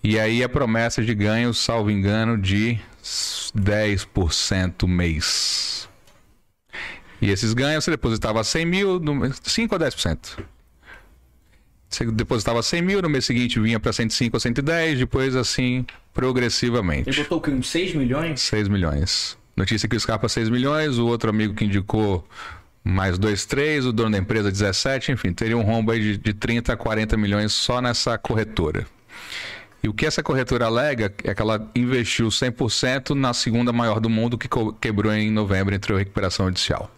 E 0.02 0.18
aí 0.20 0.42
a 0.42 0.48
promessa 0.48 1.02
de 1.02 1.14
ganho, 1.14 1.52
salvo 1.52 1.90
engano, 1.90 2.38
de 2.38 2.78
10% 3.02 4.86
mês. 4.86 5.88
E 7.20 7.30
esses 7.30 7.54
ganhos 7.54 7.84
você 7.84 7.90
depositava 7.90 8.44
100 8.44 8.66
mil, 8.66 9.00
no, 9.00 9.32
5 9.32 9.74
ou 9.74 9.80
10%. 9.80 10.38
Você 11.88 12.04
depositava 12.06 12.62
100 12.62 12.82
mil, 12.82 13.02
no 13.02 13.08
mês 13.08 13.24
seguinte 13.24 13.60
vinha 13.60 13.78
para 13.78 13.92
105 13.92 14.36
ou 14.36 14.40
110, 14.40 14.98
depois 14.98 15.36
assim, 15.36 15.86
progressivamente. 16.12 17.08
Ele 17.08 17.22
botou 17.22 17.38
o 17.38 17.40
quê? 17.40 17.50
Uns 17.50 17.68
6 17.68 17.94
milhões? 17.94 18.40
6 18.40 18.68
milhões. 18.68 19.38
Notícia 19.56 19.88
que 19.88 19.96
o 19.96 20.00
Scarpa 20.00 20.28
6 20.28 20.50
milhões, 20.50 20.98
o 20.98 21.06
outro 21.06 21.30
amigo 21.30 21.54
que 21.54 21.64
indicou 21.64 22.26
mais 22.84 23.18
2, 23.18 23.46
3, 23.46 23.86
o 23.86 23.92
dono 23.92 24.10
da 24.10 24.18
empresa 24.18 24.50
17, 24.50 25.12
enfim, 25.12 25.32
teria 25.32 25.56
um 25.56 25.62
rombo 25.62 25.90
aí 25.90 26.00
de, 26.00 26.16
de 26.18 26.34
30 26.34 26.72
a 26.72 26.76
40 26.76 27.16
milhões 27.16 27.52
só 27.52 27.80
nessa 27.80 28.18
corretora. 28.18 28.86
E 29.82 29.88
o 29.88 29.94
que 29.94 30.06
essa 30.06 30.22
corretora 30.22 30.66
alega 30.66 31.12
é 31.24 31.34
que 31.34 31.42
ela 31.42 31.70
investiu 31.74 32.28
100% 32.28 33.10
na 33.14 33.32
segunda 33.32 33.72
maior 33.72 34.00
do 34.00 34.10
mundo 34.10 34.36
que 34.36 34.48
quebrou 34.80 35.12
em 35.12 35.30
novembro, 35.30 35.74
entrou 35.74 35.98
em 35.98 36.00
recuperação 36.00 36.46
judicial. 36.46 36.90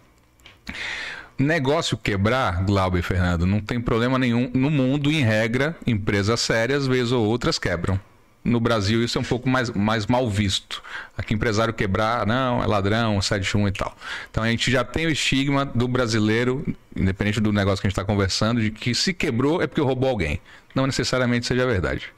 Negócio 1.39 1.97
quebrar, 1.97 2.65
Glauber 2.65 2.99
e 2.99 3.01
Fernando, 3.01 3.45
não 3.45 3.61
tem 3.61 3.79
problema 3.79 4.19
nenhum 4.19 4.51
no 4.53 4.69
mundo, 4.69 5.09
em 5.09 5.23
regra, 5.23 5.73
empresas 5.87 6.41
sérias, 6.41 6.85
vez 6.85 7.13
ou 7.13 7.25
outras 7.25 7.57
quebram. 7.57 7.97
No 8.43 8.59
Brasil 8.59 9.03
isso 9.03 9.17
é 9.17 9.21
um 9.21 9.23
pouco 9.23 9.49
mais, 9.49 9.69
mais 9.69 10.07
mal 10.07 10.29
visto. 10.29 10.81
Aqui 11.17 11.33
empresário 11.33 11.73
quebrar, 11.73 12.25
não, 12.25 12.63
é 12.63 12.65
ladrão, 12.65 13.21
71 13.21 13.67
e 13.67 13.71
tal. 13.71 13.95
Então 14.31 14.43
a 14.43 14.49
gente 14.49 14.71
já 14.71 14.83
tem 14.83 15.05
o 15.05 15.09
estigma 15.09 15.65
do 15.65 15.87
brasileiro, 15.87 16.65
independente 16.95 17.39
do 17.39 17.51
negócio 17.51 17.81
que 17.81 17.87
a 17.87 17.89
gente 17.89 17.99
está 17.99 18.05
conversando, 18.05 18.61
de 18.61 18.71
que 18.71 18.95
se 18.95 19.13
quebrou 19.13 19.61
é 19.61 19.67
porque 19.67 19.81
roubou 19.81 20.09
alguém. 20.09 20.39
Não 20.73 20.85
necessariamente 20.85 21.45
seja 21.45 21.65
verdade. 21.65 22.09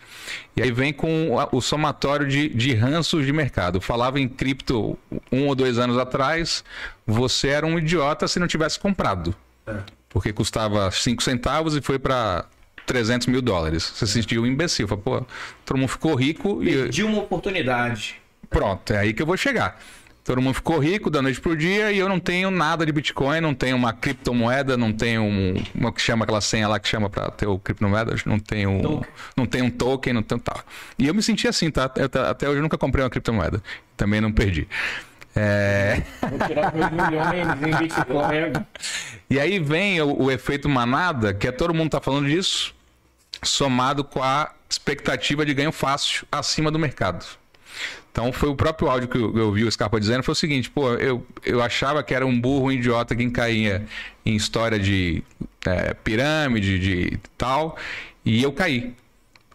E 0.56 0.62
aí 0.62 0.72
vem 0.72 0.94
com 0.94 1.36
o 1.52 1.62
somatório 1.62 2.28
de, 2.28 2.50
de 2.50 2.74
ranços 2.74 3.26
de 3.26 3.34
mercado. 3.34 3.78
Eu 3.78 3.82
falava 3.82 4.20
em 4.20 4.28
cripto 4.28 4.98
um 5.32 5.48
ou 5.48 5.56
dois 5.56 5.80
anos 5.80 5.98
atrás, 5.98 6.64
você 7.06 7.48
era 7.48 7.66
um 7.66 7.80
idiota 7.80 8.28
se 8.28 8.40
não 8.40 8.48
tivesse 8.48 8.80
comprado. 8.80 9.36
Porque 10.10 10.34
custava 10.34 10.92
5 10.92 11.24
centavos 11.24 11.76
e 11.76 11.82
foi 11.82 11.98
para 11.98 12.46
300 12.92 13.28
mil 13.28 13.42
dólares. 13.42 13.84
Você 13.96 14.06
se 14.06 14.14
sentiu 14.14 14.42
um 14.44 14.46
imbecil. 14.46 14.88
Fala, 14.88 15.02
pô, 15.02 15.26
todo 15.66 15.78
mundo 15.78 15.90
ficou 15.90 16.14
rico 16.16 16.62
e 16.62 16.74
Perdi 16.74 17.04
uma 17.04 17.20
oportunidade. 17.20 18.16
pronto, 18.50 18.92
é 18.94 18.98
aí 19.00 19.14
que 19.14 19.22
eu 19.22 19.26
vou 19.26 19.38
chegar. 19.38 19.80
Todo 20.24 20.40
mundo 20.42 20.54
ficou 20.54 20.78
rico 20.78 21.10
da 21.10 21.20
noite 21.22 21.42
pro 21.42 21.56
dia 21.58 21.92
e 21.92 21.98
eu 21.98 22.08
não 22.08 22.20
tenho 22.20 22.52
nada 22.52 22.86
de 22.86 22.92
Bitcoin, 22.92 23.42
não 23.42 23.56
tenho 23.56 23.76
uma 23.76 23.92
criptomoeda, 23.92 24.78
não 24.78 24.94
tenho 24.94 25.24
um, 25.24 25.56
uma 25.74 25.92
que 25.92 26.00
chama 26.00 26.26
aquela 26.26 26.42
senha 26.42 26.68
lá 26.68 26.80
que 26.80 26.88
chama 26.88 27.10
para 27.10 27.32
ter 27.32 27.48
o 27.48 27.58
criptomoeda, 27.58 28.14
não 28.26 28.38
tenho 28.38 28.70
um, 28.70 29.02
não 29.36 29.46
tenho 29.48 29.66
um 29.66 29.70
token, 29.72 30.14
não 30.14 30.22
tenho 30.22 30.40
tal. 30.40 30.62
E 31.00 31.08
eu 31.08 31.14
me 31.16 31.24
senti 31.24 31.48
assim, 31.48 31.72
tá? 31.72 31.90
Eu 31.96 32.08
tá- 32.08 32.30
até 32.30 32.48
hoje 32.48 32.58
eu 32.60 32.62
nunca 32.62 32.78
comprei 32.78 33.04
uma 33.04 33.10
criptomoeda, 33.10 33.64
também 33.98 34.22
não 34.22 34.32
perdi. 34.32 34.68
É... 35.36 36.04
Vou 36.30 36.48
tirar 36.48 36.74
meus 36.76 36.92
milhões 36.92 37.48
em 37.64 37.78
Bitcoin. 37.84 38.66
E 39.30 39.40
aí 39.40 39.60
vem 39.60 40.02
o, 40.02 40.24
o 40.24 40.32
efeito 40.32 40.68
manada, 40.70 41.34
que 41.34 41.48
é 41.48 41.52
todo 41.52 41.74
mundo 41.74 41.90
tá 41.90 42.02
falando 42.02 42.28
disso, 42.28 42.76
somado 43.44 44.04
com 44.04 44.22
a 44.22 44.52
expectativa 44.70 45.46
de 45.46 45.54
ganho 45.54 45.72
fácil 45.72 46.26
acima 46.32 46.70
do 46.72 46.80
mercado. 46.80 47.26
Então 48.12 48.32
foi 48.34 48.50
o 48.50 48.56
próprio 48.56 48.90
áudio 48.90 49.08
que 49.08 49.18
eu, 49.18 49.38
eu 49.38 49.46
ouvi 49.48 49.64
o 49.64 49.72
Scarpa 49.72 50.00
dizendo, 50.00 50.22
foi 50.24 50.34
o 50.34 50.36
seguinte, 50.36 50.70
pô, 50.70 50.94
eu, 50.96 51.26
eu 51.46 51.62
achava 51.62 52.04
que 52.04 52.14
era 52.14 52.26
um 52.26 52.40
burro, 52.40 52.66
um 52.66 52.72
idiota 52.72 53.16
que 53.16 53.30
caía 53.32 53.86
em 54.26 54.36
história 54.36 54.78
de 54.78 55.24
é, 55.66 55.94
pirâmide, 55.94 56.78
de 56.78 57.20
tal, 57.38 57.78
e 58.26 58.44
eu 58.44 58.52
caí. 58.52 58.94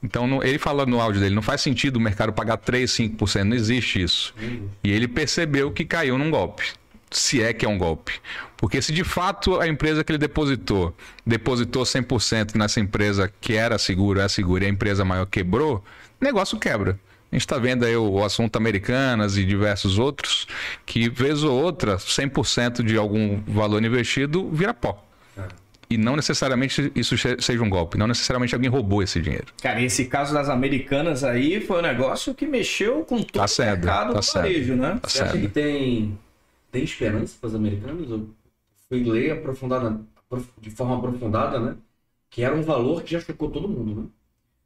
Então 0.03 0.26
não- 0.26 0.43
ele 0.43 0.59
fala 0.59 0.87
no 0.87 1.01
áudio 1.01 1.20
dele, 1.20 1.34
não 1.34 1.43
faz 1.43 1.61
sentido 1.61 1.97
o 1.97 2.01
mercado 2.01 2.32
pagar 2.32 2.57
3, 2.57 2.91
5%, 2.91 3.45
não 3.45 3.57
existe 3.57 4.01
isso. 4.03 4.34
E 4.82 4.91
ele 4.91 5.07
percebeu 5.07 5.70
que 5.70 5.84
caiu 5.84 6.16
num 6.16 6.30
golpe. 6.30 6.72
Se 7.11 7.42
é 7.42 7.52
que 7.52 7.64
é 7.64 7.68
um 7.68 7.78
golpe. 7.78 8.12
Porque 8.57 8.80
se 8.82 8.92
de 8.92 9.04
fato 9.04 9.61
a 9.61 9.68
empresa 9.68 10.02
que 10.02 10.11
ele 10.12 10.18
depositou, 10.18 10.94
depositou 11.24 11.84
100% 11.84 12.54
nessa 12.57 12.80
empresa 12.80 13.32
que 13.40 13.54
era 13.54 13.78
seguro, 13.78 14.20
é 14.20 14.28
seguro, 14.28 14.64
e 14.64 14.66
a 14.66 14.70
empresa 14.70 15.04
maior 15.04 15.26
quebrou, 15.26 15.84
negócio 16.20 16.59
quebra. 16.59 16.98
A 17.30 17.34
gente 17.36 17.42
está 17.42 17.59
vendo 17.59 17.84
aí 17.84 17.96
o, 17.96 18.09
o 18.09 18.24
assunto 18.24 18.57
Americanas 18.57 19.36
e 19.36 19.44
diversos 19.44 19.98
outros, 19.98 20.46
que 20.86 21.09
vez 21.09 21.42
ou 21.44 21.61
outra, 21.61 21.96
100% 21.96 22.82
de 22.82 22.96
algum 22.96 23.40
valor 23.46 23.82
investido 23.84 24.48
vira 24.50 24.72
pó. 24.72 25.02
E 25.88 25.96
não 25.96 26.16
necessariamente 26.16 26.90
isso 26.96 27.16
se- 27.16 27.36
seja 27.38 27.62
um 27.62 27.70
golpe, 27.70 27.96
não 27.96 28.09
necessariamente 28.09 28.52
alguém 28.54 28.68
roubou 28.68 29.04
esse 29.04 29.20
dinheiro. 29.20 29.46
Cara, 29.62 29.80
esse 29.80 30.07
caso 30.07 30.34
das 30.34 30.48
americanas 30.48 31.22
aí 31.22 31.61
foi 31.61 31.78
um 31.78 31.82
negócio 31.82 32.34
que 32.34 32.44
mexeu 32.44 33.04
com 33.04 33.22
todo 33.22 33.46
Tá 33.46 33.62
o 33.62 33.66
mercado 33.66 34.14
tá 34.14 34.20
do 34.20 34.26
varejo, 34.34 34.74
né? 34.74 34.98
Tá 35.00 35.09
Você 35.09 35.22
acha 35.22 35.38
que 35.38 35.46
tem, 35.46 36.18
tem 36.77 36.85
esperança 36.85 37.37
para 37.41 37.49
os 37.49 37.55
americanos? 37.55 38.11
Eu 38.11 38.29
fui 38.89 39.03
ler 39.03 39.33
aprofundada, 39.33 39.99
aprof- 40.16 40.51
de 40.61 40.70
forma 40.70 40.99
aprofundada, 40.99 41.59
né? 41.59 41.77
Que 42.29 42.43
era 42.43 42.55
um 42.55 42.62
valor 42.62 43.03
que 43.03 43.12
já 43.12 43.20
chocou 43.20 43.51
todo 43.51 43.68
mundo, 43.68 44.03
né? 44.03 44.07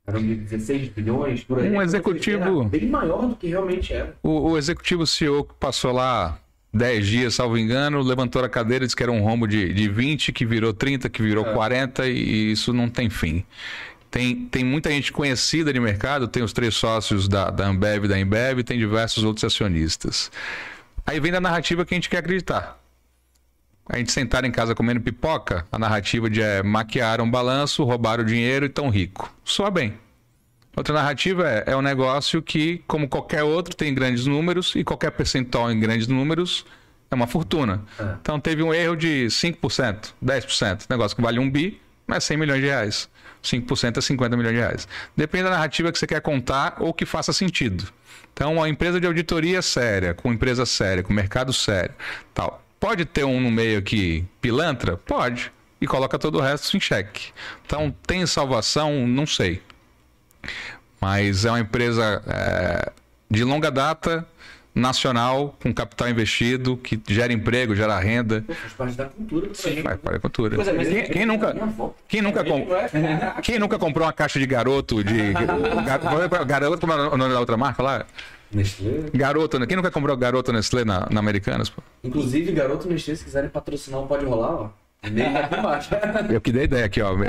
Eram 0.06 0.20
de 0.20 0.34
16 0.34 0.88
bilhões, 0.88 1.44
por 1.44 1.60
aí. 1.60 1.70
Um 1.70 1.80
executivo- 1.80 2.64
bem 2.64 2.86
maior 2.88 3.28
do 3.28 3.36
que 3.36 3.46
realmente 3.46 3.92
era. 3.92 4.16
O, 4.22 4.50
o 4.50 4.58
executivo 4.58 5.06
CEO 5.06 5.44
que 5.44 5.54
passou 5.54 5.92
lá 5.92 6.38
10 6.74 7.06
dias, 7.06 7.34
salvo 7.34 7.56
engano, 7.56 8.02
levantou 8.02 8.42
a 8.42 8.48
cadeira 8.48 8.84
e 8.84 8.86
disse 8.86 8.96
que 8.96 9.02
era 9.02 9.12
um 9.12 9.22
rombo 9.22 9.46
de, 9.46 9.72
de 9.72 9.88
20, 9.88 10.32
que 10.32 10.44
virou 10.44 10.72
30, 10.72 11.08
que 11.08 11.22
virou 11.22 11.44
40, 11.44 12.08
e, 12.08 12.12
e 12.12 12.52
isso 12.52 12.72
não 12.72 12.88
tem 12.88 13.08
fim. 13.08 13.44
Tem, 14.10 14.34
tem 14.46 14.64
muita 14.64 14.90
gente 14.90 15.12
conhecida 15.12 15.72
de 15.72 15.78
mercado, 15.78 16.26
tem 16.26 16.42
os 16.42 16.52
três 16.52 16.74
sócios 16.74 17.28
da, 17.28 17.50
da 17.50 17.68
Ambev 17.68 18.06
e 18.06 18.08
da 18.08 18.18
Embev, 18.18 18.64
tem 18.64 18.76
diversos 18.78 19.22
outros 19.22 19.44
acionistas. 19.44 20.30
Aí 21.10 21.18
vem 21.18 21.32
da 21.32 21.40
narrativa 21.40 21.84
que 21.84 21.92
a 21.92 21.96
gente 21.96 22.08
quer 22.08 22.18
acreditar. 22.18 22.78
A 23.88 23.98
gente 23.98 24.12
sentar 24.12 24.44
em 24.44 24.52
casa 24.52 24.76
comendo 24.76 25.00
pipoca, 25.00 25.66
a 25.72 25.76
narrativa 25.76 26.30
de 26.30 26.40
é, 26.40 26.62
maquiaram 26.62 27.24
o 27.24 27.30
balanço, 27.30 27.82
roubaram 27.82 28.22
o 28.22 28.26
dinheiro 28.26 28.64
e 28.64 28.68
tão 28.68 28.88
rico. 28.88 29.34
Soa 29.44 29.72
bem. 29.72 29.94
Outra 30.76 30.94
narrativa 30.94 31.50
é, 31.50 31.64
é 31.66 31.76
um 31.76 31.82
negócio 31.82 32.40
que, 32.40 32.84
como 32.86 33.08
qualquer 33.08 33.42
outro, 33.42 33.74
tem 33.74 33.92
grandes 33.92 34.24
números 34.24 34.76
e 34.76 34.84
qualquer 34.84 35.10
percentual 35.10 35.72
em 35.72 35.80
grandes 35.80 36.06
números 36.06 36.64
é 37.10 37.14
uma 37.16 37.26
fortuna. 37.26 37.82
É. 37.98 38.14
Então 38.22 38.38
teve 38.38 38.62
um 38.62 38.72
erro 38.72 38.94
de 38.94 39.26
5%, 39.26 40.12
10%. 40.24 40.84
Negócio 40.88 41.16
que 41.16 41.22
vale 41.22 41.40
um 41.40 41.50
bi, 41.50 41.82
é 42.08 42.20
100 42.20 42.36
milhões 42.36 42.60
de 42.60 42.68
reais. 42.68 43.08
5% 43.42 43.98
é 43.98 44.00
50 44.00 44.36
milhões 44.36 44.54
de 44.54 44.60
reais. 44.60 44.88
Depende 45.16 45.44
da 45.44 45.50
narrativa 45.50 45.90
que 45.90 45.98
você 45.98 46.06
quer 46.06 46.20
contar 46.20 46.76
ou 46.78 46.92
que 46.92 47.06
faça 47.06 47.32
sentido. 47.32 47.88
Então, 48.32 48.54
uma 48.54 48.68
empresa 48.68 49.00
de 49.00 49.06
auditoria 49.06 49.60
séria, 49.62 50.14
com 50.14 50.32
empresa 50.32 50.64
séria, 50.64 51.02
com 51.02 51.12
mercado 51.12 51.52
sério, 51.52 51.94
tal. 52.32 52.64
Pode 52.78 53.04
ter 53.04 53.24
um 53.24 53.40
no 53.40 53.50
meio 53.50 53.78
aqui 53.78 54.24
pilantra? 54.40 54.96
Pode. 54.96 55.52
E 55.80 55.86
coloca 55.86 56.18
todo 56.18 56.38
o 56.38 56.40
resto 56.40 56.76
em 56.76 56.80
xeque. 56.80 57.32
Então, 57.66 57.94
tem 58.06 58.24
salvação? 58.26 59.06
Não 59.06 59.26
sei. 59.26 59.62
Mas 61.00 61.44
é 61.44 61.50
uma 61.50 61.60
empresa 61.60 62.22
é, 62.26 62.92
de 63.30 63.44
longa 63.44 63.70
data, 63.70 64.26
nacional, 64.74 65.56
com 65.62 65.72
capital 65.74 66.08
investido, 66.08 66.76
que 66.76 67.00
gera 67.08 67.32
emprego, 67.32 67.74
gera 67.74 67.98
renda. 67.98 68.44
Pô, 68.46 68.54
faz 68.54 68.72
parte 68.74 68.94
da 68.96 69.04
cultura 69.06 69.48
também. 69.48 69.82
Vai 69.82 69.96
para 69.96 70.16
a 70.16 70.20
cultura. 70.20 70.56
Pois 70.56 70.68
é, 70.68 70.72
mas 70.72 70.88
Quem, 70.88 70.98
é- 70.98 71.02
quem 71.02 71.22
é 71.22 71.26
nunca, 71.26 71.52
minha 71.52 71.64
avó. 71.64 71.94
quem 72.08 72.22
nunca, 72.22 72.44
com- 72.44 72.66
quem 73.42 73.58
nunca 73.58 73.78
comprou 73.78 74.06
uma 74.06 74.12
caixa 74.12 74.38
de 74.38 74.46
garoto 74.46 75.02
de 75.02 75.32
gar- 75.32 76.44
garoto 76.44 76.80
como 76.86 76.92
é 76.92 77.08
o 77.08 77.16
nome 77.16 77.32
da 77.34 77.40
outra 77.40 77.56
marca 77.56 77.82
lá? 77.82 78.04
Nestlé. 78.52 78.90
Garoto, 79.14 79.58
né? 79.60 79.66
Quem 79.66 79.76
nunca 79.76 79.90
comprou 79.90 80.16
garoto 80.16 80.52
Nestlé 80.52 80.84
na, 80.84 81.06
na 81.10 81.20
Americanas? 81.20 81.68
pô? 81.70 81.82
Inclusive, 82.02 82.50
garoto 82.52 82.88
Nestlé, 82.88 83.14
se 83.14 83.24
quiserem 83.24 83.48
patrocinar 83.48 84.00
Pode 84.02 84.24
Rolar, 84.24 84.54
ó. 84.54 84.70
Embaixo. 85.02 85.90
Eu 86.30 86.40
que 86.40 86.52
dei 86.52 86.64
ideia 86.64 86.84
aqui, 86.84 87.00
ó. 87.00 87.12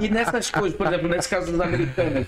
E 0.00 0.08
nessas 0.08 0.50
coisas, 0.50 0.76
por 0.76 0.86
exemplo, 0.86 1.08
nesse 1.08 1.28
caso 1.28 1.52
das 1.52 1.60
americanas, 1.60 2.26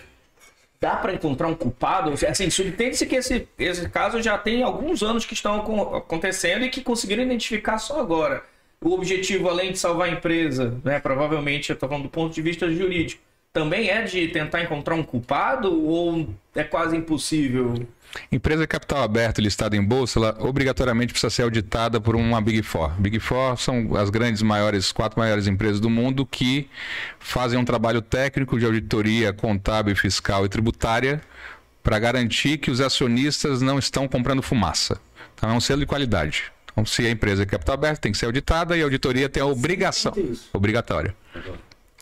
dá 0.83 0.97
para 0.97 1.15
encontrar 1.15 1.47
um 1.47 1.55
culpado? 1.55 2.13
Assim, 2.29 2.51
subtende-se 2.51 3.07
que 3.07 3.15
esse, 3.15 3.49
esse 3.57 3.89
caso 3.89 4.21
já 4.21 4.37
tem 4.37 4.65
alguns 4.65 5.01
anos 5.01 5.25
que 5.25 5.33
estão 5.33 5.61
acon- 5.61 5.95
acontecendo 5.95 6.65
e 6.65 6.69
que 6.69 6.83
conseguiram 6.83 7.23
identificar 7.23 7.79
só 7.79 8.01
agora. 8.01 8.43
O 8.81 8.93
objetivo, 8.93 9.49
além 9.49 9.71
de 9.71 9.79
salvar 9.79 10.09
a 10.09 10.11
empresa, 10.11 10.77
né, 10.85 10.99
provavelmente, 10.99 11.71
eu 11.71 11.75
estou 11.75 11.89
falando 11.89 12.03
do 12.03 12.09
ponto 12.11 12.35
de 12.35 12.43
vista 12.43 12.69
jurídico, 12.69 13.23
também 13.53 13.91
é 13.91 14.03
de 14.03 14.29
tentar 14.29 14.63
encontrar 14.63 14.95
um 14.95 15.03
culpado 15.03 15.87
ou 15.87 16.29
é 16.55 16.65
quase 16.65 16.97
impossível? 16.97 17.87
Empresa 18.31 18.67
capital 18.67 19.03
aberto 19.03 19.41
listada 19.41 19.77
em 19.77 19.83
bolsa, 19.83 20.19
ela 20.19 20.37
obrigatoriamente 20.41 21.13
precisa 21.13 21.31
ser 21.31 21.43
auditada 21.43 22.01
por 22.01 22.15
uma 22.15 22.41
Big 22.41 22.63
Four. 22.63 22.91
Big 22.99 23.19
Four 23.19 23.59
são 23.59 23.97
as 23.97 24.11
grandes 24.11 24.43
maiores, 24.43 24.93
quatro 24.93 25.19
maiores 25.19 25.47
empresas 25.47 25.81
do 25.81 25.89
mundo 25.89 26.27
que 26.27 26.69
fazem 27.19 27.59
um 27.59 27.65
trabalho 27.65 28.03
técnico 28.03 28.59
de 28.59 28.67
auditoria 28.67 29.33
contábil, 29.33 29.97
fiscal 29.97 30.45
e 30.45 30.49
tributária 30.49 31.23
para 31.83 31.99
garantir 31.99 32.59
que 32.59 32.71
os 32.71 32.81
acionistas 32.81 33.61
não 33.61 33.79
estão 33.79 34.07
comprando 34.07 34.43
fumaça. 34.43 35.01
Então 35.35 35.51
é 35.51 35.53
um 35.53 35.61
selo 35.61 35.81
de 35.81 35.87
qualidade. 35.87 36.45
Então, 36.71 36.87
se 36.87 37.07
a 37.07 37.11
empresa 37.11 37.43
é 37.43 37.47
capital 37.47 37.75
aberto, 37.75 38.01
tem 38.01 38.13
que 38.13 38.19
ser 38.19 38.27
auditada 38.27 38.77
e 38.77 38.81
a 38.81 38.85
auditoria 38.85 39.29
tem 39.29 39.43
a 39.43 39.47
obrigação 39.47 40.13
obrigatória. 40.53 41.15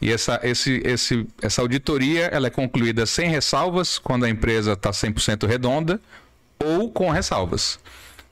E 0.01 0.11
essa, 0.11 0.41
esse, 0.43 0.81
esse, 0.85 1.27
essa 1.43 1.61
auditoria 1.61 2.27
ela 2.27 2.47
é 2.47 2.51
concluída 2.51 3.05
sem 3.05 3.29
ressalvas, 3.29 3.99
quando 3.99 4.25
a 4.25 4.31
empresa 4.31 4.73
está 4.73 4.91
100% 4.91 5.47
redonda, 5.47 6.01
ou 6.59 6.91
com 6.91 7.11
ressalvas. 7.11 7.79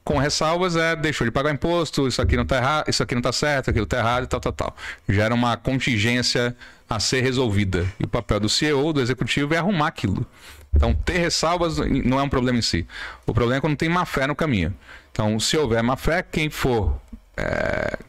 Com 0.02 0.16
ressalvas 0.16 0.74
é 0.74 0.96
deixou 0.96 1.26
de 1.26 1.30
pagar 1.30 1.52
imposto, 1.52 2.08
isso 2.08 2.22
aqui 2.22 2.34
não 2.34 2.44
está 2.44 2.56
errado, 2.56 2.88
isso 2.88 3.02
aqui 3.02 3.14
não 3.14 3.20
está 3.20 3.32
certo, 3.32 3.68
aquilo 3.68 3.84
está 3.84 3.98
errado 3.98 4.24
e 4.24 4.26
tal, 4.26 4.40
tal, 4.40 4.52
tal. 4.52 4.76
Gera 5.06 5.34
uma 5.34 5.56
contingência 5.56 6.56
a 6.88 6.98
ser 6.98 7.20
resolvida. 7.20 7.86
E 8.00 8.04
o 8.04 8.08
papel 8.08 8.40
do 8.40 8.48
CEO, 8.48 8.92
do 8.94 9.02
executivo, 9.02 9.52
é 9.52 9.58
arrumar 9.58 9.88
aquilo. 9.88 10.26
Então, 10.74 10.94
ter 10.94 11.18
ressalvas 11.18 11.76
não 11.76 12.18
é 12.18 12.22
um 12.22 12.28
problema 12.28 12.58
em 12.58 12.62
si. 12.62 12.86
O 13.26 13.34
problema 13.34 13.58
é 13.58 13.60
quando 13.60 13.76
tem 13.76 13.88
má 13.88 14.06
fé 14.06 14.26
no 14.26 14.34
caminho. 14.34 14.74
Então, 15.12 15.38
se 15.38 15.56
houver 15.56 15.82
má 15.82 15.96
fé, 15.96 16.22
quem 16.22 16.48
for 16.48 16.98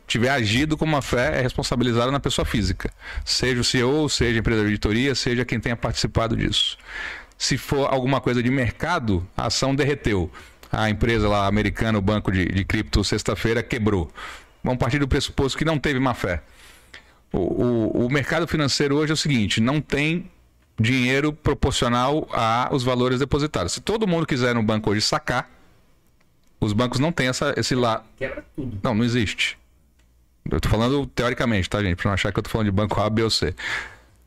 tiver 0.08 0.30
agido 0.30 0.76
com 0.78 0.86
má 0.86 1.02
fé 1.02 1.40
é 1.40 1.42
responsabilizado 1.42 2.12
na 2.12 2.20
pessoa 2.20 2.46
física. 2.46 2.92
Seja 3.24 3.62
o 3.62 3.64
CEO, 3.64 4.10
seja 4.10 4.38
a 4.38 4.40
empresa 4.40 4.62
de 4.62 4.68
auditoria, 4.68 5.16
seja 5.16 5.46
quem 5.46 5.60
tenha 5.60 5.76
participado 5.76 6.36
disso. 6.36 6.78
Se 7.38 7.58
for 7.58 7.92
alguma 7.94 8.20
coisa 8.20 8.44
de 8.44 8.50
mercado, 8.50 9.26
a 9.38 9.48
ação 9.48 9.74
derreteu. 9.76 10.32
A 10.72 10.90
empresa 10.90 11.28
lá 11.28 11.48
americana, 11.48 11.98
o 11.98 12.02
banco 12.02 12.32
de, 12.32 12.46
de 12.46 12.66
cripto, 12.66 13.04
sexta-feira 13.04 13.64
quebrou. 13.64 14.12
Vamos 14.64 14.80
partir 14.80 15.00
do 15.00 15.08
pressuposto 15.08 15.58
que 15.58 15.66
não 15.66 15.80
teve 15.80 16.00
má 16.00 16.14
fé. 16.14 16.44
O, 17.32 17.38
o, 17.38 18.06
o 18.06 18.10
mercado 18.12 18.48
financeiro 18.48 18.96
hoje 18.96 19.12
é 19.12 19.14
o 19.14 19.18
seguinte: 19.18 19.62
não 19.62 19.80
tem 19.80 20.30
dinheiro 20.80 21.34
proporcional 21.34 22.28
aos 22.32 22.84
valores 22.84 23.20
depositados. 23.20 23.74
Se 23.74 23.82
todo 23.82 24.08
mundo 24.08 24.26
quiser 24.26 24.56
no 24.56 24.64
banco 24.64 24.90
hoje 24.92 25.02
sacar, 25.02 25.50
os 26.60 26.74
bancos 26.74 26.99
não 26.99 27.12
têm 27.12 27.28
essa, 27.28 27.53
esse 27.57 27.76
lá. 27.76 28.03
Quebra 28.18 28.43
tudo. 28.55 28.78
Não, 28.84 28.93
não 28.93 29.03
existe. 29.05 29.57
Eu 30.49 30.60
tô 30.60 30.70
falando 30.70 31.05
teoricamente, 31.07 31.70
tá, 31.70 31.82
gente? 31.82 31.95
Pra 31.95 32.10
não 32.10 32.14
achar 32.14 32.32
que 32.32 32.39
eu 32.39 32.43
tô 32.43 32.49
falando 32.49 32.66
de 32.66 32.72
banco 32.72 32.99
A, 32.99 33.10
B 33.10 33.24
ou 33.24 33.30
C. 33.30 33.53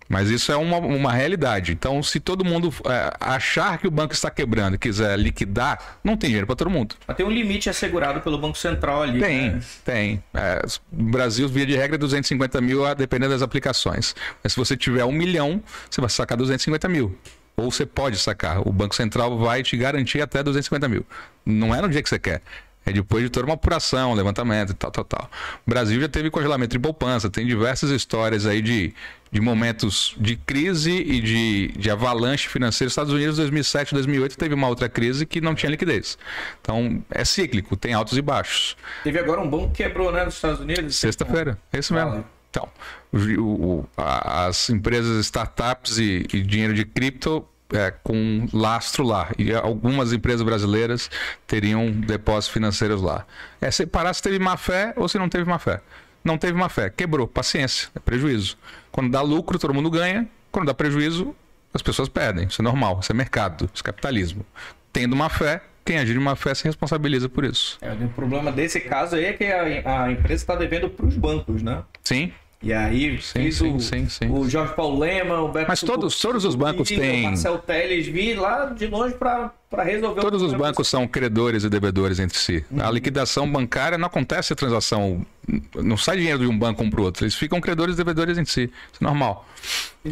Mas 0.08 0.28
isso 0.28 0.52
é 0.52 0.56
uma, 0.56 0.76
uma 0.76 1.10
realidade. 1.10 1.72
Então, 1.72 2.02
se 2.02 2.20
todo 2.20 2.44
mundo 2.44 2.72
é, 2.86 3.16
achar 3.18 3.78
que 3.78 3.86
o 3.86 3.90
banco 3.90 4.12
está 4.12 4.30
quebrando 4.30 4.74
e 4.74 4.78
quiser 4.78 5.18
liquidar, 5.18 5.98
não 6.04 6.18
tem 6.18 6.28
dinheiro 6.28 6.46
para 6.46 6.54
todo 6.54 6.68
mundo. 6.68 6.96
Mas 7.06 7.16
tem 7.16 7.24
um 7.24 7.30
limite 7.30 7.70
assegurado 7.70 8.20
pelo 8.20 8.36
Banco 8.36 8.58
Central 8.58 9.02
ali. 9.02 9.20
Tem, 9.20 9.52
né? 9.52 9.60
tem. 9.82 10.22
É, 10.34 10.62
Brasil, 10.90 11.48
via 11.48 11.64
de 11.64 11.74
regra, 11.76 11.96
é 11.96 11.98
250 11.98 12.60
mil, 12.60 12.84
a 12.84 12.92
depender 12.92 13.26
das 13.26 13.40
aplicações. 13.40 14.14
Mas 14.42 14.52
se 14.52 14.58
você 14.58 14.76
tiver 14.76 15.04
um 15.04 15.12
milhão, 15.12 15.62
você 15.90 16.00
vai 16.00 16.10
sacar 16.10 16.36
250 16.36 16.88
mil. 16.90 17.16
Ou 17.62 17.70
você 17.70 17.86
pode 17.86 18.16
sacar. 18.18 18.66
O 18.66 18.72
Banco 18.72 18.94
Central 18.94 19.38
vai 19.38 19.62
te 19.62 19.76
garantir 19.76 20.20
até 20.20 20.42
250 20.42 20.88
mil. 20.88 21.06
Não 21.44 21.74
é 21.74 21.80
no 21.80 21.88
dia 21.88 22.02
que 22.02 22.08
você 22.08 22.18
quer. 22.18 22.42
É 22.84 22.90
depois 22.92 23.22
de 23.22 23.30
toda 23.30 23.46
uma 23.46 23.54
apuração, 23.54 24.12
levantamento 24.12 24.70
e 24.70 24.74
tal, 24.74 24.90
tal, 24.90 25.04
tal. 25.04 25.30
O 25.64 25.70
Brasil 25.70 26.00
já 26.00 26.08
teve 26.08 26.30
congelamento 26.30 26.72
de 26.72 26.80
poupança, 26.80 27.30
tem 27.30 27.46
diversas 27.46 27.90
histórias 27.90 28.44
aí 28.44 28.60
de, 28.60 28.92
de 29.30 29.40
momentos 29.40 30.16
de 30.18 30.34
crise 30.34 30.90
e 30.90 31.20
de, 31.20 31.68
de 31.78 31.88
avalanche 31.92 32.48
financeira. 32.48 32.88
Estados 32.88 33.12
Unidos, 33.12 33.36
2007, 33.36 33.94
2008, 33.94 34.36
teve 34.36 34.52
uma 34.54 34.66
outra 34.66 34.88
crise 34.88 35.24
que 35.24 35.40
não 35.40 35.54
tinha 35.54 35.70
liquidez. 35.70 36.18
Então, 36.60 37.00
é 37.12 37.24
cíclico, 37.24 37.76
tem 37.76 37.94
altos 37.94 38.18
e 38.18 38.22
baixos. 38.22 38.76
Teve 39.04 39.20
agora 39.20 39.40
um 39.40 39.48
banco 39.48 39.68
que 39.70 39.84
quebrou, 39.84 40.10
né, 40.10 40.24
nos 40.24 40.34
Estados 40.34 40.58
Unidos. 40.58 40.96
Sexta-feira, 40.96 41.56
é 41.72 41.78
isso 41.78 41.94
mesmo. 41.94 42.24
Então, 42.50 42.68
o- 43.12 43.38
o- 43.40 43.88
as 43.96 44.68
empresas, 44.70 45.24
startups 45.24 45.98
e, 45.98 46.26
e 46.34 46.40
dinheiro 46.42 46.74
de 46.74 46.84
cripto 46.84 47.46
é, 47.72 47.92
com 48.02 48.46
lastro 48.52 49.04
lá. 49.04 49.30
E 49.38 49.52
algumas 49.52 50.12
empresas 50.12 50.42
brasileiras 50.42 51.10
teriam 51.46 51.90
depósitos 51.90 52.48
financeiros 52.48 53.02
lá. 53.02 53.26
É 53.60 53.70
separar 53.70 54.14
se 54.14 54.22
teve 54.22 54.38
má 54.38 54.56
fé 54.56 54.92
ou 54.96 55.08
se 55.08 55.18
não 55.18 55.28
teve 55.28 55.44
má 55.44 55.58
fé. 55.58 55.80
Não 56.24 56.38
teve 56.38 56.52
má 56.52 56.68
fé, 56.68 56.88
quebrou, 56.88 57.26
paciência, 57.26 57.88
é 57.94 57.98
prejuízo. 57.98 58.56
Quando 58.92 59.10
dá 59.10 59.20
lucro, 59.20 59.58
todo 59.58 59.74
mundo 59.74 59.90
ganha. 59.90 60.28
Quando 60.52 60.66
dá 60.66 60.74
prejuízo, 60.74 61.34
as 61.74 61.82
pessoas 61.82 62.08
perdem. 62.08 62.46
Isso 62.46 62.62
é 62.62 62.64
normal, 62.64 63.00
isso 63.00 63.10
é 63.10 63.14
mercado, 63.14 63.68
isso 63.72 63.82
é 63.82 63.86
capitalismo. 63.86 64.46
Tendo 64.92 65.16
má 65.16 65.28
fé, 65.28 65.62
quem 65.84 65.98
agir 65.98 66.12
de 66.12 66.20
má 66.20 66.36
fé 66.36 66.54
se 66.54 66.64
responsabiliza 66.64 67.28
por 67.28 67.44
isso. 67.44 67.78
É, 67.80 67.92
o 67.92 68.08
problema 68.10 68.52
desse 68.52 68.80
caso 68.80 69.16
aí 69.16 69.24
é 69.24 69.32
que 69.32 69.44
a, 69.44 70.04
a 70.04 70.12
empresa 70.12 70.42
está 70.42 70.54
devendo 70.54 70.88
para 70.88 71.06
os 71.06 71.16
bancos, 71.16 71.62
né? 71.62 71.82
Sim, 72.04 72.32
E 72.62 72.72
aí, 72.72 73.20
Sim, 73.20 73.50
sim, 73.50 73.74
o, 73.76 73.80
sim, 73.80 74.08
sim. 74.08 74.30
o 74.30 74.48
Jorge 74.48 74.72
Paulo 74.74 75.00
Lema, 75.00 75.40
o 75.40 75.48
Beto 75.48 75.66
Mas 75.68 75.80
todos- 75.80 76.20
todos 76.20 76.44
os 76.44 76.54
bancos 76.54 76.88
têm- 76.88 77.22
O 77.22 77.24
Marcel 77.24 77.58
Teles 77.58 78.06
vir 78.06 78.34
lá 78.38 78.66
de 78.66 78.86
longe 78.86 79.14
para 79.16 79.50
resolver 79.82 80.20
o 80.20 80.22
Todos 80.22 80.42
os 80.42 80.52
bancos 80.54 80.86
são 80.86 81.08
credores 81.08 81.64
e 81.64 81.68
devedores 81.68 82.20
entre 82.20 82.38
si. 82.38 82.64
A 82.78 82.88
liquidação 82.88 83.50
bancária 83.50 83.98
não 83.98 84.06
acontece 84.06 84.52
a 84.52 84.56
transação, 84.56 85.26
não 85.74 85.96
sai 85.96 86.18
dinheiro 86.18 86.38
de 86.38 86.46
um 86.46 86.56
banco 86.56 86.84
um 86.84 86.90
para 86.90 87.00
o 87.00 87.04
outro. 87.04 87.24
Eles 87.24 87.34
ficam 87.34 87.60
credores 87.60 87.94
e 87.94 87.98
devedores 87.98 88.38
entre 88.38 88.52
si. 88.52 88.62
Isso 88.92 89.00
é 89.00 89.04
normal. 89.04 89.44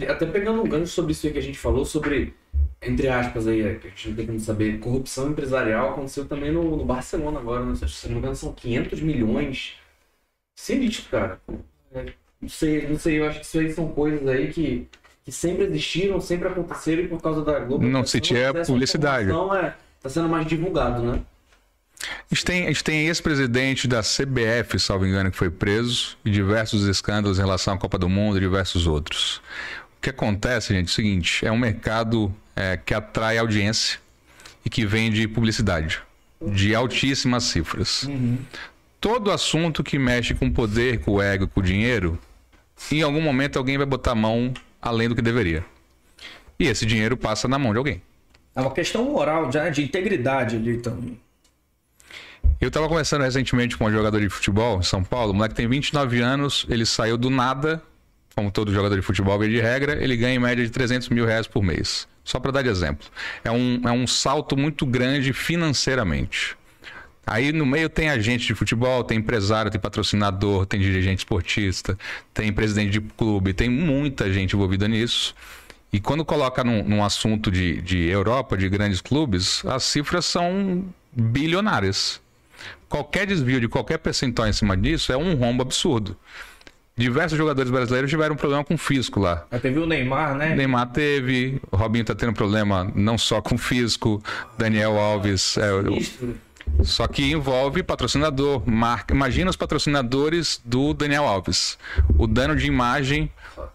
Até 0.08 0.26
pegando 0.26 0.60
um 0.62 0.68
gancho 0.68 0.92
sobre 0.92 1.12
isso 1.12 1.26
aí 1.28 1.32
que 1.32 1.38
a 1.38 1.42
gente 1.42 1.58
falou, 1.58 1.84
sobre, 1.84 2.34
entre 2.82 3.06
aspas 3.08 3.46
aí, 3.46 3.60
é, 3.62 3.74
que 3.74 3.86
a 3.86 3.90
gente 3.90 4.12
tem 4.14 4.26
como 4.26 4.40
saber, 4.40 4.80
corrupção 4.80 5.30
empresarial 5.30 5.90
aconteceu 5.90 6.24
também 6.24 6.50
no, 6.50 6.76
no 6.76 6.84
Barcelona 6.84 7.38
agora, 7.38 7.64
né? 7.64 7.74
Se 7.76 8.06
não 8.06 8.14
me 8.14 8.18
engano, 8.18 8.34
são 8.34 8.52
500 8.52 9.00
milhões. 9.00 9.74
Sinistro, 10.56 11.08
cara. 11.10 11.40
É, 11.94 12.12
não 12.40 12.48
sei, 12.48 12.88
não 12.88 12.98
sei, 12.98 13.18
eu 13.18 13.28
acho 13.28 13.40
que 13.40 13.46
isso 13.46 13.58
aí 13.58 13.72
são 13.72 13.88
coisas 13.88 14.26
aí 14.26 14.52
que, 14.52 14.88
que 15.24 15.30
sempre 15.30 15.64
existiram, 15.64 16.20
sempre 16.20 16.48
aconteceram 16.48 17.02
e 17.02 17.08
por 17.08 17.20
causa 17.20 17.44
da 17.44 17.58
Globo. 17.60 17.86
Não 17.86 18.04
se 18.04 18.20
tinha 18.20 18.52
publicidade. 18.64 19.28
Não 19.28 19.54
é, 19.54 19.74
tá 20.02 20.08
sendo 20.08 20.28
mais 20.28 20.46
divulgado, 20.46 21.02
né? 21.02 21.20
A 22.02 22.34
gente 22.34 22.44
tem, 22.44 22.64
a 22.64 22.68
gente 22.68 22.82
tem 22.82 23.06
ex-presidente 23.08 23.86
da 23.86 24.00
CBF, 24.00 24.78
salvo 24.78 25.06
engano, 25.06 25.30
que 25.30 25.36
foi 25.36 25.50
preso, 25.50 26.16
e 26.24 26.30
diversos 26.30 26.86
escândalos 26.86 27.38
em 27.38 27.42
relação 27.42 27.74
à 27.74 27.78
Copa 27.78 27.98
do 27.98 28.08
Mundo 28.08 28.38
e 28.38 28.40
diversos 28.40 28.86
outros. 28.86 29.42
O 29.98 30.00
que 30.00 30.08
acontece, 30.08 30.72
gente, 30.72 30.86
é 30.86 30.90
o 30.90 30.94
seguinte: 30.94 31.46
é 31.46 31.52
um 31.52 31.58
mercado 31.58 32.34
é, 32.56 32.78
que 32.78 32.94
atrai 32.94 33.36
audiência 33.36 33.98
e 34.64 34.70
que 34.70 34.86
vende 34.86 35.28
publicidade 35.28 36.00
de 36.40 36.74
altíssimas 36.74 37.44
cifras. 37.44 38.08
Todo 38.98 39.30
assunto 39.30 39.84
que 39.84 39.98
mexe 39.98 40.34
com 40.34 40.46
o 40.46 40.52
poder, 40.52 41.00
com 41.00 41.12
o 41.12 41.22
ego, 41.22 41.46
com 41.48 41.60
o 41.60 41.62
dinheiro, 41.62 42.18
em 42.90 43.02
algum 43.02 43.20
momento 43.20 43.58
alguém 43.58 43.76
vai 43.76 43.86
botar 43.86 44.12
a 44.12 44.14
mão 44.14 44.52
além 44.80 45.08
do 45.08 45.14
que 45.14 45.22
deveria. 45.22 45.64
E 46.58 46.66
esse 46.66 46.84
dinheiro 46.86 47.16
passa 47.16 47.46
na 47.46 47.58
mão 47.58 47.72
de 47.72 47.78
alguém. 47.78 48.02
É 48.54 48.60
uma 48.60 48.72
questão 48.72 49.04
moral, 49.04 49.50
já, 49.50 49.68
de 49.68 49.82
integridade 49.82 50.56
ali 50.56 50.78
também. 50.78 51.18
Eu 52.60 52.70
tava 52.70 52.88
conversando 52.88 53.22
recentemente 53.22 53.76
com 53.76 53.84
um 53.86 53.92
jogador 53.92 54.20
de 54.20 54.28
futebol 54.28 54.78
em 54.78 54.82
São 54.82 55.02
Paulo, 55.02 55.32
o 55.32 55.34
moleque 55.34 55.54
tem 55.54 55.68
29 55.68 56.20
anos, 56.20 56.66
ele 56.68 56.84
saiu 56.84 57.16
do 57.16 57.30
nada, 57.30 57.82
como 58.34 58.50
todo 58.50 58.72
jogador 58.72 58.96
de 58.96 59.02
futebol, 59.02 59.38
via 59.38 59.48
de 59.48 59.60
regra, 59.60 60.02
ele 60.02 60.16
ganha 60.16 60.34
em 60.34 60.38
média 60.38 60.64
de 60.64 60.70
300 60.70 61.08
mil 61.10 61.24
reais 61.24 61.46
por 61.46 61.62
mês. 61.62 62.08
Só 62.24 62.38
para 62.38 62.52
dar 62.52 62.62
de 62.62 62.68
exemplo. 62.68 63.06
É 63.42 63.50
um, 63.50 63.80
é 63.84 63.92
um 63.92 64.06
salto 64.06 64.56
muito 64.56 64.84
grande 64.84 65.32
financeiramente. 65.32 66.56
Aí 67.30 67.52
no 67.52 67.64
meio 67.64 67.88
tem 67.88 68.08
agente 68.10 68.44
de 68.48 68.56
futebol, 68.56 69.04
tem 69.04 69.18
empresário, 69.18 69.70
tem 69.70 69.80
patrocinador, 69.80 70.66
tem 70.66 70.80
dirigente 70.80 71.18
esportista, 71.18 71.96
tem 72.34 72.52
presidente 72.52 72.90
de 72.90 73.00
clube, 73.00 73.52
tem 73.54 73.68
muita 73.70 74.32
gente 74.32 74.56
envolvida 74.56 74.88
nisso. 74.88 75.32
E 75.92 76.00
quando 76.00 76.24
coloca 76.24 76.64
num, 76.64 76.82
num 76.82 77.04
assunto 77.04 77.48
de, 77.48 77.80
de 77.82 78.08
Europa, 78.08 78.56
de 78.56 78.68
grandes 78.68 79.00
clubes, 79.00 79.64
as 79.64 79.84
cifras 79.84 80.24
são 80.24 80.84
bilionárias. 81.12 82.20
Qualquer 82.88 83.26
desvio 83.28 83.60
de 83.60 83.68
qualquer 83.68 83.98
percentual 83.98 84.48
em 84.48 84.52
cima 84.52 84.76
disso 84.76 85.12
é 85.12 85.16
um 85.16 85.34
rombo 85.36 85.62
absurdo. 85.62 86.16
Diversos 86.96 87.38
jogadores 87.38 87.70
brasileiros 87.70 88.10
tiveram 88.10 88.34
problema 88.34 88.64
com 88.64 88.74
o 88.74 88.78
fisco 88.78 89.20
lá. 89.20 89.46
Já 89.52 89.58
teve 89.60 89.78
o 89.78 89.86
Neymar, 89.86 90.34
né? 90.34 90.54
Neymar 90.56 90.88
teve, 90.88 91.62
o 91.70 91.76
Robinho 91.76 92.04
tá 92.04 92.14
tendo 92.14 92.32
problema 92.32 92.90
não 92.94 93.16
só 93.16 93.40
com 93.40 93.54
o 93.54 93.58
fisco, 93.58 94.20
Daniel 94.58 94.98
Alves. 94.98 95.56
É, 95.56 95.72
o- 95.72 95.80
só 96.82 97.06
que 97.06 97.30
envolve 97.30 97.82
patrocinador, 97.82 98.62
marca. 98.68 99.14
Imagina 99.14 99.50
os 99.50 99.56
patrocinadores 99.56 100.60
do 100.64 100.94
Daniel 100.94 101.24
Alves. 101.26 101.78
O 102.18 102.26
dano 102.26 102.56
de 102.56 102.66
imagem 102.66 103.30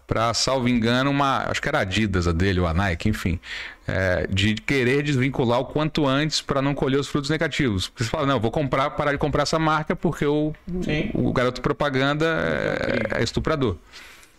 para, 0.06 0.32
salvo 0.34 0.68
engano, 0.68 1.10
uma. 1.10 1.48
Acho 1.48 1.60
que 1.62 1.68
era 1.68 1.78
a 1.78 1.80
Adidas 1.82 2.26
a 2.26 2.32
dele, 2.32 2.60
ou 2.60 2.66
a 2.66 2.74
Nike, 2.74 3.08
enfim. 3.08 3.38
é, 3.86 4.26
de 4.28 4.54
querer 4.54 5.02
desvincular 5.02 5.60
o 5.60 5.64
quanto 5.64 6.06
antes 6.06 6.40
para 6.40 6.60
não 6.60 6.74
colher 6.74 6.98
os 6.98 7.08
frutos 7.08 7.30
negativos. 7.30 7.88
Porque 7.88 8.04
você 8.04 8.10
fala, 8.10 8.26
não, 8.26 8.40
vou 8.40 8.50
comprar, 8.50 8.90
parar 8.90 9.12
de 9.12 9.18
comprar 9.18 9.44
essa 9.44 9.58
marca 9.58 9.94
porque 9.94 10.26
o, 10.26 10.52
Sim. 10.82 11.10
o 11.14 11.32
garoto 11.32 11.60
propaganda 11.60 12.26
é, 12.26 13.20
é 13.20 13.22
estuprador. 13.22 13.76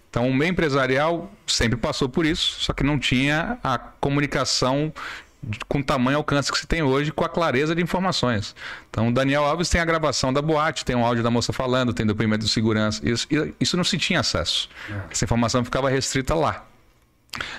Então, 0.10 0.28
o 0.28 0.34
meio 0.34 0.52
empresarial 0.52 1.32
sempre 1.46 1.78
passou 1.78 2.10
por 2.10 2.26
isso, 2.26 2.62
só 2.62 2.74
que 2.74 2.84
não 2.84 2.98
tinha 2.98 3.58
a 3.64 3.78
comunicação 3.78 4.92
com 5.68 5.80
o 5.80 5.84
tamanho 5.84 6.18
alcance 6.18 6.52
que 6.52 6.58
se 6.58 6.68
tem 6.68 6.84
hoje, 6.84 7.12
com 7.12 7.24
a 7.24 7.30
clareza 7.30 7.76
de 7.76 7.82
informações. 7.82 8.56
Então, 8.90 9.10
o 9.10 9.14
Daniel 9.14 9.46
Alves 9.46 9.70
tem 9.70 9.82
a 9.82 9.86
gravação 9.86 10.32
da 10.32 10.42
boate, 10.42 10.86
tem 10.86 10.96
um 10.96 11.06
áudio 11.06 11.24
da 11.24 11.32
moça 11.32 11.52
falando, 11.54 11.94
tem 11.94 12.06
depoimento 12.06 12.46
de 12.46 12.52
segurança. 12.52 13.02
Isso, 13.08 13.28
isso 13.60 13.78
não 13.78 13.84
se 13.84 13.98
tinha 13.98 14.20
acesso. 14.20 14.70
Essa 15.10 15.26
informação 15.26 15.64
ficava 15.64 15.90
restrita 15.90 16.36
lá. 16.36 16.67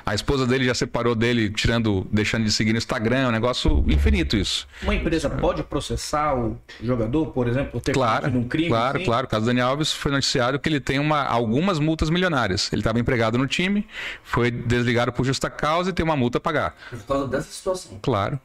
A 0.04 0.14
esposa 0.14 0.46
dele 0.46 0.64
já 0.64 0.74
separou 0.74 1.14
dele, 1.14 1.50
tirando, 1.50 2.06
deixando 2.12 2.44
de 2.44 2.52
seguir 2.52 2.72
no 2.72 2.78
Instagram, 2.78 3.18
é 3.18 3.28
um 3.28 3.32
negócio 3.32 3.84
infinito 3.88 4.36
isso. 4.36 4.66
Uma 4.82 4.94
empresa 4.94 5.28
pode 5.30 5.62
processar 5.62 6.34
o 6.36 6.58
jogador, 6.82 7.26
por 7.26 7.48
exemplo, 7.48 7.72
por 7.72 7.80
ter 7.80 7.92
Claro, 7.92 8.22
cometido 8.22 8.38
um 8.44 8.48
crime? 8.48 8.68
claro, 8.68 8.96
assim? 8.96 9.04
claro. 9.06 9.26
O 9.26 9.30
caso 9.30 9.44
do 9.44 9.46
Daniel 9.48 9.68
Alves 9.68 9.92
foi 9.92 10.10
noticiado 10.12 10.58
que 10.58 10.68
ele 10.68 10.80
tem 10.80 10.98
uma, 10.98 11.22
algumas 11.24 11.78
multas 11.78 12.10
milionárias. 12.10 12.72
Ele 12.72 12.80
estava 12.80 12.98
empregado 12.98 13.36
no 13.38 13.46
time, 13.46 13.86
foi 14.22 14.50
desligado 14.50 15.12
por 15.12 15.24
justa 15.24 15.48
causa 15.50 15.90
e 15.90 15.92
tem 15.92 16.04
uma 16.04 16.16
multa 16.16 16.38
a 16.38 16.40
pagar. 16.40 16.74
Por 16.90 17.02
causa 17.02 17.28
dessa 17.28 17.50
situação. 17.50 17.98
Claro. 18.02 18.40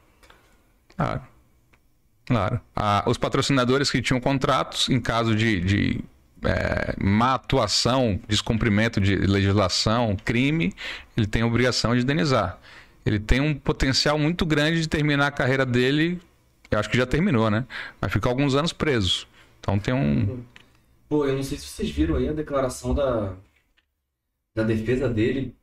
Claro. 0.95 1.21
Claro. 2.25 2.61
Ah, 2.75 3.03
os 3.05 3.17
patrocinadores 3.17 3.91
que 3.91 4.01
tinham 4.01 4.19
contratos, 4.19 4.87
em 4.89 4.99
caso 4.99 5.35
de, 5.35 5.59
de 5.59 6.03
é, 6.45 6.95
má 7.01 7.35
atuação, 7.35 8.19
descumprimento 8.27 8.99
de 8.99 9.15
legislação, 9.15 10.15
crime, 10.23 10.73
ele 11.15 11.27
tem 11.27 11.41
a 11.41 11.45
obrigação 11.45 11.95
de 11.95 12.01
indenizar. 12.01 12.59
Ele 13.05 13.19
tem 13.19 13.41
um 13.41 13.53
potencial 13.53 14.17
muito 14.17 14.45
grande 14.45 14.81
de 14.81 14.87
terminar 14.87 15.27
a 15.27 15.31
carreira 15.31 15.65
dele, 15.65 16.19
eu 16.71 16.79
acho 16.79 16.89
que 16.89 16.97
já 16.97 17.05
terminou, 17.05 17.49
né? 17.49 17.65
Vai 18.01 18.09
ficar 18.09 18.29
alguns 18.29 18.55
anos 18.55 18.73
preso. 18.73 19.27
Então 19.59 19.77
tem 19.77 19.93
um. 19.93 20.43
Pô, 21.07 21.25
eu 21.25 21.35
não 21.35 21.43
sei 21.43 21.57
se 21.57 21.67
vocês 21.67 21.89
viram 21.89 22.15
aí 22.15 22.27
a 22.27 22.33
declaração 22.33 22.93
da, 22.93 23.35
da 24.55 24.63
defesa 24.63 25.07
dele. 25.07 25.55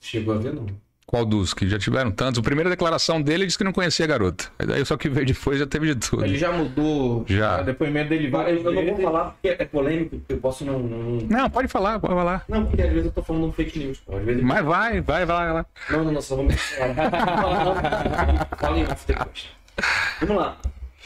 Chegou 0.00 0.34
a 0.34 0.38
ver, 0.38 0.54
não? 0.54 0.66
Qual 1.10 1.24
dos 1.26 1.52
que 1.52 1.68
já 1.68 1.76
tiveram 1.76 2.12
tantos? 2.12 2.38
A 2.38 2.42
primeira 2.42 2.70
declaração 2.70 3.20
dele 3.20 3.44
disse 3.44 3.58
que 3.58 3.64
não 3.64 3.72
conhecia 3.72 4.04
a 4.04 4.08
garota. 4.08 4.44
Aí 4.56 4.64
daí 4.64 4.86
só 4.86 4.96
que 4.96 5.08
veio 5.08 5.26
depois 5.26 5.58
já 5.58 5.66
teve 5.66 5.92
de 5.92 5.96
tudo. 5.96 6.24
Ele 6.24 6.38
já 6.38 6.52
mudou 6.52 7.24
Já. 7.26 7.62
o 7.62 7.64
depoimento 7.64 8.10
dele 8.10 8.28
Eu, 8.28 8.30
várias 8.30 8.64
eu 8.64 8.70
não 8.70 8.86
vou 8.86 8.96
falar 8.96 9.30
porque 9.30 9.48
é 9.48 9.64
polêmico, 9.64 10.22
eu 10.28 10.36
posso 10.38 10.64
não. 10.64 10.78
Não, 10.78 11.26
Não, 11.28 11.50
pode 11.50 11.66
falar, 11.66 11.98
pode 11.98 12.14
falar. 12.14 12.44
não 12.48 12.64
porque 12.64 12.82
às 12.82 12.90
vezes 12.90 13.06
eu 13.06 13.10
tô 13.10 13.24
falando 13.24 13.48
um 13.48 13.52
fake 13.52 13.76
news. 13.80 14.00
Às 14.08 14.24
vezes... 14.24 14.40
Mas 14.40 14.64
vai, 14.64 15.00
vai, 15.00 15.26
vai 15.26 15.36
lá. 15.36 15.44
vai 15.46 15.52
lá. 15.54 15.66
Não, 15.90 16.04
não, 16.04 16.12
não, 16.12 16.22
só 16.22 16.36
vamos. 16.36 16.54
Fala 18.56 18.78
em 18.78 18.84
off 18.84 19.04
depois. 19.04 19.48
Vamos 20.20 20.36
lá. 20.36 20.58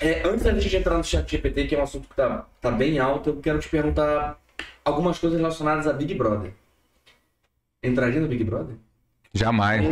É, 0.02 0.22
antes 0.28 0.44
da 0.44 0.52
gente 0.52 0.76
entrar 0.76 0.98
no 0.98 1.04
chat 1.04 1.30
GPT, 1.30 1.64
que 1.66 1.74
é 1.74 1.78
um 1.78 1.82
assunto 1.82 2.06
que 2.10 2.14
tá, 2.14 2.44
tá 2.60 2.70
bem 2.70 2.98
alto, 2.98 3.30
eu 3.30 3.36
quero 3.36 3.58
te 3.58 3.70
perguntar 3.70 4.38
algumas 4.84 5.18
coisas 5.18 5.38
relacionadas 5.40 5.86
a 5.86 5.94
Big 5.94 6.14
Brother. 6.14 6.52
Entraria 7.82 8.20
no 8.20 8.28
Big 8.28 8.44
Brother? 8.44 8.76
Jamais. 9.34 9.84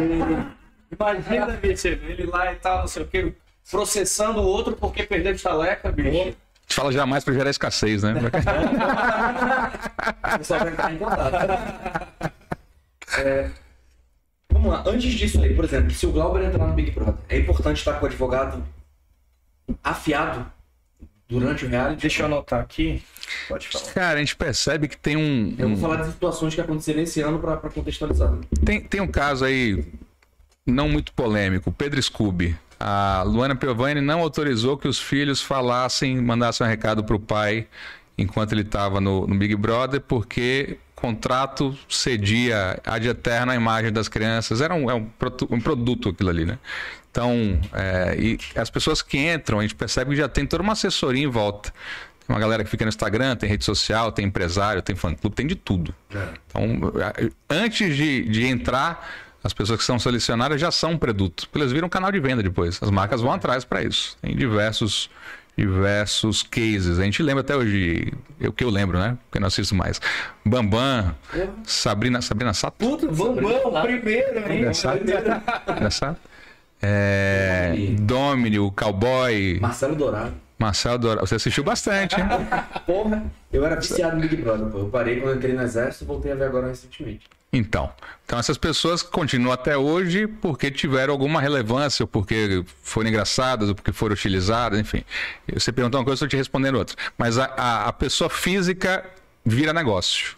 Imagina, 0.90 1.46
bicho, 1.60 1.88
ele 1.88 2.26
lá 2.26 2.52
e 2.52 2.56
tal, 2.56 2.80
não 2.80 2.86
sei 2.86 3.02
o 3.02 3.06
quê, 3.06 3.34
processando 3.70 4.40
o 4.40 4.44
outro 4.44 4.76
porque 4.76 5.02
perdeu 5.02 5.32
de 5.32 5.38
estaleca, 5.38 5.90
bicho. 5.90 6.08
A 6.08 6.12
gente 6.12 6.36
fala 6.68 6.92
jamais 6.92 7.24
pra 7.24 7.34
gerar 7.34 7.50
escassez, 7.50 8.02
né? 8.02 8.14
O 10.34 10.38
pessoal 10.38 10.60
vai 10.60 10.72
entrar 10.72 10.92
em 10.92 10.98
contato. 10.98 11.36
É, 13.18 13.50
vamos 14.50 14.72
lá, 14.72 14.84
antes 14.86 15.12
disso 15.12 15.42
aí, 15.42 15.54
por 15.54 15.64
exemplo, 15.64 15.90
se 15.90 16.06
o 16.06 16.12
Glauber 16.12 16.44
entrar 16.44 16.66
no 16.66 16.74
Big 16.74 16.92
Brother, 16.92 17.16
é 17.28 17.38
importante 17.38 17.78
estar 17.78 17.94
com 17.94 18.04
o 18.04 18.08
advogado 18.08 18.64
afiado 19.82 20.46
durante 21.32 21.64
o 21.64 21.68
reality? 21.68 22.00
Deixa 22.02 22.22
eu 22.22 22.26
anotar 22.26 22.60
aqui. 22.60 23.02
Pode 23.48 23.68
falar. 23.68 23.92
Cara, 23.92 24.16
a 24.16 24.18
gente 24.20 24.36
percebe 24.36 24.88
que 24.88 24.96
tem 24.96 25.16
um. 25.16 25.54
Eu 25.58 25.68
um- 25.68 25.74
vou 25.74 25.90
falar 25.90 26.02
de 26.04 26.12
situações 26.12 26.54
que 26.54 26.60
aconteceram 26.60 27.00
esse 27.00 27.20
ano 27.20 27.38
pra 27.38 27.56
pra 27.56 27.70
contextualizar. 27.70 28.30
né? 28.30 28.40
tem, 28.64 28.80
tem 28.80 29.00
um 29.00 29.06
caso 29.08 29.44
aí 29.44 29.84
não 30.66 30.88
muito 30.88 31.12
polêmico, 31.12 31.70
o 31.70 31.72
Pedro 31.72 32.00
Scooby. 32.02 32.56
A 32.78 33.22
Luana 33.24 33.54
Piovani 33.54 34.00
não 34.00 34.20
autorizou 34.20 34.76
que 34.76 34.88
os 34.88 34.98
filhos 34.98 35.40
falassem, 35.40 36.20
mandassem 36.20 36.66
um 36.66 36.70
recado 36.70 37.04
pro 37.04 37.18
pai 37.18 37.66
enquanto 38.18 38.52
ele 38.52 38.62
estava 38.62 39.00
no, 39.00 39.26
no 39.26 39.34
Big 39.36 39.54
Brother, 39.56 40.00
porque 40.00 40.78
o 40.96 41.00
contrato 41.00 41.76
cedia 41.88 42.80
ad 42.84 43.08
eterno 43.08 43.52
a 43.52 43.54
imagem 43.54 43.92
das 43.92 44.08
crianças. 44.08 44.60
Era 44.60 44.74
um, 44.74 44.90
é 44.90 44.94
um, 44.94 45.08
um 45.50 45.60
produto 45.60 46.08
aquilo 46.10 46.28
ali, 46.30 46.44
né? 46.44 46.58
Então, 47.12 47.60
é, 47.74 48.16
e 48.18 48.38
as 48.56 48.70
pessoas 48.70 49.02
que 49.02 49.18
entram, 49.18 49.58
a 49.58 49.62
gente 49.62 49.74
percebe 49.74 50.10
que 50.12 50.16
já 50.16 50.28
tem 50.28 50.46
toda 50.46 50.62
uma 50.62 50.72
assessoria 50.72 51.22
em 51.22 51.26
volta. 51.28 51.70
Tem 52.26 52.34
uma 52.34 52.40
galera 52.40 52.64
que 52.64 52.70
fica 52.70 52.84
no 52.86 52.88
Instagram, 52.88 53.36
tem 53.36 53.48
rede 53.48 53.64
social, 53.66 54.10
tem 54.10 54.24
empresário, 54.24 54.80
tem 54.80 54.96
fã-clube, 54.96 55.36
tem 55.36 55.46
de 55.46 55.54
tudo. 55.54 55.94
Então, 56.46 56.90
a- 57.02 57.54
antes 57.54 57.94
de, 57.94 58.22
de 58.28 58.46
entrar, 58.46 59.06
as 59.44 59.52
pessoas 59.52 59.78
que 59.78 59.84
são 59.84 59.98
selecionadas 59.98 60.58
já 60.58 60.70
são 60.70 60.92
um 60.92 60.96
produto. 60.98 61.46
Porque 61.50 61.58
eles 61.62 61.72
viram 61.72 61.86
um 61.86 61.90
canal 61.90 62.10
de 62.10 62.18
venda 62.18 62.42
depois. 62.42 62.78
As 62.82 62.90
marcas 62.90 63.20
vão 63.20 63.32
atrás 63.32 63.62
para 63.64 63.82
isso. 63.82 64.16
Tem 64.22 64.34
diversos 64.34 65.10
diversos 65.54 66.42
cases. 66.42 66.98
A 66.98 67.02
gente 67.04 67.22
lembra 67.22 67.42
até 67.42 67.54
hoje, 67.54 68.10
eu 68.40 68.54
que 68.54 68.64
eu 68.64 68.70
lembro, 68.70 68.98
né? 68.98 69.18
Porque 69.24 69.36
eu 69.36 69.40
não 69.40 69.48
assisto 69.48 69.74
mais. 69.74 70.00
Bambam, 70.42 71.14
Sabrina, 71.64 72.22
Sabrina 72.22 72.54
Sato. 72.54 72.76
Puta, 72.78 73.06
Bambam, 73.06 73.82
primeiro, 73.82 74.50
hein? 74.50 74.60
Engraçado. 74.60 75.00
Engraçado. 75.76 76.16
É, 76.82 77.74
Domini, 78.00 78.58
o 78.58 78.72
Cowboy, 78.72 79.58
Marcelo 79.60 79.94
Dourado. 79.94 80.34
Marcelo 80.58 80.98
Dourado. 80.98 81.26
Você 81.26 81.36
assistiu 81.36 81.62
bastante, 81.62 82.16
hein? 82.20 82.26
Porra, 82.84 83.24
eu 83.52 83.64
era 83.64 83.76
viciado 83.76 84.16
no 84.16 84.22
Big 84.22 84.36
Brother, 84.36 84.66
pô. 84.66 84.78
Eu 84.78 84.88
parei 84.88 85.20
quando 85.20 85.30
eu 85.30 85.36
entrei 85.36 85.54
no 85.54 85.62
exército 85.62 86.04
e 86.04 86.06
voltei 86.06 86.32
a 86.32 86.34
ver 86.34 86.44
agora 86.44 86.68
recentemente. 86.68 87.28
Então, 87.54 87.92
então 88.24 88.38
essas 88.38 88.56
pessoas 88.56 89.02
continuam 89.02 89.52
até 89.52 89.76
hoje 89.76 90.26
porque 90.26 90.70
tiveram 90.70 91.12
alguma 91.12 91.38
relevância, 91.38 92.02
ou 92.02 92.08
porque 92.08 92.64
foram 92.82 93.10
engraçadas, 93.10 93.68
ou 93.68 93.74
porque 93.74 93.92
foram 93.92 94.14
utilizadas, 94.14 94.80
enfim. 94.80 95.04
Você 95.52 95.70
perguntou 95.70 96.00
uma 96.00 96.04
coisa, 96.04 96.22
eu 96.22 96.26
estou 96.26 96.28
te 96.28 96.36
respondendo 96.36 96.76
outra. 96.76 96.96
Mas 97.18 97.36
a, 97.36 97.44
a, 97.44 97.88
a 97.88 97.92
pessoa 97.92 98.30
física 98.30 99.04
vira 99.44 99.72
negócio. 99.72 100.36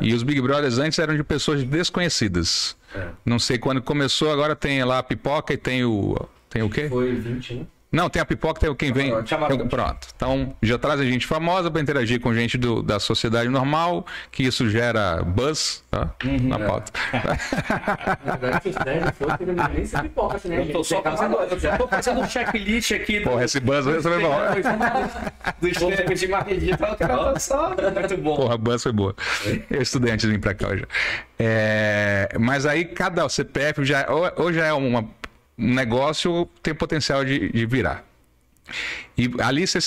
E 0.00 0.12
os 0.14 0.22
Big 0.22 0.40
Brothers 0.40 0.78
antes 0.78 0.98
eram 0.98 1.16
de 1.16 1.24
pessoas 1.24 1.62
desconhecidas. 1.64 2.76
É. 2.94 3.08
Não 3.24 3.38
sei 3.38 3.58
quando 3.58 3.82
começou, 3.82 4.30
agora 4.30 4.54
tem 4.54 4.82
lá 4.84 4.98
a 4.98 5.02
pipoca 5.02 5.52
e 5.52 5.56
tem 5.56 5.84
o. 5.84 6.16
Tem 6.48 6.62
o 6.62 6.70
quê? 6.70 6.88
Foi 6.88 7.12
20, 7.12 7.54
né? 7.54 7.66
Não, 7.94 8.10
tem 8.10 8.20
a 8.20 8.24
pipoca, 8.24 8.58
tem 8.60 8.68
o 8.68 8.74
quem 8.74 8.92
vem. 8.92 9.14
Tem 9.22 9.68
Pronto. 9.68 10.08
Então, 10.16 10.54
já 10.60 10.76
trazem 10.76 11.08
gente 11.10 11.26
famosa 11.26 11.70
para 11.70 11.80
interagir 11.80 12.20
com 12.20 12.34
gente 12.34 12.58
do- 12.58 12.82
da 12.82 12.98
sociedade 12.98 13.48
normal, 13.48 14.04
que 14.32 14.42
isso 14.42 14.68
gera 14.68 15.22
buzz 15.22 15.84
tá? 15.90 16.10
na 16.42 16.56
é. 16.56 16.66
pauta. 16.66 16.92
Na 18.24 18.36
verdade, 18.36 18.62
se 18.64 18.68
o 18.70 18.72
Sérgio 18.82 19.12
fosse, 19.12 19.42
ele 19.42 19.52
não 19.52 19.68
nem 19.68 19.84
ser 19.86 20.02
pipoca, 20.02 20.40
né? 20.44 20.58
Eu 20.60 20.72
tô 20.72 20.82
só 20.84 21.02
fazendo, 21.02 21.36
eu 21.36 21.60
só 21.60 21.76
tô 21.76 21.88
fazendo 21.88 22.20
um 22.20 22.28
checklist 22.28 22.90
aqui 22.92 23.20
do, 23.20 23.30
Porra, 23.30 23.44
esse 23.44 23.60
buzz 23.60 23.84
vai 23.84 24.00
ser 24.00 24.20
bom. 24.20 24.38
dos 25.60 25.76
termos 25.96 26.20
de 26.20 26.28
marketing 26.28 26.76
tô 26.76 27.38
só. 27.38 27.68
Muito 27.68 28.16
bom. 28.18 28.36
Porra, 28.36 28.54
a 28.54 28.58
buzz 28.58 28.82
foi 28.82 28.92
boa. 28.92 29.14
Eu 29.70 29.80
de 30.26 30.26
vir 30.32 30.40
pra 30.40 30.52
cá 30.54 30.68
hoje. 30.68 30.84
É, 31.38 32.28
mas 32.40 32.66
aí 32.66 32.84
cada 32.84 33.28
CPF 33.28 33.84
já, 33.84 34.06
ou, 34.10 34.44
ou 34.44 34.52
já 34.52 34.66
é 34.66 34.72
uma- 34.72 35.04
um 35.58 35.72
negócio 35.74 36.48
tem 36.62 36.74
potencial 36.74 37.24
de, 37.24 37.50
de 37.50 37.66
virar. 37.66 38.04
E 39.16 39.30
ali 39.40 39.66
você, 39.66 39.80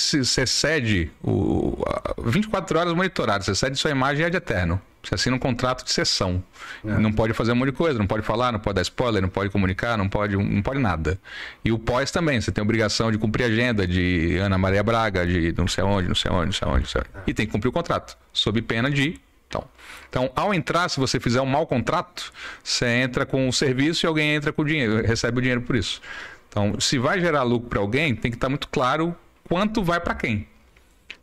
cede 0.46 1.10
o, 1.22 1.82
a- 1.86 2.14
24 2.24 2.78
horas 2.78 2.92
monitorado, 2.94 3.44
você 3.44 3.54
cede 3.54 3.76
sua 3.76 3.90
imagem 3.90 4.24
é 4.24 4.30
de 4.30 4.36
eterno. 4.36 4.80
Você 5.02 5.14
assina 5.14 5.36
um 5.36 5.38
contrato 5.38 5.84
de 5.84 5.92
sessão. 5.92 6.42
Não 6.82 7.12
pode 7.12 7.32
fazer 7.32 7.52
um 7.52 7.54
monte 7.54 7.70
de 7.70 7.76
coisa, 7.76 7.98
não 7.98 8.06
pode 8.06 8.24
falar, 8.24 8.52
não 8.52 8.58
pode 8.58 8.76
dar 8.76 8.82
spoiler, 8.82 9.22
não 9.22 9.28
pode 9.28 9.48
comunicar, 9.50 9.96
não 9.96 10.08
pode, 10.08 10.36
não 10.36 10.60
pode 10.62 10.80
nada. 10.80 11.18
E 11.64 11.70
o 11.72 11.78
pós 11.78 12.10
também, 12.10 12.40
você 12.40 12.50
tem 12.50 12.62
obrigação 12.62 13.10
de 13.10 13.16
cumprir 13.18 13.44
a 13.44 13.46
agenda 13.46 13.86
de 13.86 14.36
Ana 14.38 14.58
Maria 14.58 14.82
Braga, 14.82 15.26
de 15.26 15.54
não 15.56 15.68
sei 15.68 15.84
onde, 15.84 16.08
não 16.08 16.14
sei 16.14 16.30
onde, 16.30 16.46
não 16.46 16.52
sei 16.52 16.68
onde, 16.68 16.80
não 16.80 16.86
sei 16.88 17.00
onde. 17.00 17.10
E 17.26 17.34
tem 17.34 17.46
que 17.46 17.52
cumprir 17.52 17.68
o 17.68 17.72
contrato, 17.72 18.16
sob 18.32 18.60
pena 18.62 18.90
de. 18.90 19.20
Então, 19.48 19.64
então, 20.08 20.30
ao 20.36 20.54
entrar, 20.54 20.88
se 20.88 21.00
você 21.00 21.18
fizer 21.18 21.40
um 21.40 21.46
mau 21.46 21.66
contrato, 21.66 22.32
você 22.62 22.86
entra 22.86 23.26
com 23.26 23.48
o 23.48 23.52
serviço 23.52 24.04
e 24.04 24.06
alguém 24.06 24.34
entra 24.34 24.52
com 24.52 24.62
o 24.62 24.64
dinheiro, 24.64 25.06
recebe 25.06 25.38
o 25.38 25.40
dinheiro 25.40 25.62
por 25.62 25.76
isso. 25.76 26.00
Então, 26.48 26.78
se 26.80 26.98
vai 26.98 27.20
gerar 27.20 27.42
lucro 27.42 27.68
para 27.68 27.80
alguém, 27.80 28.14
tem 28.14 28.30
que 28.30 28.36
estar 28.36 28.48
muito 28.48 28.68
claro 28.68 29.14
quanto 29.48 29.82
vai 29.82 30.00
para 30.00 30.14
quem. 30.14 30.46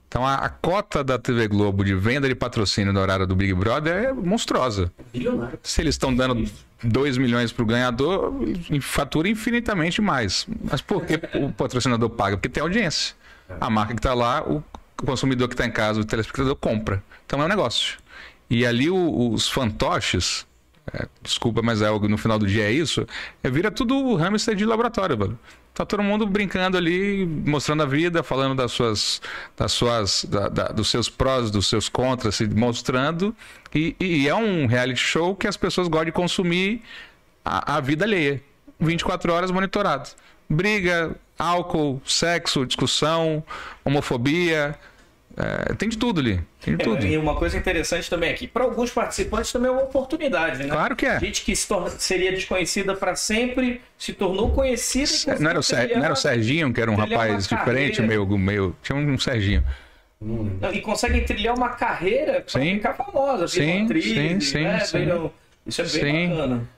Então, 0.08 0.26
a, 0.26 0.36
a 0.36 0.50
cota 0.50 1.04
da 1.04 1.18
TV 1.18 1.48
Globo 1.48 1.84
de 1.84 1.94
venda 1.94 2.28
de 2.28 2.36
patrocínio 2.36 2.94
no 2.94 3.00
horário 3.00 3.28
do 3.28 3.36
Big 3.36 3.54
Brother 3.54 3.94
é 3.94 4.14
monstruosa. 4.14 4.92
Bilionário. 5.12 5.60
Se 5.62 5.82
eles 5.82 5.96
estão 5.96 6.16
dando 6.16 6.50
2 6.84 7.18
milhões 7.18 7.52
para 7.52 7.64
o 7.64 7.66
ganhador, 7.66 8.34
fatura 8.82 9.28
infinitamente 9.28 10.02
mais. 10.02 10.48
Mas 10.64 10.80
por 10.80 11.06
que 11.06 11.20
o 11.38 11.52
patrocinador 11.52 12.10
paga? 12.12 12.38
Porque 12.38 12.48
tem 12.48 12.62
audiência. 12.62 13.16
A 13.60 13.70
marca 13.70 13.94
que 13.94 14.00
está 14.00 14.14
lá, 14.14 14.42
o 14.42 14.64
consumidor 15.04 15.48
que 15.50 15.54
está 15.54 15.66
em 15.66 15.72
casa, 15.72 16.00
o 16.00 16.06
telespectador 16.06 16.56
compra. 16.56 17.04
Então 17.26 17.42
é 17.42 17.46
um 17.46 17.50
negócio. 17.50 17.98
E 18.50 18.66
ali 18.66 18.90
o- 18.90 19.32
os 19.32 19.50
fantoches, 19.50 20.46
é, 20.94 21.08
desculpa, 21.22 21.62
mas 21.62 21.82
é 21.82 21.88
algo 21.88 22.08
no 22.08 22.18
final 22.18 22.38
do 22.38 22.46
dia 22.48 22.64
é 22.66 22.72
isso, 22.72 23.08
é, 23.44 23.50
vira 23.50 23.72
tudo 23.72 24.16
hamster 24.16 24.56
de 24.56 24.66
laboratório, 24.66 25.18
velho. 25.18 25.40
Tá 25.74 25.86
todo 25.86 26.02
mundo 26.02 26.26
brincando 26.26 26.78
ali, 26.78 27.26
mostrando 27.26 27.84
a 27.84 27.86
vida, 27.86 28.24
falando 28.24 28.56
das 28.56 28.72
suas, 28.72 29.22
das 29.58 29.74
suas, 29.74 30.24
da- 30.24 30.48
da- 30.48 30.68
dos 30.70 30.88
seus 30.90 31.10
prós, 31.10 31.52
dos 31.52 31.68
seus 31.68 31.90
contras, 31.90 32.36
se 32.36 32.48
mostrando. 32.48 33.36
E, 33.74 33.94
e 34.00 34.30
é 34.30 34.34
um 34.34 34.68
reality 34.68 35.00
show 35.02 35.36
que 35.36 35.48
as 35.48 35.58
pessoas 35.58 35.90
gostam 35.90 36.06
de 36.06 36.12
consumir 36.14 36.82
a, 37.44 37.76
a 37.76 37.82
vida 37.82 38.06
alheia. 38.06 38.42
24 38.80 39.34
horas 39.34 39.52
monitorado. 39.52 40.10
Briga, 40.50 41.14
álcool, 41.38 42.02
sexo, 42.06 42.66
discussão, 42.66 43.44
homofobia. 43.84 44.80
É, 45.38 45.74
tem 45.74 45.90
de 45.90 45.98
tudo 45.98 46.20
ali. 46.22 46.40
Tem 46.62 46.76
de 46.78 46.84
tudo. 46.84 47.06
É, 47.06 47.10
e 47.10 47.18
uma 47.18 47.36
coisa 47.36 47.58
interessante 47.58 48.10
também 48.10 48.32
aqui, 48.32 48.48
para 48.48 48.64
alguns 48.64 48.90
participantes 48.92 49.52
também 49.52 49.70
é 49.70 49.72
uma 49.72 49.84
oportunidade, 49.84 50.60
né? 50.64 50.70
Claro 50.70 50.96
que 50.96 51.06
é. 51.06 51.20
Gente 51.20 51.44
que 51.44 51.56
se 51.56 51.68
torna- 51.68 51.90
seria 51.90 52.32
desconhecida 52.32 52.96
para 52.96 53.16
sempre, 53.16 53.82
se 53.98 54.14
tornou 54.14 54.52
conhecida 54.52 55.38
Não 55.40 55.50
era, 55.50 55.60
o 55.60 55.64
Ser- 55.64 55.96
não 55.98 56.04
era 56.06 56.14
o 56.14 56.18
Serginho, 56.18 56.74
que 56.74 56.80
era 56.82 56.90
um 56.90 56.96
rapaz 56.96 57.48
diferente, 57.48 58.02
meio, 58.02 58.26
meio. 58.38 58.76
Tinha 58.82 58.98
um 58.98 59.18
Serginho. 59.18 59.64
Não, 60.22 60.74
e 60.74 60.82
conseguem 60.82 61.24
trilhar 61.24 61.56
uma 61.56 61.70
carreira 61.70 62.42
para 62.50 62.62
ficar 62.62 62.94
famosa, 62.94 63.48
Sim, 63.48 63.84
atriz, 63.84 64.06
sim, 64.06 64.40
sim, 64.40 64.64
né? 64.64 64.80
sim. 64.80 65.32
Isso 65.68 65.82
é 65.82 65.86
bem 65.86 66.28
Sim. 66.28 66.30
bacana. 66.30 66.70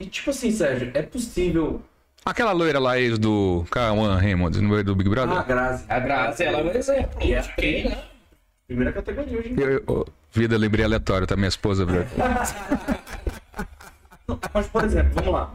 E 0.00 0.06
tipo 0.06 0.30
assim, 0.30 0.50
Sérgio, 0.50 0.90
é 0.94 1.02
possível. 1.02 1.82
Aquela 2.26 2.50
loira 2.50 2.80
lá, 2.80 2.98
ex 2.98 3.18
do 3.20 3.64
Kawan 3.70 4.16
Raymond, 4.16 4.60
no 4.60 4.68
meio 4.70 4.82
do 4.82 4.96
Big 4.96 5.08
Brother. 5.08 5.38
Ah, 5.38 5.42
Grazi. 5.44 5.84
A 5.88 6.00
Grazi, 6.00 6.42
ela 6.42 6.58
é 6.58 6.64
um 6.64 6.70
exemplo. 6.72 7.22
E 7.22 7.32
é 7.32 7.40
de 7.40 7.54
quem, 7.54 7.88
né? 7.88 8.02
Primeira 8.66 8.92
categoria 8.92 9.38
hoje. 9.38 9.50
em 9.52 9.60
Eu- 9.60 9.84
eu- 9.86 10.06
vida, 10.32 10.58
lembrei 10.58 10.84
aleatório, 10.84 11.24
tá 11.24 11.36
minha 11.36 11.46
esposa. 11.48 11.84
velho. 11.84 12.04
Mas, 14.52 14.66
por 14.66 14.84
exemplo, 14.84 15.12
vamos 15.14 15.32
lá. 15.32 15.54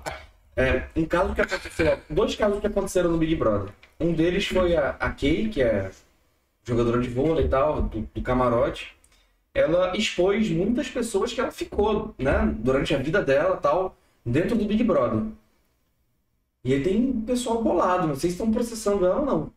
É, 0.56 0.84
um 0.96 1.06
caso 1.06 1.36
que 1.36 1.42
aconteceu. 1.42 2.00
Dois 2.10 2.36
casos 2.36 2.60
que 2.62 2.68
aconteceram 2.68 3.10
no 3.12 3.18
Big 3.18 3.36
Brother. 3.36 3.70
Um 4.00 4.14
deles 4.14 4.48
foi 4.48 4.74
a, 4.78 4.96
a 4.98 5.10
Kay, 5.10 5.50
que 5.50 5.62
é 5.62 5.92
jogadora 6.64 7.02
de 7.02 7.10
vôlei 7.10 7.46
e 7.46 7.50
tal, 7.50 7.82
do, 7.82 8.08
do 8.16 8.22
camarote. 8.22 8.96
Ela 9.54 9.92
expôs 9.98 10.50
muitas 10.50 10.88
pessoas 10.88 11.34
que 11.34 11.42
ela 11.42 11.52
ficou, 11.52 12.16
né, 12.18 12.50
durante 12.60 12.96
a 12.96 12.98
vida 12.98 13.22
dela 13.22 13.58
tal, 13.58 13.98
dentro 14.26 14.56
do 14.56 14.64
Big 14.64 14.82
Brother. 14.86 15.24
E 16.64 16.74
aí 16.74 16.84
tem 16.84 17.12
pessoal 17.22 17.64
bolado, 17.64 18.16
se 18.16 18.28
estão 18.28 18.52
processando 18.52 19.06
ela 19.06 19.20
ou 19.20 19.26
não. 19.26 19.54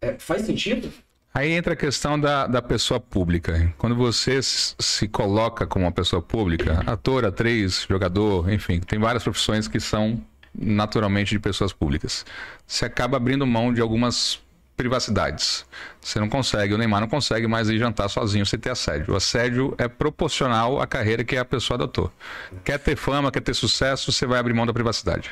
É, 0.00 0.18
faz 0.18 0.42
sentido? 0.42 0.92
Aí 1.32 1.50
entra 1.50 1.72
a 1.72 1.76
questão 1.76 2.20
da, 2.20 2.46
da 2.46 2.62
pessoa 2.62 3.00
pública. 3.00 3.74
Quando 3.78 3.96
você 3.96 4.40
se 4.42 5.08
coloca 5.08 5.66
como 5.66 5.84
uma 5.84 5.90
pessoa 5.90 6.22
pública, 6.22 6.84
ator, 6.86 7.24
atriz, 7.24 7.86
jogador, 7.88 8.52
enfim, 8.52 8.78
tem 8.78 8.98
várias 8.98 9.24
profissões 9.24 9.66
que 9.66 9.80
são 9.80 10.22
naturalmente 10.54 11.30
de 11.30 11.40
pessoas 11.40 11.72
públicas. 11.72 12.24
Você 12.66 12.84
acaba 12.84 13.16
abrindo 13.16 13.44
mão 13.46 13.72
de 13.72 13.80
algumas 13.80 14.40
privacidades. 14.76 15.64
Você 16.00 16.18
não 16.18 16.28
consegue, 16.28 16.74
o 16.74 16.78
Neymar 16.78 17.00
não 17.00 17.08
consegue 17.08 17.46
mais 17.46 17.68
ir 17.68 17.78
jantar 17.78 18.08
sozinho 18.08 18.44
sem 18.44 18.58
ter 18.58 18.70
assédio. 18.70 19.14
O 19.14 19.16
assédio 19.16 19.74
é 19.78 19.88
proporcional 19.88 20.80
à 20.80 20.86
carreira 20.86 21.24
que 21.24 21.36
a 21.36 21.44
pessoa 21.44 21.76
adotou. 21.76 22.12
Quer 22.64 22.78
ter 22.78 22.96
fama, 22.96 23.30
quer 23.30 23.40
ter 23.40 23.54
sucesso, 23.54 24.12
você 24.12 24.26
vai 24.26 24.38
abrir 24.38 24.52
mão 24.52 24.66
da 24.66 24.72
privacidade. 24.72 25.30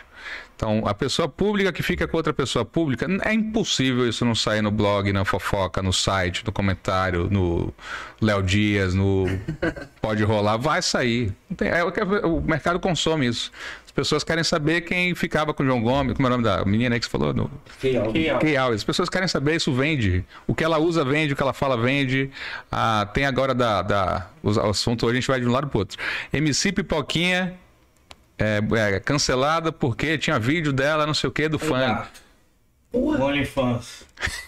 Então, 0.62 0.80
a 0.86 0.94
pessoa 0.94 1.28
pública 1.28 1.72
que 1.72 1.82
fica 1.82 2.06
com 2.06 2.16
outra 2.16 2.32
pessoa 2.32 2.64
pública, 2.64 3.04
é 3.24 3.32
impossível 3.32 4.08
isso 4.08 4.24
não 4.24 4.32
sair 4.32 4.62
no 4.62 4.70
blog, 4.70 5.12
na 5.12 5.24
fofoca, 5.24 5.82
no 5.82 5.92
site, 5.92 6.46
no 6.46 6.52
comentário, 6.52 7.28
no 7.28 7.74
Léo 8.20 8.40
Dias, 8.44 8.94
no 8.94 9.24
Pode 10.00 10.22
Rolar. 10.22 10.58
Vai 10.58 10.80
sair. 10.80 11.34
É 11.60 11.82
o 11.82 11.90
que 11.90 12.00
o 12.00 12.40
mercado 12.40 12.78
consome 12.78 13.26
isso. 13.26 13.50
As 13.84 13.90
pessoas 13.90 14.22
querem 14.22 14.44
saber 14.44 14.82
quem 14.82 15.16
ficava 15.16 15.52
com 15.52 15.64
o 15.64 15.66
João 15.66 15.82
Gomes, 15.82 16.14
como 16.14 16.28
é 16.28 16.30
o 16.30 16.30
nome 16.30 16.44
da 16.44 16.64
menina 16.64 16.94
aí 16.94 17.00
que 17.00 17.06
você 17.06 17.10
falou? 17.10 17.34
No... 17.34 17.50
Alves. 18.56 18.82
As 18.82 18.84
pessoas 18.84 19.08
querem 19.08 19.26
saber, 19.26 19.56
isso 19.56 19.72
vende. 19.72 20.24
O 20.46 20.54
que 20.54 20.62
ela 20.62 20.78
usa 20.78 21.04
vende, 21.04 21.32
o 21.32 21.36
que 21.36 21.42
ela 21.42 21.52
fala 21.52 21.76
vende. 21.76 22.30
Ah, 22.70 23.08
tem 23.12 23.26
agora 23.26 23.52
da, 23.52 23.82
da. 23.82 24.28
O 24.40 24.50
assunto 24.70 25.06
hoje 25.06 25.18
a 25.18 25.20
gente 25.20 25.26
vai 25.26 25.40
de 25.40 25.46
um 25.48 25.50
lado 25.50 25.66
pro 25.66 25.80
outro. 25.80 25.98
MC 26.32 26.70
Pipoquinha 26.70 27.58
é, 28.42 28.96
é, 28.96 29.00
cancelada 29.00 29.70
porque 29.70 30.18
tinha 30.18 30.38
vídeo 30.38 30.72
dela, 30.72 31.06
não 31.06 31.14
sei 31.14 31.28
o 31.28 31.32
que, 31.32 31.48
do 31.48 31.58
fã. 31.58 31.80
gato. 31.80 32.22
OnlyFans. 32.92 34.04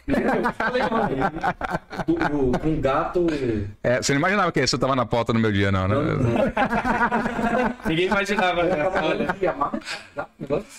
Com 2.60 2.80
gato. 2.80 3.26
É, 3.82 4.02
você 4.02 4.12
não 4.12 4.20
imaginava 4.20 4.52
que 4.52 4.62
isso 4.62 4.78
tava 4.78 4.94
na 4.94 5.06
pauta 5.06 5.32
no 5.32 5.40
meu 5.40 5.50
dia, 5.50 5.72
não, 5.72 5.88
né? 5.88 5.96
Ninguém 7.86 8.06
imaginava. 8.06 8.62
né? 8.64 8.86
Olha, 8.86 9.34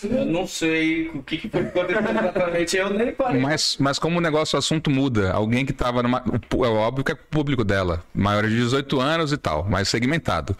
eu 0.03 0.25
não 0.25 0.45
sei 0.45 1.09
o 1.09 1.23
que, 1.23 1.39
que 1.39 1.49
foi 1.49 1.61
acontecendo 1.61 2.19
exatamente. 2.19 2.77
Eu 2.77 2.91
nem 2.91 3.11
parei. 3.11 3.41
Mas, 3.41 3.77
mas 3.79 3.97
como 3.97 4.19
o 4.19 4.21
negócio, 4.21 4.55
o 4.55 4.59
assunto 4.59 4.91
muda, 4.91 5.33
alguém 5.33 5.65
que 5.65 5.73
tava 5.73 6.03
numa. 6.03 6.19
É 6.19 6.67
óbvio 6.67 7.03
que 7.03 7.11
é 7.11 7.15
público 7.15 7.63
dela, 7.63 8.03
maior 8.13 8.43
de 8.43 8.55
18 8.55 9.01
anos 9.01 9.33
e 9.33 9.37
tal, 9.37 9.63
mais 9.65 9.89
segmentado. 9.89 10.55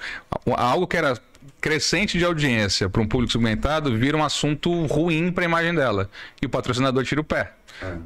Algo 0.57 0.87
que 0.87 0.97
era 0.97 1.15
crescente 1.61 2.17
de 2.17 2.25
audiência 2.25 2.87
para 2.89 3.01
um 3.01 3.07
público 3.07 3.31
segmentado 3.31 3.95
vira 3.97 4.15
um 4.15 4.23
assunto 4.23 4.85
ruim 4.85 5.31
para 5.31 5.43
a 5.43 5.47
imagem 5.47 5.73
dela. 5.73 6.09
E 6.41 6.45
o 6.45 6.49
patrocinador 6.49 7.03
tira 7.03 7.21
o 7.21 7.23
pé. 7.23 7.51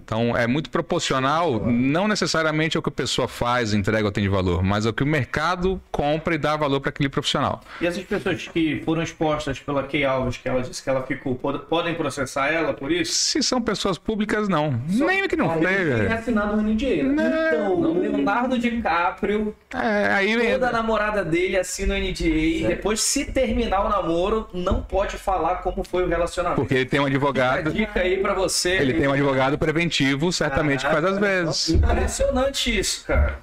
Então 0.04 0.36
é 0.36 0.48
muito 0.48 0.68
proporcional, 0.72 1.64
não 1.68 2.08
necessariamente 2.08 2.76
ao 2.76 2.82
que 2.82 2.90
a 2.90 2.92
pessoa 2.92 3.28
faz, 3.28 3.72
entrega 3.72 4.04
ou 4.04 4.12
tem 4.12 4.24
de 4.24 4.30
valor, 4.30 4.64
mas 4.64 4.84
ao 4.88 4.92
que 4.92 5.04
o 5.04 5.06
mercado 5.06 5.80
compra 5.92 6.34
e 6.34 6.40
dá 6.40 6.58
valor 6.58 6.80
para 6.82 6.90
aquele 6.90 7.08
profissional. 7.08 7.62
E 7.80 7.86
essas 7.86 8.04
pessoas 8.04 8.48
que 8.48 8.82
foram 8.84 9.04
expostas 9.04 9.60
pela 9.60 9.84
Key 9.84 10.04
Alves, 10.04 10.38
que 10.38 10.50
ela 10.50 10.62
disse 10.64 10.82
que 10.82 10.90
ela 10.90 11.04
ficou, 11.04 11.36
pod- 11.36 11.60
podem 11.70 11.94
processar 11.94 12.48
ela 12.52 12.74
por 12.74 12.92
isso? 12.92 13.14
Se 13.14 13.44
são 13.44 13.62
pessoas 13.62 14.00
públicas, 14.00 14.50
não. 14.50 14.82
Nem 14.88 15.28
que 15.28 15.36
não 15.36 15.60
seja. 15.62 16.14
assinado 16.16 16.58
o 16.58 16.62
NDA, 16.64 17.04
né? 17.04 17.52
Então, 17.54 17.74
o 17.76 18.00
Leonardo 18.00 18.58
DiCaprio, 18.58 19.56
É, 19.72 20.08
aí 20.14 20.52
toda 20.54 20.70
a 20.70 20.72
namorada 20.72 21.24
dele 21.24 21.58
assina 21.60 21.94
o 21.94 21.98
NDA 22.00 22.26
e 22.28 22.64
depois, 22.68 23.02
se 23.02 23.26
terminar 23.50 23.86
o 23.86 23.90
namoro, 23.90 24.48
não 24.54 24.82
pode 24.82 25.18
falar 25.18 25.58
como 25.58 25.84
foi 25.84 26.04
o 26.04 26.08
relacionamento. 26.08 26.62
Porque 26.62 26.76
ele 26.76 26.86
tem 26.86 27.00
um 27.00 27.06
Fica 27.06 27.16
advogado. 27.18 27.72
dica 27.72 28.00
aí 28.02 28.18
pra 28.18 28.34
você. 28.34 28.72
Ele 28.72 28.94
tem 28.94 29.08
um 29.08 29.14
advogado 29.14 29.58
preventivo, 29.58 30.32
certamente 30.32 30.86
que 30.86 30.92
faz 30.92 31.04
às 31.06 31.18
vezes. 31.18 31.70
Impressionante 31.70 32.80
isso, 32.80 33.06
cara. 33.06 33.40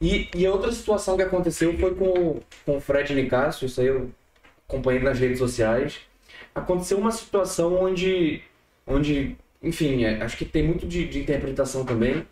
E, 0.00 0.28
e 0.34 0.46
outra 0.46 0.70
situação 0.70 1.16
que 1.16 1.22
aconteceu 1.22 1.76
foi 1.76 1.94
com, 1.94 2.40
com 2.64 2.76
o 2.76 2.80
Fred 2.80 3.12
Nicásio, 3.14 3.66
isso 3.66 3.80
aí 3.80 3.88
eu 3.88 4.10
acompanhei 4.68 5.02
nas 5.02 5.18
redes 5.18 5.38
sociais. 5.38 5.98
Aconteceu 6.54 6.98
uma 6.98 7.10
situação 7.10 7.74
onde, 7.82 8.40
onde 8.86 9.36
enfim, 9.62 10.04
é, 10.04 10.22
acho 10.22 10.36
que 10.36 10.44
tem 10.44 10.62
muito 10.62 10.86
de, 10.86 11.04
de 11.08 11.18
interpretação 11.20 11.84
também, 11.84 12.24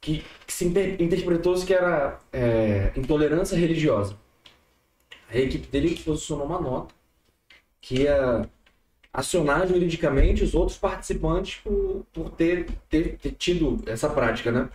que, 0.00 0.22
que 0.46 0.52
se 0.52 0.66
inter- 0.66 0.96
interpretou-se 1.00 1.64
que 1.64 1.72
era 1.72 2.18
é, 2.32 2.90
intolerância 2.94 3.56
religiosa. 3.56 4.14
A 5.30 5.38
equipe 5.38 5.66
dele 5.66 6.00
posicionou 6.04 6.46
uma 6.46 6.60
nota 6.60 6.94
que 7.80 8.02
ia 8.02 8.48
acionar 9.12 9.66
juridicamente 9.66 10.44
os 10.44 10.54
outros 10.54 10.76
participantes 10.76 11.60
por, 11.62 12.04
por 12.12 12.30
ter, 12.30 12.66
ter, 12.88 13.16
ter 13.16 13.32
tido 13.32 13.82
essa 13.86 14.08
prática, 14.10 14.52
né? 14.52 14.68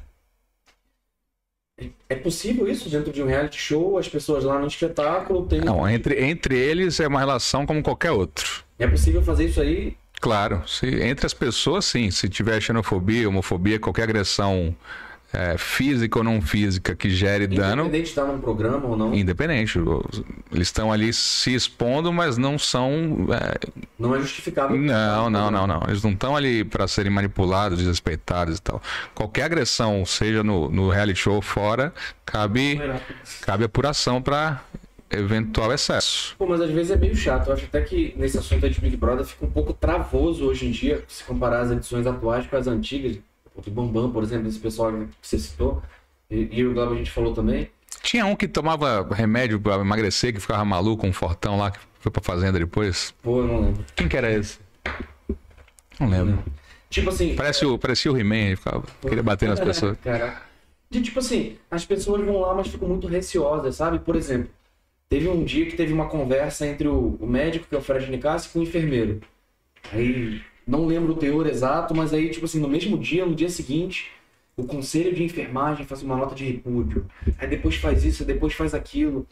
É 2.08 2.16
possível 2.16 2.68
isso 2.68 2.90
dentro 2.90 3.12
de 3.12 3.24
um 3.24 3.26
reality 3.26 3.58
show, 3.58 3.98
as 3.98 4.08
pessoas 4.08 4.44
lá 4.44 4.60
no 4.60 4.68
espetáculo 4.68 5.46
tem. 5.48 5.62
Não, 5.62 5.88
entre, 5.90 6.24
entre 6.24 6.58
eles 6.58 7.00
é 7.00 7.08
uma 7.08 7.20
relação 7.20 7.66
como 7.66 7.82
qualquer 7.82 8.12
outro. 8.12 8.64
É 8.78 8.88
possível 8.88 9.22
fazer 9.22 9.46
isso 9.46 9.62
aí? 9.62 9.96
Claro, 10.20 10.68
se, 10.68 10.88
entre 11.02 11.26
as 11.26 11.34
pessoas, 11.34 11.86
sim. 11.86 12.12
Se 12.12 12.30
tiver 12.30 12.62
xenofobia, 12.62 13.28
homofobia, 13.28 13.80
qualquer 13.80 14.04
agressão 14.04 14.76
é, 15.34 15.58
física 15.58 16.20
ou 16.20 16.24
não 16.24 16.42
física 16.42 16.96
que 16.96 17.10
gere 17.10 17.48
dano. 17.48 17.84
Independente 17.84 18.04
de 18.04 18.10
estar 18.10 18.26
num 18.26 18.40
programa 18.40 18.88
ou 18.88 18.98
não. 18.98 19.14
Independente. 19.14 19.80
Eles 20.52 20.68
estão 20.68 20.92
ali 20.92 21.14
se 21.14 21.54
expondo, 21.54 22.12
mas 22.12 22.38
não 22.38 22.60
são. 22.60 23.28
É... 23.32 23.70
Não 23.98 24.16
é 24.16 24.20
justificável. 24.20 24.78
Não, 24.78 25.30
não, 25.30 25.50
não, 25.50 25.66
não. 25.66 25.84
Eles 25.88 26.04
não 26.04 26.12
estão 26.12 26.36
ali 26.36 26.64
para 26.64 26.88
serem 26.88 27.12
manipulados, 27.12 27.78
desrespeitados 27.78 28.58
e 28.58 28.62
tal. 28.62 28.82
Qualquer 29.16 29.44
agressão, 29.44 30.06
seja 30.06 30.44
no, 30.44 30.70
no 30.70 30.90
reality 30.90 31.20
show 31.20 31.36
ou 31.36 31.42
fora, 31.42 31.94
cabe, 32.26 32.82
cabe 33.42 33.64
apuração 33.64 34.22
para 34.22 34.62
eventual 35.10 35.74
excesso. 35.74 36.36
Pô, 36.38 36.46
mas 36.46 36.62
às 36.62 36.72
vezes 36.72 36.92
é 36.92 36.96
meio 36.96 37.16
chato. 37.16 37.48
Eu 37.48 37.54
acho 37.54 37.66
até 37.66 37.82
que 37.82 38.14
nesse 38.18 38.38
assunto 38.38 38.70
de 38.70 38.80
Big 38.82 38.98
Brother 38.98 39.26
fica 39.26 39.46
um 39.46 39.52
pouco 39.52 39.74
travoso 39.74 40.46
hoje 40.46 40.68
em 40.68 40.72
dia, 40.72 41.04
se 41.08 41.24
comparar 41.24 41.62
as 41.62 41.72
edições 41.72 42.06
atuais 42.08 42.48
com 42.48 42.56
as 42.56 42.68
antigas 42.68 43.18
o 43.56 43.62
do 43.62 43.72
Bambam, 43.72 44.12
por 44.12 44.24
exemplo, 44.24 44.48
esse 44.48 44.60
pessoal 44.60 44.92
que 44.92 45.08
você 45.22 45.38
citou, 45.38 45.82
e, 46.30 46.48
e 46.52 46.66
o 46.66 46.74
Glauber 46.74 46.96
a 46.96 46.98
gente 46.98 47.12
falou 47.12 47.34
também. 47.34 47.70
Tinha 48.02 48.26
um 48.26 48.36
que 48.36 48.48
tomava 48.48 49.08
remédio 49.14 49.60
pra 49.60 49.76
emagrecer, 49.76 50.34
que 50.34 50.40
ficava 50.40 50.64
maluco, 50.64 51.06
um 51.06 51.14
fortão 51.14 51.58
lá, 51.58 51.72
que 51.72 51.80
foi 52.00 52.12
pra 52.12 52.22
fazenda 52.22 52.58
depois. 52.58 53.14
Pô, 53.22 53.40
eu 53.42 53.48
não 53.48 53.62
lembro. 53.62 53.86
Quem 53.96 54.08
que 54.08 54.18
era 54.18 54.32
esse? 54.32 54.60
Não 56.00 56.10
lembro. 56.10 56.36
Não. 56.36 56.44
Tipo 56.90 57.10
assim. 57.10 57.36
Parecia 57.36 57.70
o, 57.70 57.78
parecia 57.78 58.12
o 58.12 58.18
He-Man, 58.18 58.56
ficava, 58.56 58.84
queria 59.02 59.24
bater 59.24 59.48
nas 59.48 59.60
pessoas. 59.62 59.98
Caraca. 60.04 60.42
De, 60.90 61.02
tipo 61.02 61.20
assim, 61.20 61.58
as 61.70 61.86
pessoas 61.86 62.26
vão 62.26 62.42
lá, 62.42 62.54
mas 62.54 62.68
ficam 62.68 62.88
muito 62.88 63.08
receosas, 63.08 63.76
sabe? 63.76 64.00
Por 64.00 64.16
exemplo, 64.16 64.50
teve 65.08 65.28
um 65.30 65.44
dia 65.44 65.66
que 65.66 65.76
teve 65.76 65.94
uma 65.94 66.10
conversa 66.10 66.68
entre 66.68 66.88
o, 66.88 67.18
o 67.20 67.28
médico, 67.28 67.66
que 67.68 67.76
é 67.76 67.78
o 67.78 67.82
Fred 67.82 68.10
Nicassi, 68.10 68.50
com 68.50 68.60
o 68.60 68.64
enfermeiro. 68.64 69.22
Aí 69.94 70.42
não 70.68 70.86
lembro 70.86 71.14
o 71.14 71.16
teor 71.16 71.48
exato, 71.48 71.96
mas 71.96 72.14
aí, 72.14 72.30
tipo 72.30 72.46
assim, 72.46 72.60
no 72.60 72.68
mesmo 72.68 72.98
dia, 72.98 73.26
no 73.26 73.36
dia 73.36 73.50
seguinte, 73.50 74.12
o 74.56 74.64
conselho 74.64 75.14
de 75.14 75.24
enfermagem 75.24 75.86
faz 75.86 76.02
uma 76.04 76.16
nota 76.16 76.36
de 76.36 76.46
repúdio. 76.46 77.06
Aí 77.38 77.48
depois 77.48 77.76
faz 77.76 78.04
isso, 78.04 78.26
depois 78.26 78.54
faz 78.54 78.74
aquilo. 78.74 79.28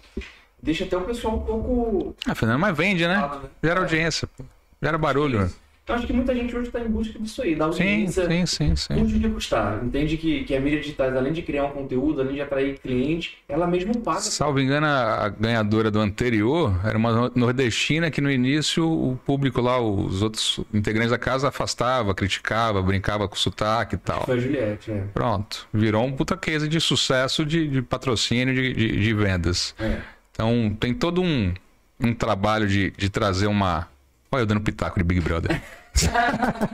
Deixa 0.61 0.84
até 0.84 0.97
o 0.97 1.01
pessoal 1.01 1.38
um 1.38 1.41
pouco. 1.41 2.15
Ah, 2.26 2.35
Fernando, 2.35 2.60
mas 2.60 2.76
vende, 2.76 3.07
né? 3.07 3.18
né? 3.18 3.41
Gera 3.64 3.80
audiência, 3.81 4.27
pô. 4.27 4.43
Gera 4.81 4.97
barulho. 4.97 5.49
Então 5.89 5.97
acho 5.97 6.05
que 6.05 6.13
muita 6.13 6.35
gente 6.35 6.55
hoje 6.55 6.67
está 6.67 6.79
em 6.79 6.87
busca 6.87 7.17
disso 7.17 7.41
aí, 7.41 7.55
da 7.55 7.65
audiência. 7.65 8.27
Sim, 8.27 8.45
sim, 8.45 8.75
sim. 8.75 8.75
sim. 8.75 9.01
Custe 9.01 9.17
de 9.17 9.27
custar. 9.27 9.83
Entende 9.83 10.17
que, 10.17 10.43
que 10.43 10.55
a 10.55 10.59
mídia 10.61 10.81
digital, 10.81 11.07
além 11.17 11.33
de 11.33 11.41
criar 11.41 11.65
um 11.65 11.71
conteúdo, 11.71 12.21
além 12.21 12.35
de 12.35 12.41
atrair 12.41 12.77
cliente, 12.77 13.39
ela 13.49 13.65
mesmo 13.65 13.97
paga. 13.97 14.19
Salvo 14.19 14.59
engano, 14.59 14.85
a 14.85 15.27
ganhadora 15.29 15.89
do 15.89 15.99
anterior 15.99 16.79
era 16.85 16.95
uma 16.95 17.31
nordestina 17.33 18.11
que 18.11 18.21
no 18.21 18.29
início 18.29 18.87
o 18.87 19.17
público 19.25 19.61
lá, 19.61 19.81
os 19.81 20.21
outros 20.21 20.59
integrantes 20.71 21.09
da 21.09 21.17
casa 21.17 21.47
afastava, 21.47 22.13
criticava, 22.13 22.83
brincava 22.83 23.27
com 23.27 23.35
sotaque 23.35 23.95
e 23.95 23.97
tal. 23.97 24.25
Foi 24.25 24.37
a 24.37 24.39
Juliette, 24.39 24.91
é. 24.91 25.05
Pronto. 25.11 25.67
Virou 25.73 26.05
um 26.05 26.11
puta 26.11 26.37
case 26.37 26.67
de 26.67 26.79
sucesso 26.79 27.43
de, 27.43 27.67
de 27.67 27.81
patrocínio, 27.81 28.53
de, 28.53 28.73
de, 28.75 29.01
de 29.01 29.13
vendas. 29.15 29.73
É. 29.79 29.97
Então 30.31 30.77
tem 30.79 30.93
todo 30.93 31.19
um, 31.19 31.51
um 31.99 32.13
trabalho 32.13 32.67
de, 32.67 32.91
de 32.91 33.09
trazer 33.09 33.47
uma. 33.47 33.87
Olha 34.31 34.41
eu 34.41 34.45
dando 34.45 34.61
pitaco 34.61 34.99
de 34.99 35.03
Big 35.03 35.22
Brother. 35.22 35.61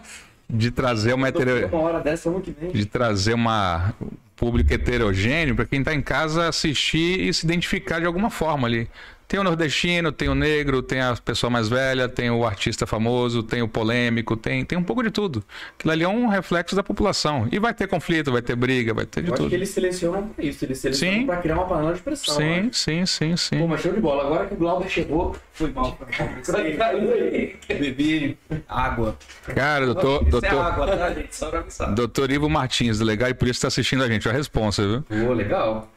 de 0.50 0.72
trazer 0.72 1.14
uma 1.14 1.30
hetero... 1.30 1.68
uma 1.68 1.80
hora 1.80 2.00
dessa, 2.00 2.32
que 2.40 2.52
vem. 2.52 2.72
de 2.72 2.86
trazer 2.86 3.34
uma 3.34 3.94
público 4.36 4.74
heterogêneo 4.74 5.56
para 5.56 5.66
quem 5.66 5.80
está 5.80 5.94
em 5.94 6.02
casa 6.02 6.50
assistir 6.50 7.22
e 7.22 7.34
se 7.34 7.46
identificar 7.46 8.00
de 8.00 8.06
alguma 8.06 8.30
forma 8.30 8.68
ali. 8.68 8.90
Tem 9.28 9.40
o 9.40 9.44
nordestino, 9.44 10.12
tem 10.12 10.30
o 10.30 10.36
negro, 10.36 10.82
tem 10.82 11.02
a 11.02 11.16
pessoa 11.16 11.50
mais 11.50 11.68
velha, 11.68 12.08
tem 12.08 12.30
o 12.30 12.46
artista 12.46 12.86
famoso, 12.86 13.42
tem 13.42 13.62
o 13.62 13.68
polêmico, 13.68 14.38
tem, 14.38 14.64
tem 14.64 14.78
um 14.78 14.84
pouco 14.84 15.02
de 15.02 15.10
tudo. 15.10 15.44
Aquilo 15.78 15.92
ali 15.92 16.04
é 16.04 16.08
um 16.08 16.28
reflexo 16.28 16.76
da 16.76 16.84
população. 16.84 17.48
E 17.52 17.58
vai 17.58 17.74
ter 17.74 17.88
conflito, 17.88 18.32
vai 18.32 18.42
ter 18.42 18.56
briga, 18.56 18.94
vai 18.94 19.06
ter 19.06 19.24
de 19.24 19.30
Eu 19.30 19.36
tudo. 19.36 19.46
Acho 19.46 19.50
que 19.50 19.56
eles 19.56 19.70
selecionam 19.70 20.28
para 20.30 20.46
isso, 20.46 20.64
eles 20.66 20.78
selecionam 20.78 21.26
para 21.26 21.38
criar 21.38 21.56
uma 21.56 21.66
panela 21.66 21.94
de 21.94 22.02
pressão. 22.02 22.36
Sim, 22.36 22.70
sim, 22.72 23.06
sim, 23.06 23.38
sim. 23.38 23.60
Pô, 23.60 23.68
mas 23.68 23.82
show 23.82 23.92
de 23.92 24.00
bola. 24.00 24.26
Agora 24.26 24.46
que 24.46 24.54
o 24.54 24.58
Glauber 24.58 24.90
chegou, 24.90 25.36
foi 25.54 25.72
mal. 25.72 25.98
Bebi 27.68 28.38
água. 28.68 29.18
Cara, 29.54 29.86
doutor. 29.86 30.22
Isso 30.22 30.32
doutor, 30.32 30.54
é 30.54 30.60
água, 30.60 30.98
tá, 30.98 31.14
gente? 31.14 31.36
Só 31.36 31.50
pra 31.50 31.60
avisar. 31.60 31.94
doutor 31.94 32.32
Ivo 32.32 32.50
Martins, 32.50 33.00
legal, 33.00 33.30
e 33.30 33.34
por 33.34 33.48
isso 33.48 33.58
está 33.58 33.68
assistindo 33.68 34.04
a 34.04 34.08
gente. 34.08 34.28
A 34.30 34.32
responsa, 34.32 34.86
viu? 34.88 35.02
Pô, 35.04 35.34
legal. 35.34 35.90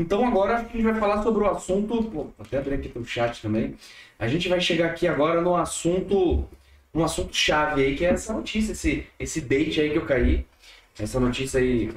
Então 0.00 0.26
agora 0.26 0.56
a 0.56 0.62
gente 0.62 0.82
vai 0.82 0.94
falar 0.94 1.22
sobre 1.22 1.44
o 1.44 1.50
assunto. 1.50 2.02
Pô, 2.04 2.28
até 2.38 2.56
abrir 2.56 2.74
aqui 2.74 2.88
pro 2.88 3.04
chat 3.04 3.42
também. 3.42 3.76
A 4.18 4.26
gente 4.26 4.48
vai 4.48 4.60
chegar 4.60 4.86
aqui 4.86 5.06
agora 5.06 5.42
no 5.42 5.54
assunto. 5.54 6.48
Um 6.92 7.04
assunto 7.04 7.36
chave 7.36 7.84
aí, 7.84 7.94
que 7.94 8.04
é 8.04 8.08
essa 8.08 8.32
notícia, 8.32 8.72
esse, 8.72 9.06
esse 9.18 9.40
date 9.40 9.80
aí 9.80 9.90
que 9.90 9.98
eu 9.98 10.06
caí. 10.06 10.46
Essa 10.98 11.20
notícia 11.20 11.60
aí. 11.60 11.92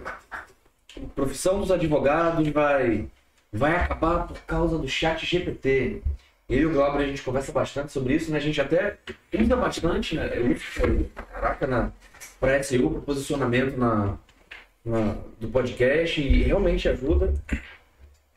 Profissão 1.15 1.59
dos 1.59 1.71
advogados 1.71 2.47
vai, 2.49 3.07
vai 3.51 3.75
acabar 3.75 4.27
por 4.27 4.37
causa 4.41 4.77
do 4.77 4.87
chat 4.87 5.25
GPT. 5.25 6.01
Eu 6.49 6.59
e 6.59 6.65
o 6.65 6.73
Glauber 6.73 7.03
a 7.03 7.07
gente 7.07 7.23
conversa 7.23 7.51
bastante 7.53 7.91
sobre 7.93 8.15
isso, 8.15 8.29
né? 8.31 8.37
A 8.37 8.41
gente 8.41 8.59
até 8.59 8.97
usa 9.33 9.55
bastante, 9.55 10.15
né? 10.15 10.29
Eu 10.35 10.55
caraca, 11.31 11.65
na, 11.65 11.91
para 12.39 12.61
SEO, 12.61 12.91
para 12.91 13.01
posicionamento 13.01 13.77
na, 13.77 14.17
na, 14.85 15.15
do 15.39 15.47
podcast 15.47 16.21
e 16.21 16.43
realmente 16.43 16.87
ajuda. 16.89 17.33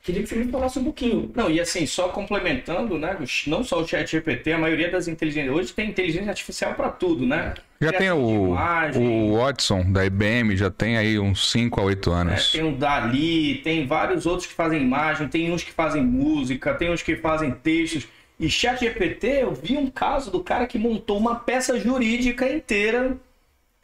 Queria 0.06 0.22
que 0.22 0.28
você 0.28 0.36
me 0.36 0.52
falasse 0.52 0.78
um 0.78 0.84
pouquinho. 0.84 1.32
Não, 1.34 1.50
e 1.50 1.58
assim, 1.58 1.84
só 1.84 2.10
complementando, 2.10 2.96
né? 2.96 3.18
Não 3.48 3.64
só 3.64 3.80
o 3.80 3.88
chat 3.88 4.08
GPT, 4.08 4.52
a 4.52 4.58
maioria 4.58 4.88
das 4.88 5.08
inteligências. 5.08 5.52
Hoje 5.52 5.72
tem 5.72 5.90
inteligência 5.90 6.28
artificial 6.28 6.74
para 6.74 6.90
tudo, 6.90 7.26
né? 7.26 7.54
Já 7.80 7.92
tem 7.92 8.12
o, 8.12 8.56
o 8.96 9.36
Watson 9.36 9.90
da 9.90 10.06
IBM, 10.06 10.56
já 10.56 10.70
tem 10.70 10.96
aí 10.96 11.18
uns 11.18 11.50
5 11.50 11.80
a 11.80 11.82
8 11.82 12.10
anos. 12.12 12.54
É, 12.54 12.58
tem 12.58 12.68
o 12.72 12.76
Dali, 12.76 13.56
tem 13.64 13.84
vários 13.84 14.26
outros 14.26 14.46
que 14.46 14.54
fazem 14.54 14.80
imagem, 14.80 15.26
tem 15.26 15.50
uns 15.50 15.64
que 15.64 15.72
fazem 15.72 16.04
música, 16.04 16.72
tem 16.74 16.88
uns 16.88 17.02
que 17.02 17.16
fazem 17.16 17.50
textos. 17.50 18.06
E 18.38 18.48
chat 18.48 18.78
GPT, 18.78 19.42
eu 19.42 19.54
vi 19.54 19.76
um 19.76 19.90
caso 19.90 20.30
do 20.30 20.38
cara 20.38 20.68
que 20.68 20.78
montou 20.78 21.18
uma 21.18 21.34
peça 21.34 21.80
jurídica 21.80 22.48
inteira 22.48 23.16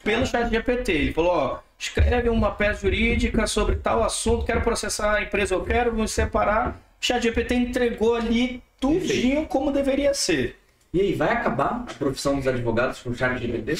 pelo 0.01 0.25
chat 0.25 0.49
GPT. 0.49 0.89
Ele 0.93 1.13
falou, 1.13 1.31
ó, 1.31 1.59
escreve 1.83 2.29
uma 2.29 2.51
peça 2.51 2.81
jurídica 2.81 3.45
sobre 3.45 3.75
tal 3.75 4.03
assunto, 4.03 4.45
quero 4.45 4.61
processar 4.61 5.15
a 5.15 5.21
empresa, 5.21 5.53
eu 5.53 5.63
quero 5.63 5.93
me 5.93 6.07
separar. 6.07 6.81
O 7.01 7.05
ChatGPT 7.05 7.55
entregou 7.55 8.15
ali 8.15 8.63
tudinho 8.79 9.45
como 9.45 9.71
deveria 9.71 10.13
ser. 10.13 10.57
E 10.93 11.01
aí, 11.01 11.13
vai 11.13 11.33
acabar 11.33 11.85
a 11.89 11.93
profissão 11.93 12.37
dos 12.37 12.47
advogados 12.47 13.01
com 13.01 13.09
o 13.09 13.15
ChatGPT? 13.15 13.75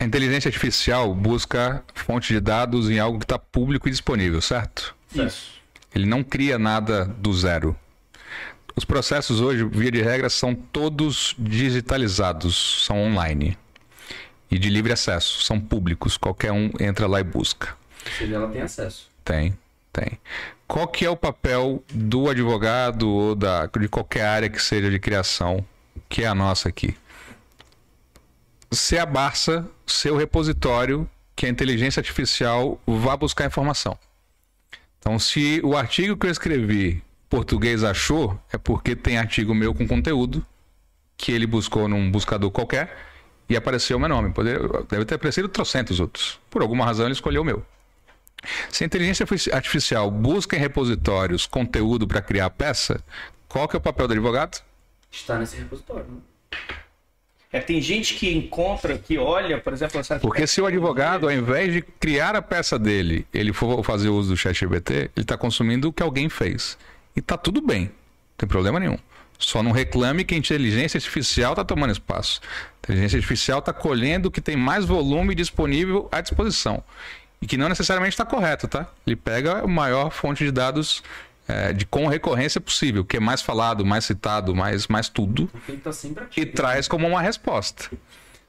A 0.00 0.04
inteligência 0.04 0.48
artificial 0.48 1.14
busca 1.14 1.82
fonte 1.94 2.32
de 2.32 2.40
dados 2.40 2.88
em 2.88 2.98
algo 2.98 3.18
que 3.18 3.24
está 3.24 3.38
público 3.38 3.88
e 3.88 3.90
disponível, 3.90 4.40
certo? 4.40 4.94
Isso. 5.14 5.56
Ele 5.94 6.06
não 6.06 6.22
cria 6.22 6.58
nada 6.58 7.04
do 7.04 7.32
zero. 7.32 7.76
Os 8.74 8.84
processos 8.84 9.40
hoje, 9.40 9.64
via 9.64 9.90
de 9.90 10.02
regra, 10.02 10.28
são 10.28 10.54
todos 10.54 11.34
digitalizados, 11.38 12.84
são 12.84 13.02
online 13.02 13.56
e 14.50 14.58
de 14.58 14.70
livre 14.70 14.92
acesso, 14.92 15.42
são 15.42 15.60
públicos, 15.60 16.16
qualquer 16.16 16.52
um 16.52 16.70
entra 16.80 17.06
lá 17.06 17.20
e 17.20 17.24
busca. 17.24 17.76
Ou 18.04 18.12
seja, 18.12 18.34
ela 18.36 18.48
tem 18.48 18.62
acesso. 18.62 19.08
Tem, 19.24 19.58
tem. 19.92 20.18
Qual 20.66 20.86
que 20.88 21.04
é 21.04 21.10
o 21.10 21.16
papel 21.16 21.82
do 21.92 22.28
advogado 22.28 23.08
ou 23.08 23.34
da, 23.34 23.66
de 23.66 23.88
qualquer 23.88 24.24
área 24.24 24.48
que 24.48 24.60
seja 24.60 24.90
de 24.90 24.98
criação, 24.98 25.64
que 26.08 26.22
é 26.22 26.26
a 26.26 26.34
nossa 26.34 26.68
aqui? 26.68 26.96
Ser 28.70 28.98
a 28.98 29.06
Barça, 29.06 29.68
ser 29.86 30.10
o 30.10 30.16
repositório 30.16 31.08
que 31.34 31.46
a 31.46 31.48
inteligência 31.48 32.00
artificial 32.00 32.80
vá 32.86 33.16
buscar 33.16 33.46
informação. 33.46 33.96
Então, 34.98 35.18
se 35.18 35.60
o 35.62 35.76
artigo 35.76 36.16
que 36.16 36.26
eu 36.26 36.30
escrevi 36.30 37.02
português 37.28 37.84
achou, 37.84 38.40
é 38.52 38.58
porque 38.58 38.96
tem 38.96 39.18
artigo 39.18 39.54
meu 39.54 39.74
com 39.74 39.86
conteúdo 39.86 40.44
que 41.16 41.32
ele 41.32 41.46
buscou 41.46 41.88
num 41.88 42.10
buscador 42.10 42.50
qualquer 42.50 42.96
e 43.48 43.56
apareceu 43.56 43.96
o 43.96 44.00
meu 44.00 44.08
nome. 44.08 44.32
Poder, 44.32 44.60
deve 44.88 45.04
ter 45.04 45.14
aparecido 45.14 45.48
trocentos 45.48 46.00
outros. 46.00 46.38
Por 46.50 46.62
alguma 46.62 46.84
razão 46.84 47.06
ele 47.06 47.12
escolheu 47.12 47.42
o 47.42 47.44
meu. 47.44 47.64
Se 48.70 48.84
a 48.84 48.86
inteligência 48.86 49.26
artificial 49.52 50.10
busca 50.10 50.56
em 50.56 50.58
repositórios 50.58 51.46
conteúdo 51.46 52.06
para 52.06 52.20
criar 52.20 52.50
peça, 52.50 53.02
qual 53.48 53.66
que 53.68 53.76
é 53.76 53.78
o 53.78 53.80
papel 53.80 54.06
do 54.06 54.12
advogado? 54.12 54.62
Está 55.10 55.38
nesse 55.38 55.56
repositório. 55.56 56.04
Né? 56.04 56.18
É, 57.52 57.60
tem 57.60 57.80
gente 57.80 58.14
que 58.14 58.32
encontra, 58.34 58.98
que 58.98 59.16
olha, 59.18 59.58
por 59.58 59.72
exemplo... 59.72 59.98
Essa 59.98 60.18
Porque 60.18 60.46
se 60.46 60.60
o 60.60 60.66
advogado, 60.66 61.26
ao 61.26 61.32
invés 61.32 61.72
de 61.72 61.80
criar 61.80 62.36
a 62.36 62.42
peça 62.42 62.78
dele, 62.78 63.26
ele 63.32 63.52
for 63.52 63.82
fazer 63.82 64.08
uso 64.08 64.30
do 64.30 64.36
chat 64.36 64.54
GPT, 64.54 64.94
ele 64.94 65.10
está 65.16 65.38
consumindo 65.38 65.88
o 65.88 65.92
que 65.92 66.02
alguém 66.02 66.28
fez. 66.28 66.76
E 67.14 67.20
está 67.20 67.36
tudo 67.36 67.62
bem, 67.62 67.84
não 67.84 67.92
tem 68.36 68.48
problema 68.48 68.78
nenhum. 68.78 68.98
Só 69.38 69.62
não 69.62 69.70
reclame 69.72 70.24
que 70.24 70.34
a 70.34 70.38
inteligência 70.38 70.98
artificial 70.98 71.52
está 71.52 71.64
tomando 71.64 71.90
espaço. 71.92 72.40
A 72.74 72.76
inteligência 72.84 73.16
artificial 73.18 73.58
está 73.58 73.72
colhendo 73.72 74.28
o 74.28 74.30
que 74.30 74.40
tem 74.40 74.56
mais 74.56 74.84
volume 74.84 75.34
disponível 75.34 76.08
à 76.10 76.20
disposição. 76.20 76.82
E 77.40 77.46
que 77.46 77.56
não 77.56 77.68
necessariamente 77.68 78.14
está 78.14 78.24
correto, 78.24 78.66
tá? 78.66 78.86
Ele 79.06 79.14
pega 79.16 79.60
a 79.60 79.66
maior 79.66 80.10
fonte 80.10 80.42
de 80.44 80.50
dados 80.50 81.02
é, 81.48 81.72
de 81.72 81.84
com 81.86 82.06
recorrência 82.08 82.60
possível, 82.60 83.04
que 83.04 83.18
é 83.18 83.20
mais 83.20 83.40
falado, 83.42 83.84
mais 83.86 84.04
citado, 84.04 84.52
mais, 84.54 84.88
mais 84.88 85.08
tudo, 85.08 85.48
ativo. 86.22 86.40
e 86.40 86.46
traz 86.46 86.88
como 86.88 87.06
uma 87.06 87.20
resposta. 87.22 87.88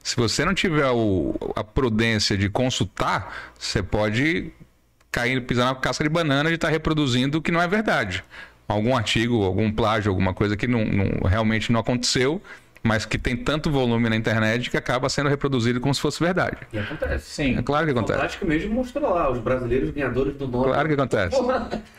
Se 0.02 0.16
você 0.16 0.44
não 0.44 0.52
tiver 0.54 0.90
o- 0.90 1.36
a 1.54 1.62
prudência 1.62 2.36
de 2.36 2.48
consultar, 2.48 3.52
você 3.58 3.82
pode 3.82 4.50
cair, 5.12 5.40
pisar 5.44 5.66
na 5.66 5.74
casca 5.74 6.02
de 6.02 6.10
banana 6.10 6.48
de 6.48 6.54
estar 6.56 6.70
reproduzindo 6.70 7.38
o 7.38 7.42
que 7.42 7.52
não 7.52 7.60
é 7.62 7.68
verdade. 7.68 8.24
Algum 8.68 8.94
artigo, 8.94 9.42
algum 9.44 9.72
plágio, 9.72 10.10
alguma 10.10 10.34
coisa 10.34 10.54
que 10.56 10.66
não, 10.68 10.84
não- 10.84 11.26
realmente 11.26 11.72
não 11.72 11.80
aconteceu, 11.80 12.40
mas 12.82 13.04
que 13.06 13.16
tem 13.18 13.34
tanto 13.34 13.70
volume 13.70 14.08
na 14.10 14.14
internet 14.16 14.70
que 14.70 14.76
acaba 14.76 15.08
sendo 15.08 15.28
reproduzido 15.28 15.80
como 15.80 15.92
se 15.94 16.00
fosse 16.00 16.22
verdade. 16.22 16.58
E 16.72 16.78
acontece. 16.78 17.24
Sim. 17.30 17.58
É 17.58 17.62
claro 17.62 17.86
que 17.86 17.90
A 17.90 17.94
acontece. 17.94 18.18
prática 18.18 18.44
mesmo 18.46 18.72
mostrou 18.74 19.12
lá, 19.14 19.30
os 19.30 19.38
brasileiros 19.38 19.90
ganhadores 19.90 20.36
do 20.36 20.46
Nobel. 20.46 20.72
Claro 20.72 20.86
que 20.88 20.94
acontece. 20.94 21.36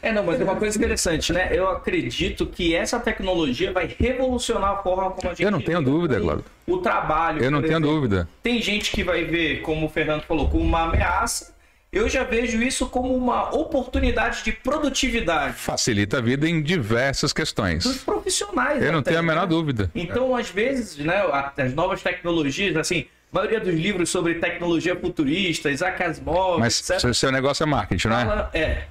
É, 0.02 0.12
não, 0.12 0.24
mas 0.24 0.40
é 0.40 0.44
uma 0.44 0.56
coisa 0.56 0.78
interessante, 0.78 1.34
né? 1.34 1.50
Eu 1.52 1.68
acredito 1.70 2.46
que 2.46 2.74
essa 2.76 3.00
tecnologia 3.00 3.74
vai 3.74 3.94
revolucionar 4.00 4.72
a 4.72 4.78
forma 4.78 5.10
como 5.12 5.28
a 5.28 5.34
gente. 5.34 5.44
Eu 5.44 5.52
não 5.52 5.62
tenho 5.62 5.82
dúvida, 5.82 6.20
Glauber. 6.20 6.44
O 6.68 6.78
trabalho. 6.78 7.44
Eu 7.44 7.50
não 7.52 7.62
tenho 7.62 7.74
exemplo. 7.74 7.90
dúvida. 7.90 8.30
Tem 8.44 8.62
gente 8.62 8.92
que 8.92 9.04
vai 9.04 9.26
ver, 9.26 9.62
como 9.62 9.88
o 9.88 9.90
Fernando 9.90 10.22
falou, 10.22 10.48
como 10.50 10.64
uma 10.64 10.84
ameaça. 10.84 11.58
Eu 11.92 12.08
já 12.08 12.24
vejo 12.24 12.62
isso 12.62 12.88
como 12.88 13.16
uma 13.16 13.50
oportunidade 13.56 14.44
de 14.44 14.52
produtividade 14.52 15.54
Facilita 15.58 16.20
a 16.20 16.22
vida 16.22 16.48
em 16.48 16.62
diversas 16.62 17.30
dos 17.30 17.34
questões. 17.34 17.84
profissionais. 18.04 18.82
Eu 18.84 18.92
não 18.92 19.00
até, 19.00 19.10
tenho 19.12 19.20
a 19.22 19.24
menor 19.24 19.42
né? 19.42 19.48
dúvida. 19.48 19.92
Então, 19.96 20.36
às 20.36 20.50
vezes, 20.52 20.98
né, 20.98 21.16
as 21.58 21.74
novas 21.74 22.04
tecnologias, 22.04 22.76
assim, 22.76 23.08
a 23.34 23.36
maioria 23.36 23.60
dos 23.60 23.74
livros 23.74 24.10
sobre 24.12 24.36
tecnologia 24.36 24.96
futurista, 24.96 25.72
Isaac 25.72 26.02
Asimov, 26.04 26.60
Mas 26.60 26.80
etc. 26.80 27.00
seu- 27.00 27.14
seu 27.14 27.32
negócio 27.32 27.64
é 27.64 27.66
marketing, 27.66 28.08
não 28.10 28.20
é? 28.20 28.50
é, 28.54 28.88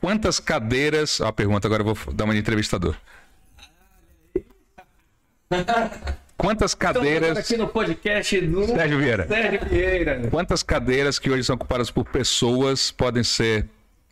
Quantas 0.00 0.38
cadeiras. 0.40 1.20
A 1.20 1.32
pergunta 1.32 1.66
agora 1.68 1.82
eu 1.82 1.94
vou 1.94 2.14
dar 2.14 2.24
uma 2.24 2.32
de 2.34 2.40
entrevistador. 2.40 2.96
Quantas 6.38 6.70
Estamos 6.70 6.96
cadeiras. 6.98 7.36
aqui 7.36 7.56
no 7.56 7.66
podcast 7.66 8.40
do 8.42 8.64
Sérgio 8.64 8.98
Vieira. 8.98 9.26
Sérgio 9.26 9.60
Vieira. 9.68 10.22
Quantas 10.30 10.62
cadeiras 10.62 11.18
que 11.18 11.28
hoje 11.28 11.42
são 11.42 11.56
ocupadas 11.56 11.90
por 11.90 12.04
pessoas 12.04 12.92
podem 12.92 13.24
ser 13.24 13.66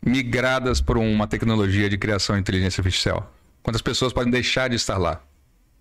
migradas 0.05 0.81
por 0.81 0.97
uma 0.97 1.25
tecnologia 1.25 1.89
de 1.89 1.97
criação 1.97 2.35
de 2.35 2.41
inteligência 2.41 2.81
artificial? 2.81 3.31
Quantas 3.63 3.81
pessoas 3.81 4.11
podem 4.11 4.29
deixar 4.29 4.69
de 4.69 4.75
estar 4.75 4.97
lá? 4.97 5.21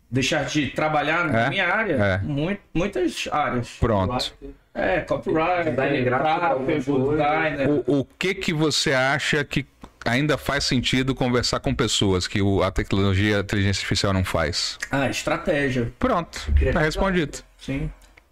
Deixar 0.09 0.45
de 0.45 0.69
trabalhar 0.69 1.25
na 1.27 1.47
É, 1.47 1.51
minha 1.51 1.67
área? 1.69 1.95
é. 1.95 2.19
Mui- 2.23 2.61
muitas 2.73 3.29
áreas. 3.33 3.71
Pronto. 3.81 4.33
É, 4.73 5.01
copyright, 5.01 5.71
Design 5.71 6.03
gráfico, 6.05 6.65
designer. 6.65 7.69
O, 7.89 8.01
o 8.01 8.05
que 8.17 8.35
que 8.35 8.53
você 8.53 8.93
acha 8.93 9.43
que 9.45 9.65
ainda 10.07 10.39
faz 10.39 10.65
sentido 10.65 11.15
conversar 11.15 11.61
com 11.61 11.75
pessoas 11.75 12.27
que 12.27 12.41
o- 12.41 12.63
a 12.63 12.71
tecnologia 12.71 13.39
a 13.39 13.41
inteligência 13.41 13.81
artificial 13.81 14.13
não 14.13 14.25
faz? 14.25 14.79
Ah, 14.91 15.09
estratégia. 15.09 15.93
Pronto, 15.99 16.39
tá 16.73 16.81
respondido. 16.81 17.39
Sim. 17.59 17.91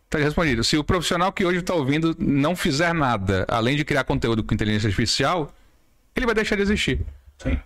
Tá 0.09 0.19
respondido. 0.19 0.63
Se 0.63 0.77
o 0.77 0.85
profissional 0.85 1.33
que 1.33 1.45
hoje 1.45 1.59
está 1.59 1.75
ouvindo 1.75 2.15
não 2.19 2.55
fizer 2.55 2.95
nada, 2.95 3.45
além 3.49 3.77
de 3.77 3.85
criar 3.85 4.05
conteúdo 4.05 4.45
com 4.45 4.55
inteligência 4.55 4.87
artificial, 4.87 5.53
ele 6.15 6.25
vai 6.27 6.35
deixar 6.35 6.55
de 6.57 6.63
existir. 6.63 7.01
Sim. 7.39 7.59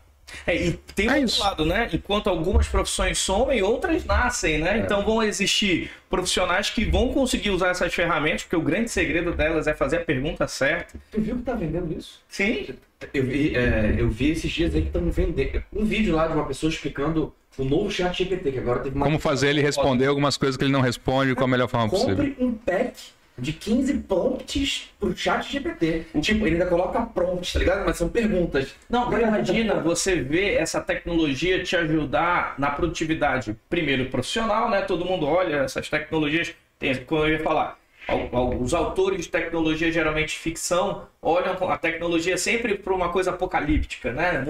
É, 0.46 0.54
e 0.56 0.72
tem 0.94 1.08
um 1.08 1.10
É 1.10 1.14
outro 1.14 1.28
isso. 1.28 1.40
lado, 1.40 1.64
né? 1.64 1.88
Enquanto 1.92 2.28
algumas 2.28 2.68
profissões 2.68 3.18
somem, 3.18 3.62
outras 3.62 4.04
nascem, 4.04 4.56
É. 4.56 4.58
né? 4.58 4.78
Então 4.78 5.04
vão 5.04 5.22
existir 5.22 5.90
profissionais 6.10 6.70
que 6.70 6.84
vão 6.84 7.12
conseguir 7.12 7.50
usar 7.50 7.68
essas 7.68 7.92
ferramentas, 7.94 8.42
porque 8.42 8.56
o 8.56 8.62
grande 8.62 8.90
segredo 8.90 9.32
delas 9.32 9.66
é 9.66 9.74
fazer 9.74 9.96
a 9.98 10.00
pergunta 10.00 10.46
certa. 10.48 10.98
Tu 11.10 11.20
viu 11.20 11.36
que 11.36 11.42
tá 11.42 11.54
vendendo 11.54 11.92
isso? 11.96 12.20
Sim. 12.28 12.68
Eu 13.14 13.24
vi, 13.24 13.54
é, 13.54 13.94
eu 13.96 14.08
vi 14.10 14.30
esses 14.30 14.50
dias 14.50 14.74
aí 14.74 14.82
que 14.82 14.88
estão 14.88 15.08
vendendo. 15.10 15.62
Um 15.72 15.84
vídeo 15.84 16.14
lá 16.14 16.26
de 16.26 16.34
uma 16.34 16.46
pessoa 16.46 16.68
explicando 16.70 17.32
o 17.56 17.64
novo 17.64 17.90
chat 17.90 18.16
GPT, 18.24 18.52
que 18.52 18.58
agora 18.58 18.80
teve 18.80 18.96
uma. 18.96 19.04
Como 19.06 19.18
fazer 19.18 19.48
ele 19.50 19.60
responder 19.60 20.06
algumas 20.06 20.36
coisas 20.36 20.56
que 20.56 20.64
ele 20.64 20.72
não 20.72 20.80
responde 20.80 21.34
com 21.34 21.44
a 21.44 21.48
melhor 21.48 21.68
forma 21.68 21.88
possível. 21.88 22.16
Compre 22.16 22.36
um 22.40 22.52
pack 22.54 22.92
de 23.38 23.52
15 23.52 23.94
prompts 24.00 24.90
pro 24.98 25.16
chat 25.16 25.50
GPT. 25.50 26.06
Tipo, 26.20 26.46
ele 26.46 26.56
ainda 26.56 26.66
coloca 26.66 27.00
prompts, 27.02 27.52
tá 27.52 27.58
ligado? 27.58 27.84
Mas 27.86 27.96
são 27.96 28.08
perguntas. 28.08 28.74
Não, 28.90 29.12
imagina 29.12 29.74
você 29.80 30.16
ver 30.20 30.54
essa 30.54 30.80
tecnologia 30.80 31.62
te 31.62 31.76
ajudar 31.76 32.54
na 32.58 32.70
produtividade, 32.70 33.56
primeiro 33.68 34.06
profissional, 34.06 34.68
né? 34.68 34.82
Todo 34.82 35.04
mundo 35.04 35.26
olha 35.26 35.56
essas 35.58 35.88
tecnologias, 35.88 36.54
tem, 36.78 36.94
como 37.04 37.22
eu 37.24 37.30
ia 37.30 37.40
falar, 37.40 37.78
al- 38.08 38.28
al- 38.32 38.60
os 38.60 38.74
autores 38.74 39.24
de 39.26 39.28
tecnologia, 39.30 39.90
geralmente 39.92 40.36
ficção, 40.38 41.02
olham 41.22 41.54
a 41.70 41.78
tecnologia 41.78 42.36
sempre 42.36 42.74
para 42.74 42.92
uma 42.94 43.10
coisa 43.10 43.30
apocalíptica, 43.30 44.12
né? 44.12 44.44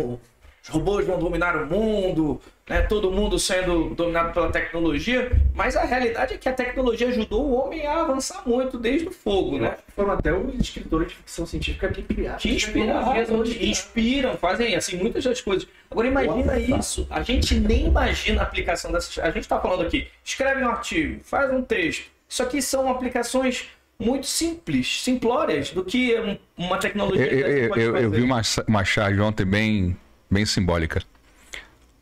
Os 0.62 0.69
robôs 0.70 1.06
vão 1.06 1.19
dominar 1.19 1.56
o 1.56 1.66
mundo, 1.66 2.40
né? 2.69 2.82
todo 2.82 3.11
mundo 3.11 3.39
sendo 3.39 3.90
dominado 3.95 4.32
pela 4.32 4.51
tecnologia, 4.51 5.32
mas 5.55 5.77
a 5.77 5.85
realidade 5.85 6.35
é 6.35 6.36
que 6.36 6.49
a 6.49 6.53
tecnologia 6.53 7.09
ajudou 7.09 7.45
o 7.47 7.53
homem 7.55 7.86
a 7.86 8.03
avançar 8.03 8.43
muito 8.47 8.78
desde 8.78 9.09
o 9.09 9.11
fogo, 9.11 9.59
né? 9.59 9.77
Foram 9.95 10.12
até 10.12 10.32
os 10.32 10.55
escritores 10.61 11.09
de 11.09 11.15
ficção 11.15 11.47
científica 11.47 11.89
que 11.89 12.03
criaram. 12.03 12.39
que 12.39 12.51
inspiram, 12.55 13.12
tecnologia. 13.15 13.66
inspiram, 13.66 14.36
fazem 14.36 14.74
assim 14.74 14.97
muitas 14.97 15.24
das 15.24 15.40
coisas. 15.40 15.66
Agora 15.90 16.07
imagina 16.07 16.59
isso, 16.59 17.07
a 17.11 17.23
gente 17.23 17.55
nem 17.55 17.86
imagina 17.86 18.40
a 18.40 18.45
aplicação 18.45 18.93
dessas. 18.93 19.19
A 19.19 19.27
gente 19.31 19.40
está 19.40 19.59
falando 19.61 19.82
aqui, 19.86 20.07
escreve 20.24 20.62
um 20.62 20.69
artigo, 20.69 21.20
faz 21.24 21.51
um 21.53 21.62
texto. 21.62 22.05
Isso 22.28 22.43
aqui 22.43 22.61
são 22.61 22.90
aplicações 22.90 23.65
muito 23.99 24.27
simples, 24.27 25.03
simplórias 25.03 25.70
do 25.70 25.82
que 25.85 26.15
um- 26.20 26.36
uma 26.57 26.77
tecnologia. 26.78 27.27
eu- 27.27 27.49
eu- 27.49 27.69
pode 27.69 27.81
eu- 27.82 27.97
eu 27.97 28.11
vi 28.11 28.23
uma, 28.23 28.43
uma 28.69 28.85
charge 28.85 29.20
ontem 29.20 29.45
bem, 29.47 29.97
bem 30.31 30.45
simbólica. 30.47 31.03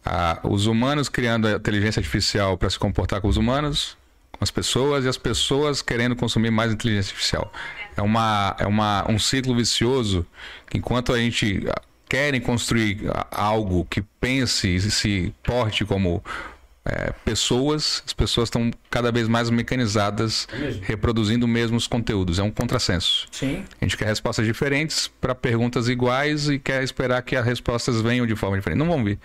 Ah, 0.09 0.39
os 0.45 0.67
humanos 0.67 1.09
criando 1.09 1.49
a 1.49 1.53
inteligência 1.53 1.99
artificial 1.99 2.57
para 2.57 2.71
se 2.71 2.79
comportar 2.79 3.21
com 3.21 3.27
os 3.27 3.37
humanos, 3.37 3.97
com 4.31 4.45
as 4.45 4.53
pessoas, 4.53 5.05
e 5.05 5.09
as 5.09 5.17
pessoas 5.17 5.83
querendo 5.83 6.15
consumir 6.15 6.53
mais 6.53 6.73
inteligência 6.73 7.11
artificial. 7.11 7.53
É, 7.97 8.03
uma, 8.03 8.55
é 8.61 8.67
uma, 8.67 9.05
um 9.11 9.19
ciclo 9.19 9.57
vicioso 9.57 10.25
que 10.71 10.79
enquanto 10.79 11.13
a 11.13 11.19
gente 11.19 11.67
ah, 11.69 11.83
querem 12.09 12.41
construir 12.41 13.01
ah, 13.11 13.27
algo 13.33 13.85
que 13.91 14.01
pense 14.21 14.73
e 14.77 14.81
se 14.81 15.35
porte 15.43 15.85
como 15.85 16.23
é, 16.85 17.13
pessoas, 17.25 18.05
as 18.07 18.13
pessoas 18.13 18.47
estão 18.47 18.71
cada 18.89 19.11
vez 19.11 19.27
mais 19.27 19.51
mecanizadas, 19.51 20.47
mesmo. 20.57 20.83
reproduzindo 20.85 21.49
mesmos 21.49 21.89
conteúdos. 21.89 22.39
É 22.39 22.45
um 22.45 22.51
contrassenso. 22.51 23.27
Sim, 23.33 23.65
A 23.81 23.85
gente 23.85 23.97
quer 23.97 24.07
respostas 24.07 24.47
diferentes 24.47 25.09
para 25.21 25.35
perguntas 25.35 25.89
iguais 25.89 26.49
e 26.49 26.61
quer 26.61 26.85
esperar 26.85 27.23
que 27.23 27.35
as 27.35 27.45
respostas 27.45 28.01
venham 28.01 28.25
de 28.25 28.37
forma 28.37 28.57
diferente. 28.57 28.79
Não 28.79 28.87
vão 28.87 29.03
vir. 29.03 29.19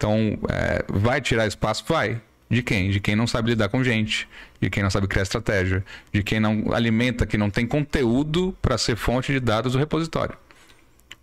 Então, 0.00 0.38
é, 0.48 0.82
vai 0.88 1.20
tirar 1.20 1.46
espaço? 1.46 1.84
Vai. 1.86 2.18
De 2.48 2.62
quem? 2.62 2.90
De 2.90 2.98
quem 2.98 3.14
não 3.14 3.26
sabe 3.26 3.50
lidar 3.50 3.68
com 3.68 3.84
gente, 3.84 4.26
de 4.58 4.70
quem 4.70 4.82
não 4.82 4.90
sabe 4.90 5.06
criar 5.06 5.24
estratégia, 5.24 5.84
de 6.10 6.22
quem 6.22 6.40
não 6.40 6.72
alimenta, 6.72 7.26
que 7.26 7.36
não 7.36 7.50
tem 7.50 7.66
conteúdo 7.66 8.56
para 8.62 8.78
ser 8.78 8.96
fonte 8.96 9.30
de 9.30 9.38
dados 9.38 9.74
do 9.74 9.78
repositório. 9.78 10.34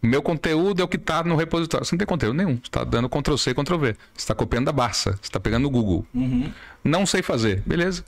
O 0.02 0.06
meu 0.06 0.22
conteúdo 0.22 0.80
é 0.80 0.86
o 0.86 0.88
que 0.88 0.96
está 0.96 1.24
no 1.24 1.36
repositório. 1.36 1.88
Você 1.88 1.96
não 1.96 1.98
tem 1.98 2.06
conteúdo 2.06 2.36
nenhum. 2.36 2.58
Você 2.58 2.66
está 2.66 2.84
dando 2.84 3.10
Ctrl-C, 3.10 3.56
Ctrl-V. 3.56 3.94
Você 3.94 3.98
está 4.16 4.36
copiando 4.36 4.66
da 4.66 4.72
Barça. 4.72 5.14
Você 5.14 5.24
está 5.24 5.40
pegando 5.40 5.64
no 5.64 5.72
Google. 5.72 6.06
Não 6.84 7.04
sei 7.08 7.24
fazer. 7.24 7.64
Beleza. 7.66 8.06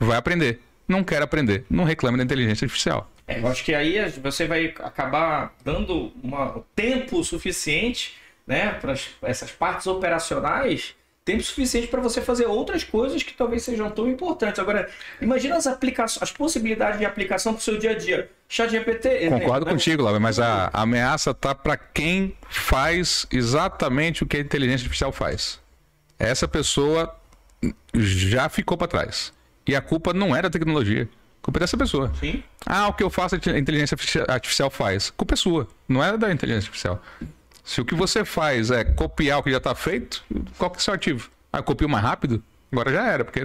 Vai 0.00 0.16
aprender. 0.16 0.60
Não 0.88 1.04
quer 1.04 1.20
aprender. 1.20 1.66
Não 1.68 1.84
reclame 1.84 2.16
da 2.16 2.24
inteligência 2.24 2.64
artificial. 2.64 3.10
É, 3.28 3.38
eu 3.38 3.46
acho 3.48 3.62
que 3.62 3.74
aí 3.74 3.98
você 4.22 4.46
vai 4.46 4.74
acabar 4.82 5.54
dando 5.62 6.10
uma, 6.22 6.64
tempo 6.74 7.22
suficiente 7.22 8.14
né, 8.46 8.72
para 8.74 8.94
essas 9.22 9.50
partes 9.50 9.86
operacionais, 9.86 10.94
tempo 11.24 11.42
suficiente 11.42 11.88
para 11.88 12.00
você 12.00 12.20
fazer 12.22 12.46
outras 12.46 12.84
coisas 12.84 13.22
que 13.22 13.34
talvez 13.34 13.64
sejam 13.64 13.90
tão 13.90 14.08
importantes. 14.08 14.60
Agora, 14.60 14.88
imagina 15.20 15.56
as 15.56 15.66
aplicações, 15.66 16.22
as 16.22 16.30
possibilidades 16.30 17.00
de 17.00 17.04
aplicação 17.04 17.52
para 17.52 17.60
o 17.60 17.62
seu 17.62 17.76
dia 17.76 17.90
a 17.90 17.94
dia. 17.98 18.30
Chat 18.48 18.70
GPT. 18.70 19.28
Concordo 19.30 19.66
né? 19.66 19.72
contigo, 19.72 20.04
Laura, 20.04 20.20
mas 20.20 20.38
a, 20.38 20.70
a 20.72 20.82
ameaça 20.82 21.34
tá 21.34 21.52
para 21.52 21.76
quem 21.76 22.36
faz 22.48 23.26
exatamente 23.32 24.22
o 24.22 24.26
que 24.26 24.36
a 24.36 24.40
inteligência 24.40 24.84
artificial 24.84 25.10
faz. 25.10 25.60
Essa 26.16 26.46
pessoa 26.46 27.12
já 27.92 28.48
ficou 28.48 28.76
para 28.78 28.86
trás. 28.86 29.32
E 29.66 29.74
a 29.74 29.80
culpa 29.80 30.12
não 30.12 30.34
é 30.34 30.40
da 30.40 30.48
tecnologia. 30.48 31.08
A 31.42 31.44
culpa 31.44 31.58
é 31.58 31.60
dessa 31.60 31.76
pessoa. 31.76 32.12
Sim. 32.20 32.42
Ah, 32.64 32.86
o 32.86 32.92
que 32.92 33.02
eu 33.02 33.10
faço 33.10 33.34
a 33.34 33.38
inteligência 33.58 33.96
artifici- 33.96 34.24
artificial 34.28 34.70
faz. 34.70 35.08
A 35.08 35.18
culpa 35.18 35.34
é 35.34 35.36
sua, 35.36 35.66
não 35.88 36.02
é 36.04 36.16
da 36.16 36.32
inteligência 36.32 36.68
artificial. 36.68 37.02
Se 37.66 37.80
o 37.80 37.84
que 37.84 37.94
você 37.96 38.24
faz 38.24 38.70
é 38.70 38.84
copiar 38.84 39.40
o 39.40 39.42
que 39.42 39.50
já 39.50 39.56
está 39.58 39.74
feito, 39.74 40.24
qual 40.56 40.70
que 40.70 40.76
é 40.76 40.78
o 40.78 40.82
seu 40.82 40.94
ativo? 40.94 41.28
Ah, 41.52 41.58
eu 41.58 41.64
copio 41.64 41.88
mais 41.88 42.02
rápido? 42.04 42.42
Agora 42.70 42.92
já 42.92 43.06
era, 43.08 43.24
porque 43.24 43.40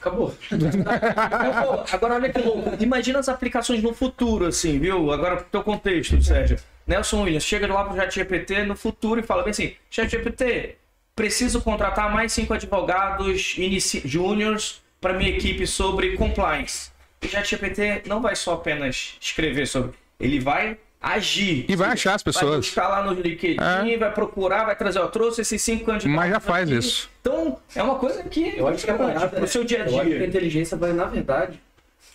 Acabou. 0.00 0.34
Agora 1.92 2.14
olha 2.14 2.32
que 2.32 2.40
louco. 2.40 2.72
Imagina 2.82 3.18
as 3.20 3.28
aplicações 3.28 3.82
no 3.82 3.94
futuro, 3.94 4.46
assim, 4.46 4.78
viu? 4.78 5.12
Agora 5.12 5.36
pro 5.36 5.44
teu 5.46 5.62
contexto, 5.62 6.20
Sérgio. 6.22 6.58
Nelson 6.86 7.22
Williams 7.22 7.44
chega 7.44 7.72
lá 7.72 7.84
pro 7.84 7.96
ChatGPT 7.96 8.64
no 8.64 8.74
futuro 8.74 9.20
e 9.20 9.22
fala 9.22 9.42
bem 9.42 9.50
assim: 9.50 9.74
ChatGPT, 9.90 10.76
preciso 11.14 11.60
contratar 11.60 12.12
mais 12.12 12.32
cinco 12.32 12.54
advogados 12.54 13.54
inici- 13.56 14.02
júniors 14.04 14.82
para 15.00 15.12
minha 15.12 15.30
equipe 15.30 15.66
sobre 15.66 16.16
compliance. 16.16 16.90
O 17.22 17.28
ChatGPT 17.28 18.02
não 18.06 18.20
vai 18.20 18.34
só 18.34 18.54
apenas 18.54 19.16
escrever 19.20 19.66
sobre, 19.66 19.92
ele 20.18 20.40
vai 20.40 20.76
agir. 21.00 21.64
E 21.68 21.74
vai 21.76 21.90
achar 21.90 22.14
as 22.14 22.22
Vai 22.22 22.32
pessoas. 22.32 22.56
buscar 22.66 22.88
lá 22.88 23.02
no 23.02 23.12
LinkedIn, 23.20 23.56
É. 23.60 23.96
vai 23.96 24.12
procurar, 24.12 24.64
vai 24.64 24.76
trazer, 24.76 24.98
ó, 24.98 25.06
trouxe 25.06 25.40
esses 25.40 25.60
cinco 25.62 25.86
candidatos. 25.86 26.06
Mas 26.14 26.30
já 26.30 26.40
faz 26.40 26.68
aqui. 26.68 26.78
isso. 26.78 27.10
Então, 27.20 27.58
é 27.74 27.82
uma 27.82 27.94
coisa 27.96 28.22
que 28.24 28.54
Eu 28.56 28.68
acho 28.68 28.84
que 28.84 28.90
a 28.90 28.94
parada 28.94 29.28
pro 29.28 29.46
seu 29.48 29.64
dia 29.64 29.78
a 29.78 29.80
Eu 29.80 29.86
acho 29.86 29.94
que 30.08 30.14
a 30.14 30.18
dia. 30.18 30.26
inteligência 30.26 30.76
vai, 30.76 30.92
na 30.92 31.04
verdade, 31.06 31.58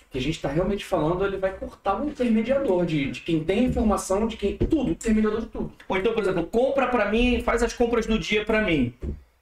o 0.07 0.12
que 0.12 0.18
a 0.20 0.22
gente 0.22 0.36
está 0.36 0.49
realmente 0.49 0.86
falando, 0.86 1.26
ele 1.26 1.38
vai 1.38 1.52
cortar 1.52 1.99
o 2.02 2.07
intermediador 2.07 2.86
de, 2.86 3.12
de 3.12 3.20
quem 3.22 3.44
tem 3.44 3.66
informação, 3.66 4.28
de 4.28 4.38
quem. 4.38 4.56
Tudo, 4.57 4.91
intermediador 4.91 5.41
de 5.41 5.48
tudo. 5.48 5.74
Ou 5.90 5.98
então, 5.98 6.14
por 6.14 6.22
exemplo, 6.24 6.44
compra 6.45 6.88
pra 6.88 7.06
mim, 7.10 7.41
faz 7.44 7.64
as 7.64 7.74
compras 7.74 8.06
do 8.06 8.18
dia 8.20 8.45
pra 8.45 8.62
mim. 8.62 8.94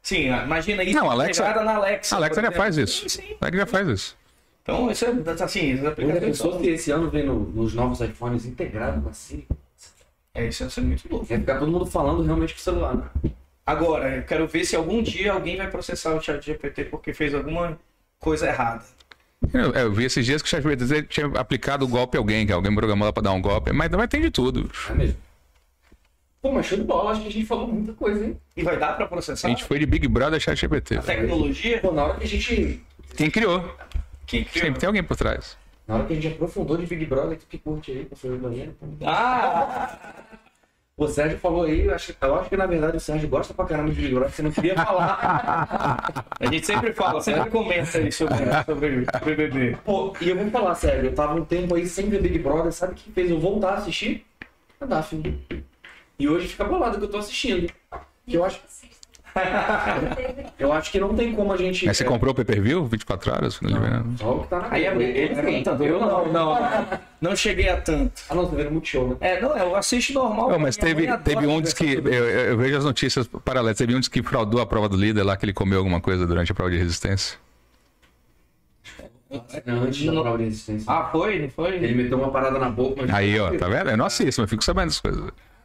Sim, 0.02 0.28
imagina 0.28 0.84
isso 0.84 0.98
Não, 0.98 1.10
Alexa- 1.10 1.64
na 1.64 1.76
Alexa. 1.76 2.16
A 2.16 2.18
Alexa 2.18 2.42
já 2.42 2.52
faz 2.52 2.78
isso. 2.78 3.08
Sim, 3.10 3.22
sim. 3.22 3.36
Alexa 3.40 3.58
já 3.60 3.66
faz 3.66 3.88
isso. 3.88 4.18
Então, 4.64 4.90
isso 4.90 5.06
é 5.06 5.10
assim, 5.44 5.86
aplicações 5.86 6.20
pensou 6.24 6.54
são- 6.54 6.62
se 6.62 6.70
esse 6.70 6.90
ano 6.92 7.10
vem 7.10 7.26
no- 7.26 7.40
nos 7.52 7.74
novos 7.74 8.00
iPhones 8.00 8.46
integrado 8.46 9.02
na 9.02 9.12
Siri? 9.14 9.46
É, 10.34 10.48
isso 10.48 10.64
é 10.64 10.82
muito 10.82 11.08
louco. 11.10 11.26
Vai 11.26 11.38
ficar 11.38 11.60
todo 11.60 11.72
mundo 11.72 11.86
falando 11.86 12.24
realmente 12.24 12.54
com 12.54 12.60
o 12.60 12.64
celular, 12.64 12.96
né? 12.96 13.04
Agora, 13.66 14.16
eu 14.18 14.24
quero 14.24 14.48
ver 14.48 14.66
se 14.66 14.76
algum 14.76 15.04
dia 15.04 15.34
alguém 15.34 15.58
vai 15.58 15.70
processar 15.70 16.16
o 16.16 16.22
chat 16.22 16.44
GPT 16.44 16.86
porque 16.86 17.14
fez 17.14 17.34
alguma 17.34 17.78
coisa 18.20 18.48
errada. 18.48 18.84
Eu, 19.54 19.72
eu 19.74 19.92
vi 19.92 20.06
esses 20.06 20.26
dias 20.26 20.42
que 20.42 20.48
o 20.48 20.50
ChatGPT 20.50 21.04
tinha 21.04 21.28
aplicado 21.36 21.84
o 21.84 21.88
golpe 21.88 22.16
a 22.18 22.20
alguém, 22.22 22.46
que 22.48 22.54
alguém 22.54 22.74
programou 22.74 23.06
lá 23.06 23.12
pra 23.12 23.22
dar 23.22 23.34
um 23.34 23.42
golpe. 23.42 23.74
Mas, 23.74 23.90
mas 23.92 24.08
tem 24.08 24.22
de 24.22 24.32
tudo. 24.32 24.72
É 24.90 24.94
mesmo. 24.94 25.18
Pô, 26.42 26.52
mas 26.54 26.66
show 26.66 26.78
de 26.78 26.84
bola, 26.86 27.12
acho 27.12 27.22
que 27.22 27.28
a 27.28 27.32
gente 27.32 27.46
falou 27.46 27.68
muita 27.68 27.94
coisa, 27.94 28.26
hein? 28.26 28.38
E 28.56 28.64
vai 28.64 28.78
dar 28.78 28.94
pra 28.98 29.06
processar 29.08 29.48
A 29.48 29.50
gente 29.52 29.64
foi 29.66 29.80
de 29.80 29.86
Big 29.86 30.08
Brother 30.08 30.38
a 30.38 30.40
ChatGPT. 30.40 30.96
a 30.98 31.02
tecnologia? 31.02 31.80
Pô, 31.80 31.92
na 31.92 32.06
hora 32.06 32.18
que 32.18 32.24
a 32.24 32.28
gente. 32.28 32.82
Quem 33.16 33.30
criou? 33.30 33.60
Criou? 34.44 34.66
Sempre 34.66 34.80
tem 34.80 34.88
alguém 34.88 35.04
por 35.04 35.16
trás. 35.16 35.58
Na 35.88 35.96
hora 35.96 36.06
que 36.06 36.14
a 36.14 36.16
gente 36.16 36.28
aprofundou 36.34 36.78
de 36.78 36.86
Big 36.86 37.06
Brother, 37.06 37.38
tu 37.38 37.46
que 37.48 37.58
curte 37.58 37.92
aí, 37.92 38.06
pra 38.06 38.18
fazer 38.18 38.34
o 38.34 38.38
banheiro. 38.38 38.76
Ah! 39.06 39.98
O 40.96 41.08
Sérgio 41.08 41.40
falou 41.40 41.64
aí, 41.64 41.86
eu 41.86 41.96
acho, 41.96 42.16
eu 42.22 42.36
acho 42.36 42.50
que 42.50 42.56
na 42.56 42.68
verdade 42.68 42.98
o 42.98 43.00
Sérgio 43.00 43.28
gosta 43.28 43.52
pra 43.52 43.66
caramba 43.66 43.90
de 43.90 44.00
Big 44.00 44.14
Brother, 44.14 44.32
você 44.32 44.44
não 44.44 44.52
queria 44.52 44.76
falar. 44.76 46.28
A 46.40 46.46
gente 46.46 46.66
sempre 46.66 46.94
fala, 46.94 47.20
sempre 47.20 47.50
comenta 47.50 47.98
aí 47.98 48.12
sobre, 48.12 48.38
sobre 48.64 49.00
o 49.00 49.26
BBB. 49.26 49.78
Pô, 49.84 50.16
e 50.22 50.30
eu 50.30 50.38
vou 50.38 50.50
falar, 50.52 50.76
Sérgio, 50.76 51.06
eu 51.06 51.16
tava 51.16 51.34
um 51.34 51.44
tempo 51.44 51.74
aí 51.74 51.88
sem 51.88 52.10
ver 52.10 52.22
Big 52.22 52.38
Brother, 52.38 52.72
sabe 52.72 52.94
o 52.94 52.96
que 52.96 53.12
fez 53.12 53.32
eu 53.32 53.40
voltar 53.40 53.72
a 53.72 53.78
assistir? 53.78 54.24
A 54.80 54.86
Daphne. 54.86 55.44
E 56.20 56.30
hoje 56.30 56.48
fica 56.48 56.64
bolado 56.64 57.00
que 57.00 57.04
eu 57.04 57.10
tô 57.10 57.18
assistindo. 57.18 57.74
Que 58.28 58.38
eu 58.38 58.46
acho, 58.46 58.62
eu 60.60 60.72
acho 60.72 60.92
que 60.92 61.00
não 61.00 61.14
tem 61.16 61.34
como 61.34 61.54
a 61.54 61.58
gente. 61.58 61.86
Mas 61.86 61.98
você 61.98 62.04
é, 62.04 62.06
comprou 62.06 62.32
o 62.32 62.36
pay-per-view 62.36 62.86
24 62.86 63.32
horas? 63.32 63.62
Não. 63.62 63.72
Não, 63.72 64.18
só 64.18 64.36
o 64.36 64.42
que 64.44 64.48
tá 64.48 64.60
na 64.60 64.72
Aí 64.72 64.86
é 64.86 64.92
ele, 64.94 65.04
ele 65.04 65.36
sim. 65.58 65.64
tanto. 65.64 65.84
Eu 65.84 66.00
não, 66.00 66.32
não. 66.32 66.58
Não 67.20 67.36
cheguei 67.36 67.70
a 67.70 67.82
tanto. 67.82 68.22
Ah, 68.30 68.36
não, 68.36 68.46
tô 68.48 68.56
vendo 68.56 68.72
muito 68.72 68.88
show, 68.88 69.10
né? 69.10 69.16
É, 69.22 69.42
não, 69.42 69.58
eu 69.58 69.76
assisto 69.76 70.14
normal. 70.14 70.52
Não, 70.52 70.60
mas 70.60 70.78
teve, 70.78 71.08
teve 71.20 71.48
um 71.48 71.62
diz 71.62 71.74
que. 71.74 71.94
Eu, 71.94 72.08
eu- 72.08 72.58
vejo 72.58 72.78
as 72.78 72.86
notícias 72.86 73.28
paralelas. 73.28 73.78
Teve 73.78 73.96
um 73.96 74.00
diz 74.00 74.08
que 74.08 74.22
fraudou 74.22 74.62
a 74.62 74.66
prova 74.66 74.88
do 74.88 74.98
líder 74.98 75.24
lá, 75.24 75.36
que 75.36 75.46
ele 75.46 75.54
comeu 75.54 75.80
alguma 75.80 76.00
coisa 76.00 76.28
durante 76.28 76.52
a 76.52 76.56
prova 76.56 76.70
de 76.70 76.78
resistência. 76.78 77.38
Antes 79.32 80.06
da 80.06 80.22
prova 80.22 80.38
de 80.38 80.44
resistência. 80.44 80.86
Ah, 80.92 81.10
foi? 81.12 81.40
Não 81.40 81.50
foi? 81.50 81.76
Ele 81.76 81.96
meteu 81.96 82.20
uma 82.20 82.30
parada 82.30 82.60
na 82.60 82.70
boca, 82.70 83.02
mas. 83.02 83.10
Aí, 83.14 83.40
ó, 83.40 83.58
tá 83.58 83.68
vendo? 83.68 83.90
Eu 83.90 83.98
não 83.98 84.06
assisto, 84.06 84.42
mas 84.42 84.50
fico 84.50 84.64
sabendo 84.64 84.88
das 84.90 85.00
coisas. 85.00 85.24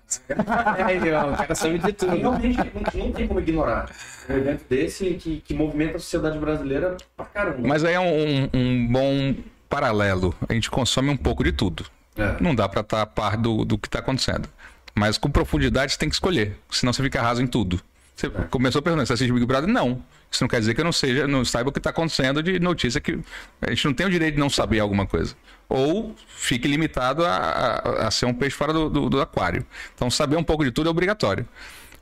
Ó, 0.28 1.32
o 1.32 1.36
cara 1.36 1.54
sabe 1.54 1.78
de 1.78 1.92
tudo. 1.92 2.16
Realmente 2.16 2.56
não, 2.58 3.04
não 3.04 3.12
tem 3.12 3.26
como 3.28 3.40
ignorar. 3.40 3.90
Um 4.28 4.34
evento 4.36 4.64
desse 4.68 5.14
que, 5.14 5.40
que 5.40 5.54
movimenta 5.54 5.96
a 5.96 6.00
sociedade 6.00 6.38
brasileira 6.38 6.96
pra 7.16 7.26
caramba. 7.26 7.58
Mas 7.66 7.84
aí 7.84 7.94
é 7.94 8.00
um, 8.00 8.44
um- 8.44 8.48
um 8.54 8.86
bom 8.92 9.34
paralelo. 9.68 10.34
A 10.48 10.52
gente 10.54 10.70
consome 10.70 11.10
um 11.10 11.16
pouco 11.16 11.44
de 11.44 11.52
tudo. 11.52 11.84
É. 12.16 12.36
Não 12.40 12.54
dá 12.54 12.68
pra 12.68 12.80
estar 12.80 13.02
a 13.02 13.06
par 13.06 13.36
do, 13.36 13.64
do 13.64 13.78
que 13.78 13.88
tá 13.88 13.98
acontecendo. 14.00 14.48
Mas 14.94 15.16
com 15.18 15.30
profundidade 15.30 15.92
você 15.92 15.98
tem 15.98 16.08
que 16.08 16.14
escolher. 16.14 16.56
Senão 16.70 16.92
você 16.92 17.02
fica 17.02 17.20
raso 17.22 17.42
em 17.42 17.46
tudo. 17.46 17.80
Você 18.18 18.28
começou 18.50 18.82
perguntando, 18.82 19.06
você 19.06 19.12
assiste 19.12 19.32
Big 19.32 19.46
Brother? 19.46 19.68
Não. 19.70 20.02
Isso 20.28 20.42
não 20.42 20.48
quer 20.48 20.58
dizer 20.58 20.74
que 20.74 20.80
eu 20.80 20.84
não 20.84 20.90
seja, 20.90 21.28
não 21.28 21.44
saiba 21.44 21.70
o 21.70 21.72
que 21.72 21.78
está 21.78 21.90
acontecendo 21.90 22.42
de 22.42 22.58
notícia 22.58 23.00
que 23.00 23.16
a 23.62 23.70
gente 23.70 23.84
não 23.84 23.94
tem 23.94 24.06
o 24.06 24.10
direito 24.10 24.34
de 24.34 24.40
não 24.40 24.50
saber 24.50 24.80
alguma 24.80 25.06
coisa. 25.06 25.36
Ou 25.68 26.16
fique 26.26 26.66
limitado 26.66 27.24
a, 27.24 27.30
a- 27.36 28.08
a 28.08 28.10
ser 28.10 28.26
um 28.26 28.34
peixe 28.34 28.56
fora 28.56 28.72
do, 28.72 28.90
do- 28.90 29.08
do 29.08 29.20
aquário. 29.20 29.64
Então 29.94 30.10
saber 30.10 30.34
um 30.36 30.42
pouco 30.42 30.64
de 30.64 30.72
tudo 30.72 30.88
é 30.88 30.90
obrigatório. 30.90 31.46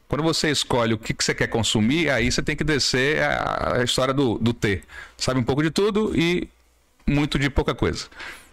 Quando 0.08 0.22
você 0.22 0.50
escolhe 0.50 0.94
o 0.94 0.98
que, 0.98 1.12
que 1.12 1.22
você 1.22 1.34
quer 1.34 1.48
consumir, 1.48 2.08
aí 2.08 2.32
você 2.32 2.42
tem 2.42 2.56
que 2.56 2.64
descer 2.64 3.22
a, 3.22 3.74
a 3.80 3.84
história 3.84 4.14
do, 4.14 4.38
do 4.38 4.54
ter. 4.54 4.84
Sabe 5.18 5.38
um 5.38 5.44
pouco 5.44 5.62
de 5.62 5.70
tudo 5.70 6.12
e 6.18 6.48
muito 7.06 7.38
de 7.38 7.50
pouca 7.50 7.74
coisa. 7.74 8.06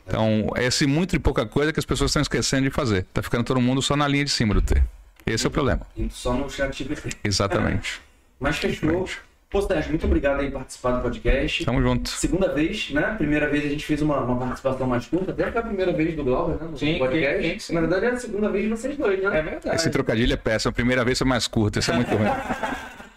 Então, 0.05 0.51
é 0.55 0.65
esse 0.65 0.85
muito 0.85 1.11
de 1.11 1.19
pouca 1.19 1.45
coisa 1.45 1.71
que 1.71 1.79
as 1.79 1.85
pessoas 1.85 2.09
estão 2.11 2.21
esquecendo 2.21 2.63
de 2.63 2.71
fazer. 2.71 3.05
Tá 3.13 3.23
ficando 3.23 3.45
todo 3.45 3.61
mundo 3.61 3.81
só 3.81 3.95
na 3.95 4.05
linha 4.05 4.25
de 4.25 4.31
cima 4.31 4.53
do 4.53 4.61
ter. 4.61 4.83
Esse 5.25 5.45
é 5.45 5.47
o 5.47 5.51
problema. 5.51 5.81
Indo 5.97 6.13
Só 6.13 6.33
no 6.33 6.49
chat 6.49 6.77
GPT. 6.77 7.09
Exatamente. 7.23 8.01
Mas 8.39 8.57
fechou. 8.57 9.07
Pô, 9.49 9.61
Sérgio, 9.61 9.91
muito 9.91 10.05
obrigado 10.07 10.39
aí 10.39 10.49
por 10.49 10.57
participar 10.57 10.93
do 10.93 11.01
podcast. 11.03 11.63
Tamo 11.63 11.79
junto. 11.79 12.09
Segunda 12.09 12.51
vez, 12.51 12.89
né? 12.89 13.13
Primeira 13.17 13.47
vez 13.47 13.63
a 13.63 13.69
gente 13.69 13.85
fez 13.85 14.01
uma, 14.01 14.19
uma 14.21 14.35
participação 14.35 14.87
mais 14.87 15.05
curta, 15.05 15.31
até 15.31 15.51
foi 15.51 15.61
a 15.61 15.63
primeira 15.63 15.93
vez 15.93 16.15
do 16.15 16.23
Glauber, 16.23 16.55
né? 16.55 16.67
No 16.71 16.75
Sim, 16.77 16.97
podcast. 16.97 17.47
sim, 17.47 17.59
sim. 17.59 17.73
Na 17.75 17.81
verdade 17.81 18.05
é 18.07 18.09
a 18.09 18.17
segunda 18.17 18.49
vez 18.49 18.63
de 18.63 18.69
vocês 18.71 18.97
dois, 18.97 19.21
né? 19.21 19.37
É 19.37 19.41
verdade. 19.43 19.75
Esse 19.75 19.91
trocadilho 19.91 20.33
é 20.33 20.37
péssimo. 20.37 20.71
A 20.71 20.73
primeira 20.73 21.05
vez 21.05 21.19
foi 21.19 21.27
mais 21.27 21.47
curta. 21.47 21.77
Isso 21.77 21.91
é 21.91 21.95
muito 21.95 22.09
ruim. 22.15 22.29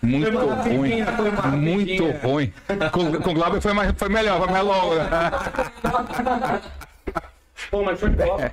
Muito 0.03 0.39
ruim. 0.39 1.57
Muito 1.57 2.11
ruim. 2.23 2.53
Com, 2.93 3.13
com 3.23 3.31
o 3.31 3.35
Glauber 3.35 3.61
foi, 3.63 3.73
mais, 3.73 3.93
foi 3.97 4.09
melhor, 4.11 4.39
foi 4.39 4.53
mais 4.53 4.65
longo. 4.65 4.95
Pô, 7.71 7.83
mas 7.83 7.99
foi 7.99 8.11
de 8.11 8.17
bola. 8.17 8.53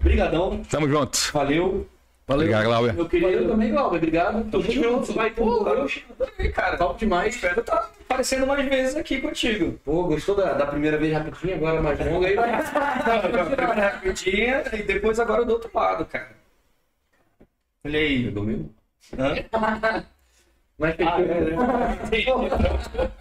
Obrigadão. 0.00 0.62
Tamo 0.68 0.86
junto. 0.86 1.18
Valeu. 1.32 1.88
Obrigado, 2.28 2.64
Glauber. 2.64 2.92
Meu 2.92 3.08
querido. 3.08 3.30
Valeu 3.30 3.48
também, 3.48 3.70
Glauber. 3.70 3.96
Obrigado. 3.98 4.50
Tamo 4.50 4.70
junto. 4.70 5.12
Vai, 5.12 5.30
pô, 5.30 5.62
valeu. 5.62 5.86
Adorei, 6.10 6.50
cara. 6.50 6.76
Top 6.76 6.98
demais. 6.98 7.36
Espero 7.36 7.60
estar 7.60 7.92
aparecendo 8.04 8.46
mais 8.46 8.68
vezes 8.68 8.96
aqui 8.96 9.20
contigo. 9.20 9.78
Pô, 9.84 10.04
gostou 10.04 10.34
da, 10.34 10.52
da 10.54 10.66
primeira 10.66 10.98
vez 10.98 11.12
rapidinho, 11.12 11.54
agora 11.54 11.80
mais 11.80 11.98
longa 12.00 12.26
aí. 12.26 12.34
vai. 12.34 13.80
Rapidinha 13.80 14.64
e 14.72 14.82
depois 14.82 15.20
agora 15.20 15.44
do 15.44 15.52
outro 15.52 15.70
lado, 15.72 16.04
cara. 16.04 16.34
Olha 17.84 17.98
aí. 18.00 18.28
Domingo? 18.28 18.74
Hã? 19.16 19.34
Mas. 20.78 20.96
Ah, 21.00 21.20
é, 21.20 21.24
né? 21.24 21.98
Entendi. 22.04 22.26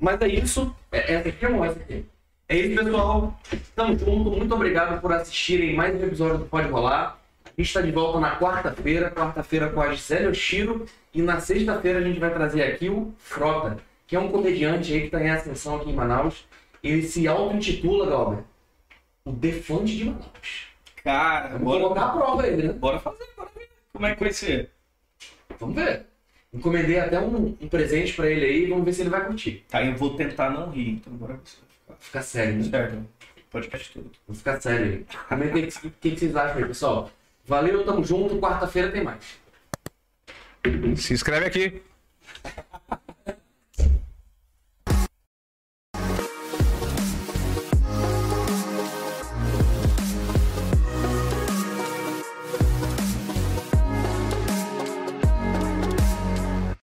Mas 0.00 0.20
é 0.22 0.28
isso. 0.28 0.74
É, 0.90 1.14
essa 1.14 1.28
aqui 1.28 1.44
é 1.44 1.48
uma 1.48 1.66
essa 1.66 1.78
aqui. 1.78 2.06
É 2.48 2.56
isso, 2.56 2.82
pessoal. 2.82 3.38
Tamo 3.76 3.98
junto. 3.98 4.30
Muito 4.30 4.54
obrigado 4.54 4.98
por 5.00 5.12
assistirem 5.12 5.76
mais 5.76 5.94
um 5.94 6.06
episódio 6.06 6.38
do 6.38 6.46
Pode 6.46 6.68
Rolar. 6.68 7.21
A 7.56 7.60
gente 7.60 7.68
está 7.68 7.80
de 7.82 7.90
volta 7.92 8.18
na 8.18 8.38
quarta-feira. 8.38 9.10
Quarta-feira 9.10 9.68
com 9.70 9.80
a 9.80 9.92
Gisele 9.92 10.28
Oshiro. 10.28 10.86
E 11.14 11.20
na 11.20 11.40
sexta-feira 11.40 11.98
a 11.98 12.02
gente 12.02 12.18
vai 12.18 12.32
trazer 12.32 12.62
aqui 12.62 12.88
o 12.88 13.12
Frota, 13.18 13.78
que 14.06 14.16
é 14.16 14.18
um 14.18 14.28
comediante 14.30 14.92
aí 14.92 15.00
que 15.00 15.06
está 15.06 15.22
em 15.22 15.28
ascensão 15.30 15.76
aqui 15.76 15.90
em 15.90 15.94
Manaus. 15.94 16.46
Ele 16.82 17.02
se 17.02 17.28
auto-intitula, 17.28 18.08
Galber, 18.08 18.44
o 19.24 19.32
Defante 19.32 19.96
de 19.96 20.04
Manaus. 20.06 20.66
Cara, 21.04 21.48
Vamos 21.50 21.64
bora, 21.64 21.80
colocar 21.82 22.04
a 22.06 22.12
prova 22.12 22.46
ele, 22.46 22.68
né? 22.68 22.72
bora 22.72 22.98
fazer, 22.98 23.28
bora 23.36 23.50
ver. 23.54 23.68
Como 23.92 24.06
é 24.06 24.14
que 24.14 24.20
vai 24.20 24.32
ser? 24.32 24.70
Vamos 25.58 25.74
ver. 25.74 26.06
Encomendei 26.52 26.98
até 26.98 27.20
um, 27.20 27.56
um 27.60 27.68
presente 27.68 28.14
pra 28.14 28.30
ele 28.30 28.44
aí. 28.46 28.66
Vamos 28.66 28.84
ver 28.84 28.92
se 28.92 29.02
ele 29.02 29.10
vai 29.10 29.26
curtir. 29.26 29.64
Tá, 29.68 29.84
eu 29.84 29.94
vou 29.96 30.16
tentar 30.16 30.50
não 30.50 30.70
rir, 30.70 30.92
então 30.92 31.12
bora 31.12 31.34
vai 31.34 31.96
Fica 31.98 32.22
sério, 32.22 32.54
né? 32.54 32.62
ficar 32.64 32.78
certo. 32.78 33.06
Podcast 33.50 33.92
tudo. 33.92 34.10
Vou 34.26 34.34
ficar 34.34 34.60
sério 34.60 34.86
aí. 34.86 35.06
Comentem 35.28 35.64
o 35.64 35.66
que, 35.68 35.90
que, 35.90 36.10
que 36.10 36.16
vocês 36.18 36.34
acham 36.34 36.56
aí, 36.58 36.64
pessoal. 36.64 37.10
Valeu, 37.44 37.84
tamo 37.84 38.04
junto. 38.04 38.38
Quarta-feira 38.38 38.90
tem 38.90 39.02
mais. 39.02 39.40
Se 40.96 41.12
inscreve 41.12 41.46
aqui. 41.46 41.82